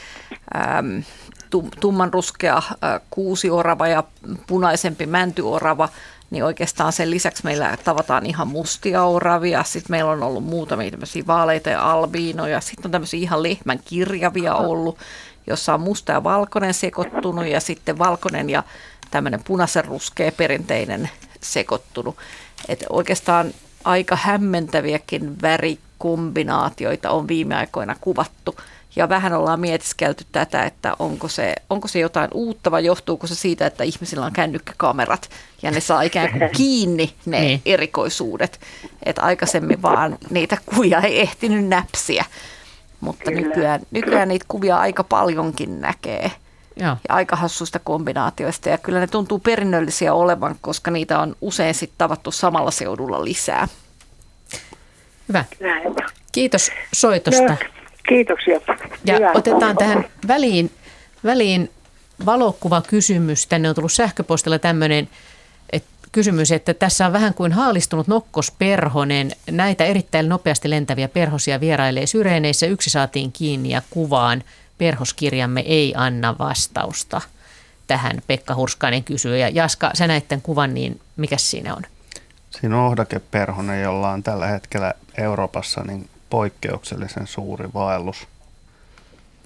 tum, 1.50 1.70
tummanruskea 1.80 2.56
äh, 2.56 3.00
kuusiorava 3.10 3.88
ja 3.88 4.04
punaisempi 4.46 5.06
mäntyorava, 5.06 5.88
niin 6.30 6.44
oikeastaan 6.44 6.92
sen 6.92 7.10
lisäksi 7.10 7.44
meillä 7.44 7.76
tavataan 7.84 8.26
ihan 8.26 8.48
mustia 8.48 9.04
oravia, 9.04 9.64
sitten 9.64 9.90
meillä 9.90 10.10
on 10.10 10.22
ollut 10.22 10.44
muutamia 10.44 10.90
tämmöisiä 10.90 11.26
vaaleita 11.26 11.70
ja 11.70 11.92
albiinoja, 11.92 12.60
sitten 12.60 12.86
on 12.86 12.90
tämmöisiä 12.90 13.20
ihan 13.20 13.42
lehmän 13.42 13.80
kirjavia 13.84 14.54
ollut, 14.54 14.98
jossa 15.46 15.74
on 15.74 15.80
musta 15.80 16.12
ja 16.12 16.24
valkoinen 16.24 16.74
sekoittunut 16.74 17.46
ja 17.46 17.60
sitten 17.60 17.98
valkoinen 17.98 18.50
ja 18.50 18.62
tämmöinen 19.10 19.44
punaisen 19.44 19.84
ruskea 19.84 20.32
perinteinen 20.32 21.10
sekoittunut. 21.40 22.16
Et 22.68 22.84
oikeastaan 22.90 23.52
aika 23.84 24.16
hämmentäviäkin 24.16 25.42
värikombinaatioita 25.42 27.10
on 27.10 27.28
viime 27.28 27.54
aikoina 27.54 27.96
kuvattu. 28.00 28.56
Ja 28.96 29.08
vähän 29.08 29.32
ollaan 29.32 29.60
mietiskelty 29.60 30.24
tätä, 30.32 30.62
että 30.64 30.96
onko 30.98 31.28
se, 31.28 31.54
onko 31.70 31.88
se 31.88 31.98
jotain 31.98 32.30
uutta 32.34 32.70
vai 32.70 32.84
johtuuko 32.84 33.26
se 33.26 33.34
siitä, 33.34 33.66
että 33.66 33.84
ihmisillä 33.84 34.26
on 34.26 34.32
kännykkäkamerat 34.32 35.30
ja 35.62 35.70
ne 35.70 35.80
saa 35.80 36.02
ikään 36.02 36.30
kuin 36.30 36.50
kiinni 36.56 37.14
ne 37.26 37.40
Niin. 37.40 37.62
erikoisuudet. 37.66 38.60
Että 39.02 39.22
aikaisemmin 39.22 39.82
vaan 39.82 40.18
niitä 40.30 40.58
kuvia 40.74 41.00
ei 41.00 41.20
ehtinyt 41.20 41.64
näpsiä, 41.68 42.24
mutta 43.00 43.30
nykyään, 43.30 43.80
nykyään 43.90 44.28
niitä 44.28 44.44
kuvia 44.48 44.76
aika 44.78 45.04
paljonkin 45.04 45.80
näkee 45.80 46.30
Joo. 46.76 46.96
ja 47.08 47.14
aika 47.14 47.36
hassuista 47.36 47.78
kombinaatioista. 47.78 48.68
Ja 48.68 48.78
kyllä 48.78 49.00
ne 49.00 49.06
tuntuu 49.06 49.38
perinnöllisiä 49.38 50.14
olevan, 50.14 50.56
koska 50.60 50.90
niitä 50.90 51.18
on 51.18 51.36
usein 51.40 51.74
sitten 51.74 51.98
tavattu 51.98 52.30
samalla 52.30 52.70
seudulla 52.70 53.24
lisää. 53.24 53.68
Hyvä. 55.28 55.44
Kiitos 56.32 56.70
soitosta. 56.92 57.42
No, 57.42 57.56
kiitoksia. 58.10 58.60
Ja 59.04 59.14
Hyvää 59.14 59.32
otetaan 59.34 59.76
tähän 59.76 60.04
väliin, 60.28 60.70
väliin 61.24 61.70
valokuvakysymys. 62.26 63.46
Tänne 63.46 63.68
on 63.68 63.74
tullut 63.74 63.92
sähköpostilla 63.92 64.58
tämmöinen 64.58 65.08
et, 65.72 65.84
kysymys, 66.12 66.52
että 66.52 66.74
tässä 66.74 67.06
on 67.06 67.12
vähän 67.12 67.34
kuin 67.34 67.52
haalistunut 67.52 68.08
nokkosperhonen. 68.08 69.30
Näitä 69.50 69.84
erittäin 69.84 70.28
nopeasti 70.28 70.70
lentäviä 70.70 71.08
perhosia 71.08 71.60
vierailee 71.60 72.06
syreeneissä. 72.06 72.66
Yksi 72.66 72.90
saatiin 72.90 73.32
kiinni 73.32 73.70
ja 73.70 73.82
kuvaan. 73.90 74.42
Perhoskirjamme 74.78 75.60
ei 75.60 75.94
anna 75.96 76.38
vastausta 76.38 77.20
tähän. 77.86 78.22
Pekka 78.26 78.54
Hurskainen 78.54 79.04
kysyy. 79.04 79.38
Ja 79.38 79.48
Jaska, 79.48 79.90
sä 79.94 80.06
näit 80.06 80.28
tämän 80.28 80.42
kuvan, 80.42 80.74
niin 80.74 81.00
mikä 81.16 81.36
siinä 81.36 81.74
on? 81.74 81.82
siinä 82.50 82.78
on 82.78 82.86
ohdakeperhonen, 82.86 83.82
jolla 83.82 84.10
on 84.10 84.22
tällä 84.22 84.46
hetkellä 84.46 84.94
Euroopassa 85.18 85.82
niin 85.82 86.08
poikkeuksellisen 86.30 87.26
suuri 87.26 87.68
vaellus, 87.74 88.28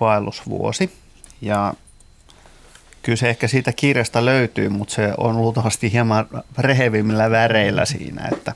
vaellusvuosi. 0.00 0.92
Ja 1.40 1.74
kyllä 3.02 3.16
se 3.16 3.28
ehkä 3.28 3.48
siitä 3.48 3.72
kirjasta 3.72 4.24
löytyy, 4.24 4.68
mutta 4.68 4.94
se 4.94 5.12
on 5.18 5.36
luultavasti 5.36 5.92
hieman 5.92 6.26
rehevimmillä 6.58 7.30
väreillä 7.30 7.84
siinä, 7.84 8.28
että 8.32 8.54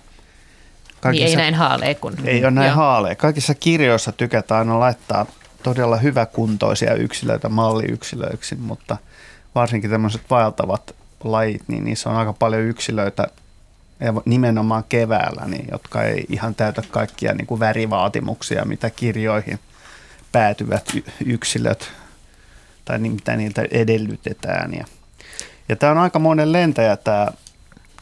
Niin 1.11 1.27
ei 1.27 1.37
näin 1.37 1.55
haalea 1.55 1.95
kuin... 1.95 2.15
ei 2.25 2.45
ole 2.45 2.51
näin 2.51 2.67
Joo. 2.69 2.77
haalea. 2.77 3.15
Kaikissa 3.15 3.55
kirjoissa 3.55 4.13
tykätään 4.13 4.59
aina 4.59 4.81
laittaa 4.81 5.27
todella 5.63 5.97
hyväkuntoisia 5.97 6.95
yksilöitä 6.95 7.49
malliyksilöiksi, 7.49 8.55
mutta 8.55 8.97
varsinkin 9.55 9.91
tämmöiset 9.91 10.23
vaeltavat 10.31 10.95
lajit, 11.25 11.63
niin 11.69 11.85
niissä 11.85 12.11
on 12.11 12.17
aika 12.17 12.33
paljon 12.33 12.63
yksilöitä 12.63 13.27
nimenomaan 14.25 14.85
keväällä, 14.89 15.45
niin, 15.47 15.67
jotka 15.71 16.03
ei 16.03 16.25
ihan 16.29 16.55
täytä 16.55 16.83
kaikkia 16.91 17.35
niin 17.35 17.47
kuin 17.47 17.61
värivaatimuksia, 17.61 18.65
mitä 18.65 18.91
kirjoihin 18.91 19.59
päätyvät 20.33 20.85
yksilöt 21.27 21.91
tai 22.85 22.99
mitä 22.99 23.37
niiltä 23.37 23.65
edellytetään. 23.71 24.75
Ja, 24.75 24.85
ja 25.69 25.77
tämä 25.77 25.93
on 25.93 25.99
aika 25.99 26.19
monen 26.19 26.53
lentäjä 26.53 26.97
tämä, 26.97 27.29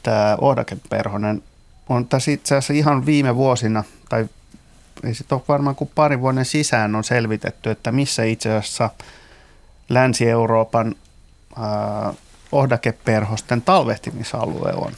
tämä 0.02 0.36
ohdakeperhonen. 0.40 1.42
On 1.88 2.08
tässä 2.08 2.30
itse 2.30 2.54
asiassa 2.54 2.72
ihan 2.72 3.06
viime 3.06 3.36
vuosina, 3.36 3.84
tai 4.08 4.28
ei 5.04 5.14
sit 5.14 5.32
ole 5.32 5.42
varmaan 5.48 5.76
kuin 5.76 5.90
parin 5.94 6.20
vuoden 6.20 6.44
sisään 6.44 6.94
on 6.94 7.04
selvitetty, 7.04 7.70
että 7.70 7.92
missä 7.92 8.24
itse 8.24 8.52
asiassa 8.52 8.90
Länsi-Euroopan 9.88 10.94
ää, 11.56 12.14
ohdakeperhosten 12.52 13.62
talvehtimisalue 13.62 14.72
on. 14.72 14.92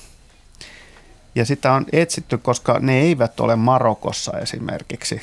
Ja 1.39 1.44
sitä 1.44 1.73
on 1.73 1.86
etsitty, 1.93 2.39
koska 2.39 2.78
ne 2.81 3.01
eivät 3.01 3.40
ole 3.40 3.56
Marokossa 3.56 4.39
esimerkiksi 4.39 5.20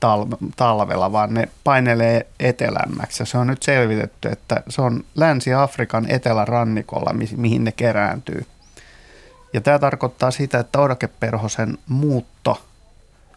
talve- 0.00 0.52
talvella, 0.56 1.12
vaan 1.12 1.34
ne 1.34 1.48
painelee 1.64 2.26
etelämmäksi. 2.40 3.26
Se 3.26 3.38
on 3.38 3.46
nyt 3.46 3.62
selvitetty, 3.62 4.28
että 4.28 4.62
se 4.68 4.82
on 4.82 5.04
Länsi-Afrikan 5.14 6.10
etelärannikolla, 6.10 7.12
mi- 7.12 7.36
mihin 7.36 7.64
ne 7.64 7.72
kerääntyy. 7.72 8.46
Ja 9.52 9.60
tämä 9.60 9.78
tarkoittaa 9.78 10.30
sitä, 10.30 10.58
että 10.58 10.80
odakeperhosen 10.80 11.78
muutto 11.88 12.64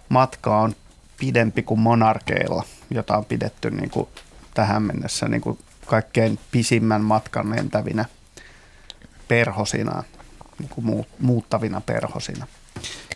matka 0.10 0.58
on 0.58 0.76
pidempi 1.20 1.64
kuin 1.64 1.80
monarkeilla, 1.80 2.64
jota 2.90 3.18
on 3.18 3.26
pidetty 3.26 3.72
niin 3.72 3.90
kuin 3.90 4.08
tähän 4.54 4.84
mennessä 4.84 5.28
niin 5.28 5.42
kuin 5.42 5.60
kaikkein 5.86 6.40
pisimmän 6.52 7.02
matkan 7.02 7.50
lentävinä 7.50 8.06
perhosina, 9.28 10.04
niin 10.60 10.70
kuin 10.70 10.86
muut- 10.86 11.16
muuttavina 11.20 11.82
perhosina. 11.82 12.48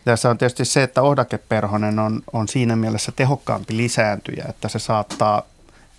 Tässä 0.05 0.29
on 0.29 0.37
tietysti 0.37 0.65
se, 0.65 0.83
että 0.83 1.01
ohdakeperhonen 1.01 1.99
on, 1.99 2.21
on 2.33 2.47
siinä 2.47 2.75
mielessä 2.75 3.11
tehokkaampi 3.11 3.77
lisääntyjä, 3.77 4.45
että 4.49 4.67
se 4.67 4.79
saattaa 4.79 5.43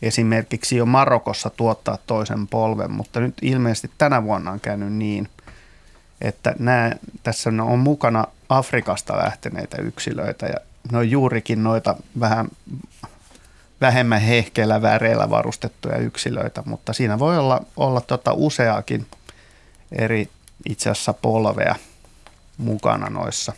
esimerkiksi 0.02 0.76
jo 0.76 0.86
Marokossa 0.86 1.50
tuottaa 1.50 1.98
toisen 2.06 2.46
polven, 2.48 2.92
mutta 2.92 3.20
nyt 3.20 3.34
ilmeisesti 3.42 3.90
tänä 3.98 4.22
vuonna 4.22 4.50
on 4.50 4.60
käynyt 4.60 4.92
niin, 4.92 5.28
että 6.20 6.54
nämä, 6.58 6.92
tässä 7.22 7.50
on 7.50 7.78
mukana 7.78 8.26
Afrikasta 8.48 9.18
lähteneitä 9.18 9.82
yksilöitä 9.82 10.46
ja 10.46 10.56
ne 10.92 10.98
on 10.98 11.10
juurikin 11.10 11.64
noita 11.64 11.96
vähän 12.20 12.48
vähemmän 13.80 14.20
hehkeillä 14.20 14.82
väreillä 14.82 15.30
varustettuja 15.30 15.96
yksilöitä, 15.96 16.62
mutta 16.66 16.92
siinä 16.92 17.18
voi 17.18 17.38
olla, 17.38 17.60
olla 17.76 18.00
tota 18.00 18.32
useakin 18.32 19.06
eri 19.92 20.28
itse 20.68 20.90
asiassa 20.90 21.12
polvea 21.12 21.76
mukana 22.58 23.10
noissa. 23.10 23.52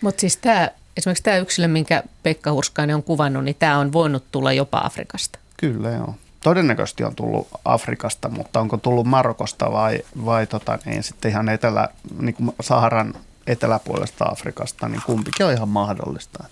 Mutta 0.00 0.20
siis 0.20 0.36
tämä, 0.36 0.70
esimerkiksi 0.96 1.22
tämä 1.22 1.36
yksilö, 1.36 1.68
minkä 1.68 2.02
Pekka 2.22 2.52
Hurskainen 2.52 2.96
on 2.96 3.02
kuvannut, 3.02 3.44
niin 3.44 3.56
tämä 3.58 3.78
on 3.78 3.92
voinut 3.92 4.24
tulla 4.32 4.52
jopa 4.52 4.80
Afrikasta. 4.84 5.38
Kyllä 5.56 5.90
joo. 5.90 6.14
Todennäköisesti 6.40 7.04
on 7.04 7.14
tullut 7.14 7.48
Afrikasta, 7.64 8.28
mutta 8.28 8.60
onko 8.60 8.76
tullut 8.76 9.06
Marokosta 9.06 9.72
vai, 9.72 10.02
vai 10.24 10.46
tota, 10.46 10.78
niin 10.84 11.02
sitten 11.02 11.30
ihan 11.30 11.48
etelä, 11.48 11.88
niin 12.20 12.34
kuin 12.34 12.52
Saharan 12.60 13.14
eteläpuolesta 13.46 14.24
Afrikasta, 14.24 14.88
niin 14.88 15.02
kumpikin 15.06 15.46
on 15.46 15.52
ihan 15.52 15.68
mahdollista. 15.68 16.44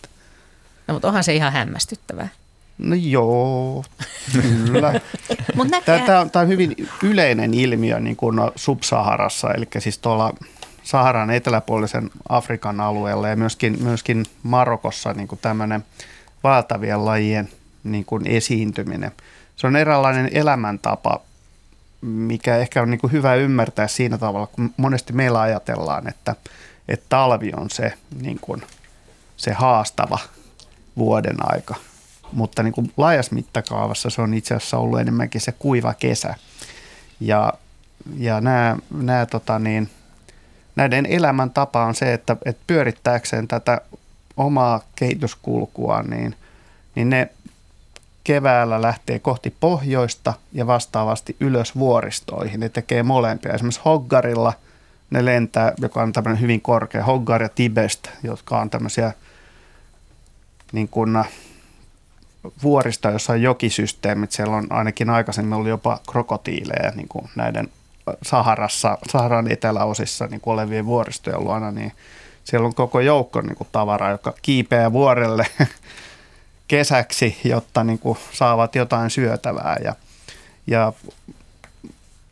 No 0.86 0.94
mutta 0.94 1.08
onhan 1.08 1.24
se 1.24 1.34
ihan 1.34 1.52
hämmästyttävää. 1.52 2.28
No 2.78 2.96
joo, 2.98 3.84
kyllä. 4.32 5.00
Tämä 5.84 6.20
on, 6.20 6.30
tämä 6.30 6.42
on 6.42 6.48
hyvin 6.48 6.88
yleinen 7.02 7.54
ilmiö 7.54 8.00
niin 8.00 8.16
kuin 8.16 8.36
Sub-Saharassa, 8.56 9.54
eli 9.54 9.66
siis 9.78 9.98
tuolla 9.98 10.32
Saharan 10.82 11.30
eteläpuolisen 11.30 12.10
Afrikan 12.28 12.80
alueella 12.80 13.28
ja 13.28 13.36
myöskin, 13.36 13.82
myöskin 13.82 14.24
Marokossa 14.42 15.12
niin 15.12 15.28
kuin 15.28 15.38
tämmöinen 15.42 15.84
vaeltavien 16.42 17.04
lajien 17.04 17.48
niin 17.84 18.04
kuin 18.04 18.26
esiintyminen. 18.26 19.12
Se 19.56 19.66
on 19.66 19.76
eräänlainen 19.76 20.30
elämäntapa, 20.32 21.20
mikä 22.00 22.56
ehkä 22.56 22.82
on 22.82 22.90
niin 22.90 23.00
kuin 23.00 23.12
hyvä 23.12 23.34
ymmärtää 23.34 23.88
siinä 23.88 24.18
tavalla, 24.18 24.46
kun 24.46 24.74
monesti 24.76 25.12
meillä 25.12 25.40
ajatellaan, 25.40 26.08
että, 26.08 26.36
että 26.88 27.06
talvi 27.08 27.52
on 27.56 27.70
se, 27.70 27.92
niin 28.20 28.38
kuin, 28.40 28.62
se 29.36 29.52
haastava 29.52 30.18
vuoden 30.96 31.36
aika. 31.38 31.74
Mutta 32.34 32.62
niin 32.62 32.72
kuin 32.72 32.92
laajassa 32.96 33.34
mittakaavassa 33.34 34.10
se 34.10 34.22
on 34.22 34.34
itse 34.34 34.54
asiassa 34.54 34.78
ollut 34.78 35.00
enemmänkin 35.00 35.40
se 35.40 35.52
kuiva 35.52 35.94
kesä. 35.94 36.34
Ja, 37.20 37.52
ja 38.16 38.40
nämä, 38.40 38.76
nämä 38.90 39.26
tota 39.26 39.58
niin, 39.58 39.90
näiden 40.76 41.06
elämäntapa 41.06 41.84
on 41.84 41.94
se, 41.94 42.12
että, 42.12 42.36
että 42.44 42.62
pyörittääkseen 42.66 43.48
tätä 43.48 43.80
omaa 44.36 44.80
kehityskulkua, 44.96 46.02
niin, 46.02 46.36
niin 46.94 47.10
ne 47.10 47.30
keväällä 48.24 48.82
lähtee 48.82 49.18
kohti 49.18 49.54
pohjoista 49.60 50.34
ja 50.52 50.66
vastaavasti 50.66 51.36
ylös 51.40 51.76
vuoristoihin. 51.76 52.60
Ne 52.60 52.68
tekee 52.68 53.02
molempia. 53.02 53.52
Esimerkiksi 53.52 53.80
Hoggarilla 53.84 54.52
ne 55.10 55.24
lentää, 55.24 55.72
joka 55.80 56.02
on 56.02 56.12
tämmöinen 56.12 56.40
hyvin 56.40 56.60
korkea, 56.60 57.04
Hoggar 57.04 57.42
ja 57.42 57.48
Tibest, 57.48 58.08
jotka 58.22 58.60
on 58.60 58.70
tämmöisiä 58.70 59.12
niin 60.72 60.88
kuin, 60.88 61.24
vuorista, 62.62 63.10
jossa 63.10 63.32
on 63.32 63.42
jokisysteemit. 63.42 64.32
Siellä 64.32 64.56
on 64.56 64.66
ainakin 64.70 65.10
aikaisemmin 65.10 65.52
ollut 65.52 65.68
jopa 65.68 66.00
krokotiileja 66.10 66.90
niin 66.90 67.08
kuin 67.08 67.30
näiden 67.36 67.68
Saharassa, 68.22 68.98
Saharan 69.12 69.52
eteläosissa 69.52 70.26
niin 70.26 70.40
kuin 70.40 70.54
olevien 70.54 70.86
vuoristojen 70.86 71.44
luona, 71.44 71.70
niin 71.70 71.92
siellä 72.44 72.66
on 72.66 72.74
koko 72.74 73.00
joukko 73.00 73.40
niin 73.40 73.56
kuin 73.56 73.68
tavaraa, 73.72 74.10
joka 74.10 74.34
kiipeää 74.42 74.92
vuorelle 74.92 75.46
kesäksi, 76.68 77.36
jotta 77.44 77.84
niin 77.84 77.98
kuin 77.98 78.18
saavat 78.32 78.74
jotain 78.74 79.10
syötävää. 79.10 79.76
Ja, 79.84 79.94
ja 80.66 80.92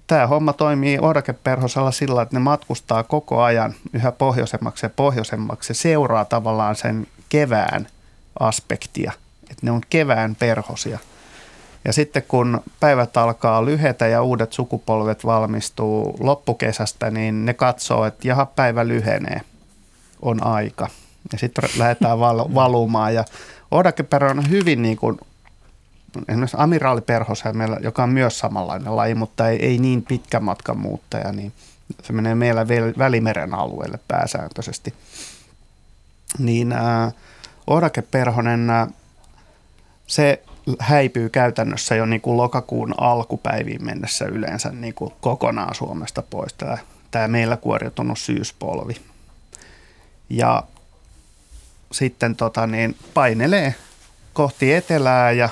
tämä 0.07 0.27
homma 0.27 0.53
toimii 0.53 0.99
orkeperhosella 0.99 1.91
sillä, 1.91 2.23
että 2.23 2.37
ne 2.37 2.41
matkustaa 2.41 3.03
koko 3.03 3.43
ajan 3.43 3.75
yhä 3.93 4.13
pohjoisemmaksi 4.13 4.87
ja 4.87 4.91
pohjoisemmaksi. 4.91 5.75
Se 5.75 5.81
seuraa 5.81 6.25
tavallaan 6.25 6.77
sen 6.77 7.07
kevään 7.29 7.87
aspektia, 8.41 9.13
että 9.53 9.67
ne 9.67 9.71
on 9.71 9.81
kevään 9.91 10.37
perhosia. 10.37 10.99
Ja 11.85 11.93
sitten 11.93 12.23
kun 12.29 12.61
päivät 12.81 13.17
alkaa 13.17 13.65
lyhetä 13.65 14.07
ja 14.07 14.23
uudet 14.23 14.53
sukupolvet 14.53 15.25
valmistuu 15.25 16.17
loppukesästä, 16.21 17.11
niin 17.11 17.45
ne 17.45 17.55
katsoo, 17.55 18.05
että 18.05 18.29
jaha, 18.29 18.47
päivä 18.47 18.89
lyhenee, 18.89 19.41
on 20.23 20.47
aika. 20.47 20.89
Ja 21.33 21.39
sitten 21.39 21.71
lähdetään 21.79 22.19
val- 22.19 22.55
valumaan 22.55 23.15
ja 23.15 23.25
Odakeperho 23.71 24.31
on 24.31 24.51
hyvin 24.51 24.83
niin 24.83 24.97
kuin, 24.97 25.19
esimerkiksi 26.29 26.57
amiraaliperhoselmella, 26.61 27.77
joka 27.81 28.03
on 28.03 28.11
myös 28.11 28.39
samanlainen 28.39 28.97
laji, 28.97 29.15
mutta 29.15 29.49
ei, 29.49 29.67
ei 29.67 29.79
niin 29.79 30.03
pitkä 30.03 30.41
matkan 30.41 30.79
muuttaja, 30.79 31.33
niin 31.33 31.53
se 32.03 32.13
menee 32.13 32.35
meillä 32.35 32.67
Välimeren 32.99 33.55
alueelle 33.55 33.99
pääsääntöisesti. 34.09 34.95
Niin 36.39 36.73
äh, 36.73 37.13
Odakeperhonen, 37.67 38.71
äh, 38.71 38.89
se 40.07 40.43
häipyy 40.79 41.29
käytännössä 41.29 41.95
jo 41.95 42.07
niin 42.07 42.21
kuin 42.21 42.37
lokakuun 42.37 42.95
alkupäiviin 43.01 43.85
mennessä 43.85 44.25
yleensä 44.25 44.71
niin 44.71 44.95
kuin 44.95 45.13
kokonaan 45.21 45.75
Suomesta 45.75 46.23
pois 46.23 46.53
tämä, 46.53 46.79
tämä 47.11 47.29
meillä 47.29 47.57
kuoriutunut 47.57 48.19
syyspolvi. 48.19 48.97
Ja 50.31 50.63
sitten 51.93 52.37
tota 52.37 52.67
niin, 52.67 52.97
painelee 53.15 53.75
kohti 54.33 54.73
etelää 54.73 55.31
ja, 55.31 55.49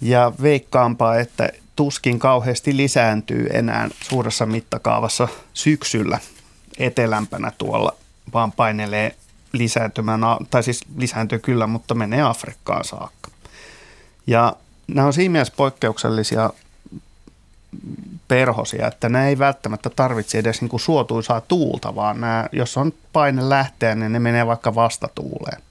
ja 0.00 0.32
veikkaampaa, 0.42 1.18
että 1.18 1.48
tuskin 1.76 2.18
kauheasti 2.18 2.76
lisääntyy 2.76 3.46
enää 3.52 3.88
suuressa 4.00 4.46
mittakaavassa 4.46 5.28
syksyllä 5.54 6.18
etelämpänä 6.78 7.52
tuolla, 7.58 7.96
vaan 8.32 8.52
painelee 8.52 9.16
lisääntymään, 9.58 10.20
tai 10.50 10.62
siis 10.62 10.80
lisääntyy 10.96 11.38
kyllä, 11.38 11.66
mutta 11.66 11.94
menee 11.94 12.22
Afrikkaan 12.22 12.84
saakka. 12.84 13.30
Ja 14.26 14.56
nämä 14.88 15.06
on 15.06 15.12
siinä 15.12 15.32
mielessä 15.32 15.54
poikkeuksellisia 15.56 16.50
perhosia, 18.28 18.86
että 18.86 19.08
nämä 19.08 19.26
ei 19.26 19.38
välttämättä 19.38 19.90
tarvitse 19.90 20.38
edes 20.38 20.60
niin 20.60 20.68
kuin 20.68 20.80
suotuisaa 20.80 21.40
tuulta, 21.40 21.94
vaan 21.94 22.20
nämä, 22.20 22.48
jos 22.52 22.76
on 22.76 22.92
paine 23.12 23.48
lähteä, 23.48 23.94
niin 23.94 24.12
ne 24.12 24.18
menee 24.18 24.46
vaikka 24.46 24.74
vastatuuleen. 24.74 25.62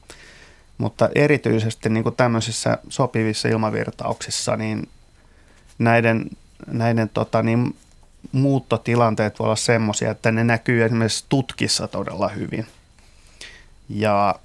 Mutta 0.78 1.10
erityisesti 1.16 1.90
niin 1.90 2.04
kuin 2.04 2.16
tämmöisissä 2.16 2.78
sopivissa 2.90 3.48
ilmavirtauksissa, 3.48 4.56
niin 4.56 4.90
näiden, 5.80 6.30
näiden 6.68 7.10
tota, 7.10 7.44
niin 7.44 7.76
muuttotilanteet 8.32 9.40
voi 9.40 9.46
olla 9.46 9.56
semmoisia, 9.56 10.12
että 10.12 10.32
ne 10.32 10.44
näkyy 10.44 10.84
esimerkiksi 10.84 11.26
tutkissa 11.30 11.88
todella 11.88 12.28
hyvin. 12.28 12.68
Ja 13.90 14.36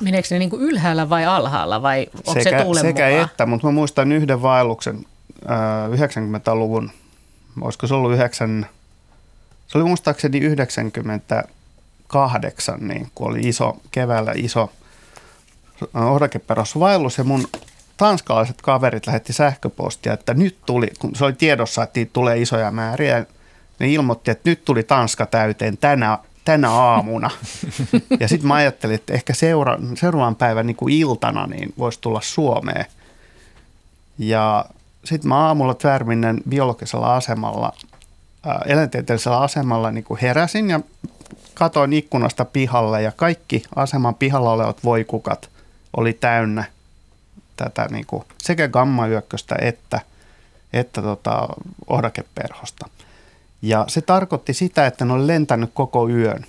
Meneekö 0.00 0.28
ne 0.30 0.38
niin 0.38 0.50
kuin 0.50 0.62
ylhäällä 0.62 1.08
vai 1.08 1.24
alhaalla 1.24 1.82
vai 1.82 2.06
onko 2.16 2.42
sekä, 2.42 2.58
se 2.58 2.64
tuulen 2.64 2.82
Sekä 2.82 3.08
mukaan? 3.08 3.26
että, 3.26 3.46
mutta 3.46 3.66
mä 3.66 3.70
muistan 3.70 4.12
yhden 4.12 4.42
vaelluksen 4.42 5.06
äh, 5.50 5.90
90-luvun 5.90 6.90
olisiko 7.60 7.86
se 7.86 7.94
ollut 7.94 8.12
9, 8.12 8.66
se 9.66 9.78
oli 9.78 9.84
muistaakseni 9.84 10.38
98, 10.38 12.78
niin 12.80 13.08
kun 13.14 13.30
oli 13.30 13.40
iso, 13.40 13.76
keväällä 13.90 14.32
iso 14.36 14.72
ohdakeperosvaellus 15.94 17.18
ja 17.18 17.24
mun 17.24 17.48
tanskalaiset 17.96 18.62
kaverit 18.62 19.06
lähetti 19.06 19.32
sähköpostia, 19.32 20.12
että 20.12 20.34
nyt 20.34 20.56
tuli, 20.66 20.88
kun 20.98 21.14
se 21.14 21.24
oli 21.24 21.32
tiedossa, 21.32 21.82
että 21.82 22.00
tulee 22.12 22.38
isoja 22.38 22.70
määriä, 22.70 23.26
ne 23.78 23.88
ilmoitti, 23.88 24.30
että 24.30 24.50
nyt 24.50 24.64
tuli 24.64 24.82
Tanska 24.82 25.26
täyteen 25.26 25.78
tänä, 25.78 26.18
tänä 26.44 26.70
aamuna. 26.70 27.30
Ja 28.20 28.28
sitten 28.28 28.48
mä 28.48 28.54
ajattelin, 28.54 28.94
että 28.94 29.12
ehkä 29.12 29.34
seura, 29.34 29.78
seuraavan 29.94 30.36
päivän 30.36 30.66
niin 30.66 30.90
iltana 30.90 31.46
niin 31.46 31.74
voisi 31.78 32.00
tulla 32.00 32.20
Suomeen. 32.20 32.86
Ja 34.18 34.64
sitten 35.04 35.28
mä 35.28 35.36
aamulla 35.36 35.74
Tvärminnen 35.74 36.40
biologisella 36.48 37.16
asemalla, 37.16 37.72
ää, 38.46 38.62
eläintieteellisellä 38.66 39.38
asemalla 39.38 39.90
niin 39.90 40.04
kuin 40.04 40.20
heräsin 40.20 40.70
ja 40.70 40.80
katoin 41.54 41.92
ikkunasta 41.92 42.44
pihalle 42.44 43.02
ja 43.02 43.12
kaikki 43.12 43.62
aseman 43.76 44.14
pihalla 44.14 44.52
olevat 44.52 44.84
voikukat 44.84 45.50
oli 45.96 46.12
täynnä 46.12 46.64
tätä 47.56 47.88
niin 47.90 48.06
kuin 48.06 48.24
sekä 48.38 48.68
gammayökköstä 48.68 49.56
että, 49.60 50.00
että 50.72 51.02
tota, 51.02 51.48
ohdakeperhosta. 51.86 52.88
Ja 53.62 53.84
se 53.88 54.00
tarkoitti 54.00 54.54
sitä, 54.54 54.86
että 54.86 55.04
ne 55.04 55.12
oli 55.12 55.26
lentänyt 55.26 55.70
koko 55.74 56.08
yön. 56.08 56.46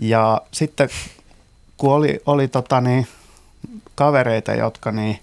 Ja 0.00 0.42
sitten 0.52 0.88
kun 1.76 1.92
oli, 1.92 2.20
oli 2.26 2.48
tota 2.48 2.80
niin, 2.80 3.06
kavereita, 3.94 4.52
jotka 4.52 4.92
niin, 4.92 5.20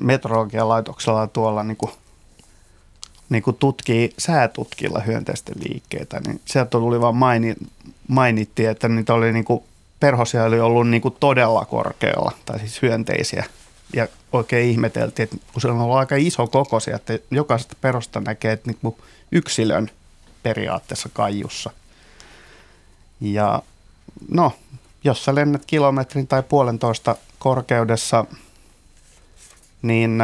meteorologian 0.00 0.68
laitoksella 0.68 1.26
tuolla 1.26 1.62
niin 1.62 1.76
kuin, 1.76 1.92
niin 3.28 3.42
kuin 3.42 3.56
tutkii 3.56 4.14
säätutkilla 4.18 5.00
hyönteisten 5.00 5.56
liikkeitä, 5.68 6.20
niin 6.26 6.40
sieltä 6.44 6.70
tuli 6.70 7.00
vaan 7.00 7.16
maini, 7.16 7.54
mainittiin, 8.08 8.70
että 8.70 8.88
niitä 8.88 9.14
oli 9.14 9.32
niin 9.32 9.44
kuin, 9.44 9.62
perhosia 10.00 10.44
oli 10.44 10.60
ollut 10.60 10.88
niin 10.88 11.02
kuin 11.02 11.16
todella 11.20 11.64
korkealla, 11.64 12.32
tai 12.44 12.58
siis 12.58 12.82
hyönteisiä. 12.82 13.44
Ja 13.92 14.08
oikein 14.32 14.70
ihmeteltiin, 14.70 15.24
että 15.24 15.36
kun 15.52 15.62
se 15.62 15.68
on 15.68 15.80
ollut 15.80 15.96
aika 15.96 16.16
iso 16.16 16.46
kokoisia, 16.46 16.96
että 16.96 17.18
jokaisesta 17.30 17.76
perhosta 17.80 18.20
näkee 18.20 18.52
että 18.52 18.70
niin 18.70 18.96
yksilön 19.32 19.90
periaatteessa 20.42 21.08
kaijussa. 21.12 21.70
Ja 23.20 23.62
no, 24.30 24.52
jos 25.04 25.24
sä 25.24 25.34
lennät 25.34 25.64
kilometrin 25.66 26.26
tai 26.26 26.42
puolentoista 26.42 27.16
korkeudessa– 27.38 28.24
niin 29.82 30.22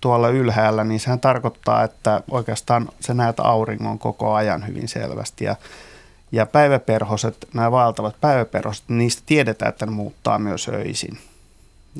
tuolla 0.00 0.28
ylhäällä, 0.28 0.84
niin 0.84 1.00
sehän 1.00 1.20
tarkoittaa, 1.20 1.84
että 1.84 2.20
oikeastaan 2.30 2.88
sä 3.00 3.14
näet 3.14 3.40
auringon 3.40 3.98
koko 3.98 4.34
ajan 4.34 4.66
hyvin 4.66 4.88
selvästi. 4.88 5.44
Ja, 5.44 5.56
ja 6.32 6.46
päiväperhoset, 6.46 7.48
nämä 7.54 7.70
vaeltavat 7.70 8.20
päiväperhoset, 8.20 8.84
niistä 8.88 9.22
tiedetään, 9.26 9.68
että 9.68 9.86
ne 9.86 9.92
muuttaa 9.92 10.38
myös 10.38 10.68
öisin. 10.68 11.18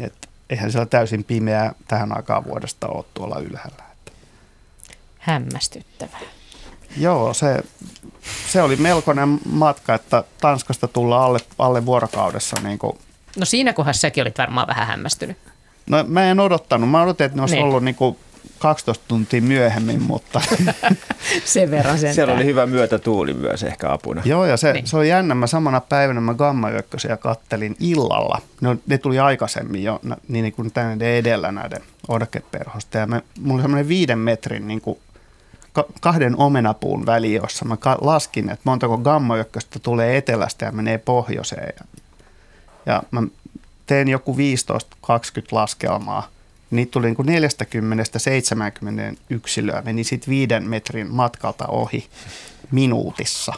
Et 0.00 0.27
eihän 0.50 0.72
siellä 0.72 0.86
täysin 0.86 1.24
pimeää 1.24 1.72
tähän 1.88 2.16
aikaan 2.16 2.44
vuodesta 2.44 2.88
ole 2.88 3.04
tuolla 3.14 3.38
ylhäällä. 3.38 3.84
Hämmästyttävää. 5.18 6.20
Joo, 6.96 7.34
se, 7.34 7.62
se 8.48 8.62
oli 8.62 8.76
melkoinen 8.76 9.40
matka, 9.52 9.94
että 9.94 10.24
Tanskasta 10.40 10.88
tulla 10.88 11.24
alle, 11.24 11.38
alle 11.58 11.86
vuorokaudessa. 11.86 12.56
Niin 12.62 12.78
kuin. 12.78 12.98
No 13.36 13.44
siinä 13.44 13.72
kohdassa 13.72 14.00
säkin 14.00 14.22
olit 14.22 14.38
varmaan 14.38 14.66
vähän 14.66 14.86
hämmästynyt. 14.86 15.36
No 15.86 16.04
mä 16.08 16.24
en 16.24 16.40
odottanut. 16.40 16.90
Mä 16.90 17.02
odotin, 17.02 17.26
että 17.26 17.36
ne 17.36 17.42
olisi 17.42 17.54
niin. 17.54 17.64
ollut 17.64 17.84
niinku 17.84 18.18
12 18.58 19.04
tuntia 19.08 19.42
myöhemmin, 19.42 20.02
mutta... 20.02 20.40
Sen 21.44 21.70
verran 21.70 21.98
sen. 21.98 22.14
Siellä 22.14 22.34
oli 22.34 22.44
hyvä 22.44 22.66
myötätuuli 22.66 23.34
myös 23.34 23.62
ehkä 23.62 23.92
apuna. 23.92 24.22
Joo, 24.24 24.44
ja 24.44 24.56
se, 24.56 24.72
niin. 24.72 24.86
se 24.86 24.96
oli 24.96 25.08
jännä. 25.08 25.34
Mä 25.34 25.46
samana 25.46 25.80
päivänä 25.80 26.20
mä 26.20 26.34
gamma 26.34 26.68
kattelin 27.20 27.76
illalla. 27.80 28.40
Ne, 28.60 28.76
ne 28.86 28.98
tuli 28.98 29.18
aikaisemmin 29.18 29.84
jo 29.84 30.00
niin, 30.28 30.42
niin 30.42 30.52
kuin 30.52 30.72
tänne 30.72 31.18
edellä 31.18 31.52
näiden 31.52 31.82
odakeperhosta. 32.08 32.98
Ja 32.98 33.06
mä, 33.06 33.22
mulla 33.40 33.54
oli 33.54 33.62
semmoinen 33.62 33.88
viiden 33.88 34.18
metrin 34.18 34.68
niin 34.68 34.80
kuin 34.80 34.98
kahden 36.00 36.36
omenapuun 36.36 37.06
väli, 37.06 37.34
jossa 37.34 37.64
mä 37.64 37.76
laskin, 38.00 38.50
että 38.50 38.62
montako 38.64 38.98
gamma 38.98 39.34
tulee 39.82 40.16
etelästä 40.16 40.64
ja 40.64 40.72
menee 40.72 40.98
pohjoiseen. 40.98 41.72
Ja, 41.76 41.84
ja 42.86 43.02
mä 43.10 43.22
tein 43.86 44.08
joku 44.08 44.36
15-20 44.36 44.38
laskelmaa. 45.52 46.28
Niitä 46.70 46.90
tuli 46.90 47.06
niin 47.06 47.16
kuin 47.16 47.28
40-70 49.14 49.16
yksilöä, 49.30 49.82
meni 49.82 50.04
sitten 50.04 50.30
viiden 50.30 50.68
metrin 50.68 51.14
matkalta 51.14 51.66
ohi 51.66 52.08
minuutissa. 52.70 53.52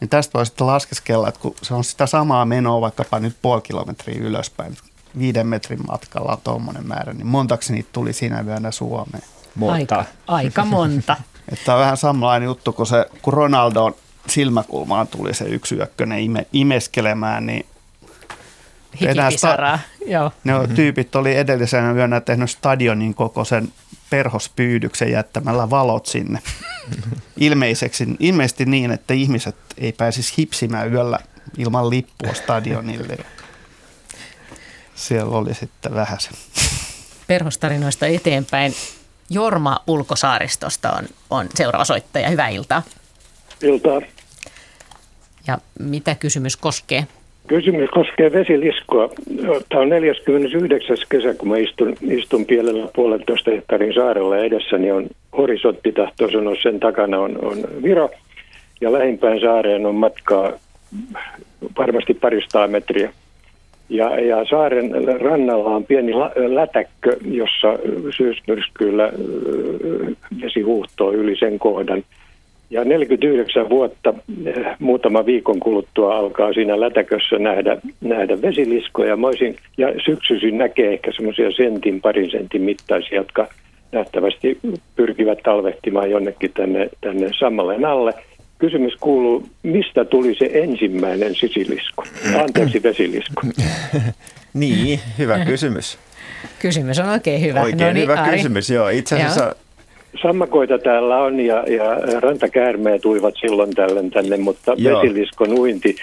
Niin 0.00 0.08
tästä 0.08 0.38
voi 0.38 0.46
sitten 0.46 0.66
laskeskella, 0.66 1.28
että 1.28 1.40
kun 1.40 1.54
se 1.62 1.74
on 1.74 1.84
sitä 1.84 2.06
samaa 2.06 2.44
menoa 2.44 2.80
vaikkapa 2.80 3.18
nyt 3.18 3.36
puoli 3.42 3.62
kilometriä 3.62 4.18
ylöspäin, 4.20 4.76
viiden 5.18 5.46
metrin 5.46 5.86
matkalla 5.86 6.32
on 6.32 6.38
tuommoinen 6.44 6.86
määrä, 6.86 7.12
niin 7.12 7.26
montaksi 7.26 7.72
niitä 7.72 7.88
tuli 7.92 8.12
siinä 8.12 8.40
yönä 8.40 8.70
Suomeen? 8.70 9.22
Aika, 9.72 10.04
aika 10.26 10.64
monta. 10.64 11.16
Että 11.52 11.74
on 11.74 11.80
vähän 11.80 11.96
samanlainen 11.96 12.46
juttu, 12.46 12.72
kun, 12.72 12.86
se, 12.86 13.06
kun 13.22 13.32
Ronaldon 13.32 13.94
silmäkulmaan 14.28 15.08
tuli 15.08 15.34
se 15.34 15.44
yksi 15.44 15.74
yökkönen 15.74 16.20
ime, 16.20 16.46
imeskelemään, 16.52 17.46
niin 17.46 17.66
Hikipisaraa, 19.00 19.78
joo. 20.06 20.32
Ne 20.44 20.52
tyypit 20.74 21.16
oli 21.16 21.36
edellisenä 21.36 21.92
yönä 21.92 22.20
tehnyt 22.20 22.50
stadionin 22.50 23.14
kokoisen 23.14 23.72
perhospyydyksen 24.10 25.10
jättämällä 25.10 25.70
valot 25.70 26.06
sinne. 26.06 26.38
Ilmeiseksi, 27.36 28.06
ilmeisesti 28.18 28.64
niin, 28.64 28.90
että 28.90 29.14
ihmiset 29.14 29.56
ei 29.78 29.92
pääsisi 29.92 30.34
hipsimään 30.38 30.92
yöllä 30.92 31.18
ilman 31.58 31.90
lippua 31.90 32.34
stadionille. 32.34 33.16
Siellä 34.94 35.38
oli 35.38 35.54
sitten 35.54 35.94
vähän 35.94 36.20
se. 36.20 36.30
Perhostarinoista 37.26 38.06
eteenpäin. 38.06 38.74
Jorma 39.30 39.80
Ulkosaaristosta 39.86 40.92
on, 40.92 41.04
on 41.30 41.48
seuraava 41.54 41.84
soittaja. 41.84 42.28
Hyvää 42.28 42.48
iltaa. 42.48 42.82
Iltaa. 43.62 44.00
Ja 45.46 45.58
mitä 45.78 46.14
kysymys 46.14 46.56
koskee? 46.56 47.06
Kysymys 47.46 47.90
koskee 47.90 48.32
vesiliskoa. 48.32 49.08
Tämä 49.68 49.82
on 49.82 49.88
49. 49.88 50.96
kesä, 51.08 51.34
kun 51.34 51.48
mä 51.48 51.56
istun, 51.56 51.94
istun 52.10 52.46
pielellä 52.46 52.88
puolentoista 52.94 53.50
hehtaarin 53.50 53.94
saarella 53.94 54.38
edessäni 54.38 54.90
on 54.90 55.06
horisontti, 55.36 55.92
tahtoo 55.92 56.30
sanoa, 56.30 56.54
sen 56.62 56.80
takana 56.80 57.20
on, 57.20 57.38
on 57.44 57.56
Viro. 57.82 58.10
Ja 58.80 58.92
lähimpään 58.92 59.40
saareen 59.40 59.86
on 59.86 59.94
matkaa 59.94 60.52
varmasti 61.78 62.14
paristaa 62.14 62.68
metriä. 62.68 63.12
Ja, 63.88 64.20
ja 64.20 64.44
saaren 64.50 64.90
rannalla 65.20 65.70
on 65.70 65.84
pieni 65.84 66.12
lätäkkö, 66.54 67.16
jossa 67.24 67.78
syysmyrskyillä 68.16 69.12
vesi 70.42 70.60
huuhtoo 70.60 71.12
yli 71.12 71.36
sen 71.36 71.58
kohdan. 71.58 72.02
Ja 72.70 72.84
49 72.84 73.68
vuotta, 73.68 74.14
eh, 74.46 74.66
muutama 74.78 75.26
viikon 75.26 75.60
kuluttua 75.60 76.16
alkaa 76.16 76.52
siinä 76.52 76.80
lätäkössä 76.80 77.38
nähdä, 77.38 77.76
nähdä 78.00 78.42
vesiliskoja. 78.42 79.16
Moisin, 79.16 79.56
ja 79.78 79.88
syksyisin 80.04 80.58
näkee 80.58 80.92
ehkä 80.92 81.12
semmoisia 81.16 81.50
sentin, 81.50 82.00
parin 82.00 82.30
sentin 82.30 82.62
mittaisia, 82.62 83.16
jotka 83.16 83.48
nähtävästi 83.92 84.58
pyrkivät 84.96 85.38
talvehtimaan 85.42 86.10
jonnekin 86.10 86.50
tänne, 86.54 86.88
tänne 87.00 87.30
sammalle 87.38 87.86
alle. 87.86 88.12
Kysymys 88.58 88.96
kuuluu, 89.00 89.46
mistä 89.62 90.04
tuli 90.04 90.34
se 90.34 90.50
ensimmäinen 90.52 91.34
sisilisko? 91.34 92.04
Anteeksi, 92.42 92.82
vesilisko. 92.82 93.42
niin, 94.54 95.00
hyvä 95.18 95.44
kysymys. 95.44 95.98
Kysymys 96.58 96.98
on 96.98 97.08
oikein 97.08 97.40
hyvä. 97.40 97.62
Oikein 97.62 97.86
no 97.86 97.92
niin, 97.92 98.02
hyvä 98.02 98.20
Ari. 98.20 98.36
kysymys, 98.36 98.70
joo. 98.70 98.88
Itse 98.88 99.14
asiassa 99.14 99.44
joo 99.44 99.65
sammakoita 100.22 100.78
täällä 100.78 101.18
on 101.18 101.40
ja, 101.40 101.56
ja 101.56 102.20
rantakäärmeet 102.20 103.04
uivat 103.04 103.34
silloin 103.40 103.70
tällöin 103.70 104.10
tänne, 104.10 104.36
mutta 104.36 104.74
Joo. 104.76 105.02
vesiliskon 105.02 105.58
uinti, 105.58 105.96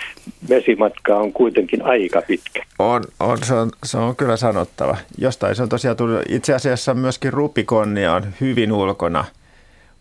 vesimatka 0.49 1.18
on 1.18 1.34
kuitenkin 1.34 1.81
aika 1.81 2.22
pitkä. 2.27 2.64
On, 2.80 3.03
on, 3.19 3.38
se, 3.44 3.53
on 3.53 3.72
se 3.84 3.98
on 3.98 4.15
kyllä 4.15 4.38
sanottava. 4.38 4.98
Jostain 5.18 5.56
se 5.56 5.64
on 5.64 5.69
tosiaan 5.69 5.98
tullut, 5.98 6.22
itse 6.30 6.53
asiassa 6.53 6.94
myöskin 6.94 7.34
rupikonnia 7.34 8.14
on 8.14 8.23
hyvin 8.41 8.72
ulkona 8.72 9.26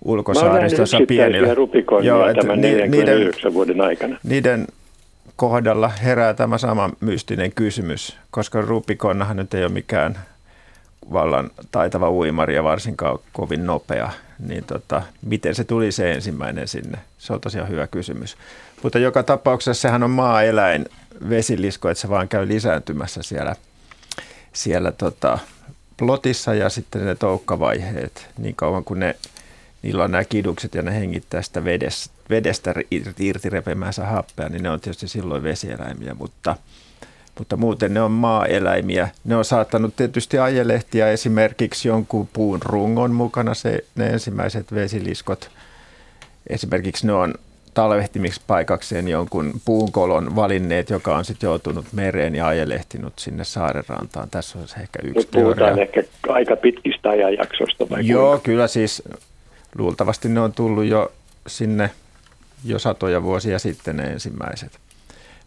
ulkosaaristossa 0.05 0.99
pienillä. 1.09 1.55
rupikonnia 1.55 2.09
Joo, 2.09 2.35
tämän 2.35 2.61
49 2.61 3.41
niiden, 3.41 3.55
vuoden 3.55 3.81
aikana. 3.81 4.19
Niiden 4.23 4.67
kohdalla 5.37 5.89
herää 5.89 6.35
tämä 6.35 6.59
sama 6.59 6.91
mystinen 7.01 7.53
kysymys, 7.55 8.19
koska 8.31 8.61
rupikonnahan 8.61 9.37
nyt 9.37 9.55
ei 9.55 9.65
ole 9.65 9.73
mikään 9.73 10.19
vallan 11.13 11.51
taitava 11.71 12.11
uimari 12.11 12.55
ja 12.55 12.65
varsinkaan 12.65 13.19
kovin 13.33 13.67
nopea, 13.67 14.11
niin 14.39 14.65
tota, 14.65 15.03
miten 15.23 15.55
se 15.55 15.65
tuli 15.65 15.93
se 15.93 16.13
ensimmäinen 16.13 16.69
sinne? 16.69 16.99
Se 17.19 17.33
on 17.33 17.41
tosiaan 17.41 17.69
hyvä 17.69 17.87
kysymys. 17.87 18.37
Mutta 18.83 18.99
joka 18.99 19.23
tapauksessa 19.23 19.83
sehän 19.83 20.03
on 20.03 20.11
maa-eläin, 20.11 20.87
vesilisko, 21.29 21.89
että 21.89 22.01
se 22.01 22.09
vaan 22.09 22.29
käy 22.29 22.49
lisääntymässä 22.49 23.23
siellä, 23.23 23.57
siellä 24.53 24.93
tota, 24.93 25.39
plotissa 25.97 26.55
ja 26.55 26.69
sitten 26.69 27.07
ne 27.07 27.15
toukkavaiheet, 27.15 28.29
niin 28.39 28.55
kauan 28.55 28.85
kuin 28.85 29.01
ne, 29.01 29.17
niillä 29.83 30.05
on 30.05 30.11
nämä 30.11 30.25
kidukset 30.25 30.75
ja 30.75 30.83
ne 30.83 30.95
hengittää 30.95 31.43
sitä 31.43 31.65
vedestä, 31.65 32.15
vedestä 32.31 32.75
irti 33.21 33.51
repemäänsä 33.51 34.07
happea, 34.07 34.49
niin 34.49 34.63
ne 34.63 34.71
on 34.71 34.81
tietysti 34.81 35.09
silloin 35.09 35.43
vesieläimiä, 35.43 36.15
mutta– 36.15 36.57
mutta 37.39 37.57
muuten 37.57 37.95
ne 37.95 38.03
on 38.03 38.11
maaeläimiä. 38.13 39.09
Ne 39.25 39.37
on 39.37 39.45
saattanut 39.45 39.97
tietysti 39.97 40.39
ajelehtiä 40.39 41.09
esimerkiksi 41.11 41.89
jonkun 41.89 42.29
puun 42.33 42.63
rungon 42.63 43.11
mukana, 43.15 43.55
se, 43.55 43.85
ne 43.95 44.07
ensimmäiset 44.07 44.75
vesiliskot. 44.75 45.51
Esimerkiksi 46.47 47.07
ne 47.07 47.13
on 47.13 47.35
talvehtimiksi 47.75 48.41
paikakseen 48.47 49.09
jonkun 49.09 49.53
puunkolon 49.65 50.37
valinneet, 50.37 50.91
joka 50.91 51.17
on 51.17 51.25
sitten 51.25 51.47
joutunut 51.47 51.87
mereen 51.93 52.35
ja 52.35 52.47
ajelehtinut 52.47 53.19
sinne 53.19 53.45
saarenrantaan. 53.45 54.31
Tässä 54.31 54.59
on 54.59 54.65
ehkä 54.81 54.99
yksi 55.03 55.19
Nyt 55.19 55.31
puhutaan 55.31 55.57
teoria. 55.75 55.83
ehkä 55.83 56.03
aika 56.29 56.57
pitkistä 56.57 57.09
ajanjaksoista 57.09 57.91
vai 57.91 58.07
Joo, 58.07 58.29
kuinka? 58.31 58.45
kyllä 58.45 58.67
siis 58.69 59.03
luultavasti 59.79 60.29
ne 60.29 60.41
on 60.41 60.53
tullut 60.53 60.85
jo 60.85 61.13
sinne 61.47 61.91
jo 62.65 62.79
satoja 62.79 63.23
vuosia 63.23 63.59
sitten 63.59 63.97
ne 63.97 64.03
ensimmäiset. 64.05 64.82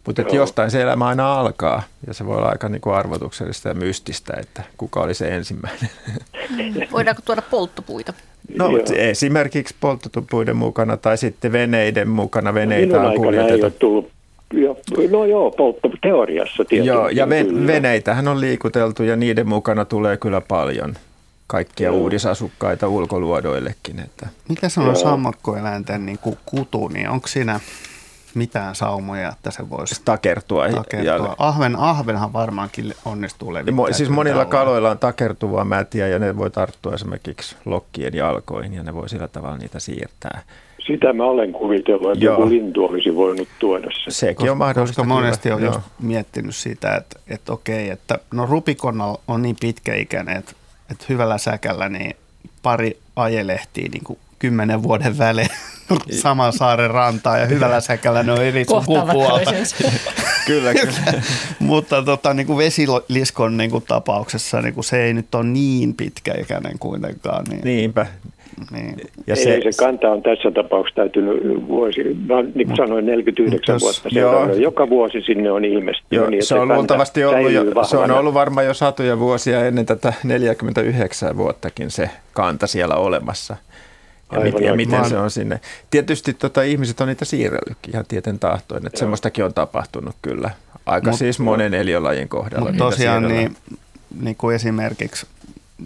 Mutta 0.06 0.22
jostain 0.22 0.70
se 0.70 0.82
elämä 0.82 1.06
aina 1.06 1.40
alkaa 1.40 1.82
ja 2.06 2.14
se 2.14 2.26
voi 2.26 2.36
olla 2.36 2.48
aika 2.48 2.68
niin 2.68 2.80
kuin 2.80 2.94
arvotuksellista 2.94 3.68
ja 3.68 3.74
mystistä, 3.74 4.34
että 4.40 4.62
kuka 4.76 5.00
oli 5.00 5.14
se 5.14 5.28
ensimmäinen. 5.28 5.90
Voidaanko 6.92 7.22
tuoda 7.24 7.42
polttopuita? 7.42 8.12
No 8.58 8.70
Joo. 8.70 8.84
esimerkiksi 8.94 9.74
polttopuiden 9.80 10.56
mukana 10.56 10.96
tai 10.96 11.18
sitten 11.18 11.52
veneiden 11.52 12.08
mukana. 12.08 12.54
Veneitä 12.54 13.00
on 13.00 13.16
kuljetettu. 13.16 14.10
Jo, 14.52 14.76
no 15.10 15.24
joo, 15.24 15.50
poltto, 15.50 15.90
teoriassa 16.02 16.64
tietysti. 16.64 16.88
Joo, 16.88 17.08
ja 17.08 17.28
ven, 17.28 17.66
veneitähän 17.66 18.28
on 18.28 18.40
liikuteltu 18.40 19.02
ja 19.02 19.16
niiden 19.16 19.48
mukana 19.48 19.84
tulee 19.84 20.16
kyllä 20.16 20.40
paljon 20.40 20.94
kaikkia 21.46 21.88
joo. 21.88 21.96
uudisasukkaita 21.96 22.88
ulkoluodoillekin. 22.88 24.00
Että. 24.00 24.26
Mikä 24.48 24.68
se 24.68 24.80
on 24.80 24.96
sammakkoeläinten 24.96 26.06
niin 26.06 26.18
kutu, 26.46 26.88
niin 26.88 27.08
onko 27.08 27.28
siinä 27.28 27.60
mitään 28.36 28.74
saumoja, 28.74 29.28
että 29.28 29.50
se 29.50 29.70
voisi 29.70 30.02
takertua. 30.04 30.68
takertua. 30.68 31.26
Ja... 31.26 31.34
Ahven, 31.38 31.76
ahvenhan 31.76 32.32
varmaankin 32.32 32.94
onnistuu 33.04 33.54
levittämään. 33.54 33.94
Siis 33.94 34.10
monilla 34.10 34.44
kaloilla 34.44 34.90
on 34.90 34.98
takertuvaa 34.98 35.64
mätiä 35.64 36.08
ja 36.08 36.18
ne 36.18 36.36
voi 36.36 36.50
tarttua 36.50 36.94
esimerkiksi 36.94 37.56
lokkien 37.64 38.14
jalkoihin 38.14 38.74
ja 38.74 38.82
ne 38.82 38.94
voi 38.94 39.08
sillä 39.08 39.28
tavalla 39.28 39.58
niitä 39.58 39.80
siirtää. 39.80 40.42
Sitä 40.86 41.12
mä 41.12 41.24
olen 41.24 41.52
kuvitellut, 41.52 42.12
että 42.12 42.24
Joo. 42.24 42.34
joku 42.34 42.48
lintu 42.48 42.84
olisi 42.84 43.14
voinut 43.14 43.48
tuoda 43.58 43.88
se. 44.04 44.10
Sekin 44.10 44.36
koska, 44.36 44.52
on 44.52 44.58
mahdollista. 44.58 45.02
Koska 45.02 45.14
monesti 45.14 45.50
on 45.50 45.62
just 45.62 45.80
miettinyt 46.00 46.54
sitä, 46.54 46.96
että, 46.96 47.20
että 47.28 47.52
okei, 47.52 47.90
että 47.90 48.18
no 48.32 48.46
rupikonna 48.46 49.14
on 49.28 49.42
niin 49.42 49.56
pitkäikäinen, 49.60 50.36
että, 50.36 50.52
että 50.90 51.04
hyvällä 51.08 51.38
säkällä 51.38 51.88
niin 51.88 52.16
pari 52.62 52.98
ajelehtii 53.16 53.88
niin 53.88 54.04
kuin 54.04 54.18
kymmenen 54.38 54.82
vuoden 54.82 55.18
välein 55.18 55.48
saman 56.22 56.52
saaren 56.52 56.90
rantaa 56.90 57.38
ja 57.38 57.46
hyvällä 57.46 57.80
säkällä 57.80 58.22
ne 58.22 58.32
on 58.32 58.44
eri 58.44 58.64
sukupuolta. 58.64 59.50
kyllä, 60.46 60.74
kyllä. 60.74 61.22
Mutta 61.58 62.02
tota, 62.02 62.34
niin 62.34 62.46
kuin 62.46 62.58
vesiliskon 62.58 63.56
niin 63.56 63.70
kuin 63.70 63.84
tapauksessa 63.88 64.62
niin 64.62 64.74
kuin 64.74 64.84
se 64.84 65.04
ei 65.04 65.14
nyt 65.14 65.34
ole 65.34 65.44
niin 65.44 65.94
pitkäikäinen 65.94 66.78
kuitenkaan. 66.78 67.44
Niin, 67.50 67.60
Niinpä. 67.64 68.06
Niin. 68.70 68.96
Ja 69.26 69.36
se, 69.36 69.54
ei, 69.54 69.72
se 69.72 69.84
kanta 69.84 70.10
on 70.10 70.22
tässä 70.22 70.50
tapauksessa 70.50 70.96
täytynyt 70.96 71.68
vuosi, 71.68 72.00
mä 72.28 72.42
niin 72.42 72.66
kuin 72.66 72.76
sanoin 72.76 73.06
49 73.06 73.74
jos, 73.74 73.82
vuotta 73.82 74.10
seuraavana. 74.10 74.52
Joka 74.52 74.88
vuosi 74.88 75.20
sinne 75.20 75.50
on 75.50 75.64
ilmestynyt. 75.64 76.10
Joo, 76.10 76.30
niin, 76.30 76.46
se 76.46 76.54
on 76.54 76.68
luultavasti 76.68 77.24
ollut, 77.24 77.52
jo, 77.52 77.84
se 77.84 77.96
on 77.96 78.10
ollut 78.10 78.34
varmaan 78.34 78.66
jo 78.66 78.74
satoja 78.74 79.18
vuosia 79.18 79.66
ennen 79.66 79.86
tätä 79.86 80.12
49 80.24 81.36
vuottakin 81.36 81.90
se 81.90 82.10
kanta 82.32 82.66
siellä 82.66 82.94
olemassa. 82.94 83.56
Ja, 84.32 84.40
mit, 84.40 84.60
ja 84.60 84.74
miten 84.74 85.08
se 85.08 85.18
on 85.18 85.30
sinne. 85.30 85.60
Tietysti 85.90 86.34
tota, 86.34 86.62
ihmiset 86.62 87.00
on 87.00 87.08
niitä 87.08 87.24
siirrellytkin 87.24 87.94
ihan 87.94 88.06
tieten 88.08 88.38
tahtoin, 88.38 88.86
että 88.86 88.96
Joo. 88.96 88.98
semmoistakin 88.98 89.44
on 89.44 89.54
tapahtunut 89.54 90.16
kyllä. 90.22 90.50
Aika 90.86 91.10
mut, 91.10 91.18
siis 91.18 91.38
monen 91.38 91.74
eliölajin 91.74 92.28
kohdalla. 92.28 92.70
Mutta 92.70 92.84
tosiaan 92.84 93.28
niin, 93.28 93.56
niin 94.20 94.36
kuin 94.36 94.56
esimerkiksi 94.56 95.26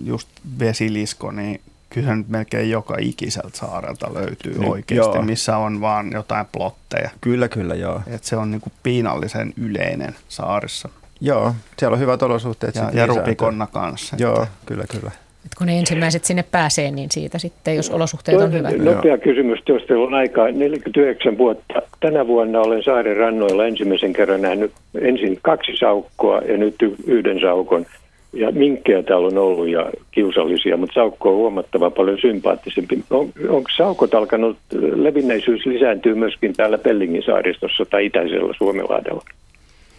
just 0.05 0.29
vesilisko, 0.59 1.31
niin 1.31 1.61
kyllä 1.91 2.17
nyt 2.17 2.29
melkein 2.29 2.71
joka 2.71 2.97
ikiseltä 3.01 3.59
saarelta 3.59 4.15
löytyy 4.15 4.59
niin, 4.59 4.71
oikeasti, 4.71 5.17
joo. 5.17 5.23
missä 5.23 5.57
on 5.57 5.81
vaan 5.81 6.13
jotain 6.13 6.47
plotteja. 6.53 7.11
Kyllä, 7.21 7.49
kyllä, 7.49 7.75
joo. 7.75 8.03
Et 8.07 8.25
se 8.25 8.37
on 8.37 8.51
niin 8.51 8.61
kuin 8.61 8.73
piinallisen 8.83 9.53
yleinen 9.57 10.17
saarissa. 10.29 10.89
Joo, 11.21 11.55
siellä 11.79 11.95
on 11.95 12.01
hyvät 12.01 12.23
olosuhteet. 12.23 12.75
Ja, 12.75 12.91
ja 12.95 13.07
rupikonna 13.07 13.67
kanssa. 13.67 14.17
Joo, 14.19 14.47
kyllä, 14.67 14.85
kyllä. 14.91 15.11
Et 15.51 15.59
kun 15.59 15.67
ne 15.67 15.79
ensimmäiset 15.79 16.25
sinne 16.25 16.45
pääsee, 16.51 16.91
niin 16.91 17.11
siitä 17.11 17.39
sitten, 17.39 17.77
jos 17.77 17.91
olosuhteet 17.91 18.41
on 18.41 18.53
hyvät. 18.53 18.79
Nopea 18.79 19.19
kysymys, 19.19 19.59
jos 19.69 19.83
teillä 19.83 20.07
on 20.07 20.15
aikaa. 20.15 20.51
49 20.51 21.39
vuotta. 21.39 21.83
Tänä 22.01 22.27
vuonna 22.27 22.61
olen 22.61 22.83
saaren 22.83 23.17
rannoilla 23.17 23.67
ensimmäisen 23.67 24.13
kerran 24.13 24.43
nähnyt 24.43 24.73
ensin 25.01 25.39
kaksi 25.43 25.73
saukkoa 25.77 26.39
ja 26.39 26.57
nyt 26.57 26.75
yhden 27.07 27.41
saukon. 27.41 27.87
Ja 28.33 28.51
minkkejä 28.51 29.03
täällä 29.03 29.27
on 29.27 29.39
ollut 29.39 29.69
ja 29.69 29.91
kiusallisia, 30.11 30.77
mutta 30.77 30.95
saukko 30.95 31.31
on 31.31 31.37
huomattava 31.37 31.91
paljon 31.91 32.19
sympaattisempi. 32.21 33.05
On, 33.11 33.33
onko 33.49 33.71
saukot 33.77 34.15
alkanut, 34.15 34.57
levinneisyys 34.95 35.67
lisääntyy 35.67 36.15
myöskin 36.15 36.53
täällä 36.53 36.79
Pellingin 36.79 37.23
saaristossa 37.23 37.85
tai 37.85 38.07
itäisellä 38.07 38.55
Suomenlahdella? 38.59 39.23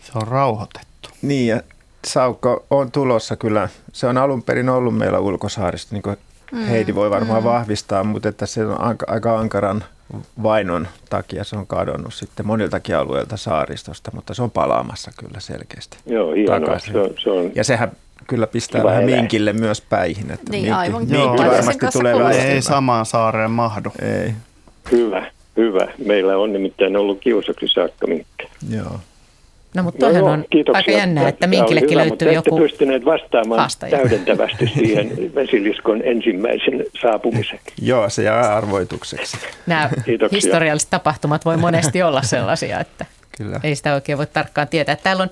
Se 0.02 0.12
on 0.16 0.28
rauhoitettu. 0.28 1.10
Niin, 1.22 1.48
ja 1.48 1.62
Saukko 2.08 2.66
on 2.70 2.92
tulossa 2.92 3.36
kyllä. 3.36 3.70
Se 3.94 4.08
on 4.08 4.18
alun 4.18 4.44
perin 4.44 4.70
ollut 4.70 4.98
meillä 4.98 5.20
ulkosaarista, 5.20 5.96
niin 5.96 6.04
kuin 6.04 6.18
Mm, 6.52 6.66
Heidi 6.66 6.96
voi 6.96 7.10
varmaan 7.10 7.44
mm. 7.44 7.50
vahvistaa, 7.50 8.04
mutta 8.04 8.30
että 8.30 8.46
se 8.46 8.66
on 8.66 8.82
aika, 8.82 9.06
aika 9.10 9.40
ankaran 9.40 9.84
vainon 10.44 10.88
takia 11.10 11.44
se 11.44 11.56
on 11.56 11.68
kadonnut 11.68 12.14
sitten 12.14 12.48
moniltakin 12.48 12.96
alueilta 12.96 13.38
saaristosta, 13.38 14.12
mutta 14.14 14.34
se 14.34 14.44
on 14.44 14.52
palaamassa 14.52 15.12
kyllä 15.20 15.40
selkeästi 15.40 15.98
Joo, 16.06 16.34
hienoa. 16.34 16.60
takaisin. 16.60 16.94
Se 16.94 17.00
on, 17.00 17.10
se 17.24 17.30
on 17.30 17.52
Ja 17.56 17.64
sehän 17.64 17.92
kyllä 18.28 18.48
pistää 18.48 18.82
Kiva 18.82 18.90
vähän 18.90 19.04
minkille 19.06 19.54
myös 19.54 19.82
päihin. 19.82 20.32
Että 20.32 20.52
Niin, 20.52 20.64
minkki, 20.64 20.72
aivan. 20.72 21.00
minkki 21.02 21.16
Joo. 21.18 21.38
varmasti 21.38 21.86
tulee 21.94 22.16
Ei 22.54 22.62
samaan 22.62 23.06
saareen 23.06 23.52
mahdu. 23.52 23.90
Ei, 24.02 24.34
hyvä, 24.92 25.32
hyvä. 25.58 25.88
Meillä 26.06 26.38
on 26.38 26.54
nimittäin 26.54 26.98
ollut 26.98 27.20
kiusaksi 27.20 27.68
saakka 27.68 28.08
minkki. 28.08 28.48
joo. 28.70 29.00
No 29.76 29.84
mutta 29.84 30.00
toihan 30.00 30.24
on 30.24 30.46
aika 30.74 30.92
jännää, 30.92 31.28
että 31.28 31.48
minkillekin 31.48 31.90
hyvä, 31.90 32.02
löytyy 32.02 32.32
joku... 32.32 32.58
pystyneet 32.58 33.06
vastaamaan 33.06 33.60
haastaja. 33.60 33.98
täydentävästi 33.98 34.68
siihen 34.78 35.36
vesiliskon 35.36 36.02
ensimmäisen 36.04 36.86
saapumisen. 37.02 37.60
Joo, 37.82 38.10
se 38.10 38.24
jää 38.24 38.56
arvoitukseksi. 38.56 39.38
Nämä 39.68 39.90
Kiitoksia. 40.06 40.38
historialliset 40.38 40.90
tapahtumat 40.90 41.46
voi 41.46 41.58
monesti 41.58 42.04
olla 42.04 42.22
sellaisia, 42.22 42.80
että 42.80 43.06
Kyllä. 43.38 43.60
ei 43.64 43.76
sitä 43.76 43.94
oikein 43.94 44.18
voi 44.18 44.28
tarkkaan 44.28 44.68
tietää. 44.68 44.96
Täällä 44.96 45.24
on 45.24 45.30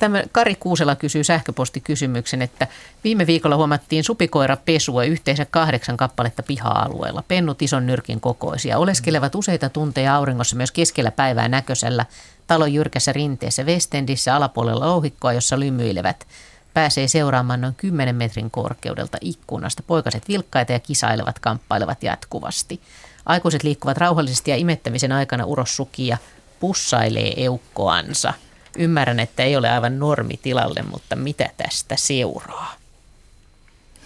Tämä 0.00 0.22
Kari 0.32 0.54
Kuusela 0.60 0.96
kysyy 0.96 1.24
sähköpostikysymyksen, 1.24 2.42
että 2.42 2.66
viime 3.04 3.26
viikolla 3.26 3.56
huomattiin 3.56 4.04
supikoirapesua 4.04 5.04
yhteensä 5.04 5.46
kahdeksan 5.50 5.96
kappaletta 5.96 6.42
piha-alueella. 6.42 7.24
Pennut 7.28 7.62
ison 7.62 7.86
nyrkin 7.86 8.20
kokoisia. 8.20 8.78
Oleskelevat 8.78 9.34
useita 9.34 9.68
tunteja 9.68 10.16
auringossa 10.16 10.56
myös 10.56 10.72
keskellä 10.72 11.10
päivää 11.10 11.48
näköisellä 11.48 12.06
talon 12.50 12.74
jyrkässä 12.74 13.12
rinteessä 13.12 13.62
Westendissä 13.62 14.36
alapuolella 14.36 14.86
louhikkoa, 14.86 15.32
jossa 15.32 15.60
lymyilevät. 15.60 16.26
Pääsee 16.74 17.08
seuraamaan 17.08 17.60
noin 17.60 17.74
10 17.74 18.16
metrin 18.16 18.50
korkeudelta 18.50 19.18
ikkunasta. 19.20 19.82
Poikaset 19.86 20.28
vilkkaita 20.28 20.72
ja 20.72 20.80
kisailevat, 20.80 21.38
kamppailevat 21.38 22.02
jatkuvasti. 22.02 22.80
Aikuiset 23.26 23.62
liikkuvat 23.62 23.98
rauhallisesti 23.98 24.50
ja 24.50 24.56
imettämisen 24.56 25.12
aikana 25.12 25.44
uros 25.44 25.76
sukia 25.76 26.18
pussailee 26.60 27.44
eukkoansa. 27.44 28.34
Ymmärrän, 28.78 29.20
että 29.20 29.42
ei 29.42 29.56
ole 29.56 29.70
aivan 29.70 29.98
normitilalle, 29.98 30.82
mutta 30.82 31.16
mitä 31.16 31.50
tästä 31.56 31.96
seuraa? 31.96 32.74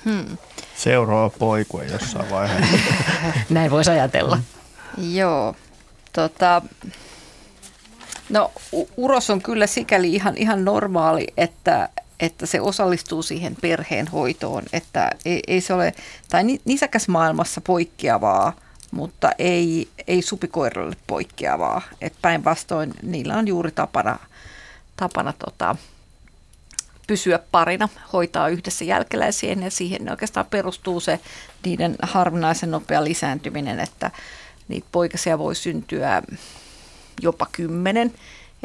Hmm. 0.04 0.38
Seuraava 0.76 1.30
poikue 1.38 1.84
jossain 1.84 2.30
vaiheessa. 2.30 2.76
Näin 3.50 3.70
voisi 3.70 3.90
ajatella. 3.90 4.38
Joo. 4.98 5.56
Tota, 6.12 6.62
no 8.28 8.52
uros 8.96 9.30
on 9.30 9.42
kyllä 9.42 9.66
sikäli 9.66 10.14
ihan, 10.14 10.36
ihan 10.36 10.64
normaali, 10.64 11.26
että, 11.36 11.88
että 12.20 12.46
se 12.46 12.60
osallistuu 12.60 13.22
siihen 13.22 13.56
perheen 13.60 14.08
hoitoon, 14.08 14.62
että 14.72 15.10
ei, 15.24 15.42
ei 15.46 15.60
se 15.60 15.74
ole, 15.74 15.94
tai 16.28 16.44
ni- 16.44 16.60
nisäkäs 16.64 17.08
maailmassa 17.08 17.60
poikkeavaa, 17.60 18.56
mutta 18.90 19.30
ei, 19.38 19.88
ei 20.06 20.22
supikoiralle 20.22 20.96
poikkeavaa. 21.06 21.82
Et 22.00 22.14
päinvastoin 22.22 22.94
niillä 23.02 23.36
on 23.36 23.48
juuri 23.48 23.70
tapana, 23.70 24.18
tapana 24.96 25.32
tota, 25.38 25.76
pysyä 27.06 27.38
parina, 27.50 27.88
hoitaa 28.12 28.48
yhdessä 28.48 28.84
jälkeläisien 28.84 29.62
ja 29.62 29.70
siihen 29.70 30.10
oikeastaan 30.10 30.46
perustuu 30.46 31.00
se 31.00 31.20
niiden 31.64 31.96
harvinaisen 32.02 32.70
nopea 32.70 33.04
lisääntyminen, 33.04 33.80
että 33.80 34.10
niitä 34.68 34.86
poikasia 34.92 35.38
voi 35.38 35.54
syntyä 35.54 36.22
jopa 37.22 37.46
kymmenen. 37.52 38.14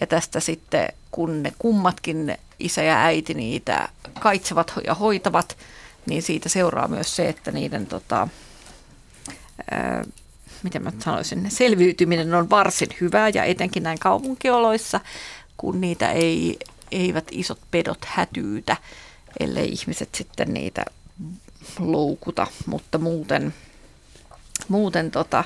Ja 0.01 0.07
tästä 0.07 0.39
sitten 0.39 0.89
kun 1.11 1.43
ne 1.43 1.53
kummatkin 1.59 2.37
isä 2.59 2.83
ja 2.83 3.03
äiti 3.03 3.33
niitä 3.33 3.89
kaitsevat 4.19 4.73
ja 4.87 4.93
hoitavat, 4.93 5.57
niin 6.05 6.21
siitä 6.21 6.49
seuraa 6.49 6.87
myös 6.87 7.15
se, 7.15 7.29
että 7.29 7.51
niiden 7.51 7.85
tota, 7.85 8.27
ää, 9.71 10.03
miten 10.63 10.83
mä 10.83 10.91
sanoisin, 10.99 11.51
selviytyminen 11.51 12.33
on 12.33 12.49
varsin 12.49 12.89
hyvää 13.01 13.29
ja 13.29 13.43
etenkin 13.43 13.83
näin 13.83 13.99
kaupunkioloissa, 13.99 14.99
kun 15.57 15.81
niitä 15.81 16.11
ei, 16.11 16.59
eivät 16.91 17.25
isot 17.31 17.59
pedot 17.71 18.05
hätyytä, 18.05 18.77
ellei 19.39 19.71
ihmiset 19.71 20.15
sitten 20.15 20.53
niitä 20.53 20.85
loukuta, 21.79 22.47
mutta 22.65 22.97
muuten, 22.97 23.53
muuten 24.67 25.11
tota, 25.11 25.43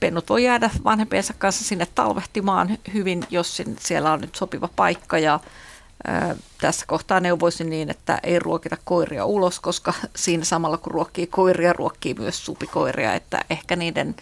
pennut 0.00 0.28
voi 0.28 0.44
jäädä 0.44 0.70
vanhempiensa 0.84 1.34
kanssa 1.38 1.64
sinne 1.64 1.86
talvehtimaan 1.94 2.78
hyvin, 2.94 3.24
jos 3.30 3.62
siellä 3.80 4.12
on 4.12 4.20
nyt 4.20 4.34
sopiva 4.34 4.68
paikka 4.76 5.18
ja 5.18 5.40
tässä 6.60 6.86
kohtaa 6.86 7.20
neuvoisin 7.20 7.70
niin, 7.70 7.90
että 7.90 8.18
ei 8.22 8.38
ruokita 8.38 8.76
koiria 8.84 9.24
ulos, 9.24 9.60
koska 9.60 9.94
siinä 10.16 10.44
samalla 10.44 10.76
kun 10.76 10.92
ruokkii 10.92 11.26
koiria, 11.26 11.72
ruokkii 11.72 12.14
myös 12.14 12.44
supikoiria, 12.46 13.14
että 13.14 13.44
ehkä 13.50 13.76
niiden, 13.76 14.14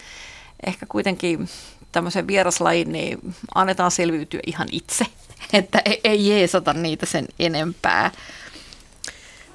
ehkä 0.65 0.85
kuitenkin 0.85 1.49
tämmöisen 1.91 2.27
vieraslajin, 2.27 2.91
niin 2.91 3.35
annetaan 3.55 3.91
selviytyä 3.91 4.39
ihan 4.45 4.67
itse, 4.71 5.05
että 5.53 5.81
ei, 5.85 6.01
ei 6.03 6.29
jeesata 6.29 6.73
niitä 6.73 7.05
sen 7.05 7.25
enempää. 7.39 8.11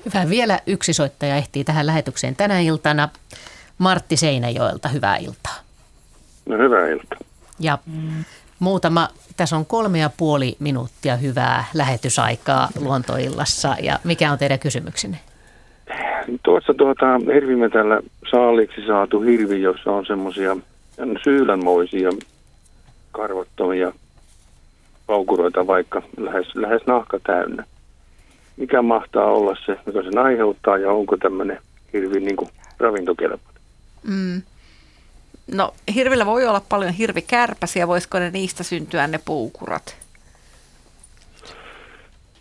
Hyvä. 0.05 0.31
Vielä 0.31 0.61
yksi 0.67 0.93
soittaja 0.93 1.37
ehtii 1.37 1.65
tähän 1.65 1.87
lähetykseen 1.87 2.37
tänä 2.37 2.61
iltana. 2.61 3.09
Martti 3.79 4.17
Seinäjoelta, 4.17 4.89
hyvää 4.89 5.17
iltaa. 5.17 5.55
No 6.47 6.59
hyvää 6.59 6.89
iltaa. 6.89 7.19
Ja 7.61 7.79
muutama, 8.59 9.09
tässä 9.37 9.57
on 9.57 9.67
kolme 9.67 9.99
ja 9.99 10.11
puoli 10.17 10.57
minuuttia 10.59 11.17
hyvää 11.17 11.65
lähetysaikaa 11.75 12.69
luontoillassa. 12.81 13.77
Ja 13.83 13.99
mikä 14.05 14.33
on 14.33 14.39
teidän 14.39 14.59
kysymyksenne? 14.59 15.19
Tuossa 16.43 16.75
tuota, 16.75 17.07
hirvimetällä 17.35 18.01
saaliksi 18.31 18.87
saatu 18.87 19.21
hirvi, 19.21 19.63
jossa 19.63 19.91
on 19.91 20.07
semmoisia 20.07 20.57
syylänmoisia 21.25 22.11
karvottomia 23.13 23.93
paukuroita 25.07 25.67
vaikka 25.67 26.03
lähes, 26.17 26.55
lähes 26.55 26.83
nahka 26.87 27.19
täynnä. 27.27 27.65
Mikä 28.57 28.83
mahtaa 28.83 29.25
olla 29.25 29.57
se, 29.67 29.77
mikä 29.87 30.03
sen 30.03 30.19
aiheuttaa 30.19 30.79
ja 30.79 30.93
onko 30.93 31.17
tämmöinen 31.17 31.59
hirvi 31.93 32.21
niin 32.21 32.37
kuin 32.37 32.51
ravintokelpoinen? 32.79 33.48
Mm. 34.09 34.43
No 35.53 35.75
hirvillä 35.95 36.27
voi 36.27 36.47
olla 36.47 36.63
paljon 36.69 36.93
hirvikärpäsiä, 36.93 37.89
voisiko 37.89 38.19
ne 38.19 38.31
niistä 38.31 38.63
syntyä 38.63 39.07
ne 39.07 39.19
puukurat? 39.25 39.97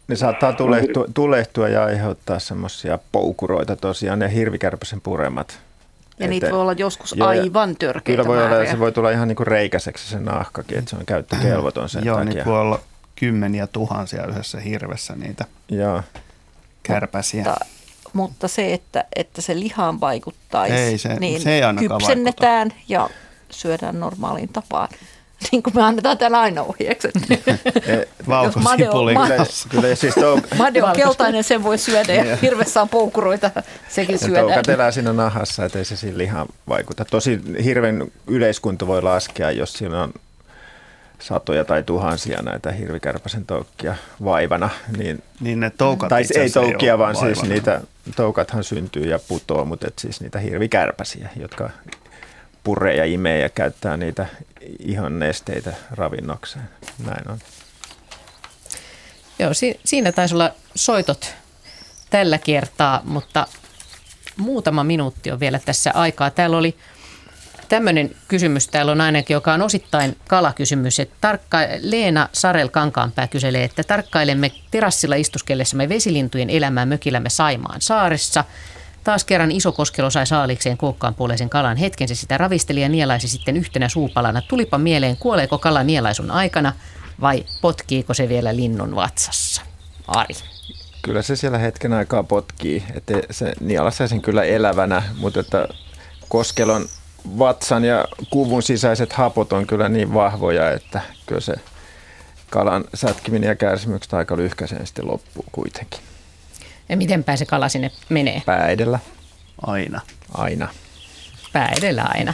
Ne 0.08 0.16
saattaa 0.16 0.54
tulehtua, 0.54 1.06
tulehtua 1.14 1.70
ja 1.70 1.84
aiheuttaa 1.84 2.40
semmoisia 2.40 3.00
poukuroita 3.12 3.76
tosiaan, 3.76 4.20
ne 4.20 4.34
hirvikärpäsen 4.34 5.02
puremat. 5.02 5.60
Ja 6.20 6.28
niitä 6.28 6.46
Että- 6.46 6.54
voi 6.56 6.62
olla 6.62 6.74
joskus 6.74 7.14
Joo, 7.18 7.32
ja 7.34 7.42
aivan 7.42 7.76
törkeitä 7.76 8.22
Kyllä 8.22 8.28
voi 8.28 8.38
olla, 8.38 8.50
määriä. 8.50 8.72
se 8.72 8.80
voi 8.80 8.92
tulla 8.92 9.12
ihan 9.12 9.28
niin 9.28 9.36
kuin 9.36 9.48
reikäiseksi 9.48 10.10
se 10.10 10.20
nahkakin, 10.20 10.78
että 10.78 10.90
se 10.90 10.96
on 10.96 11.06
käyttökelvoton 11.06 11.90
sen 11.90 12.06
Joo, 12.06 12.18
takia. 12.18 12.30
niitä 12.34 12.46
voi 12.46 12.60
olla 12.60 12.80
kymmeniä 13.16 13.68
tuhansia 13.68 14.26
yhdessä 14.28 14.60
hirvessä 14.60 15.16
niitä 15.16 15.46
Joo. 15.70 16.02
kärpäsiä. 16.84 17.44
Mutta, 17.44 17.66
mutta 18.14 18.48
se, 18.48 18.74
että, 18.74 19.06
että 19.16 19.42
se 19.42 19.60
lihaan 19.60 20.02
vaikuttaisi, 20.02 20.76
Ei 20.76 20.98
se- 20.98 21.20
niin 21.20 21.42
se 21.42 21.56
ei 21.56 21.64
ainakaan 21.64 22.00
kypsennetään 22.00 22.74
ja 22.88 23.10
syödään 23.50 24.00
normaaliin 24.00 24.50
tapaan. 24.50 24.90
Niin 25.52 25.64
kuin 25.64 25.76
me 25.76 25.84
annetaan 25.84 26.18
täällä 26.18 26.40
aina 26.40 26.64
made 28.64 28.90
on- 28.90 29.16
kanssa. 29.38 29.70
Kyllä 29.70 29.96
siis 29.96 30.16
tou- 30.18 30.42
Made 30.58 30.84
on 30.84 30.94
keltainen, 30.96 31.44
sen 31.44 31.64
voi 31.64 31.78
syödä 31.78 32.14
ja 32.14 32.24
Joo. 32.26 32.38
hirvessä 32.42 32.82
on 32.82 32.90
poukuroita, 32.90 33.52
sekin 33.90 34.20
syödään. 34.20 34.46
toukat 34.46 34.70
elää 34.70 34.92
siinä 34.92 35.14
nahassa, 35.14 35.66
ettei 35.66 35.86
se 35.86 35.98
siinä 35.98 36.18
lihaan 36.18 36.48
vaikuta. 36.70 37.06
Tosi 37.06 37.40
hirven 37.64 38.12
yleiskunto 38.28 38.88
voi 38.88 39.02
laskea, 39.02 39.52
jos 39.52 39.74
siinä 39.74 40.04
on 40.04 40.14
satoja 41.20 41.66
tai 41.66 41.84
tuhansia 41.84 42.42
näitä 42.42 42.72
hirvikärpäsen 42.72 43.46
toukkia 43.46 43.96
vaivana. 44.24 44.70
Niin, 44.98 45.24
Niin 45.40 45.60
ne 45.60 45.70
toukat 45.70 46.10
tai 46.10 46.22
ei 46.22 46.26
asiassa 46.26 46.60
ei 46.62 46.98
vaan 46.98 47.16
siis 47.16 47.38
vaivana. 47.38 47.54
niitä 47.54 47.82
toukathan 48.16 48.64
syntyy 48.64 49.04
ja 49.04 49.20
putoo, 49.28 49.66
mutta 49.66 49.88
et 49.88 50.00
siis 50.00 50.22
niitä 50.22 50.40
hirvikärpäsiä, 50.40 51.30
jotka 51.36 51.70
puree 52.64 52.96
ja 52.96 53.06
imee 53.06 53.40
ja 53.40 53.50
käyttää 53.50 53.98
niitä 53.98 54.26
ihon 54.80 55.20
nesteitä 55.20 55.74
ravinnokseen. 55.92 56.70
Näin 57.06 57.32
on. 57.32 57.40
Joo, 59.40 59.54
si- 59.54 59.80
siinä 59.86 60.12
taisi 60.12 60.34
olla 60.36 60.52
soitot 60.76 61.34
tällä 62.10 62.38
kertaa, 62.38 63.02
mutta 63.04 63.48
muutama 64.38 64.84
minuutti 64.84 65.32
on 65.32 65.40
vielä 65.40 65.60
tässä 65.60 65.92
aikaa. 65.94 66.30
Täällä 66.30 66.58
oli 66.58 66.76
tämmöinen 67.70 68.16
kysymys, 68.28 68.68
täällä 68.68 68.92
on 68.92 69.02
ainakin, 69.02 69.34
joka 69.34 69.54
on 69.54 69.62
osittain 69.62 70.18
kalakysymys. 70.28 71.00
Että 71.00 71.16
tarkka, 71.22 71.58
Leena 71.80 72.30
Sarel 72.34 72.70
Kankaanpää 72.70 73.28
kyselee, 73.28 73.64
että 73.64 73.84
tarkkailemme 73.84 74.52
terassilla 74.72 75.16
istuskellessamme 75.16 75.90
vesilintujen 75.90 76.50
elämää 76.50 76.86
mökillämme 76.86 77.30
Saimaan 77.30 77.82
saaressa. 77.82 78.44
Taas 79.04 79.24
kerran 79.24 79.52
iso 79.52 79.72
koskelo 79.72 80.10
sai 80.10 80.28
saalikseen 80.28 80.78
kuokkaan 80.78 81.16
puoleisen 81.16 81.50
kalan. 81.50 81.78
Hetken 81.78 82.08
se 82.08 82.16
sitä 82.16 82.38
ravisteli 82.38 82.82
ja 82.82 82.90
nielaisi 82.90 83.28
sitten 83.28 83.58
yhtenä 83.58 83.90
suupalana. 83.90 84.42
Tulipa 84.42 84.78
mieleen, 84.78 85.18
kuoleeko 85.18 85.58
kala 85.58 85.84
nielaisun 85.84 86.32
aikana 86.32 86.74
vai 87.22 87.46
potkiiko 87.62 88.14
se 88.14 88.30
vielä 88.30 88.56
linnun 88.56 88.96
vatsassa? 88.96 89.62
Ari. 90.08 90.36
Kyllä 91.02 91.22
se 91.22 91.36
siellä 91.36 91.58
hetken 91.58 91.94
aikaa 91.94 92.24
potkii, 92.24 92.84
että 92.96 93.14
se 93.32 93.54
nielaisee 93.60 94.08
sen 94.08 94.22
kyllä 94.22 94.44
elävänä, 94.44 95.04
mutta 95.18 95.40
että 95.40 95.68
koskelon 96.30 96.86
vatsan 97.40 97.84
ja 97.84 98.06
kuvun 98.30 98.64
sisäiset 98.64 99.14
hapot 99.14 99.54
on 99.54 99.68
kyllä 99.68 99.90
niin 99.90 100.14
vahvoja, 100.14 100.72
että 100.72 101.02
kyllä 101.26 101.42
se 101.42 101.54
kalan 102.50 102.84
sätkiminen 102.94 103.48
ja 103.48 103.56
kärsimykset 103.56 104.14
aika 104.14 104.38
lyhkäiseen 104.38 104.88
sitten 104.88 105.08
loppuu 105.08 105.46
kuitenkin. 105.52 106.00
Ja 106.90 106.98
miten 106.98 107.24
se 107.36 107.46
kala 107.46 107.70
sinne 107.70 107.92
menee? 108.10 108.42
Pää 108.46 108.68
edellä. 108.68 109.00
Aina. 109.62 110.02
Aina. 110.34 110.68
Pää 111.54 111.74
edellä 111.78 112.06
aina. 112.10 112.34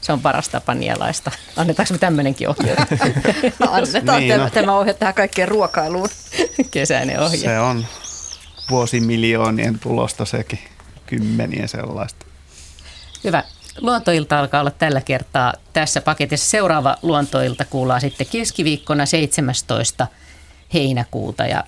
Se 0.00 0.12
on 0.12 0.20
paras 0.20 0.48
tapa 0.48 0.74
nielaista. 0.74 1.30
Annetaanko 1.56 1.94
me 1.94 1.98
tämmöinenkin 1.98 2.48
ohje? 2.48 2.76
Annetaan 3.68 4.20
niin, 4.20 4.40
no. 4.40 4.50
tämä 4.50 4.78
ohje 4.78 4.94
tähän 4.94 5.14
kaikkeen 5.14 5.48
ruokailuun. 5.48 6.08
Kesäinen 6.70 7.20
ohje. 7.20 7.38
Se 7.38 7.60
on 7.60 7.86
vuosimiljoonien 8.70 9.78
tulosta 9.78 10.24
sekin. 10.24 10.58
Kymmeniä 11.06 11.66
sellaista. 11.66 12.26
Hyvä. 13.24 13.44
Luontoilta 13.80 14.38
alkaa 14.38 14.60
olla 14.60 14.70
tällä 14.70 15.00
kertaa 15.00 15.54
tässä 15.72 16.00
paketissa. 16.00 16.50
Seuraava 16.50 16.96
luontoilta 17.02 17.64
kuullaan 17.64 18.00
sitten 18.00 18.26
keskiviikkona 18.26 19.06
17. 19.06 20.06
heinäkuuta. 20.74 21.46
Ja 21.46 21.64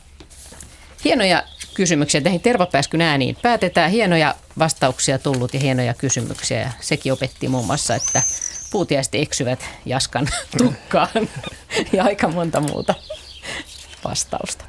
hienoja 1.05 1.43
kysymyksiä 1.75 2.21
näihin 2.21 2.41
tervapääskyn 2.41 3.01
ääniin. 3.01 3.37
Päätetään 3.43 3.91
hienoja 3.91 4.35
vastauksia 4.59 5.19
tullut 5.19 5.55
ja 5.55 5.61
hienoja 5.61 5.95
kysymyksiä. 5.95 6.61
Ja 6.61 6.71
sekin 6.81 7.13
opetti 7.13 7.49
muun 7.49 7.67
muassa, 7.67 7.95
että 7.95 8.23
puutiaiset 8.71 9.15
eksyvät 9.15 9.67
Jaskan 9.85 10.29
tukkaan 10.59 11.29
ja 11.93 12.05
aika 12.05 12.29
monta 12.29 12.61
muuta 12.61 12.95
vastausta. 14.05 14.65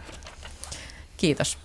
Kiitos. 1.17 1.64